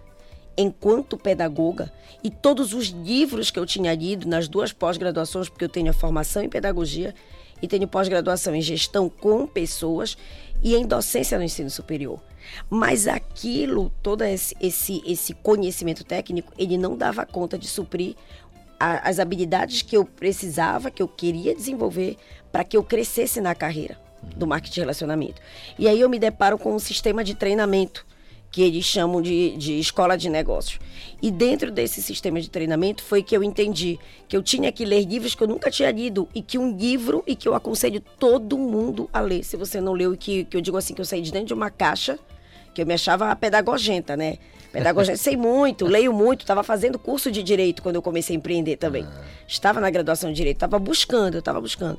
enquanto 0.54 1.16
pedagoga, 1.16 1.90
e 2.22 2.30
todos 2.30 2.74
os 2.74 2.88
livros 2.88 3.50
que 3.50 3.58
eu 3.58 3.64
tinha 3.64 3.94
lido 3.94 4.28
nas 4.28 4.48
duas 4.48 4.70
pós-graduações, 4.70 5.48
porque 5.48 5.64
eu 5.64 5.68
tenho 5.70 5.88
a 5.88 5.94
formação 5.94 6.42
em 6.42 6.48
pedagogia 6.50 7.14
e 7.62 7.66
tenho 7.66 7.88
pós-graduação 7.88 8.54
em 8.54 8.60
gestão 8.60 9.08
com 9.08 9.46
pessoas 9.46 10.18
e 10.62 10.74
em 10.74 10.86
docência 10.86 11.38
no 11.38 11.44
ensino 11.44 11.70
superior. 11.70 12.20
Mas 12.68 13.06
aquilo, 13.06 13.90
todo 14.02 14.22
esse, 14.22 14.54
esse, 14.60 15.02
esse 15.06 15.34
conhecimento 15.34 16.04
técnico, 16.04 16.52
ele 16.58 16.76
não 16.76 16.96
dava 16.96 17.24
conta 17.24 17.58
de 17.58 17.68
suprir 17.68 18.14
a, 18.82 19.08
as 19.08 19.20
habilidades 19.20 19.80
que 19.80 19.96
eu 19.96 20.04
precisava, 20.04 20.90
que 20.90 21.00
eu 21.00 21.06
queria 21.06 21.54
desenvolver 21.54 22.16
para 22.50 22.64
que 22.64 22.76
eu 22.76 22.82
crescesse 22.82 23.40
na 23.40 23.54
carreira 23.54 23.96
do 24.36 24.44
marketing 24.46 24.74
de 24.74 24.80
relacionamento. 24.80 25.40
E 25.78 25.86
aí 25.86 26.00
eu 26.00 26.08
me 26.08 26.18
deparo 26.18 26.58
com 26.58 26.74
um 26.74 26.78
sistema 26.80 27.22
de 27.22 27.34
treinamento 27.34 28.04
que 28.50 28.60
eles 28.60 28.84
chamam 28.84 29.22
de, 29.22 29.56
de 29.56 29.78
escola 29.78 30.16
de 30.16 30.28
negócios. 30.28 30.80
E 31.22 31.30
dentro 31.30 31.70
desse 31.70 32.02
sistema 32.02 32.40
de 32.40 32.50
treinamento 32.50 33.02
foi 33.02 33.22
que 33.22 33.36
eu 33.36 33.42
entendi 33.42 33.98
que 34.28 34.36
eu 34.36 34.42
tinha 34.42 34.70
que 34.72 34.84
ler 34.84 35.04
livros 35.04 35.34
que 35.34 35.42
eu 35.42 35.48
nunca 35.48 35.70
tinha 35.70 35.90
lido 35.90 36.28
e 36.34 36.42
que 36.42 36.58
um 36.58 36.76
livro 36.76 37.22
e 37.26 37.34
que 37.36 37.48
eu 37.48 37.54
aconselho 37.54 38.00
todo 38.18 38.58
mundo 38.58 39.08
a 39.12 39.20
ler. 39.20 39.44
Se 39.44 39.56
você 39.56 39.80
não 39.80 39.92
leu 39.92 40.12
e 40.12 40.16
que, 40.16 40.44
que 40.44 40.56
eu 40.56 40.60
digo 40.60 40.76
assim 40.76 40.92
que 40.92 41.00
eu 41.00 41.04
saí 41.04 41.22
de 41.22 41.32
dentro 41.32 41.46
de 41.48 41.54
uma 41.54 41.70
caixa 41.70 42.18
que 42.74 42.82
eu 42.82 42.86
me 42.86 42.94
achava 42.94 43.34
pedagogenta, 43.36 44.16
né? 44.16 44.38
Pedagogia, 44.72 45.16
sei 45.16 45.36
muito, 45.36 45.84
leio 45.84 46.12
muito, 46.12 46.40
estava 46.40 46.62
fazendo 46.62 46.98
curso 46.98 47.30
de 47.30 47.42
direito 47.42 47.82
quando 47.82 47.96
eu 47.96 48.02
comecei 48.02 48.34
a 48.34 48.38
empreender 48.38 48.76
também. 48.76 49.04
Ah. 49.04 49.24
Estava 49.46 49.80
na 49.80 49.90
graduação 49.90 50.30
de 50.30 50.36
direito, 50.36 50.56
estava 50.56 50.78
buscando, 50.78 51.34
eu 51.34 51.40
estava 51.40 51.60
buscando. 51.60 51.98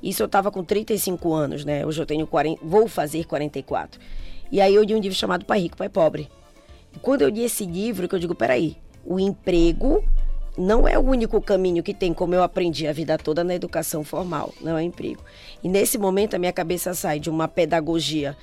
Isso 0.00 0.22
eu 0.22 0.26
estava 0.26 0.50
com 0.50 0.62
35 0.62 1.32
anos, 1.32 1.64
né? 1.64 1.84
Hoje 1.84 2.00
eu 2.00 2.06
tenho 2.06 2.26
40, 2.26 2.60
vou 2.62 2.86
fazer 2.86 3.24
44. 3.24 4.00
E 4.52 4.60
aí 4.60 4.74
eu 4.74 4.84
li 4.84 4.94
um 4.94 5.00
livro 5.00 5.16
chamado 5.16 5.44
Pai 5.44 5.60
Rico, 5.60 5.76
Pai 5.76 5.88
Pobre. 5.88 6.28
E 6.94 6.98
quando 7.00 7.22
eu 7.22 7.28
li 7.28 7.42
esse 7.42 7.66
livro, 7.66 8.06
que 8.06 8.14
eu 8.14 8.18
digo, 8.20 8.34
peraí, 8.34 8.76
o 9.04 9.18
emprego 9.18 10.04
não 10.56 10.86
é 10.86 10.96
o 10.96 11.02
único 11.02 11.40
caminho 11.40 11.82
que 11.82 11.92
tem, 11.92 12.14
como 12.14 12.34
eu 12.34 12.42
aprendi 12.42 12.86
a 12.86 12.92
vida 12.92 13.18
toda 13.18 13.42
na 13.42 13.54
educação 13.54 14.04
formal, 14.04 14.54
não 14.60 14.78
é 14.78 14.84
emprego. 14.84 15.20
E 15.62 15.68
nesse 15.68 15.98
momento 15.98 16.34
a 16.34 16.38
minha 16.38 16.52
cabeça 16.52 16.94
sai 16.94 17.18
de 17.18 17.28
uma 17.28 17.48
pedagogia 17.48 18.36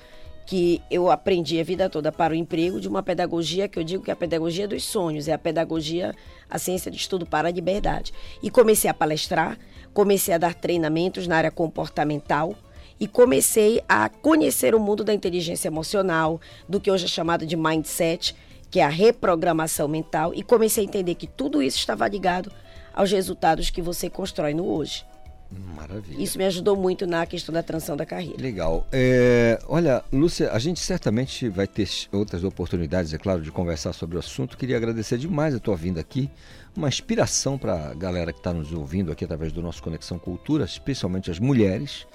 que 0.52 0.82
eu 0.92 1.10
aprendi 1.10 1.62
a 1.62 1.64
vida 1.64 1.90
toda 1.90 2.12
para 2.12 2.34
o 2.34 2.36
emprego 2.36 2.78
de 2.82 2.86
uma 2.86 3.02
pedagogia 3.02 3.70
que 3.70 3.80
eu 3.80 3.86
digo 3.86 4.04
que 4.04 4.12
é 4.12 4.14
a 4.14 4.18
pedagogia 4.18 4.68
dos 4.68 4.84
sonhos, 4.84 5.30
é 5.30 5.32
a 5.32 5.38
pedagogia, 5.38 6.14
a 6.50 6.60
ciência 6.60 6.92
de 6.92 6.98
estudo 6.98 7.26
para 7.26 7.48
a 7.48 7.52
liberdade. 7.52 8.12
E 8.44 8.52
comecei 8.52 8.92
a 8.92 8.94
palestrar, 8.94 9.58
comecei 9.94 10.34
a 10.34 10.38
dar 10.38 10.54
treinamentos 10.54 11.26
na 11.26 11.38
área 11.38 11.52
comportamental 11.52 12.54
e 13.00 13.08
comecei 13.08 13.82
a 13.88 14.10
conhecer 14.10 14.76
o 14.76 14.80
mundo 14.82 15.06
da 15.06 15.14
inteligência 15.14 15.70
emocional, 15.70 16.42
do 16.68 16.82
que 16.82 16.92
hoje 16.92 17.06
é 17.06 17.08
chamado 17.08 17.46
de 17.46 17.56
mindset, 17.56 18.36
que 18.70 18.82
é 18.82 18.84
a 18.84 18.90
reprogramação 18.90 19.88
mental, 19.88 20.34
e 20.36 20.44
comecei 20.44 20.84
a 20.84 20.88
entender 20.88 21.16
que 21.16 21.28
tudo 21.28 21.64
isso 21.64 21.78
estava 21.78 22.06
ligado 22.10 22.52
aos 22.94 23.10
resultados 23.10 23.70
que 23.70 23.82
você 23.82 24.10
constrói 24.10 24.54
no 24.54 24.66
hoje. 24.66 25.06
Maravilha. 25.52 26.22
Isso 26.22 26.38
me 26.38 26.46
ajudou 26.46 26.78
muito 26.78 27.06
na 27.06 27.26
questão 27.26 27.52
da 27.52 27.62
transição 27.62 27.98
da 27.98 28.06
carreira. 28.06 28.42
Legal. 28.42 28.88
É, 28.92 29.60
olha, 29.68 30.04
Lúcia, 30.12 30.52
a 30.52 30.60
gente 30.60 30.80
certamente 30.80 31.50
vai 31.50 31.68
ter 31.68 31.90
outras 32.12 32.44
oportunidades, 32.44 33.14
é 33.14 33.18
claro, 33.18 33.42
de 33.42 33.52
conversar 33.52 33.92
sobre 33.92 34.16
o 34.16 34.20
assunto. 34.20 34.58
Queria 34.58 34.78
agradecer 34.78 35.18
demais 35.18 35.54
a 35.54 35.60
tua 35.60 35.76
vinda 35.76 36.00
aqui. 36.00 36.30
Uma 36.76 36.88
inspiração 36.88 37.58
para 37.58 37.90
a 37.90 37.94
galera 37.94 38.32
que 38.32 38.40
está 38.40 38.54
nos 38.54 38.72
ouvindo 38.72 39.12
aqui 39.12 39.26
através 39.26 39.52
do 39.52 39.62
nosso 39.62 39.84
Conexão 39.84 40.18
Cultura, 40.18 40.64
especialmente 40.64 41.30
as 41.30 41.40
mulheres. 41.40 42.08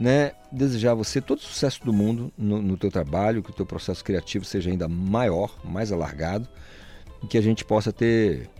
Né? 0.00 0.32
Desejar 0.50 0.92
a 0.92 0.94
você 0.94 1.20
todo 1.20 1.38
o 1.38 1.42
sucesso 1.42 1.84
do 1.84 1.92
mundo 1.92 2.32
no, 2.36 2.60
no 2.60 2.76
teu 2.76 2.90
trabalho, 2.90 3.42
que 3.42 3.50
o 3.50 3.54
teu 3.54 3.64
processo 3.64 4.02
criativo 4.02 4.44
seja 4.44 4.70
ainda 4.70 4.88
maior, 4.88 5.56
mais 5.62 5.92
alargado, 5.92 6.48
e 7.22 7.26
que 7.28 7.38
a 7.38 7.42
gente 7.42 7.64
possa 7.64 7.92
ter 7.92 8.50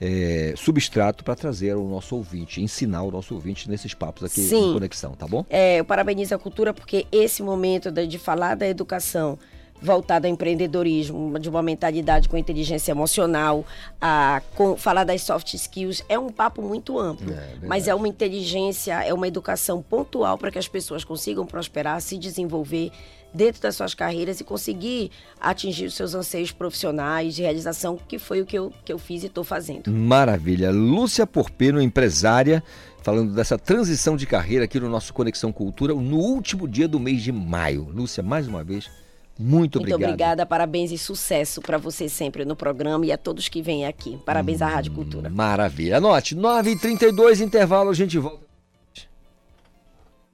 é, 0.00 0.54
substrato 0.56 1.24
para 1.24 1.34
trazer 1.34 1.72
ao 1.72 1.84
nosso 1.84 2.16
ouvinte, 2.16 2.62
ensinar 2.62 3.02
o 3.02 3.10
nosso 3.10 3.34
ouvinte 3.34 3.68
nesses 3.68 3.94
papos 3.94 4.24
aqui 4.24 4.40
Sim. 4.40 4.70
em 4.70 4.72
conexão, 4.72 5.12
tá 5.12 5.26
bom? 5.26 5.44
É, 5.50 5.80
eu 5.80 5.84
parabenizo 5.84 6.34
a 6.34 6.38
cultura 6.38 6.72
porque 6.72 7.06
esse 7.10 7.42
momento 7.42 7.90
de 7.90 8.18
falar 8.18 8.54
da 8.54 8.68
educação 8.68 9.38
voltada 9.80 10.26
ao 10.26 10.32
empreendedorismo, 10.32 11.38
de 11.38 11.48
uma 11.48 11.62
mentalidade 11.62 12.28
com 12.28 12.36
inteligência 12.36 12.90
emocional, 12.92 13.64
a 14.00 14.42
com, 14.54 14.76
falar 14.76 15.04
das 15.04 15.22
soft 15.22 15.54
skills, 15.54 16.04
é 16.08 16.18
um 16.18 16.30
papo 16.30 16.62
muito 16.62 16.98
amplo. 16.98 17.32
É, 17.32 17.66
mas 17.66 17.88
é 17.88 17.94
uma 17.94 18.08
inteligência, 18.08 19.02
é 19.04 19.12
uma 19.14 19.28
educação 19.28 19.82
pontual 19.82 20.36
para 20.36 20.50
que 20.50 20.58
as 20.58 20.68
pessoas 20.68 21.04
consigam 21.04 21.46
prosperar, 21.46 22.00
se 22.00 22.18
desenvolver 22.18 22.90
dentro 23.32 23.60
das 23.60 23.76
suas 23.76 23.94
carreiras 23.94 24.40
e 24.40 24.44
conseguir 24.44 25.10
atingir 25.40 25.86
os 25.86 25.94
seus 25.94 26.14
anseios 26.14 26.50
profissionais 26.50 27.34
de 27.34 27.42
realização, 27.42 27.98
que 28.08 28.18
foi 28.18 28.40
o 28.40 28.46
que 28.46 28.58
eu, 28.58 28.72
que 28.84 28.92
eu 28.92 28.98
fiz 28.98 29.22
e 29.22 29.26
estou 29.26 29.44
fazendo. 29.44 29.90
Maravilha. 29.90 30.70
Lúcia 30.70 31.26
Porpeno, 31.26 31.80
empresária, 31.80 32.62
falando 33.02 33.34
dessa 33.34 33.58
transição 33.58 34.16
de 34.16 34.26
carreira 34.26 34.64
aqui 34.64 34.80
no 34.80 34.88
nosso 34.88 35.12
Conexão 35.12 35.52
Cultura, 35.52 35.94
no 35.94 36.16
último 36.16 36.66
dia 36.66 36.88
do 36.88 36.98
mês 36.98 37.22
de 37.22 37.32
maio. 37.32 37.88
Lúcia, 37.92 38.22
mais 38.22 38.48
uma 38.48 38.64
vez, 38.64 38.90
muito 39.38 39.78
obrigado. 39.78 39.98
Muito 40.00 40.10
obrigada, 40.10 40.46
parabéns 40.46 40.90
e 40.90 40.98
sucesso 40.98 41.60
para 41.60 41.78
você 41.78 42.08
sempre 42.08 42.44
no 42.44 42.56
programa 42.56 43.06
e 43.06 43.12
a 43.12 43.16
todos 43.16 43.48
que 43.48 43.62
vêm 43.62 43.86
aqui. 43.86 44.18
Parabéns 44.26 44.60
hum, 44.60 44.64
à 44.64 44.68
Rádio 44.68 44.92
Cultura. 44.92 45.30
Maravilha. 45.30 45.98
Anote, 45.98 46.34
9h32, 46.34 47.40
intervalo, 47.40 47.90
a 47.90 47.94
gente 47.94 48.18
volta. 48.18 48.48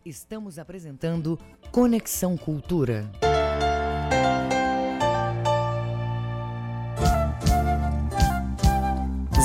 Estamos 0.05 0.59
apresentando 0.59 1.39
Conexão 1.71 2.37
Cultura. 2.37 3.11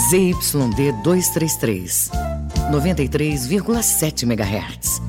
ZYD 0.09 0.91
233, 1.03 2.09
93,7 2.71 4.23
MHz. 4.23 5.08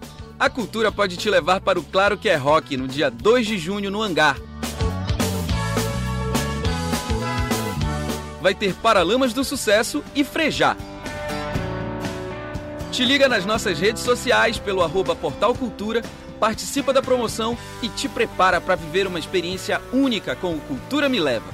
A 0.41 0.49
cultura 0.49 0.91
pode 0.91 1.17
te 1.17 1.29
levar 1.29 1.61
para 1.61 1.79
o 1.79 1.83
Claro 1.83 2.17
que 2.17 2.27
é 2.27 2.35
Rock 2.35 2.75
no 2.75 2.87
dia 2.87 3.11
2 3.11 3.45
de 3.45 3.59
junho 3.59 3.91
no 3.91 4.01
Hangar. 4.01 4.37
Vai 8.41 8.55
ter 8.55 8.73
Paralamas 8.73 9.33
do 9.33 9.43
Sucesso 9.43 10.03
e 10.15 10.23
Frejá. 10.23 10.75
Te 12.91 13.05
liga 13.05 13.29
nas 13.29 13.45
nossas 13.45 13.79
redes 13.79 14.01
sociais 14.01 14.57
pelo 14.57 14.81
arroba 14.81 15.15
Portal 15.15 15.53
Cultura, 15.53 16.01
participa 16.39 16.91
da 16.91 17.03
promoção 17.03 17.55
e 17.83 17.87
te 17.87 18.09
prepara 18.09 18.59
para 18.59 18.73
viver 18.73 19.05
uma 19.05 19.19
experiência 19.19 19.79
única 19.93 20.35
com 20.35 20.55
o 20.55 20.61
Cultura 20.61 21.07
Me 21.07 21.19
Leva. 21.19 21.53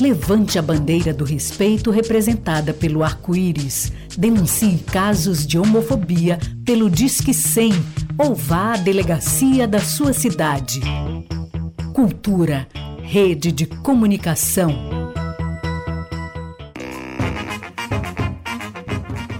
Levante 0.00 0.58
a 0.58 0.62
bandeira 0.62 1.14
do 1.14 1.24
respeito 1.24 1.90
representada 1.90 2.74
pelo 2.74 3.04
arco-íris. 3.04 3.92
Denuncie 4.18 4.78
casos 4.78 5.46
de 5.46 5.56
homofobia 5.56 6.38
pelo 6.64 6.90
Disque 6.90 7.32
100 7.32 7.72
ou 8.18 8.34
vá 8.34 8.74
à 8.74 8.76
delegacia 8.76 9.68
da 9.68 9.78
sua 9.78 10.12
cidade. 10.12 10.80
Cultura, 11.92 12.66
rede 13.02 13.52
de 13.52 13.66
comunicação. 13.66 14.70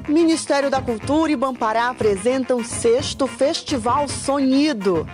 Ministério 0.09 0.71
da 0.71 0.81
Cultura 0.81 1.33
e 1.33 1.37
Bampará 1.37 1.91
apresentam 1.91 2.63
sexto 2.63 3.27
Festival 3.27 4.07
Sonido 4.07 5.05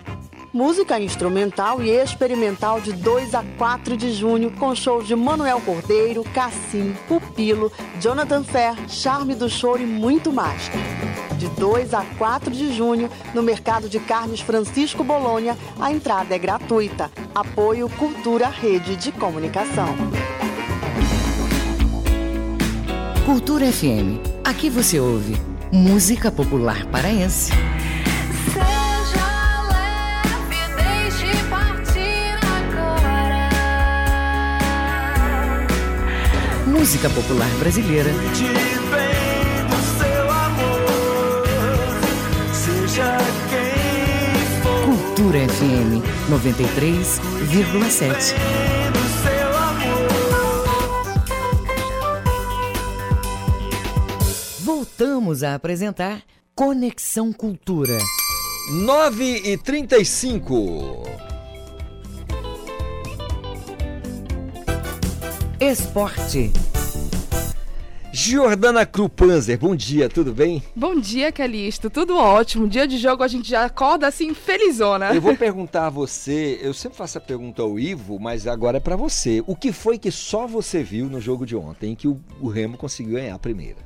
música 0.53 0.99
instrumental 0.99 1.83
e 1.83 1.91
experimental 1.91 2.81
de 2.81 2.93
2 2.93 3.35
a 3.35 3.45
4 3.57 3.97
de 3.97 4.13
junho, 4.13 4.51
com 4.51 4.75
shows 4.75 5.07
de 5.07 5.15
Manuel 5.15 5.61
Cordeiro, 5.61 6.25
Cassim, 6.35 6.95
Pupilo, 7.07 7.71
Jonathan 8.01 8.43
Fer, 8.43 8.75
Charme 8.89 9.35
do 9.35 9.49
Choro 9.49 9.83
e 9.83 9.87
muito 9.87 10.33
mais. 10.33 10.71
De 11.39 11.49
2 11.49 11.95
a 11.95 12.05
4 12.19 12.51
de 12.51 12.75
junho, 12.75 13.09
no 13.33 13.43
Mercado 13.43 13.89
de 13.89 13.99
Carnes 14.01 14.41
Francisco 14.41 15.05
Bolônia, 15.05 15.57
a 15.81 15.93
entrada 15.93 16.35
é 16.35 16.39
gratuita. 16.39 17.11
Apoio 17.35 17.89
Cultura 17.91 18.49
Rede 18.49 18.97
de 18.97 19.13
Comunicação. 19.13 19.95
Cultura 23.25 23.71
FM. 23.71 24.19
Aqui 24.45 24.69
você 24.69 24.99
ouve 24.99 25.37
música 25.73 26.33
popular 26.33 26.85
paraense. 26.87 27.53
Música 36.71 37.11
popular 37.11 37.51
brasileira. 37.59 38.11
Cultura 44.85 45.49
FM 45.49 46.05
93,7. 46.31 48.35
Voltamos 54.61 55.43
a 55.43 55.57
apresentar 55.57 56.23
Conexão 56.55 57.33
Cultura. 57.33 57.99
9 58.71 59.43
e 59.45 59.59
35. 59.59 61.30
Esporte. 65.61 66.51
Jordana 68.11 68.87
Krupanzer, 68.87 69.59
bom 69.59 69.77
dia, 69.77 70.09
tudo 70.09 70.33
bem? 70.33 70.63
Bom 70.75 70.99
dia, 70.99 71.31
Calixto, 71.31 71.91
tudo 71.91 72.17
ótimo. 72.17 72.67
Dia 72.67 72.89
de 72.89 72.97
jogo 72.97 73.23
a 73.23 73.29
gente 73.29 73.51
já 73.51 73.67
acorda 73.67 74.07
assim 74.07 74.33
felizona. 74.33 75.15
Eu 75.15 75.21
vou 75.21 75.37
perguntar 75.37 75.89
a 75.89 75.91
você, 75.91 76.59
eu 76.63 76.73
sempre 76.73 76.97
faço 76.97 77.19
a 77.19 77.21
pergunta 77.21 77.61
ao 77.61 77.79
Ivo, 77.79 78.19
mas 78.19 78.47
agora 78.47 78.79
é 78.79 78.81
para 78.81 78.97
você. 78.97 79.45
O 79.47 79.55
que 79.55 79.71
foi 79.71 79.99
que 79.99 80.11
só 80.11 80.47
você 80.47 80.83
viu 80.83 81.11
no 81.11 81.21
jogo 81.21 81.45
de 81.45 81.55
ontem 81.55 81.95
que 81.95 82.09
o, 82.09 82.19
o 82.41 82.49
Remo 82.49 82.79
conseguiu 82.79 83.17
ganhar 83.17 83.35
a 83.35 83.39
primeira? 83.39 83.77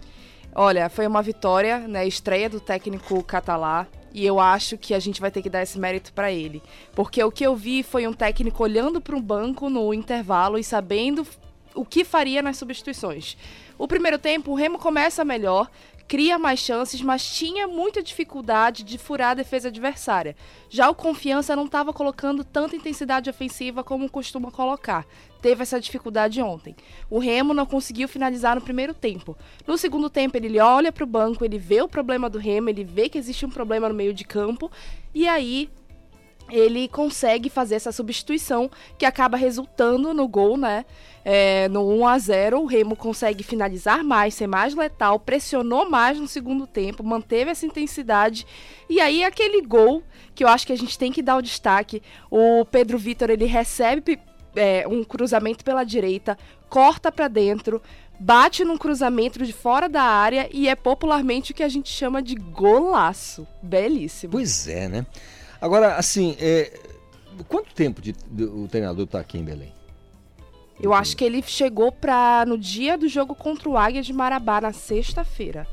Olha, 0.54 0.88
foi 0.88 1.08
uma 1.08 1.22
vitória, 1.22 1.80
né, 1.88 2.06
estreia 2.06 2.48
do 2.48 2.60
técnico 2.60 3.20
catalá, 3.24 3.88
e 4.12 4.24
eu 4.24 4.38
acho 4.38 4.78
que 4.78 4.94
a 4.94 5.00
gente 5.00 5.20
vai 5.20 5.32
ter 5.32 5.42
que 5.42 5.50
dar 5.50 5.64
esse 5.64 5.76
mérito 5.76 6.12
para 6.12 6.30
ele. 6.30 6.62
Porque 6.94 7.20
o 7.24 7.32
que 7.32 7.44
eu 7.44 7.56
vi 7.56 7.82
foi 7.82 8.06
um 8.06 8.12
técnico 8.12 8.62
olhando 8.62 9.00
para 9.00 9.16
um 9.16 9.20
banco 9.20 9.68
no 9.68 9.92
intervalo 9.92 10.56
e 10.56 10.62
sabendo 10.62 11.26
o 11.74 11.84
que 11.84 12.04
faria 12.04 12.42
nas 12.42 12.56
substituições. 12.56 13.36
O 13.76 13.88
primeiro 13.88 14.18
tempo, 14.18 14.52
o 14.52 14.54
Remo 14.54 14.78
começa 14.78 15.24
melhor, 15.24 15.68
cria 16.06 16.38
mais 16.38 16.60
chances, 16.60 17.00
mas 17.00 17.24
tinha 17.34 17.66
muita 17.66 18.02
dificuldade 18.02 18.84
de 18.84 18.98
furar 18.98 19.30
a 19.30 19.34
defesa 19.34 19.68
adversária. 19.68 20.36
Já 20.68 20.88
o 20.88 20.94
Confiança 20.94 21.56
não 21.56 21.64
estava 21.64 21.92
colocando 21.92 22.44
tanta 22.44 22.76
intensidade 22.76 23.30
ofensiva 23.30 23.82
como 23.82 24.10
costuma 24.10 24.50
colocar. 24.50 25.06
Teve 25.40 25.62
essa 25.62 25.80
dificuldade 25.80 26.40
ontem. 26.40 26.76
O 27.10 27.18
Remo 27.18 27.52
não 27.52 27.66
conseguiu 27.66 28.06
finalizar 28.06 28.54
no 28.54 28.62
primeiro 28.62 28.94
tempo. 28.94 29.36
No 29.66 29.76
segundo 29.76 30.08
tempo, 30.08 30.36
ele 30.36 30.58
olha 30.60 30.92
para 30.92 31.04
o 31.04 31.06
banco, 31.06 31.44
ele 31.44 31.58
vê 31.58 31.82
o 31.82 31.88
problema 31.88 32.30
do 32.30 32.38
Remo, 32.38 32.70
ele 32.70 32.84
vê 32.84 33.08
que 33.08 33.18
existe 33.18 33.44
um 33.44 33.50
problema 33.50 33.88
no 33.88 33.94
meio 33.94 34.14
de 34.14 34.24
campo, 34.24 34.70
e 35.14 35.26
aí 35.26 35.70
ele 36.50 36.88
consegue 36.88 37.48
fazer 37.48 37.76
essa 37.76 37.92
substituição 37.92 38.70
que 38.98 39.06
acaba 39.06 39.36
resultando 39.36 40.12
no 40.12 40.28
gol, 40.28 40.56
né? 40.56 40.84
É, 41.24 41.68
no 41.70 41.88
1 41.88 42.06
a 42.06 42.18
0 42.18 42.60
o 42.60 42.66
Remo 42.66 42.94
consegue 42.94 43.42
finalizar 43.42 44.04
mais, 44.04 44.34
ser 44.34 44.46
mais 44.46 44.74
letal, 44.74 45.18
pressionou 45.18 45.88
mais 45.88 46.20
no 46.20 46.28
segundo 46.28 46.66
tempo, 46.66 47.02
manteve 47.02 47.50
essa 47.50 47.64
intensidade. 47.64 48.46
E 48.90 49.00
aí 49.00 49.24
aquele 49.24 49.62
gol 49.62 50.02
que 50.34 50.44
eu 50.44 50.48
acho 50.48 50.66
que 50.66 50.72
a 50.72 50.76
gente 50.76 50.98
tem 50.98 51.10
que 51.10 51.22
dar 51.22 51.36
o 51.36 51.42
destaque, 51.42 52.02
o 52.30 52.64
Pedro 52.66 52.98
Vitor 52.98 53.30
ele 53.30 53.46
recebe 53.46 54.18
é, 54.54 54.86
um 54.86 55.02
cruzamento 55.02 55.64
pela 55.64 55.82
direita, 55.82 56.36
corta 56.68 57.10
para 57.10 57.28
dentro, 57.28 57.80
bate 58.18 58.64
num 58.64 58.76
cruzamento 58.76 59.42
de 59.44 59.52
fora 59.52 59.88
da 59.88 60.02
área 60.02 60.48
e 60.52 60.68
é 60.68 60.74
popularmente 60.74 61.52
o 61.52 61.54
que 61.54 61.62
a 61.62 61.68
gente 61.68 61.88
chama 61.88 62.22
de 62.22 62.34
golaço. 62.34 63.46
Belíssimo. 63.62 64.32
Pois 64.32 64.68
é, 64.68 64.88
né? 64.88 65.06
Agora, 65.64 65.96
assim, 65.96 66.36
é, 66.38 66.78
quanto 67.48 67.72
tempo 67.72 68.02
de, 68.02 68.12
de, 68.30 68.44
o 68.44 68.68
treinador 68.68 69.06
está 69.06 69.18
aqui 69.18 69.38
em 69.38 69.42
Belém? 69.42 69.72
Eu 70.78 70.92
acho 70.92 71.16
que 71.16 71.24
ele 71.24 71.40
chegou 71.40 71.90
para 71.90 72.44
no 72.46 72.58
dia 72.58 72.98
do 72.98 73.08
jogo 73.08 73.34
contra 73.34 73.66
o 73.66 73.78
Águia 73.78 74.02
de 74.02 74.12
Marabá, 74.12 74.60
na 74.60 74.74
sexta-feira. 74.74 75.66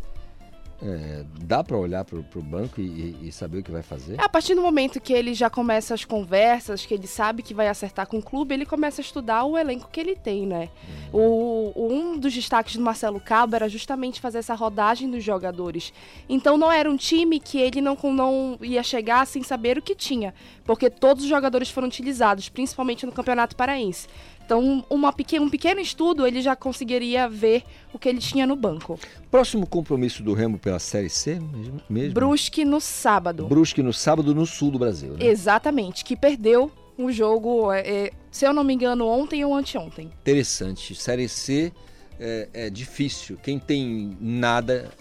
É, 0.84 1.24
dá 1.44 1.64
para 1.64 1.78
olhar 1.78 2.03
para 2.03 2.18
o 2.18 2.41
banco 2.41 2.82
e, 2.82 3.16
e, 3.22 3.32
saber 3.32 3.60
o 3.60 3.64
que 3.64 3.70
vai 3.70 3.84
fazer? 3.84 4.20
É, 4.20 4.24
a 4.24 4.30
partir 4.30 4.56
do 4.56 4.62
momento 4.62 4.99
que 4.99 5.14
ele 5.14 5.36
já 5.36 5.48
começa 5.48 5.94
as 5.94 6.03
conversas, 6.03 6.86
que 6.88 6.94
ele 6.94 7.06
sabe 7.06 7.44
que 7.44 7.53
vai 7.53 7.68
acertar 7.68 8.08
com 8.08 8.18
o 8.18 8.22
clube, 8.22 8.56
ele 8.56 8.66
começa 8.66 8.99
a 8.99 9.03
estudar 9.03 9.44
o 9.44 9.56
elenco 9.56 9.90
que 9.91 9.99
ele 9.99 10.16
tem, 10.16 10.48
né? 10.48 10.70
Hum. 11.14 11.18
O, 11.18 11.88
um 11.94 12.18
dos 12.18 12.34
destaques 12.34 12.76
do 12.76 12.82
Marcelo 12.82 13.20
Cabo 13.20 13.56
era 13.56 13.70
justamente 13.70 14.20
fazer 14.20 14.40
essa 14.40 14.56
rodagem 14.56 15.10
dos 15.10 15.24
jogadores. 15.24 15.94
Então 16.28 16.58
não 16.58 16.72
era 16.72 16.90
um 16.90 16.98
time 16.98 17.40
que 17.40 17.60
ele 17.60 17.80
não, 17.80 17.95
não 18.03 18.58
ia 18.60 18.82
chegar 18.82 19.28
sem 19.28 19.44
saber 19.44 19.78
o 19.78 19.84
que 19.84 19.94
tinha, 19.94 20.34
porque 20.66 20.90
todos 20.90 21.24
os 21.24 21.30
jogadores 21.30 21.70
foram 21.70 21.88
utilizados, 21.88 22.49
principalmente 22.49 23.06
no 23.06 23.12
Campeonato 23.12 23.56
Paraense. 23.56 24.08
Então, 24.52 24.84
uma 24.90 25.14
pequeno, 25.14 25.45
um 25.45 25.49
pequeno 25.49 25.80
estudo, 25.80 26.28
ele 26.28 26.41
já 26.41 26.57
conseguiria 26.57 27.30
ver 27.30 27.64
o 27.94 27.98
que 27.98 28.10
ele 28.10 28.19
tinha 28.19 28.45
no 28.45 28.53
banco. 28.53 28.99
Próximo 29.30 29.65
compromisso 29.65 30.22
do 30.22 30.34
Remo 30.34 30.60
pela 30.60 30.78
Série 30.78 31.10
C 31.10 31.41
mesmo? 31.90 32.14
Brusque 32.14 32.65
no 32.65 32.82
sábado. 32.82 33.48
Brusque 33.48 33.82
no 33.82 33.94
sábado 33.94 34.36
no 34.36 34.45
sul 34.45 34.72
do 34.72 34.78
Brasil, 34.78 35.14
né? 35.14 35.26
Exatamente, 35.26 36.03
que 36.03 36.18
perdeu 36.18 36.69
o 36.98 37.14
jogo, 37.14 37.72
é, 37.72 37.80
é, 37.80 38.11
se 38.30 38.45
eu 38.45 38.52
não 38.52 38.61
me 38.61 38.73
engano, 38.73 39.07
ontem 39.07 39.45
ou 39.45 39.56
anteontem. 39.56 40.07
Interessante. 40.07 40.95
Série 40.95 41.30
C 41.30 41.72
é, 42.19 42.49
é 42.53 42.69
difícil. 42.69 43.38
Quem 43.41 43.57
tem 43.57 44.18
nada 44.19 44.91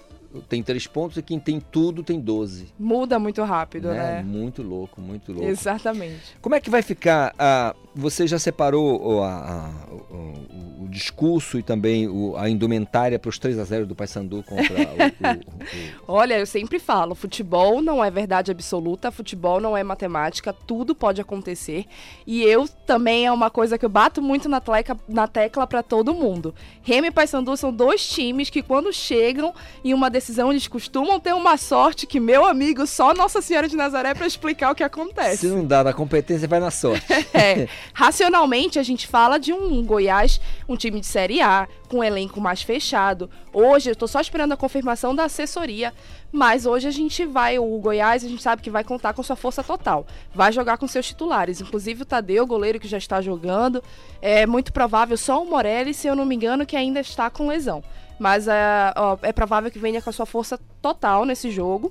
tem 0.48 0.62
três 0.62 0.86
pontos 0.86 1.16
e 1.16 1.22
quem 1.22 1.40
tem 1.40 1.60
tudo 1.60 2.02
tem 2.02 2.20
12. 2.20 2.68
Muda 2.78 3.18
muito 3.18 3.42
rápido, 3.42 3.88
né? 3.88 4.16
né? 4.16 4.22
Muito 4.22 4.62
louco, 4.62 5.00
muito 5.00 5.32
louco. 5.32 5.48
Exatamente. 5.48 6.36
Como 6.40 6.54
é 6.54 6.60
que 6.60 6.70
vai 6.70 6.82
ficar? 6.82 7.34
A, 7.38 7.74
você 7.94 8.26
já 8.26 8.38
separou 8.38 9.22
a, 9.22 9.28
a, 9.28 9.92
o, 9.92 10.84
o, 10.84 10.88
discurso 10.88 11.58
e 11.58 11.62
também 11.62 12.08
o, 12.08 12.36
a 12.36 12.48
indumentária 12.48 13.18
para 13.18 13.28
os 13.28 13.38
3 13.38 13.58
a 13.58 13.64
0 13.64 13.86
do 13.86 13.94
Paysandu 13.94 14.42
contra 14.42 14.74
o, 14.74 14.78
o, 14.78 16.02
Olha, 16.14 16.38
eu 16.38 16.46
sempre 16.46 16.78
falo, 16.78 17.14
futebol 17.14 17.80
não 17.80 18.04
é 18.04 18.10
verdade 18.10 18.50
absoluta, 18.50 19.10
futebol 19.10 19.60
não 19.60 19.76
é 19.76 19.82
matemática, 19.82 20.52
tudo 20.52 20.94
pode 20.94 21.20
acontecer. 21.20 21.84
E 22.26 22.42
eu 22.42 22.68
também 22.86 23.26
é 23.26 23.32
uma 23.32 23.50
coisa 23.50 23.78
que 23.78 23.84
eu 23.84 23.88
bato 23.88 24.22
muito 24.22 24.48
na, 24.48 24.60
tecla, 24.60 24.96
na 25.08 25.26
tecla 25.26 25.66
para 25.66 25.82
todo 25.82 26.14
mundo. 26.14 26.54
Remy 26.82 27.08
e 27.08 27.10
Paysandu 27.10 27.56
são 27.56 27.72
dois 27.72 28.06
times 28.08 28.50
que 28.50 28.62
quando 28.62 28.92
chegam 28.92 29.54
em 29.84 29.94
uma 29.94 30.10
decisão 30.10 30.50
eles 30.50 30.66
costumam 30.68 31.18
ter 31.18 31.34
uma 31.34 31.56
sorte 31.56 32.06
que 32.06 32.20
meu 32.20 32.44
amigo 32.44 32.86
só 32.86 33.12
Nossa 33.14 33.40
Senhora 33.40 33.68
de 33.68 33.76
Nazaré 33.76 34.14
para 34.14 34.26
explicar 34.26 34.72
o 34.72 34.74
que 34.74 34.82
acontece. 34.82 35.38
Se 35.38 35.46
não 35.48 35.64
dá 35.64 35.82
na 35.82 35.92
competência 35.92 36.46
vai 36.46 36.60
na 36.60 36.70
sorte. 36.70 37.06
é. 37.34 37.68
Racionalmente 37.92 38.78
a 38.78 38.82
gente 38.82 39.06
fala 39.06 39.38
de 39.38 39.52
um 39.52 39.84
Goiás, 39.84 40.40
um 40.68 40.76
time 40.76 41.00
de 41.00 41.06
Série 41.06 41.40
A, 41.40 41.68
com 41.88 41.98
um 41.98 42.04
elenco 42.04 42.40
mais 42.40 42.62
fechado. 42.62 43.30
Hoje 43.52 43.90
eu 43.90 43.96
tô 43.96 44.06
só 44.06 44.20
esperando 44.20 44.52
a 44.52 44.56
confirmação 44.56 45.14
da 45.14 45.24
assessoria, 45.24 45.92
mas 46.32 46.66
hoje 46.66 46.86
a 46.86 46.90
gente 46.90 47.24
vai, 47.24 47.58
o 47.58 47.78
Goiás, 47.78 48.24
a 48.24 48.28
gente 48.28 48.42
sabe 48.42 48.62
que 48.62 48.70
vai 48.70 48.84
contar 48.84 49.12
com 49.12 49.22
sua 49.22 49.36
força 49.36 49.62
total. 49.62 50.06
Vai 50.34 50.52
jogar 50.52 50.78
com 50.78 50.86
seus 50.86 51.06
titulares, 51.06 51.60
inclusive 51.60 52.02
o 52.02 52.06
Tadeu, 52.06 52.46
goleiro 52.46 52.78
que 52.78 52.88
já 52.88 52.98
está 52.98 53.20
jogando. 53.20 53.82
É 54.22 54.46
muito 54.46 54.72
provável 54.72 55.16
só 55.16 55.42
o 55.42 55.46
Morelli, 55.46 55.92
se 55.92 56.06
eu 56.06 56.14
não 56.14 56.24
me 56.24 56.34
engano, 56.34 56.66
que 56.66 56.76
ainda 56.76 57.00
está 57.00 57.28
com 57.28 57.48
lesão. 57.48 57.82
Mas 58.18 58.46
é, 58.46 58.92
ó, 58.96 59.16
é 59.22 59.32
provável 59.32 59.70
que 59.70 59.78
venha 59.78 60.02
com 60.02 60.10
a 60.10 60.12
sua 60.12 60.26
força 60.26 60.60
total 60.82 61.24
nesse 61.24 61.50
jogo. 61.50 61.90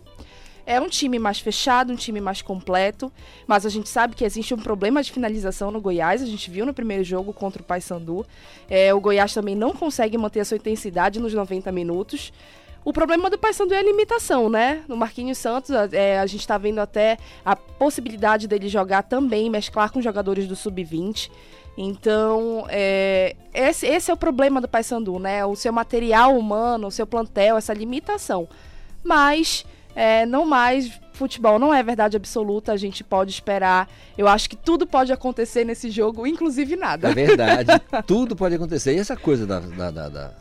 É 0.70 0.80
um 0.80 0.88
time 0.88 1.18
mais 1.18 1.40
fechado, 1.40 1.92
um 1.92 1.96
time 1.96 2.22
mais 2.22 2.44
completo, 2.44 3.12
mas 3.48 3.66
a 3.66 3.70
gente 3.70 3.90
sabe 3.90 4.16
que 4.16 4.24
existe 4.24 4.54
um 4.54 4.58
problema 4.60 5.02
de 5.02 5.12
finalização 5.12 5.72
no 5.72 5.82
Goiás. 5.82 6.22
A 6.22 6.28
gente 6.28 6.48
viu 6.52 6.64
no 6.64 6.76
primeiro 6.76 7.04
jogo 7.04 7.34
contra 7.34 7.60
o 7.60 7.66
Paysandu. 7.66 8.24
É, 8.70 8.94
o 8.94 9.02
Goiás 9.02 9.34
também 9.34 9.56
não 9.56 9.74
consegue 9.74 10.16
manter 10.16 10.42
a 10.42 10.46
sua 10.46 10.58
intensidade 10.58 11.20
nos 11.20 11.34
90 11.34 11.72
minutos. 11.72 12.32
O 12.86 12.94
problema 12.94 13.32
do 13.32 13.38
Paysandu 13.40 13.74
é 13.74 13.80
a 13.80 13.82
limitação, 13.82 14.48
né? 14.48 14.84
No 14.88 14.96
Marquinhos 14.96 15.40
Santos, 15.40 15.72
é, 15.92 16.20
a 16.20 16.26
gente 16.28 16.42
está 16.42 16.56
vendo 16.60 16.78
até 16.78 17.18
a 17.44 17.56
possibilidade 17.56 18.48
dele 18.48 18.70
jogar 18.70 19.02
também, 19.02 19.50
mesclar 19.50 19.92
com 19.92 20.00
jogadores 20.00 20.48
do 20.48 20.56
Sub-20. 20.56 21.32
Então, 21.76 22.68
é, 22.70 23.36
esse, 23.56 23.88
esse, 23.88 24.12
é 24.12 24.14
o 24.14 24.18
problema 24.18 24.62
do 24.62 24.68
Paysandu, 24.68 25.18
né? 25.18 25.44
O 25.44 25.56
seu 25.56 25.74
material 25.74 26.38
humano, 26.38 26.86
o 26.86 26.92
seu 26.92 27.08
plantel, 27.08 27.58
essa 27.58 27.74
limitação. 27.74 28.48
Mas 29.04 29.66
é, 29.96 30.26
não 30.26 30.46
mais 30.46 30.92
futebol 31.14 31.60
não 31.60 31.74
é 31.74 31.84
verdade 31.84 32.16
absoluta, 32.16 32.72
a 32.72 32.78
gente 32.78 33.04
pode 33.04 33.32
esperar. 33.32 33.90
Eu 34.18 34.28
acho 34.28 34.50
que 34.50 34.56
tudo 34.56 34.88
pode 34.88 35.12
acontecer 35.12 35.66
nesse 35.66 35.90
jogo, 35.90 36.26
inclusive 36.26 36.76
nada. 36.76 37.10
É 37.10 37.14
verdade, 37.14 37.70
tudo 38.08 38.36
pode 38.36 38.56
acontecer. 38.56 38.96
E 38.96 39.00
essa 39.00 39.18
coisa 39.18 39.46
da, 39.46 39.60
da, 39.60 39.92
da, 39.92 40.10
da... 40.10 40.32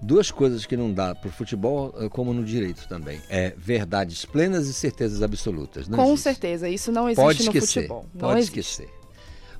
Duas 0.00 0.30
coisas 0.30 0.66
que 0.66 0.76
não 0.76 0.92
dá 0.92 1.14
para 1.14 1.28
o 1.28 1.32
futebol, 1.32 1.94
eh, 1.96 2.08
como 2.08 2.34
no 2.34 2.44
direito 2.44 2.88
também. 2.88 3.20
É 3.30 3.54
verdades 3.56 4.24
plenas 4.24 4.66
e 4.66 4.72
certezas 4.72 5.22
absolutas. 5.22 5.86
Não 5.86 5.96
Com 5.96 6.06
existe. 6.06 6.22
certeza, 6.24 6.68
isso 6.68 6.90
não 6.90 7.08
existe 7.08 7.22
pode 7.22 7.38
no 7.44 7.50
esquecer, 7.50 7.82
futebol. 7.82 8.06
Não 8.12 8.20
pode 8.20 8.40
existe. 8.40 8.58
esquecer. 8.58 9.01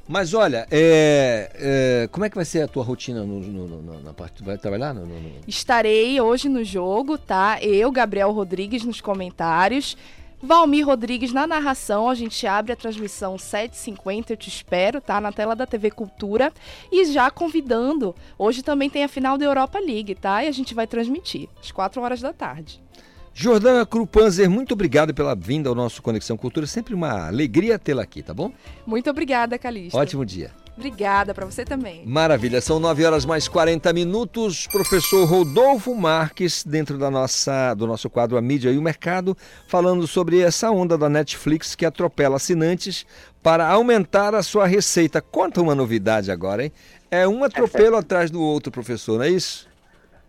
Mas 0.09 0.35
olha, 0.35 0.67
é, 0.71 1.51
é, 1.55 2.09
como 2.11 2.25
é 2.25 2.29
que 2.29 2.35
vai 2.35 2.45
ser 2.45 2.63
a 2.63 2.69
tua 2.69 2.83
rotina 2.83 3.25
no, 3.25 3.41
no, 3.41 3.67
no, 3.83 4.03
na 4.03 4.13
parte? 4.13 4.43
Vai 4.43 4.59
trabalhar? 4.59 4.93
No, 4.93 5.07
Estarei 5.47 6.21
hoje 6.21 6.49
no 6.49 6.65
jogo, 6.65 7.17
tá? 7.17 7.59
Eu, 7.63 7.91
Gabriel 7.93 8.33
Rodrigues, 8.33 8.85
nos 8.85 9.01
comentários. 9.01 9.97
Valmir 10.45 10.85
Rodrigues 10.85 11.33
na 11.33 11.47
narração, 11.47 12.09
a 12.09 12.17
gente 12.17 12.45
abre 12.49 12.73
a 12.73 12.77
transmissão 12.77 13.37
7h50, 13.37 14.31
eu 14.31 14.37
te 14.37 14.49
espero, 14.49 15.01
tá? 15.01 15.21
Na 15.21 15.31
tela 15.31 15.55
da 15.55 15.65
TV 15.65 15.89
Cultura. 15.93 16.53
E 16.91 17.05
já 17.05 17.31
convidando, 17.31 18.13
hoje 18.37 18.61
também 18.61 18.91
tem 18.91 19.05
a 19.05 19.09
final 19.09 19.39
da 19.39 19.45
Europa 19.45 19.79
League, 19.79 20.17
tá? 20.17 20.43
E 20.43 20.49
a 20.49 20.53
gente 20.53 20.75
vai 20.75 20.85
transmitir, 20.85 21.49
às 21.61 21.71
4 21.71 22.03
horas 22.03 22.21
da 22.21 22.33
tarde. 22.33 22.83
Jordana 23.35 23.87
Krupanzer, 23.87 24.51
muito 24.51 24.73
obrigado 24.75 25.15
pela 25.15 25.35
vinda 25.35 25.69
ao 25.69 25.75
nosso 25.75 26.03
Conexão 26.03 26.37
Cultura. 26.37 26.67
Sempre 26.67 26.95
uma 26.95 27.29
alegria 27.29 27.79
tê-la 27.79 28.03
aqui, 28.03 28.23
tá 28.23 28.35
bom? 28.35 28.53
Muito 28.87 29.09
obrigada, 29.09 29.59
Calixto. 29.59 29.99
Ótimo 29.99 30.25
dia. 30.25 30.51
Obrigada 30.77 31.35
para 31.35 31.45
você 31.45 31.65
também. 31.65 32.03
Maravilha, 32.07 32.61
são 32.61 32.81
9 32.81 33.05
horas 33.05 33.25
mais 33.25 33.47
40 33.47 33.93
minutos. 33.93 34.67
Professor 34.67 35.25
Rodolfo 35.25 35.95
Marques, 35.95 36.65
dentro 36.65 36.97
da 36.97 37.11
nossa, 37.11 37.75
do 37.75 37.87
nosso 37.87 38.09
quadro 38.09 38.39
A 38.39 38.41
Mídia 38.41 38.71
e 38.71 38.79
o 38.79 38.83
Mercado, 38.83 39.37
falando 39.69 40.07
sobre 40.07 40.41
essa 40.41 40.71
onda 40.71 40.97
da 40.97 41.09
Netflix 41.09 41.75
que 41.75 41.85
atropela 41.85 42.37
assinantes 42.37 43.05
para 43.43 43.69
aumentar 43.69 44.35
a 44.35 44.43
sua 44.43 44.67
receita. 44.67 45.21
Conta 45.21 45.61
uma 45.61 45.75
novidade 45.75 46.31
agora, 46.31 46.65
hein? 46.65 46.73
É 47.11 47.29
um 47.29 47.45
atropelo 47.45 47.97
atrás 47.99 48.31
do 48.31 48.41
outro, 48.41 48.73
professor, 48.73 49.19
não 49.19 49.25
é 49.25 49.31
isso? 49.31 49.72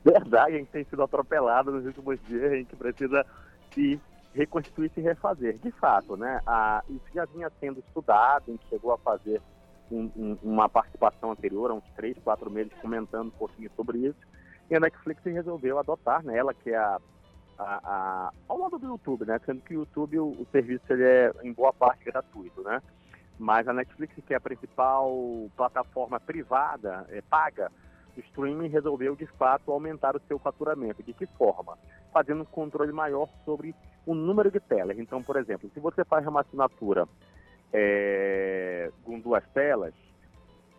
Verdade, 0.04 0.56
a 0.56 0.58
gente 0.60 0.72
tem 0.72 0.84
sido 0.84 1.02
atropelado 1.02 1.72
nos 1.72 1.86
últimos 1.86 2.20
dias, 2.28 2.52
a 2.52 2.56
gente 2.56 2.76
precisa 2.76 3.26
se 3.74 4.00
reconstituir, 4.34 4.92
se 4.94 5.02
refazer. 5.02 5.58
De 5.60 5.72
fato, 5.72 6.18
né? 6.18 6.42
A, 6.46 6.84
isso 6.90 7.06
já 7.14 7.26
vinha 7.26 7.52
sendo 7.60 7.80
estudado, 7.80 8.44
a 8.48 8.52
gente 8.52 8.68
chegou 8.68 8.94
a 8.94 8.98
fazer 8.98 9.42
um, 9.92 10.10
um, 10.16 10.38
uma 10.44 10.68
participação 10.68 11.32
anterior, 11.32 11.72
há 11.72 11.74
uns 11.74 11.90
três, 11.96 12.18
quatro 12.24 12.50
meses, 12.50 12.74
comentando 12.82 13.28
um 13.28 13.38
pouquinho 13.38 13.70
sobre 13.76 14.00
isso. 14.00 14.20
E 14.70 14.76
a 14.76 14.80
Netflix 14.80 15.22
resolveu 15.24 15.78
adotar, 15.78 16.24
né? 16.24 16.38
Ela 16.38 16.54
que 16.54 16.72
é 16.72 16.78
a, 16.78 17.00
a, 17.58 17.80
a, 17.84 18.32
ao 18.48 18.58
lado 18.58 18.80
do 18.80 18.88
YouTube, 18.88 19.26
né? 19.26 19.40
Sendo 19.46 19.62
que 19.62 19.76
o 19.76 19.82
YouTube, 19.82 20.20
o, 20.20 20.28
o 20.30 20.48
serviço 20.52 20.84
ele 20.90 21.04
é 21.04 21.32
em 21.44 21.54
boa 21.54 21.72
parte 21.72 22.04
gratuito, 22.06 22.62
né? 22.64 22.82
Mas 23.38 23.68
a 23.68 23.74
Netflix, 23.74 24.16
que 24.26 24.34
é 24.34 24.38
a 24.38 24.42
principal 24.42 25.12
plataforma 25.56 26.20
privada, 26.20 27.06
é, 27.10 27.22
paga 27.22 27.72
o 28.18 28.20
streaming 28.22 28.68
resolveu 28.68 29.16
de 29.16 29.26
fato 29.26 29.72
aumentar 29.72 30.16
o 30.16 30.22
seu 30.28 30.38
faturamento. 30.40 31.04
De 31.04 31.14
que 31.14 31.26
forma? 31.26 31.78
Fazendo 32.12 32.42
um 32.42 32.46
controle 32.46 32.92
maior 32.92 33.28
sobre 33.46 33.76
o 34.06 34.14
número 34.14 34.52
de 34.52 34.60
telas. 34.60 34.98
Então, 34.98 35.22
por 35.24 35.36
exemplo, 35.36 35.70
se 35.74 35.80
você 35.80 36.04
faz 36.04 36.26
uma 36.28 36.42
assinatura 36.42 37.08
é, 37.72 38.92
com 39.04 39.20
duas 39.20 39.44
telas, 39.54 39.94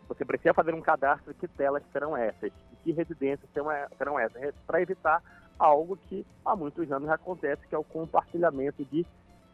você 0.09 0.25
precisa 0.25 0.55
fazer 0.55 0.75
um 0.75 0.81
cadastro 0.81 1.33
de 1.33 1.41
que 1.41 1.49
telas 1.49 1.83
serão 1.93 2.17
essas, 2.17 2.53
de 2.71 2.77
que 2.83 2.93
residências 2.93 3.51
serão 3.97 4.19
essas, 4.19 4.55
para 4.67 4.83
evitar 4.83 5.23
algo 5.59 5.97
que 6.09 6.27
há 6.45 6.55
muitos 6.55 6.91
anos 6.93 7.09
acontece, 7.09 7.67
que 7.67 7.75
é 7.75 7.79
o 7.79 7.85
compartilhamento 7.85 8.85
de 8.85 9.07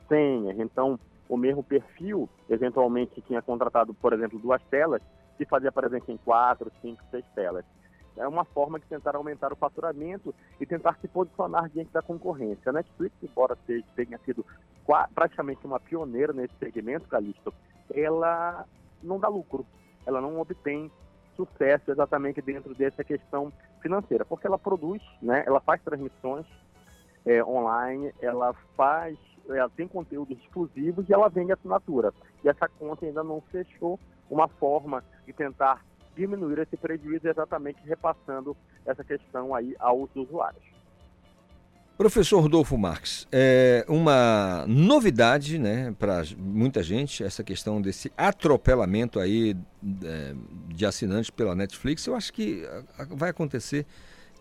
senhas. 0.09 0.59
Então, 0.59 0.99
o 1.29 1.37
mesmo 1.37 1.63
perfil, 1.63 2.29
eventualmente, 2.49 3.13
que 3.13 3.23
tinha 3.23 3.41
contratado, 3.41 3.95
por 3.95 4.13
exemplo, 4.13 4.39
duas 4.39 4.63
telas, 4.65 5.01
se 5.41 5.47
fazia 5.47 5.73
presente 5.73 6.13
em 6.13 6.19
quatro, 6.19 6.71
cinco, 6.83 7.03
seis 7.11 7.25
telas. 7.35 7.65
É 8.15 8.29
uma 8.29 8.45
forma 8.45 8.79
de 8.79 8.85
tentar 8.85 9.17
aumentar 9.17 9.51
o 9.51 9.57
faturamento 9.57 10.35
e 10.61 10.67
tentar 10.67 10.99
se 11.01 11.09
posicionar 11.09 11.71
diante 11.71 11.91
da 11.91 12.03
concorrência. 12.03 12.69
A 12.69 12.73
Netflix, 12.75 13.17
embora 13.23 13.57
tenha 13.97 14.19
sido 14.19 14.45
praticamente 15.15 15.65
uma 15.65 15.81
pioneira 15.81 16.35
nesse 16.35 16.53
segmento, 16.59 17.09
Calixto, 17.09 17.55
ela 17.95 18.67
não 19.03 19.19
dá 19.19 19.29
lucro, 19.29 19.65
ela 20.05 20.21
não 20.21 20.39
obtém 20.39 20.91
sucesso 21.35 21.91
exatamente 21.91 22.43
dentro 22.43 22.75
dessa 22.75 23.03
questão 23.03 23.51
financeira, 23.81 24.27
porque 24.27 24.47
ela 24.47 24.59
produz, 24.59 25.03
né, 25.23 25.43
ela 25.47 25.61
faz 25.61 25.81
transmissões 25.83 26.45
é, 27.25 27.43
online, 27.43 28.13
ela 28.21 28.53
faz, 28.77 29.17
ela 29.49 29.71
tem 29.71 29.89
conteúdos 29.89 30.37
exclusivos 30.39 31.09
e 31.09 31.15
ela 31.15 31.31
vende 31.31 31.53
assinatura. 31.53 32.13
E 32.45 32.49
essa 32.51 32.69
conta 32.69 33.07
ainda 33.07 33.25
não 33.25 33.41
fechou 33.41 33.99
uma 34.31 34.47
forma 34.47 35.03
de 35.31 35.37
tentar 35.37 35.85
diminuir 36.17 36.59
esse 36.59 36.77
prejuízo 36.77 37.29
exatamente 37.29 37.79
repassando 37.87 38.57
essa 38.85 39.05
questão 39.05 39.55
aí 39.55 39.75
aos 39.79 40.11
usuários. 40.15 40.63
Professor 41.97 42.41
Rodolfo 42.41 42.79
Marques, 42.79 43.29
é 43.31 43.85
uma 43.87 44.65
novidade 44.67 45.59
né, 45.59 45.95
para 45.99 46.23
muita 46.39 46.83
gente 46.83 47.23
essa 47.23 47.45
questão 47.45 47.81
desse 47.81 48.11
atropelamento 48.17 49.21
aí 49.21 49.55
é, 50.03 50.35
de 50.69 50.87
assinantes 50.87 51.29
pela 51.29 51.55
Netflix. 51.55 52.07
Eu 52.07 52.17
acho 52.17 52.33
que 52.33 52.67
vai 53.11 53.29
acontecer 53.29 53.85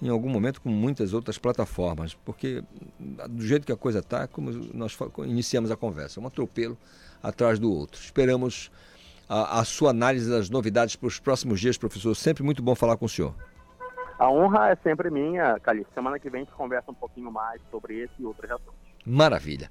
em 0.02 0.08
algum 0.08 0.30
momento 0.30 0.62
com 0.62 0.70
muitas 0.70 1.14
outras 1.14 1.38
plataformas, 1.38 2.14
porque 2.14 2.64
do 3.30 3.46
jeito 3.46 3.66
que 3.66 3.74
a 3.74 3.78
coisa 3.78 4.00
está, 4.00 4.26
como 4.26 4.52
nós 4.74 4.98
iniciamos 5.26 5.70
a 5.70 5.76
conversa, 5.76 6.22
um 6.22 6.28
atropelo 6.28 6.78
atrás 7.22 7.60
do 7.60 7.70
outro. 7.70 8.00
Esperamos 8.00 8.72
a, 9.30 9.60
a 9.60 9.64
sua 9.64 9.92
análise 9.92 10.30
das 10.30 10.50
novidades 10.50 10.96
para 10.96 11.08
os 11.08 11.20
próximos 11.20 11.60
dias, 11.60 11.78
professor. 11.78 12.16
Sempre 12.16 12.44
muito 12.44 12.64
bom 12.64 12.74
falar 12.74 12.98
com 12.98 13.06
o 13.06 13.10
senhor. 13.10 13.36
A 14.18 14.30
honra 14.30 14.72
é 14.72 14.76
sempre 14.78 15.10
minha, 15.10 15.58
Calixto. 15.60 15.94
Semana 15.94 16.20
que 16.20 16.30
vem 16.30 16.42
a 16.42 16.44
gente 16.44 16.54
conversa 16.54 16.92
um 16.92 16.96
pouquinho 16.96 17.32
mais 17.32 17.62
sobre 17.70 18.00
esse 18.00 18.14
e 18.20 18.26
outros 18.26 18.50
assuntos. 18.50 18.89
Maravilha. 19.06 19.70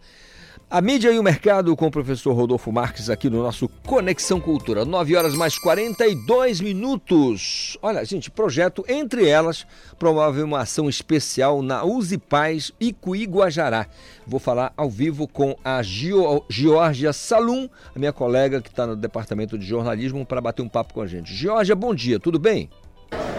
A 0.71 0.83
mídia 0.83 1.11
e 1.11 1.19
o 1.19 1.23
mercado 1.23 1.75
com 1.75 1.87
o 1.87 1.91
professor 1.91 2.35
Rodolfo 2.35 2.71
Marques 2.71 3.09
aqui 3.09 3.31
no 3.31 3.43
nosso 3.43 3.71
Conexão 3.87 4.39
Cultura. 4.39 4.85
9 4.85 5.17
horas 5.17 5.35
mais 5.35 5.59
42 5.59 6.61
minutos. 6.61 7.79
Olha, 7.81 8.05
gente, 8.05 8.31
projeto 8.31 8.85
Entre 8.87 9.27
Elas 9.27 9.67
promove 9.99 10.43
uma 10.43 10.61
ação 10.61 10.87
especial 10.87 11.63
na 11.63 11.85
Use 11.85 12.19
Paz 12.19 12.71
Icuí 12.79 13.25
Guajará. 13.25 13.87
Vou 14.27 14.39
falar 14.39 14.75
ao 14.77 14.91
vivo 14.91 15.27
com 15.27 15.57
a 15.65 15.83
Gio, 15.83 16.45
Georgia 16.51 17.15
Salum, 17.15 17.67
a 17.95 17.99
minha 17.99 18.13
colega 18.13 18.61
que 18.61 18.69
está 18.69 18.87
no 18.87 18.95
departamento 18.95 19.57
de 19.57 19.65
jornalismo, 19.65 20.27
para 20.27 20.43
bater 20.43 20.61
um 20.61 20.69
papo 20.69 20.93
com 20.93 21.01
a 21.01 21.07
gente. 21.07 21.35
Georgia, 21.35 21.75
bom 21.75 21.95
dia, 21.95 22.21
tudo 22.21 22.39
bem? 22.39 22.69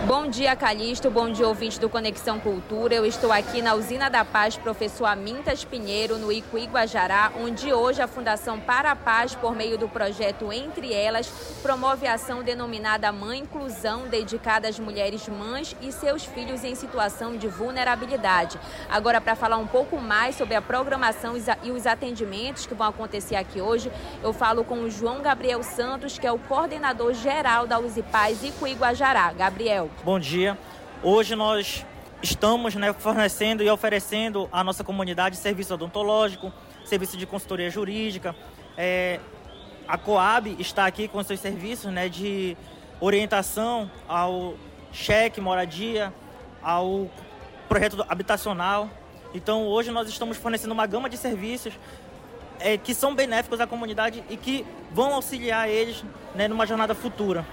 Bom 0.09 0.27
dia, 0.27 0.55
Calixto. 0.55 1.11
Bom 1.11 1.31
dia, 1.31 1.47
ouvinte 1.47 1.79
do 1.79 1.87
Conexão 1.87 2.39
Cultura. 2.39 2.95
Eu 2.95 3.05
estou 3.05 3.31
aqui 3.31 3.61
na 3.61 3.75
Usina 3.75 4.09
da 4.09 4.25
Paz, 4.25 4.57
professor 4.57 5.05
Amintas 5.05 5.63
Pinheiro, 5.63 6.17
no 6.17 6.31
Icuí 6.31 6.65
Guajará, 6.65 7.31
onde 7.39 7.71
hoje 7.71 8.01
a 8.01 8.07
Fundação 8.07 8.59
Para 8.59 8.89
a 8.89 8.95
Paz, 8.95 9.35
por 9.35 9.55
meio 9.55 9.77
do 9.77 9.87
projeto 9.87 10.51
Entre 10.51 10.91
Elas, 10.93 11.27
promove 11.61 12.07
a 12.07 12.15
ação 12.15 12.41
denominada 12.41 13.11
Mãe 13.11 13.41
Inclusão, 13.41 14.07
dedicada 14.07 14.67
às 14.67 14.79
mulheres 14.79 15.27
mães 15.27 15.75
e 15.79 15.91
seus 15.91 16.25
filhos 16.25 16.63
em 16.63 16.73
situação 16.73 17.37
de 17.37 17.47
vulnerabilidade. 17.47 18.59
Agora, 18.89 19.21
para 19.21 19.35
falar 19.35 19.57
um 19.57 19.67
pouco 19.67 19.97
mais 19.97 20.33
sobre 20.33 20.55
a 20.55 20.61
programação 20.61 21.35
e 21.61 21.71
os 21.71 21.85
atendimentos 21.85 22.65
que 22.65 22.73
vão 22.73 22.87
acontecer 22.87 23.35
aqui 23.35 23.61
hoje, 23.61 23.91
eu 24.23 24.33
falo 24.33 24.63
com 24.63 24.79
o 24.79 24.89
João 24.89 25.21
Gabriel 25.21 25.61
Santos, 25.61 26.17
que 26.17 26.25
é 26.25 26.31
o 26.31 26.39
coordenador 26.39 27.13
geral 27.13 27.67
da 27.67 27.77
Uzi 27.77 28.01
Paz 28.01 28.43
Icuí 28.43 28.73
Guajará. 28.73 29.31
Gabriel. 29.33 29.58
Bom 30.05 30.17
dia. 30.17 30.57
Hoje 31.03 31.35
nós 31.35 31.85
estamos 32.23 32.75
né, 32.75 32.93
fornecendo 32.93 33.61
e 33.61 33.69
oferecendo 33.69 34.47
à 34.53 34.63
nossa 34.63 34.85
comunidade 34.85 35.35
serviço 35.35 35.73
odontológico, 35.73 36.49
serviço 36.85 37.17
de 37.17 37.25
consultoria 37.25 37.69
jurídica. 37.69 38.33
É, 38.77 39.19
a 39.85 39.97
Coab 39.97 40.55
está 40.59 40.85
aqui 40.85 41.09
com 41.09 41.21
seus 41.23 41.41
serviços 41.41 41.91
né, 41.91 42.07
de 42.07 42.55
orientação 43.01 43.91
ao 44.07 44.53
cheque, 44.93 45.41
moradia, 45.41 46.13
ao 46.63 47.09
projeto 47.67 48.05
habitacional. 48.07 48.89
Então 49.33 49.67
hoje 49.67 49.91
nós 49.91 50.07
estamos 50.07 50.37
fornecendo 50.37 50.73
uma 50.73 50.85
gama 50.85 51.09
de 51.09 51.17
serviços 51.17 51.73
é, 52.61 52.77
que 52.77 52.93
são 52.95 53.13
benéficos 53.13 53.59
à 53.59 53.67
comunidade 53.67 54.23
e 54.29 54.37
que 54.37 54.65
vão 54.93 55.13
auxiliar 55.13 55.67
eles 55.67 56.01
né, 56.33 56.47
numa 56.47 56.65
jornada 56.65 56.95
futura. 56.95 57.45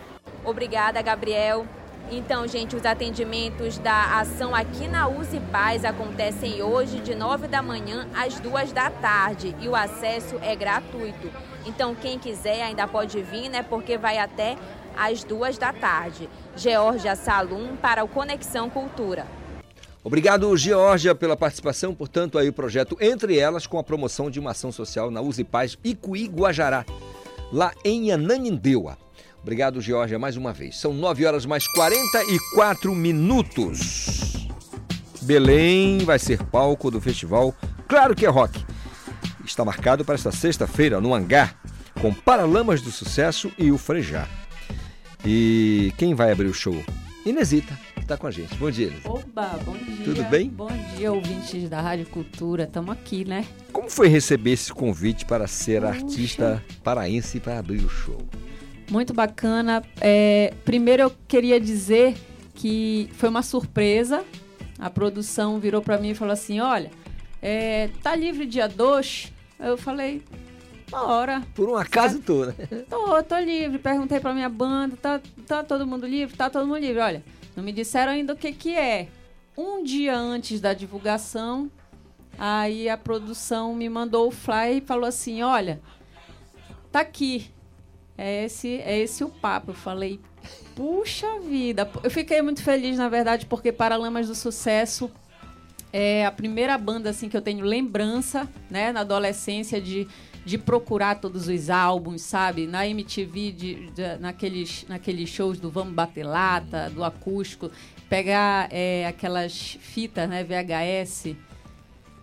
Obrigada, 0.44 1.02
Gabriel. 1.02 1.66
Então, 2.10 2.46
gente, 2.46 2.76
os 2.76 2.86
atendimentos 2.86 3.78
da 3.78 4.20
ação 4.20 4.54
aqui 4.54 4.86
na 4.86 5.08
Use 5.08 5.40
Paz 5.50 5.84
acontecem 5.84 6.62
hoje 6.62 7.00
de 7.00 7.16
9 7.16 7.48
da 7.48 7.60
manhã 7.60 8.06
às 8.14 8.38
2 8.38 8.70
da 8.70 8.88
tarde 8.90 9.56
e 9.60 9.68
o 9.68 9.74
acesso 9.74 10.36
é 10.40 10.54
gratuito. 10.54 11.28
Então, 11.66 11.96
quem 11.96 12.16
quiser 12.16 12.62
ainda 12.62 12.86
pode 12.86 13.20
vir, 13.22 13.48
né? 13.48 13.64
Porque 13.64 13.98
vai 13.98 14.18
até 14.18 14.56
às 14.96 15.24
2 15.24 15.58
da 15.58 15.72
tarde. 15.72 16.30
Georgia 16.54 17.16
Salum 17.16 17.74
para 17.74 18.04
o 18.04 18.08
Conexão 18.08 18.70
Cultura. 18.70 19.26
Obrigado, 20.04 20.56
Georgia, 20.56 21.12
pela 21.12 21.36
participação. 21.36 21.92
Portanto, 21.92 22.38
aí 22.38 22.48
o 22.48 22.52
projeto 22.52 22.96
Entre 23.00 23.36
Elas 23.36 23.66
com 23.66 23.80
a 23.80 23.82
promoção 23.82 24.30
de 24.30 24.38
uma 24.38 24.52
ação 24.52 24.70
social 24.70 25.10
na 25.10 25.20
Use 25.20 25.42
Paz 25.42 25.76
Icuí 25.82 26.28
Guajará, 26.28 26.84
lá 27.52 27.72
em 27.84 28.12
Ananindeua. 28.12 28.96
Obrigado, 29.46 29.80
Georgia, 29.80 30.18
mais 30.18 30.36
uma 30.36 30.52
vez. 30.52 30.76
São 30.76 30.92
9 30.92 31.24
horas 31.24 31.46
mais 31.46 31.68
44 31.68 32.92
minutos. 32.92 34.48
Belém 35.22 35.98
vai 35.98 36.18
ser 36.18 36.42
palco 36.42 36.90
do 36.90 37.00
festival 37.00 37.54
Claro 37.86 38.16
que 38.16 38.26
é 38.26 38.28
Rock. 38.28 38.64
Está 39.44 39.64
marcado 39.64 40.04
para 40.04 40.16
esta 40.16 40.32
sexta-feira 40.32 41.00
no 41.00 41.14
Hangar, 41.14 41.56
com 42.02 42.12
Paralamas 42.12 42.82
do 42.82 42.90
Sucesso 42.90 43.52
e 43.56 43.70
o 43.70 43.78
Frejá. 43.78 44.26
E 45.24 45.92
quem 45.96 46.12
vai 46.12 46.32
abrir 46.32 46.48
o 46.48 46.52
show? 46.52 46.84
Inesita, 47.24 47.78
que 47.94 48.00
está 48.00 48.16
com 48.16 48.26
a 48.26 48.32
gente. 48.32 48.52
Bom 48.56 48.68
dia, 48.68 48.88
Inesita. 48.88 49.10
Oba, 49.10 49.60
bom 49.64 49.76
dia. 49.76 50.04
Tudo 50.04 50.24
bem? 50.24 50.48
Bom 50.48 50.72
dia, 50.96 51.12
ouvintes 51.12 51.70
da 51.70 51.80
Rádio 51.80 52.06
Cultura. 52.06 52.64
Estamos 52.64 52.90
aqui, 52.90 53.24
né? 53.24 53.46
Como 53.72 53.88
foi 53.88 54.08
receber 54.08 54.54
esse 54.54 54.72
convite 54.72 55.24
para 55.24 55.46
ser 55.46 55.82
Puxa. 55.82 55.94
artista 55.94 56.64
paraense 56.82 57.38
para 57.38 57.60
abrir 57.60 57.84
o 57.84 57.88
show? 57.88 58.18
Muito 58.90 59.12
bacana. 59.12 59.82
É, 60.00 60.54
primeiro 60.64 61.02
eu 61.02 61.12
queria 61.26 61.60
dizer 61.60 62.16
que 62.54 63.08
foi 63.14 63.28
uma 63.28 63.42
surpresa. 63.42 64.24
A 64.78 64.90
produção 64.90 65.58
virou 65.58 65.82
para 65.82 65.98
mim 65.98 66.10
e 66.10 66.14
falou 66.14 66.32
assim: 66.32 66.60
olha, 66.60 66.90
é, 67.42 67.88
tá 68.02 68.14
livre 68.14 68.46
dia 68.46 68.68
2? 68.68 69.32
Eu 69.58 69.76
falei, 69.76 70.22
bora. 70.90 71.42
Por 71.54 71.68
um 71.68 71.76
acaso 71.76 72.20
tô, 72.20 72.46
né? 72.46 72.54
Tô, 72.88 73.22
tô 73.22 73.38
livre. 73.38 73.78
Perguntei 73.78 74.20
pra 74.20 74.34
minha 74.34 74.48
banda, 74.48 74.96
tá, 74.96 75.20
tá 75.46 75.62
todo 75.62 75.86
mundo 75.86 76.06
livre? 76.06 76.36
Tá 76.36 76.50
todo 76.50 76.66
mundo 76.66 76.78
livre. 76.78 77.00
Olha, 77.00 77.24
não 77.54 77.64
me 77.64 77.72
disseram 77.72 78.12
ainda 78.12 78.34
o 78.34 78.36
que 78.36 78.52
que 78.52 78.74
é. 78.74 79.08
Um 79.56 79.82
dia 79.82 80.14
antes 80.14 80.60
da 80.60 80.74
divulgação, 80.74 81.70
aí 82.38 82.88
a 82.88 82.96
produção 82.96 83.74
me 83.74 83.88
mandou 83.88 84.28
o 84.28 84.30
fly 84.30 84.78
e 84.78 84.80
falou 84.82 85.06
assim, 85.06 85.42
olha, 85.42 85.80
tá 86.92 87.00
aqui, 87.00 87.50
é 88.16 88.44
esse, 88.44 88.76
é 88.80 88.98
esse 88.98 89.22
o 89.22 89.28
papo. 89.28 89.70
Eu 89.70 89.74
falei, 89.74 90.20
puxa 90.74 91.40
vida. 91.40 91.90
Eu 92.02 92.10
fiquei 92.10 92.40
muito 92.42 92.62
feliz, 92.62 92.96
na 92.96 93.08
verdade, 93.08 93.46
porque 93.46 93.72
Paralamas 93.72 94.28
do 94.28 94.34
Sucesso 94.34 95.10
é 95.92 96.26
a 96.26 96.30
primeira 96.30 96.76
banda 96.76 97.10
assim 97.10 97.28
que 97.28 97.36
eu 97.36 97.40
tenho 97.40 97.64
lembrança, 97.64 98.48
né, 98.70 98.92
na 98.92 99.00
adolescência 99.00 99.80
de, 99.80 100.06
de 100.44 100.58
procurar 100.58 101.20
todos 101.20 101.48
os 101.48 101.70
álbuns, 101.70 102.22
sabe? 102.22 102.66
Na 102.66 102.86
MTV, 102.86 103.52
de, 103.52 103.90
de, 103.90 104.16
naqueles, 104.18 104.84
naqueles 104.88 105.28
shows 105.28 105.58
do 105.58 105.70
Vamos 105.70 105.94
Bater 105.94 106.24
Lata, 106.24 106.90
do 106.90 107.02
acústico, 107.02 107.70
pegar 108.08 108.68
é, 108.70 109.06
aquelas 109.06 109.78
fitas, 109.80 110.28
né, 110.28 110.44
VHS. 110.44 111.34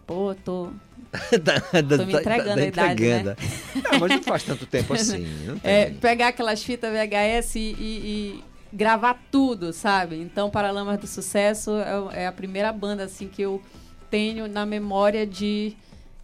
Pô, 0.06 0.36
tô, 0.36 0.70
da, 1.44 1.82
da, 1.82 1.98
Tô 1.98 2.06
me 2.06 2.14
entregando 2.14 2.56
da, 2.56 2.62
a 2.64 2.66
idade, 2.66 3.04
né? 3.04 3.36
Não, 3.76 4.00
mas 4.00 4.12
não 4.12 4.24
faz 4.24 4.44
tanto 4.44 4.66
tempo 4.66 4.94
assim. 4.94 5.26
É, 5.64 5.92
pegar 5.92 6.30
aquelas 6.30 6.64
fitas 6.64 6.92
VHS 6.92 7.56
e, 7.56 7.60
e, 7.60 7.64
e, 7.80 8.44
gravar 8.72 9.22
tudo, 9.32 9.72
sabe? 9.72 10.20
Então, 10.20 10.50
Paralamas 10.50 11.00
do 11.00 11.08
Sucesso 11.08 11.72
é, 12.12 12.24
é, 12.24 12.28
a 12.28 12.32
primeira 12.32 12.72
banda 12.72 13.04
assim 13.04 13.28
que 13.28 13.42
eu 13.42 13.62
tenho 14.10 14.48
na 14.48 14.66
memória 14.66 15.26
de, 15.26 15.76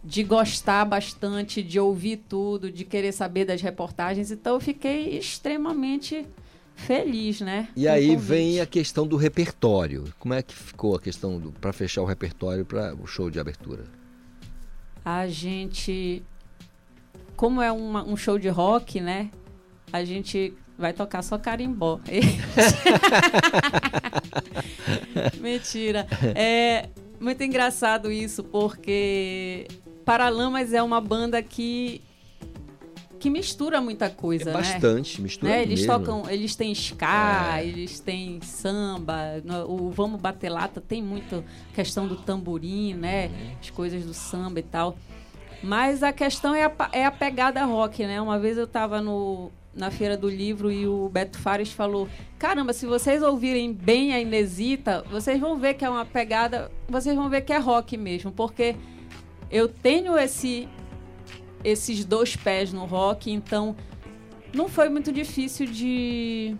de 0.02 0.24
gostar 0.24 0.84
bastante, 0.84 1.62
de 1.62 1.78
ouvir 1.78 2.16
tudo, 2.28 2.70
de 2.70 2.84
querer 2.84 3.12
saber 3.12 3.44
das 3.44 3.62
reportagens. 3.62 4.30
Então, 4.32 4.54
eu 4.54 4.60
fiquei 4.60 5.16
extremamente 5.16 6.26
feliz, 6.74 7.40
né? 7.40 7.68
E 7.76 7.86
aí 7.86 8.16
vem 8.16 8.60
a 8.60 8.66
questão 8.66 9.06
do 9.06 9.16
repertório. 9.16 10.12
Como 10.18 10.34
é 10.34 10.42
que 10.42 10.54
ficou 10.54 10.96
a 10.96 11.00
questão 11.00 11.40
para 11.60 11.72
fechar 11.72 12.02
o 12.02 12.06
repertório 12.06 12.64
para 12.64 12.94
o 12.94 13.06
show 13.06 13.30
de 13.30 13.38
abertura? 13.38 13.99
A 15.18 15.28
gente. 15.28 16.22
Como 17.36 17.62
é 17.62 17.72
uma, 17.72 18.04
um 18.04 18.16
show 18.16 18.38
de 18.38 18.48
rock, 18.48 19.00
né? 19.00 19.30
A 19.92 20.04
gente 20.04 20.54
vai 20.78 20.92
tocar 20.92 21.22
só 21.22 21.38
carimbó. 21.38 22.00
Mentira. 25.40 26.06
É 26.34 26.88
muito 27.20 27.42
engraçado 27.42 28.10
isso, 28.10 28.42
porque 28.44 29.66
Paralamas 30.04 30.72
é 30.72 30.82
uma 30.82 31.00
banda 31.00 31.42
que 31.42 32.02
que 33.20 33.28
mistura 33.28 33.82
muita 33.82 34.08
coisa, 34.08 34.48
é 34.48 34.52
bastante, 34.52 35.18
né? 35.18 35.22
mistura 35.22 35.52
né? 35.52 35.62
Eles 35.62 35.80
mesmo. 35.80 35.98
tocam, 35.98 36.30
eles 36.30 36.56
têm 36.56 36.72
ska, 36.72 37.58
é. 37.58 37.66
eles 37.66 38.00
têm 38.00 38.40
samba, 38.40 39.42
o 39.68 39.90
Vamos 39.90 40.18
Bater 40.18 40.50
Lata 40.50 40.80
tem 40.80 41.02
muito 41.02 41.44
questão 41.74 42.08
do 42.08 42.16
tamborim, 42.16 42.94
né? 42.94 43.26
Uhum. 43.26 43.56
As 43.60 43.70
coisas 43.70 44.04
do 44.06 44.14
samba 44.14 44.58
e 44.58 44.62
tal. 44.62 44.96
Mas 45.62 46.02
a 46.02 46.12
questão 46.12 46.54
é 46.54 46.64
a, 46.64 46.72
é 46.92 47.04
a 47.04 47.10
pegada 47.10 47.62
rock, 47.66 48.04
né? 48.06 48.18
Uma 48.22 48.38
vez 48.38 48.56
eu 48.56 48.64
estava 48.64 49.02
no, 49.02 49.52
na 49.74 49.90
Feira 49.90 50.16
do 50.16 50.28
Livro 50.28 50.72
e 50.72 50.86
o 50.86 51.10
Beto 51.10 51.38
Fares 51.38 51.70
falou: 51.70 52.08
Caramba, 52.38 52.72
se 52.72 52.86
vocês 52.86 53.22
ouvirem 53.22 53.70
bem 53.70 54.14
a 54.14 54.20
Inesita, 54.20 55.04
vocês 55.10 55.38
vão 55.38 55.58
ver 55.58 55.74
que 55.74 55.84
é 55.84 55.90
uma 55.90 56.06
pegada, 56.06 56.70
vocês 56.88 57.14
vão 57.14 57.28
ver 57.28 57.42
que 57.42 57.52
é 57.52 57.58
rock 57.58 57.98
mesmo, 57.98 58.32
porque 58.32 58.74
eu 59.50 59.68
tenho 59.68 60.16
esse 60.16 60.66
esses 61.62 62.04
dois 62.04 62.36
pés 62.36 62.72
no 62.72 62.84
rock, 62.84 63.30
então 63.30 63.76
não 64.52 64.68
foi 64.68 64.88
muito 64.88 65.12
difícil 65.12 65.66
de, 65.66 66.56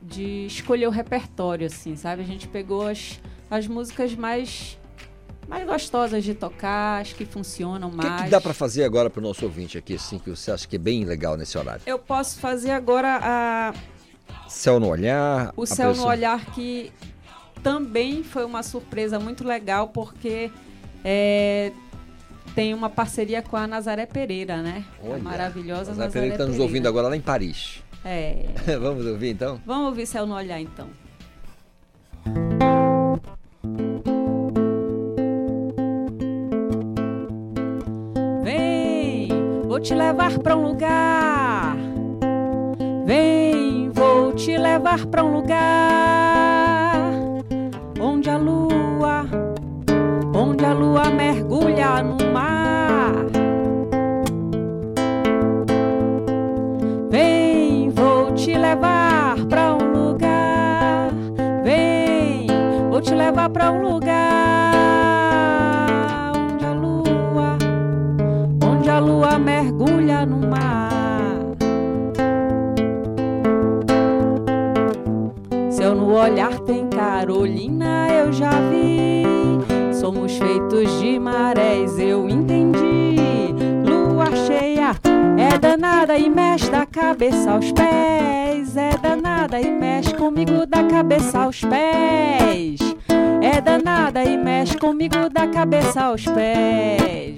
de 0.00 0.46
escolher 0.46 0.86
o 0.86 0.90
repertório, 0.90 1.66
assim, 1.66 1.96
sabe? 1.96 2.22
A 2.22 2.26
gente 2.26 2.48
pegou 2.48 2.86
as, 2.86 3.20
as 3.50 3.66
músicas 3.66 4.14
mais 4.14 4.78
mais 5.48 5.66
gostosas 5.66 6.22
de 6.22 6.34
tocar, 6.34 7.00
as 7.00 7.14
que 7.14 7.24
funcionam 7.24 7.90
mais. 7.90 8.12
O 8.12 8.16
que, 8.18 8.24
que 8.24 8.30
dá 8.30 8.40
para 8.40 8.52
fazer 8.52 8.84
agora 8.84 9.08
para 9.08 9.20
o 9.20 9.22
nosso 9.22 9.46
ouvinte 9.46 9.78
aqui, 9.78 9.94
assim, 9.94 10.18
que 10.18 10.28
você 10.28 10.50
acha 10.50 10.68
que 10.68 10.76
é 10.76 10.78
bem 10.78 11.06
legal 11.06 11.38
nesse 11.38 11.56
horário? 11.56 11.80
Eu 11.86 11.98
posso 11.98 12.38
fazer 12.38 12.70
agora 12.70 13.18
a... 13.22 13.74
Céu 14.46 14.78
no 14.78 14.88
Olhar. 14.88 15.52
O 15.56 15.64
Céu 15.64 15.94
no 15.94 16.04
Olhar, 16.04 16.44
que 16.52 16.92
também 17.62 18.22
foi 18.22 18.44
uma 18.44 18.62
surpresa 18.62 19.18
muito 19.18 19.42
legal, 19.42 19.88
porque 19.88 20.50
é, 21.02 21.72
tem 22.58 22.74
uma 22.74 22.90
parceria 22.90 23.40
com 23.40 23.56
a 23.56 23.68
Nazaré 23.68 24.04
Pereira, 24.04 24.56
né? 24.56 24.84
Olha, 25.00 25.14
a 25.14 25.18
maravilhosa 25.20 25.92
Nazaré, 25.92 26.06
Nazaré 26.06 26.10
Pereira. 26.10 26.34
está 26.34 26.46
nos 26.46 26.58
ouvindo 26.58 26.88
agora 26.88 27.06
lá 27.06 27.16
em 27.16 27.20
Paris. 27.20 27.84
É. 28.04 28.46
Vamos 28.82 29.06
ouvir 29.06 29.30
então? 29.30 29.60
Vamos 29.64 29.90
ouvir 29.90 30.06
Céu 30.06 30.26
no 30.26 30.34
Olhar 30.34 30.60
então. 30.60 30.88
Vem, 38.42 39.28
vou 39.68 39.78
te 39.78 39.94
levar 39.94 40.36
para 40.40 40.56
um 40.56 40.62
lugar. 40.62 41.76
Vem, 43.06 43.88
vou 43.90 44.32
te 44.32 44.58
levar 44.58 45.06
para 45.06 45.22
um 45.22 45.32
lugar 45.32 46.08
pra 63.68 63.72
um 63.72 63.82
lugar 63.82 64.72
onde 66.34 66.64
a 66.64 66.72
lua, 66.72 67.58
onde 68.64 68.88
a 68.88 68.98
lua 68.98 69.38
mergulha 69.38 70.24
no 70.24 70.48
mar. 70.48 71.36
Seu 75.70 75.94
no 75.94 76.14
olhar 76.14 76.58
tem 76.60 76.88
Carolina, 76.88 78.08
eu 78.10 78.32
já 78.32 78.52
vi. 78.70 79.24
Somos 79.92 80.38
feitos 80.38 80.98
de 81.00 81.18
marés, 81.18 81.98
eu 81.98 82.26
entendi. 82.28 83.16
Lua 83.84 84.34
cheia 84.46 84.96
é 85.36 85.58
danada 85.58 86.16
e 86.16 86.30
mexe 86.30 86.70
da 86.70 86.86
cabeça 86.86 87.50
aos 87.52 87.70
pés. 87.72 88.76
É 88.76 88.96
danada 88.96 89.60
e 89.60 89.70
mexe 89.70 90.14
comigo 90.14 90.64
da 90.66 90.84
cabeça 90.84 91.40
aos 91.40 91.60
pés. 91.60 92.97
É 93.50 93.62
danada 93.62 94.22
e 94.22 94.36
mexe 94.36 94.76
comigo 94.76 95.30
da 95.30 95.46
cabeça 95.46 96.02
aos 96.02 96.22
pés. 96.26 97.34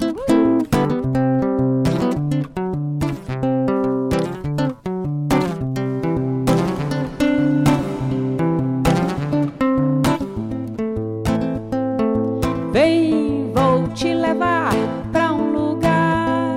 Vem, 12.73 13.53
vou 13.55 13.87
te 13.95 14.13
levar 14.13 14.75
pra 15.13 15.33
um 15.33 15.53
lugar. 15.53 16.57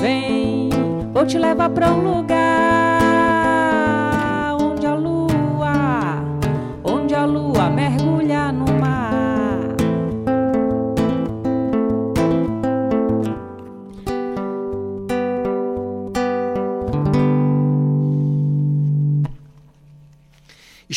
Vem, 0.00 0.70
vou 1.14 1.24
te 1.24 1.38
levar 1.38 1.70
pra 1.70 1.92
um 1.92 2.00
lugar 2.00 2.45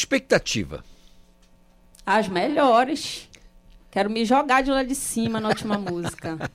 Expectativa. 0.10 0.84
As 2.04 2.28
melhores. 2.28 3.30
Quero 3.92 4.10
me 4.10 4.26
jogar 4.26 4.64
de 4.64 4.72
lá 4.72 4.82
de 4.82 4.96
cima 4.96 5.40
na 5.40 5.50
última 5.50 5.78
música. 5.78 6.50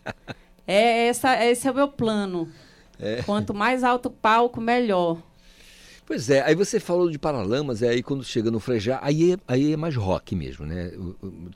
É 0.67 1.07
essa, 1.07 1.41
esse 1.45 1.69
é 1.69 1.71
o 1.71 1.75
meu 1.75 1.87
plano. 1.87 2.49
É. 2.99 3.23
Quanto 3.23 3.55
mais 3.55 3.85
alto 3.85 4.07
o 4.07 4.11
palco, 4.11 4.61
melhor. 4.61 5.23
Pois 6.05 6.29
é, 6.31 6.43
aí 6.43 6.57
você 6.57 6.81
falou 6.81 7.09
de 7.09 7.17
Paralamas, 7.19 7.81
é 7.81 7.91
aí 7.91 8.03
quando 8.03 8.25
chega 8.25 8.51
no 8.51 8.59
Frejá, 8.59 8.99
aí 9.01 9.33
é, 9.35 9.37
aí 9.47 9.73
é 9.73 9.77
mais 9.77 9.95
rock 9.95 10.35
mesmo, 10.35 10.67
né? 10.67 10.91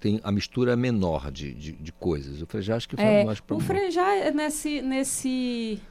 Tem 0.00 0.20
a 0.22 0.30
mistura 0.30 0.76
menor 0.76 1.32
de, 1.32 1.52
de, 1.52 1.72
de 1.72 1.92
coisas. 1.92 2.40
O 2.40 2.46
Frejá 2.46 2.76
acho 2.76 2.88
que 2.88 2.96
fala 2.96 3.08
É, 3.08 3.24
mais 3.24 3.40
pra 3.40 3.56
o 3.56 3.60
Frejá 3.60 4.14
é 4.14 4.30
nesse, 4.30 4.80
nesse, 4.80 5.82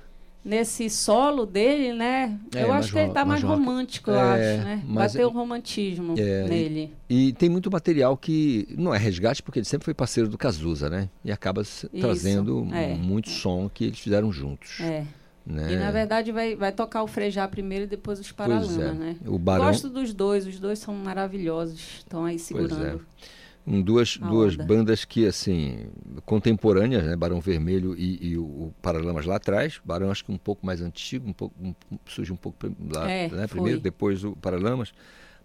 nesse 0.47 0.89
solo 0.89 1.45
dele, 1.45 1.93
né? 1.93 2.39
É, 2.55 2.63
eu 2.63 2.71
acho 2.71 2.91
que 2.93 2.97
ele 2.97 3.11
tá 3.11 3.25
mais, 3.25 3.43
romântico, 3.43 4.09
eu 4.09 4.15
É, 4.15 4.55
acho, 4.55 4.63
né? 4.63 4.83
mas- 4.87 5.13
Bateu 5.13 5.27
o 5.27 5.31
romantismo 5.31 6.15
É, 6.17 6.45
e- 6.45 6.49
nele. 6.49 6.93
E, 7.09 7.33
tem 7.33 7.49
muito 7.49 7.69
material 7.69 8.15
que 8.15 8.67
não 8.77 8.93
é 8.95 8.97
resgate, 8.97 9.43
porque 9.43 9.59
ele 9.59 9.65
sempre 9.65 9.85
foi 9.85 9.93
parceiro 9.93 10.29
do 10.29 10.37
Cazuza, 10.37 10.89
né? 10.89 11.09
E 11.23 11.31
acaba 11.31 11.61
Isso, 11.61 11.89
trazendo 11.99 12.65
é. 12.73 12.95
muito 12.95 13.29
som 13.29 13.69
que 13.73 13.83
eles 13.85 13.99
fizeram 13.99 14.31
juntos. 14.31 14.79
É. 14.79 15.03
Né? 15.45 15.73
E 15.73 15.75
na 15.77 15.91
verdade 15.91 16.29
vai, 16.33 16.55
vai 16.57 16.73
tocar 16.73 17.03
o 17.03 17.07
Frejá 17.07 17.47
primeiro 17.47 17.85
e 17.85 17.87
depois 17.87 18.19
os 18.19 18.31
Pois 18.31 18.49
Paralamas, 18.49 18.77
é. 18.79 18.91
né? 18.93 19.15
O 19.25 19.39
Barão- 19.39 19.65
Gosto 19.67 19.89
dos 19.89 20.13
dois, 20.13 20.45
os 20.45 20.59
dois 20.59 20.77
são 20.79 20.93
maravilhosos. 20.93 21.79
Estão 21.99 22.25
aí 22.25 22.33
Pois 22.35 22.41
segurando. 22.41 22.97
é. 22.97 23.27
Um, 23.69 23.81
duas, 23.81 24.15
duas 24.17 24.53
onda. 24.53 24.63
bandas 24.63 25.03
que, 25.03 25.25
assim, 25.27 25.87
contemporâneas, 26.25 27.03
né? 27.03 27.15
Barão 27.17 27.41
Vermelho 27.41 27.93
e, 27.97 28.29
e 28.29 28.37
o, 28.37 28.73
Paralamas 28.81 29.25
lá 29.25 29.35
atrás. 29.35 29.81
Barão 29.83 30.09
acho 30.09 30.23
que 30.23 30.31
um 30.31 30.37
pouco 30.37 30.65
mais 30.65 30.81
antigo, 30.81 31.27
um 31.29 31.33
pouco, 31.33 31.53
um- 31.61 31.75
surge 32.05 32.31
um 32.31 32.37
pouco 32.37 32.57
lá, 32.89 33.11
É, 33.11 33.27
né? 33.27 33.45
primeiro, 33.45 33.81
depois 33.81 34.23
o 34.23 34.35
Paralamas. 34.37 34.93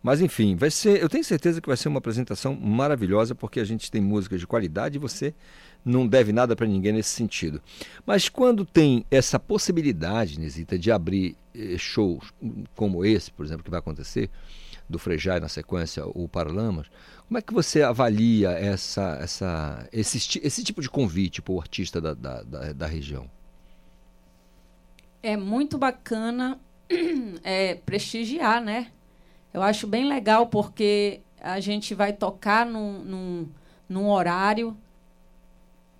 Mas 0.03 0.21
enfim, 0.21 0.57
vai 0.57 0.71
ser, 0.71 1.01
eu 1.01 1.09
tenho 1.09 1.23
certeza 1.25 1.61
que 1.61 1.69
vai 1.69 1.77
ser 1.77 1.89
uma 1.89 1.99
apresentação 1.99 2.55
maravilhosa, 2.57 3.35
porque 3.35 3.61
a 3.61 3.65
gente 3.65 3.91
tem 3.91 4.01
músicas 4.01 4.41
de 4.41 4.47
qualidade 4.47 4.97
e 4.97 5.01
você 5.01 5.33
não 5.85 6.07
deve 6.07 6.33
nada 6.33 6.55
para 6.57 6.67
ninguém 6.67 6.93
nesse 6.93 7.11
sentido. 7.11 7.61
Mas 8.07 8.29
quando 8.29 8.65
tem 8.65 9.05
essa 9.11 9.39
possibilidade, 9.39 10.39
Nesita, 10.41 10.77
de 10.79 10.91
abrir 10.91 11.37
eh, 11.55 11.77
shows 11.79 12.33
como 12.75 13.05
esse, 13.05 13.31
por 13.33 13.45
exemplo, 13.47 13.63
que 13.65 13.71
vai 13.71 13.79
acontecer, 13.79 14.29
do 14.89 14.99
Frejá 14.99 15.37
e 15.37 15.41
na 15.41 15.49
sequência 15.49 16.05
o 16.07 16.29
Paralamas, 16.29 16.89
como 17.33 17.39
é 17.39 17.41
que 17.43 17.55
você 17.55 17.81
avalia 17.81 18.51
essa, 18.51 19.17
essa, 19.19 19.89
esse, 19.91 20.39
esse 20.45 20.63
tipo 20.63 20.83
de 20.83 20.91
convite 20.91 21.41
para 21.41 21.55
o 21.55 21.59
artista 21.59 21.99
da, 21.99 22.13
da, 22.13 22.43
da, 22.43 22.73
da 22.75 22.87
região? 22.87 23.25
É 25.23 25.35
muito 25.35 25.79
bacana 25.79 26.61
é, 27.43 27.77
prestigiar, 27.77 28.61
né? 28.61 28.89
Eu 29.51 29.63
acho 29.63 29.87
bem 29.87 30.07
legal 30.07 30.49
porque 30.49 31.23
a 31.41 31.59
gente 31.59 31.95
vai 31.95 32.13
tocar 32.13 32.67
num, 32.67 32.99
num, 33.03 33.49
num 33.89 34.11
horário 34.11 34.77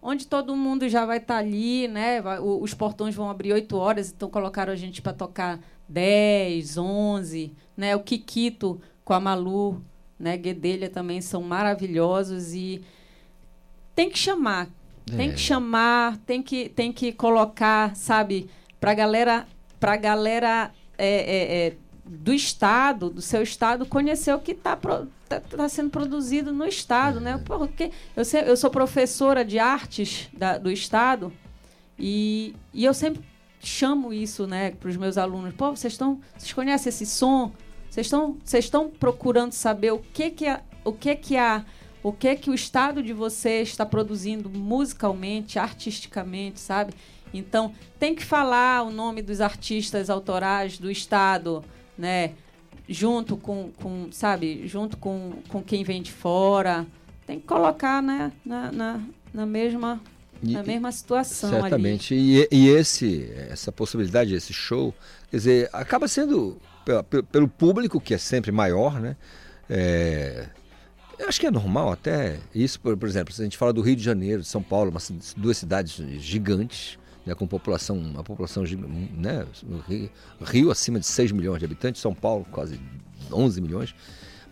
onde 0.03 0.27
todo 0.27 0.55
mundo 0.55 0.87
já 0.87 1.07
vai 1.07 1.17
estar 1.17 1.39
ali, 1.39 1.89
né? 1.89 2.21
Os 2.43 2.75
portões 2.75 3.15
vão 3.15 3.31
abrir 3.31 3.55
8 3.55 3.75
horas, 3.75 4.13
então 4.13 4.29
colocaram 4.29 4.71
a 4.71 4.77
gente 4.77 5.01
para 5.01 5.15
tocar 5.15 5.61
10, 5.89 6.77
11, 6.77 7.55
né? 7.75 7.97
O 7.97 8.01
Kikito 8.01 8.79
com 9.03 9.15
a 9.15 9.21
Malu, 9.21 9.83
né? 10.23 10.37
Guedelha 10.37 10.89
também 10.89 11.21
são 11.21 11.43
maravilhosos 11.43 12.55
e 12.55 12.81
tem 13.95 14.09
que 14.09 14.19
chamar, 14.19 14.69
tem 15.05 15.29
É. 15.29 15.33
que 15.33 15.39
chamar, 15.41 16.17
tem 16.19 16.43
que 16.43 16.69
tem 16.69 16.93
que 16.93 17.13
colocar, 17.13 17.95
sabe, 17.97 18.49
para 18.81 18.95
galera, 18.95 19.47
para 19.81 19.97
galera 19.97 20.71
é, 20.97 21.07
é, 21.09 21.67
é, 21.67 21.77
do 22.07 22.33
estado, 22.33 23.11
do 23.11 23.21
seu 23.21 23.43
estado, 23.43 23.85
conhecer 23.85 24.33
o 24.35 24.39
que 24.39 24.53
está 24.53 24.77
tá, 24.77 25.41
tá 25.41 25.69
sendo 25.69 25.91
produzido 25.91 26.53
no 26.53 26.65
estado, 26.67 27.21
né? 27.21 27.39
Porque 27.45 27.91
eu, 28.17 28.25
se- 28.25 28.41
eu 28.43 28.57
sou 28.57 28.71
professora 28.71 29.45
de 29.45 29.59
artes 29.59 30.29
da- 30.33 30.57
do 30.59 30.71
estado 30.71 31.33
e, 31.99 32.55
e 32.73 32.85
eu 32.85 32.95
sempre 32.95 33.23
chamo 33.61 34.13
isso, 34.13 34.47
né, 34.47 34.73
para 34.73 34.89
os 34.89 34.97
meus 34.97 35.17
alunos. 35.19 35.55
Pô, 35.55 35.71
vocês 35.71 35.93
estão, 35.93 36.21
vocês 36.37 36.53
conhecem 36.53 36.89
esse 36.91 37.07
som? 37.07 37.53
Vocês 37.93 38.07
estão, 38.07 38.39
vocês 38.43 38.65
estão 38.65 38.89
procurando 38.89 39.53
saber 39.53 39.93
o 39.93 39.99
que 39.99 40.31
que 40.31 40.47
a, 40.47 40.63
o 40.83 40.93
que 40.95 41.15
que 41.15 41.37
a 41.37 41.63
o 42.03 42.11
que 42.11 42.35
que 42.37 42.49
o 42.49 42.55
estado 42.55 43.03
de 43.03 43.13
vocês 43.13 43.69
está 43.69 43.85
produzindo 43.85 44.49
musicalmente, 44.49 45.59
artisticamente, 45.59 46.59
sabe? 46.59 46.95
Então, 47.35 47.75
tem 47.99 48.15
que 48.15 48.25
falar 48.25 48.83
o 48.83 48.91
nome 48.91 49.21
dos 49.21 49.43
artistas 49.43 50.09
autorais 50.09 50.79
do 50.79 50.91
estado, 50.91 51.63
né? 51.99 52.33
Junto 52.89 53.37
com, 53.37 53.71
com 53.77 54.09
sabe, 54.11 54.67
junto 54.67 54.97
com, 54.97 55.35
com 55.51 55.63
quem 55.63 55.85
vem 55.85 56.01
de 56.01 56.11
fora. 56.13 56.87
Tem 57.27 57.39
que 57.39 57.47
colocar, 57.47 58.03
né, 58.03 58.33
na, 58.45 58.73
na, 58.73 59.01
na 59.35 59.47
mesma 59.47 60.01
E- 60.43 60.53
na 60.55 60.63
mesma 60.63 60.91
situação 60.91 61.51
ali. 61.51 61.61
Certamente. 61.61 62.15
E, 62.15 62.49
e 62.51 62.69
esse, 62.69 63.31
essa 63.51 63.71
possibilidade, 63.71 64.35
esse 64.35 64.53
show, 64.55 64.95
quer 65.31 65.37
dizer, 65.37 65.71
acaba 65.75 66.09
sendo 66.09 66.57
pelo 67.31 67.49
público, 67.49 68.01
que 68.01 68.15
é 68.15 68.19
sempre 68.19 68.51
maior, 68.53 69.01
né? 69.01 69.17
É, 69.69 70.49
eu 71.19 71.29
acho 71.29 71.41
que 71.41 71.47
é 71.47 71.51
normal 71.51 71.93
até 71.93 72.39
isso, 72.55 72.81
por, 72.81 72.97
por 72.97 73.09
exemplo, 73.09 73.33
se 73.33 73.41
a 73.41 73.45
gente 73.45 73.57
fala 73.57 73.73
do 73.73 73.81
Rio 73.81 73.97
de 73.97 74.03
Janeiro, 74.03 74.43
de 74.43 74.49
São 74.49 74.63
Paulo, 74.63 74.93
duas 75.37 75.57
cidades 75.57 75.95
gigantes, 76.21 76.99
né, 77.25 77.35
com 77.35 77.47
população, 77.47 77.97
uma 77.97 78.25
população 78.25 78.65
né, 78.65 79.47
Rio, 79.89 80.11
Rio 80.41 80.71
acima 80.71 80.99
de 80.99 81.07
6 81.07 81.33
milhões 81.33 81.61
de 81.61 81.65
habitantes, 81.65 82.01
São 82.01 82.15
Paulo 82.15 82.45
quase 82.51 82.81
11 83.33 83.61
milhões. 83.61 83.95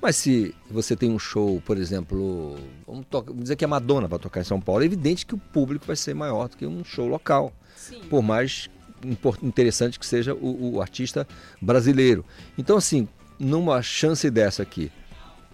Mas 0.01 0.16
se 0.16 0.55
você 0.70 0.97
tem 0.97 1.11
um 1.11 1.19
show, 1.19 1.61
por 1.66 1.77
exemplo, 1.77 2.57
vamos, 2.86 3.05
vamos 3.11 3.43
dizer 3.43 3.57
que 3.57 3.65
a 3.65 3.69
Madonna 3.69 4.09
vai 4.09 4.19
tocar 4.19 4.40
em 4.40 4.44
São 4.44 4.61
Paulo, 4.61 4.82
é 4.82 4.86
evidente 4.86 5.27
que 5.27 5.35
o 5.35 5.39
público 5.39 5.85
vai 5.86 5.97
ser 5.97 6.15
maior 6.15 6.48
do 6.48 6.57
que 6.57 6.66
um 6.66 6.82
show 6.85 7.07
local. 7.07 7.52
Por 8.09 8.23
mais 8.23 8.70
interessante 9.43 9.98
que 9.98 10.06
seja 10.06 10.35
o, 10.35 10.74
o 10.77 10.81
artista 10.82 11.27
brasileiro. 11.60 12.24
Então, 12.59 12.77
assim, 12.77 13.09
numa 13.39 13.82
chance 13.82 14.31
dessa 14.31 14.62
aqui, 14.62 14.90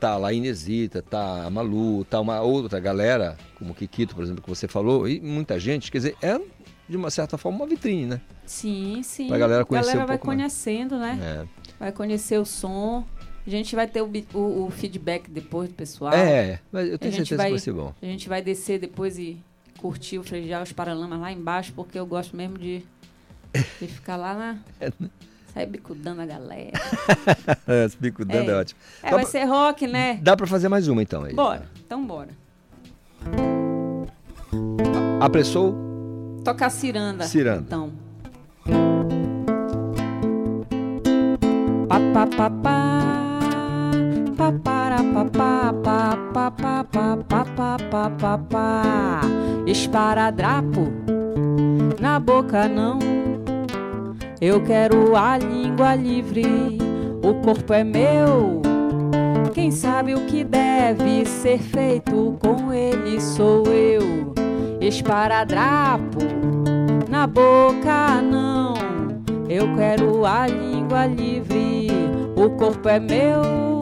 tá 0.01 0.17
lá 0.17 0.29
a 0.29 0.33
Inesita, 0.33 1.01
tá 1.03 1.45
a 1.45 1.51
Malu, 1.51 2.05
tá 2.05 2.21
uma 2.21 2.41
outra 2.41 2.79
galera, 2.81 3.37
como 3.59 3.73
o 3.73 3.75
Kikito, 3.75 4.15
por 4.15 4.23
exemplo, 4.25 4.43
que 4.43 4.49
você 4.49 4.69
falou, 4.69 5.09
e 5.09 5.21
muita 5.21 5.59
gente, 5.59 5.91
quer 5.91 5.99
dizer, 5.99 6.17
é 6.23 6.39
de 6.89 6.97
uma 6.97 7.11
certa 7.11 7.37
forma 7.37 7.59
uma 7.59 7.67
vitrine, 7.67 8.07
né? 8.07 8.21
Sim, 8.45 9.01
sim. 9.03 9.27
Pra 9.29 9.39
galera 9.39 9.65
conhecer 9.65 9.87
galera 9.89 10.05
um 10.05 10.07
vai 10.07 10.19
pouco 10.19 10.27
mais. 10.29 10.39
conhecendo, 10.39 10.99
né? 10.99 11.19
É. 11.21 11.73
Vai 11.81 11.93
conhecer 11.93 12.39
o 12.39 12.45
som. 12.45 13.05
A 13.45 13.51
gente 13.51 13.75
vai 13.75 13.87
ter 13.89 14.03
o, 14.03 14.11
o- 14.35 14.67
o 14.67 14.71
feedback 14.71 15.29
depois 15.31 15.69
do 15.69 15.75
pessoal. 15.75 16.13
É, 16.13 16.61
mas 16.71 16.89
eu 16.89 16.95
A 16.95 16.99
tenho 16.99 17.13
certeza 17.15 17.43
que 17.45 17.51
vai 17.51 17.59
ser 17.59 17.73
bom. 17.73 17.93
A 18.01 18.07
gente 18.07 18.29
vai 18.29 18.41
descer 18.43 18.79
depois 18.79 19.19
e 19.19 19.37
curtir 19.79 20.19
o 20.19 20.23
frejar 20.23 20.63
os 20.63 20.73
paralamas 20.73 21.19
lá 21.21 21.31
embaixo, 21.33 21.73
porque 21.75 21.99
eu 21.99 22.07
gosto 22.07 22.37
mesmo 22.37 22.57
de, 22.57 22.85
e 23.81 23.87
ficar 23.87 24.17
lá 24.17 24.35
na. 24.35 24.57
Sai 25.53 25.67
bicudando 25.67 26.21
a 26.21 26.27
galera. 26.27 26.73
bicudando 27.99 28.51
é. 28.51 28.55
é 28.55 28.57
ótimo. 28.57 28.81
É, 29.03 29.11
dá 29.11 29.17
vai 29.17 29.25
pra... 29.25 29.31
ser 29.31 29.45
rock, 29.45 29.87
né? 29.87 30.19
Dá 30.23 30.37
pra 30.37 30.47
fazer 30.47 30.69
mais 30.69 30.87
uma 30.89 31.03
então 31.03 31.25
aí. 31.25 31.35
Bora, 31.35 31.67
então 31.85 32.07
bora. 32.07 32.31
Apressou? 35.21 35.75
Tocar 36.45 36.71
ciranda. 36.71 37.25
Ciranda. 37.25 37.65
Então. 37.67 37.93
Pa, 41.89 42.01
pa, 42.13 42.27
pa, 42.27 42.51
pa. 42.51 43.07
Esparadrapo 49.67 50.93
na 51.99 52.21
boca 52.21 52.69
não 52.69 53.26
eu 54.41 54.63
quero 54.63 55.17
a 55.17 55.39
língua 55.39 55.95
livre 55.95 56.79
o 57.23 57.35
corpo 57.43 57.73
é 57.73 57.83
meu 57.83 58.63
quem 59.55 59.71
sabe 59.71 60.15
o 60.15 60.27
que 60.27 60.45
deve 60.45 61.25
ser 61.25 61.59
feito 61.59 62.37
com 62.41 62.73
ele 62.73 63.21
sou 63.21 63.65
eu 63.67 64.35
esparadrapo 64.81 66.19
na 67.09 67.27
boca 67.27 68.21
não 68.23 68.75
eu 69.49 69.75
quero 69.77 70.27
a 70.27 70.47
língua 70.47 71.07
livre 71.07 71.89
o 72.37 72.51
corpo 72.51 72.89
é 72.89 73.01
meu 73.01 73.77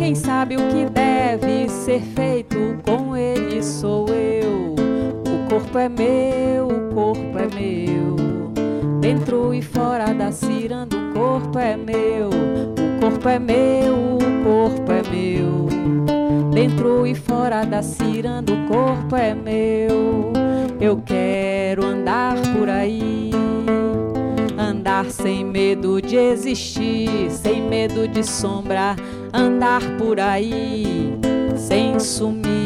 quem 0.00 0.14
sabe 0.14 0.56
o 0.56 0.68
que 0.68 0.86
deve 0.86 1.68
ser 1.68 2.00
feito 2.00 2.56
com 2.84 3.14
ele 3.14 3.62
sou 3.62 4.08
eu. 4.08 4.74
O 4.74 5.48
corpo 5.50 5.78
é 5.78 5.88
meu, 5.90 6.68
o 6.68 6.94
corpo 6.94 7.38
é 7.38 7.46
meu. 7.54 8.19
Dentro 9.20 9.52
e 9.52 9.60
fora 9.60 10.14
da 10.14 10.32
ciranda, 10.32 10.96
o 10.96 11.12
corpo 11.12 11.58
é 11.58 11.76
meu. 11.76 12.30
O 12.30 13.00
corpo 13.02 13.28
é 13.28 13.38
meu, 13.38 14.16
o 14.16 14.42
corpo 14.42 14.90
é 14.90 15.02
meu. 15.10 15.68
Dentro 16.50 17.06
e 17.06 17.14
fora 17.14 17.66
da 17.66 17.82
ciranda, 17.82 18.50
o 18.50 18.66
corpo 18.66 19.14
é 19.14 19.34
meu. 19.34 20.32
Eu 20.80 21.02
quero 21.04 21.84
andar 21.84 22.34
por 22.56 22.70
aí. 22.70 23.30
Andar 24.56 25.04
sem 25.10 25.44
medo 25.44 26.00
de 26.00 26.16
existir, 26.16 27.30
sem 27.30 27.60
medo 27.60 28.08
de 28.08 28.24
sombra, 28.24 28.96
andar 29.34 29.82
por 29.98 30.18
aí 30.18 31.12
sem 31.58 32.00
sumir. 32.00 32.59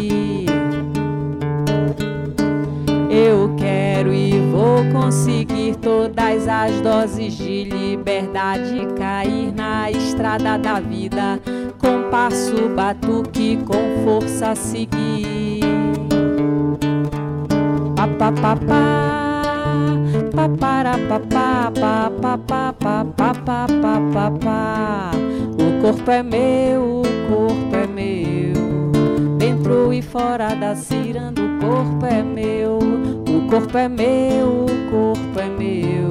Eu 3.15 3.55
quero 3.57 4.13
e 4.13 4.33
vou 4.51 4.85
conseguir 4.93 5.77
todas 5.77 6.49
as 6.49 6.81
doses 6.81 7.35
de 7.35 7.63
liberdade. 7.63 8.89
Cair 8.99 9.55
na 9.55 9.89
estrada 9.89 10.59
da 10.59 10.81
vida, 10.81 11.41
com 11.79 12.11
passo, 12.11 12.69
batuque, 12.71 13.57
com 13.59 14.05
força 14.05 14.57
seguir. 14.57 15.63
Pa, 17.95 18.09
pa, 18.09 18.33
pa, 18.33 18.55
o 25.57 25.81
corpo 25.81 26.11
é 26.11 26.23
meu, 26.23 26.83
o 26.83 27.03
corpo 27.29 27.77
é 27.77 27.87
meu 27.87 28.34
dentro 29.65 29.95
e 29.95 30.03
fora 30.03 30.55
da 30.55 30.77
ciranda 30.77 31.41
o 31.41 31.59
corpo 31.59 32.05
é 32.05 32.23
meu 32.23 32.79
o 32.79 33.49
corpo 33.49 33.79
é 33.79 33.89
meu, 33.89 34.67
o 34.67 34.91
corpo 34.91 35.41
é 35.41 35.49
meu 35.49 36.11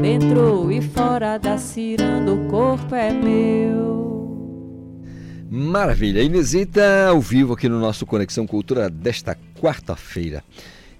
dentro 0.00 0.70
e 0.70 0.80
fora 0.80 1.36
da 1.36 1.58
ciranda 1.58 2.32
o 2.32 2.46
corpo 2.46 2.94
é 2.94 3.10
meu 3.10 3.96
Maravilha. 5.48 6.22
Inesita 6.22 7.06
ao 7.08 7.20
vivo 7.20 7.54
aqui 7.54 7.68
no 7.68 7.78
nosso 7.78 8.04
Conexão 8.04 8.46
Cultura 8.48 8.90
desta 8.90 9.38
quarta-feira. 9.60 10.42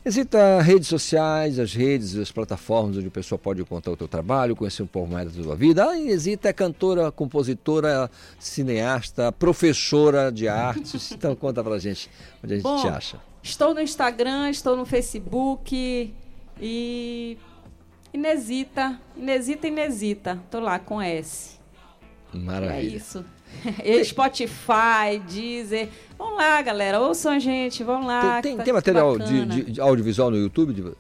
Visita 0.07 0.62
redes 0.62 0.87
sociais, 0.87 1.59
as 1.59 1.74
redes, 1.74 2.15
as 2.15 2.31
plataformas 2.31 2.97
onde 2.97 3.09
o 3.09 3.11
pessoal 3.11 3.41
pode 3.41 3.65
contar 3.65 3.91
o 3.91 3.97
teu 3.97 4.07
trabalho, 4.07 4.55
conhecer 4.55 4.85
um 4.85 4.87
pouco 4.87 5.11
mais 5.12 5.35
da 5.35 5.43
tua 5.43 5.57
vida. 5.57 5.85
A 5.85 5.99
Inesita 5.99 6.49
é 6.49 6.53
cantora, 6.53 7.11
compositora, 7.11 8.09
cineasta, 8.39 9.33
professora 9.33 10.31
de 10.31 10.47
artes. 10.47 11.11
Então 11.16 11.35
conta 11.35 11.65
pra 11.65 11.77
gente 11.81 12.09
onde 12.41 12.55
a 12.55 12.57
gente 12.57 12.62
Bom, 12.62 12.81
te 12.81 12.87
acha. 12.87 13.20
Estou 13.43 13.74
no 13.74 13.81
Instagram, 13.81 14.49
estou 14.49 14.77
no 14.77 14.87
Facebook 14.87 16.15
e 16.61 17.39
Inesita, 18.15 19.01
Inesita, 19.16 19.66
Inesita. 19.66 20.41
Tô 20.49 20.61
lá 20.61 20.78
com 20.78 21.03
S. 21.03 21.59
É 22.33 22.39
Maravilha. 22.39 22.97
isso. 22.97 23.24
E 23.85 24.05
Spotify, 24.05 25.18
Deezer. 25.28 25.89
Vão 26.18 26.35
lá, 26.36 26.60
galera. 26.62 27.01
Ouçam 27.01 27.32
a 27.32 27.39
gente, 27.39 27.82
vão 27.82 28.06
lá. 28.06 28.40
Tem, 28.43 28.52
que 28.52 28.59
tá 28.59 28.64
tem 28.64 28.73
material 28.73 29.18
de, 29.18 29.47
de- 29.47 29.70
de 29.73 29.81
audiovisual 29.81 30.31
no 30.31 30.36
YouTube? 30.36 30.94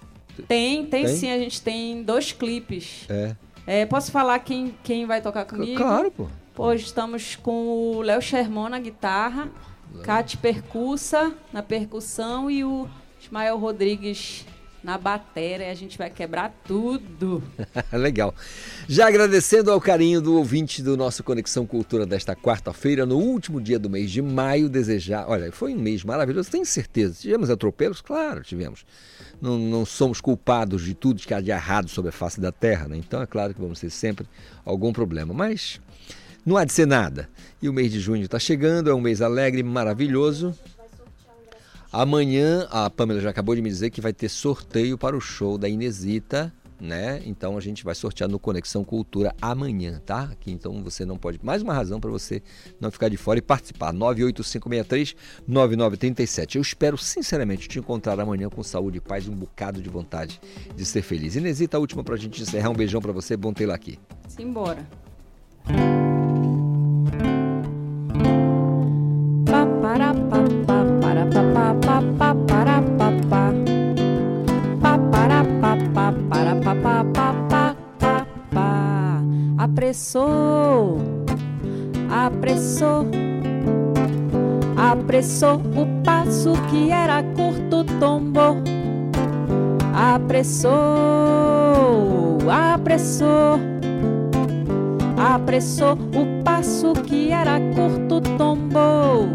Tem, 0.48 0.84
tem, 0.86 1.04
Tem? 1.04 1.16
sim. 1.16 1.30
A 1.30 1.38
gente 1.38 1.62
tem 1.62 2.02
dois 2.02 2.32
clipes. 2.32 3.06
É. 3.08 3.34
É, 3.66 3.86
posso 3.86 4.12
falar 4.12 4.38
quem, 4.40 4.74
quem 4.84 5.06
vai 5.06 5.20
tocar 5.20 5.44
comigo? 5.44 5.76
Claro, 5.76 6.10
pô. 6.10 6.28
Hoje 6.58 6.84
estamos 6.84 7.36
com 7.36 7.96
o 7.96 8.00
Léo 8.02 8.22
Sherman 8.22 8.70
na 8.70 8.78
guitarra, 8.78 9.48
Cate 10.02 10.36
Percussa 10.36 11.32
na 11.52 11.62
percussão 11.62 12.50
e 12.50 12.64
o 12.64 12.88
Ismael 13.20 13.58
Rodrigues 13.58 14.46
na 14.86 14.96
bateria. 14.96 15.68
A 15.68 15.74
gente 15.74 15.98
vai 15.98 16.08
quebrar 16.08 16.54
tudo. 16.64 17.42
Legal. 17.92 18.32
Já 18.88 19.08
agradecendo 19.08 19.72
ao 19.72 19.80
carinho 19.80 20.20
do 20.20 20.36
ouvinte 20.36 20.80
do 20.80 20.96
nosso 20.96 21.24
Conexão 21.24 21.66
Cultura 21.66 22.06
desta 22.06 22.36
quarta-feira, 22.36 23.04
no 23.04 23.18
último 23.18 23.60
dia 23.60 23.80
do 23.80 23.90
mês 23.90 24.12
de 24.12 24.22
maio, 24.22 24.68
desejar. 24.68 25.28
Olha, 25.28 25.50
foi 25.50 25.74
um 25.74 25.78
mês 25.78 26.04
maravilhoso, 26.04 26.48
tenho 26.52 26.64
certeza. 26.64 27.16
Tivemos 27.20 27.50
atropelos? 27.50 28.00
Claro, 28.00 28.44
tivemos. 28.44 28.86
Não, 29.42 29.58
não 29.58 29.84
somos 29.84 30.20
culpados 30.20 30.84
de 30.84 30.94
tudo 30.94 31.20
que 31.20 31.34
há 31.34 31.40
de 31.40 31.50
errado 31.50 31.88
sobre 31.88 32.10
a 32.10 32.12
face 32.12 32.40
da 32.40 32.52
terra, 32.52 32.86
né? 32.86 32.96
Então 32.96 33.20
é 33.20 33.26
claro 33.26 33.52
que 33.52 33.60
vamos 33.60 33.80
ter 33.80 33.90
sempre 33.90 34.24
algum 34.64 34.92
problema. 34.92 35.34
Mas 35.34 35.80
não 36.44 36.56
há 36.56 36.64
de 36.64 36.72
ser 36.72 36.86
nada. 36.86 37.28
E 37.60 37.68
o 37.68 37.72
mês 37.72 37.90
de 37.90 37.98
junho 37.98 38.22
está 38.22 38.38
chegando, 38.38 38.88
é 38.88 38.94
um 38.94 39.00
mês 39.00 39.20
alegre, 39.20 39.64
maravilhoso. 39.64 40.56
Amanhã, 41.98 42.68
a 42.70 42.90
Pamela 42.90 43.22
já 43.22 43.30
acabou 43.30 43.54
de 43.54 43.62
me 43.62 43.70
dizer 43.70 43.88
que 43.88 44.02
vai 44.02 44.12
ter 44.12 44.28
sorteio 44.28 44.98
para 44.98 45.16
o 45.16 45.20
show 45.20 45.56
da 45.56 45.66
Inesita, 45.66 46.52
né? 46.78 47.22
Então 47.24 47.56
a 47.56 47.60
gente 47.60 47.82
vai 47.82 47.94
sortear 47.94 48.28
no 48.28 48.38
Conexão 48.38 48.84
Cultura 48.84 49.34
amanhã, 49.40 49.98
tá? 50.04 50.24
Aqui 50.24 50.52
então 50.52 50.84
você 50.84 51.06
não 51.06 51.16
pode. 51.16 51.40
Mais 51.42 51.62
uma 51.62 51.72
razão 51.72 51.98
para 51.98 52.10
você 52.10 52.42
não 52.78 52.90
ficar 52.90 53.08
de 53.08 53.16
fora 53.16 53.38
e 53.38 53.42
participar. 53.42 53.94
98563-9937. 53.94 56.56
Eu 56.56 56.60
espero 56.60 56.98
sinceramente 56.98 57.66
te 57.66 57.78
encontrar 57.78 58.20
amanhã 58.20 58.50
com 58.50 58.62
saúde, 58.62 59.00
paz 59.00 59.24
e 59.24 59.30
um 59.30 59.34
bocado 59.34 59.80
de 59.80 59.88
vontade 59.88 60.38
de 60.76 60.84
ser 60.84 61.00
feliz. 61.00 61.34
Inesita, 61.34 61.78
a 61.78 61.80
última 61.80 62.04
para 62.04 62.16
a 62.16 62.18
gente 62.18 62.42
encerrar. 62.42 62.68
Um 62.68 62.74
beijão 62.74 63.00
para 63.00 63.12
você, 63.12 63.38
bom 63.38 63.54
tê-la 63.54 63.74
aqui. 63.74 63.98
Simbora. 64.28 64.86
Pa, 69.46 69.64
Apressou, 79.76 80.96
apressou, 82.08 83.06
apressou 84.74 85.56
o 85.56 86.02
passo 86.02 86.54
que 86.70 86.90
era 86.90 87.22
curto, 87.22 87.84
tombou. 88.00 88.56
Apressou, 89.94 90.72
apressou 92.50 93.60
apressou 95.18 95.92
o 95.92 96.42
passo 96.42 96.94
que 96.94 97.30
era 97.30 97.60
curto 97.74 98.22
tombou. 98.38 99.28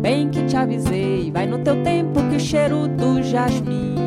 Bem 0.00 0.30
que 0.30 0.42
te 0.44 0.56
avisei, 0.56 1.30
vai 1.30 1.44
no 1.44 1.58
teu 1.58 1.82
tempo 1.82 2.18
que 2.30 2.36
o 2.36 2.40
cheiro 2.40 2.88
do 2.88 3.22
jasmim 3.22 3.98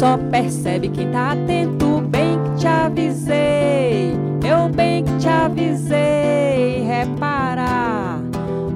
só 0.00 0.16
percebe 0.16 0.88
quem 0.88 1.10
tá 1.10 1.32
atento. 1.32 2.00
Bem 2.08 2.19
te 2.60 2.66
avisei, 2.66 4.12
eu 4.44 4.68
bem 4.68 5.02
que 5.02 5.16
te 5.16 5.28
avisei. 5.28 6.84
Repara, 6.84 8.20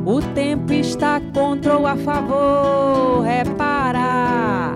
o 0.06 0.23
tempo 0.35 0.73
está 0.73 1.20
contra 1.35 1.77
ou 1.77 1.86
a 1.86 1.94
favor. 1.94 3.23
Repara 3.23 4.73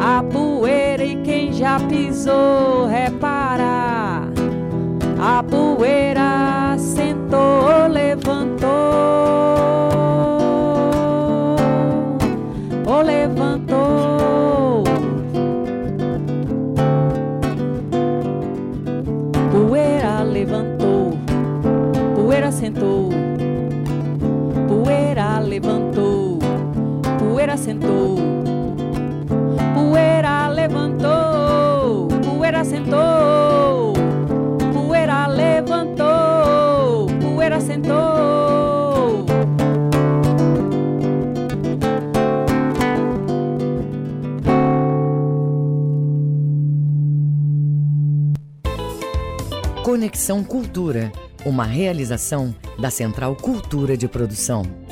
a 0.00 0.22
poeira 0.22 1.04
e 1.04 1.16
quem 1.16 1.52
já 1.52 1.78
pisou, 1.78 2.86
repara. 2.86 4.22
A 5.20 5.42
poeira 5.42 6.76
sentou, 6.78 7.88
sentou, 27.64 28.16
poeira 29.74 30.48
levantou, 30.48 32.08
poeira 32.22 32.62
sentou, 32.62 33.94
poeira 34.74 35.26
levantou, 35.26 37.06
poeira 37.22 37.58
sentou. 37.62 39.24
Conexão 49.82 50.44
Cultura, 50.44 51.10
uma 51.46 51.64
realização 51.64 52.54
da 52.78 52.90
Central 52.90 53.34
Cultura 53.34 53.96
de 53.96 54.06
Produção. 54.06 54.83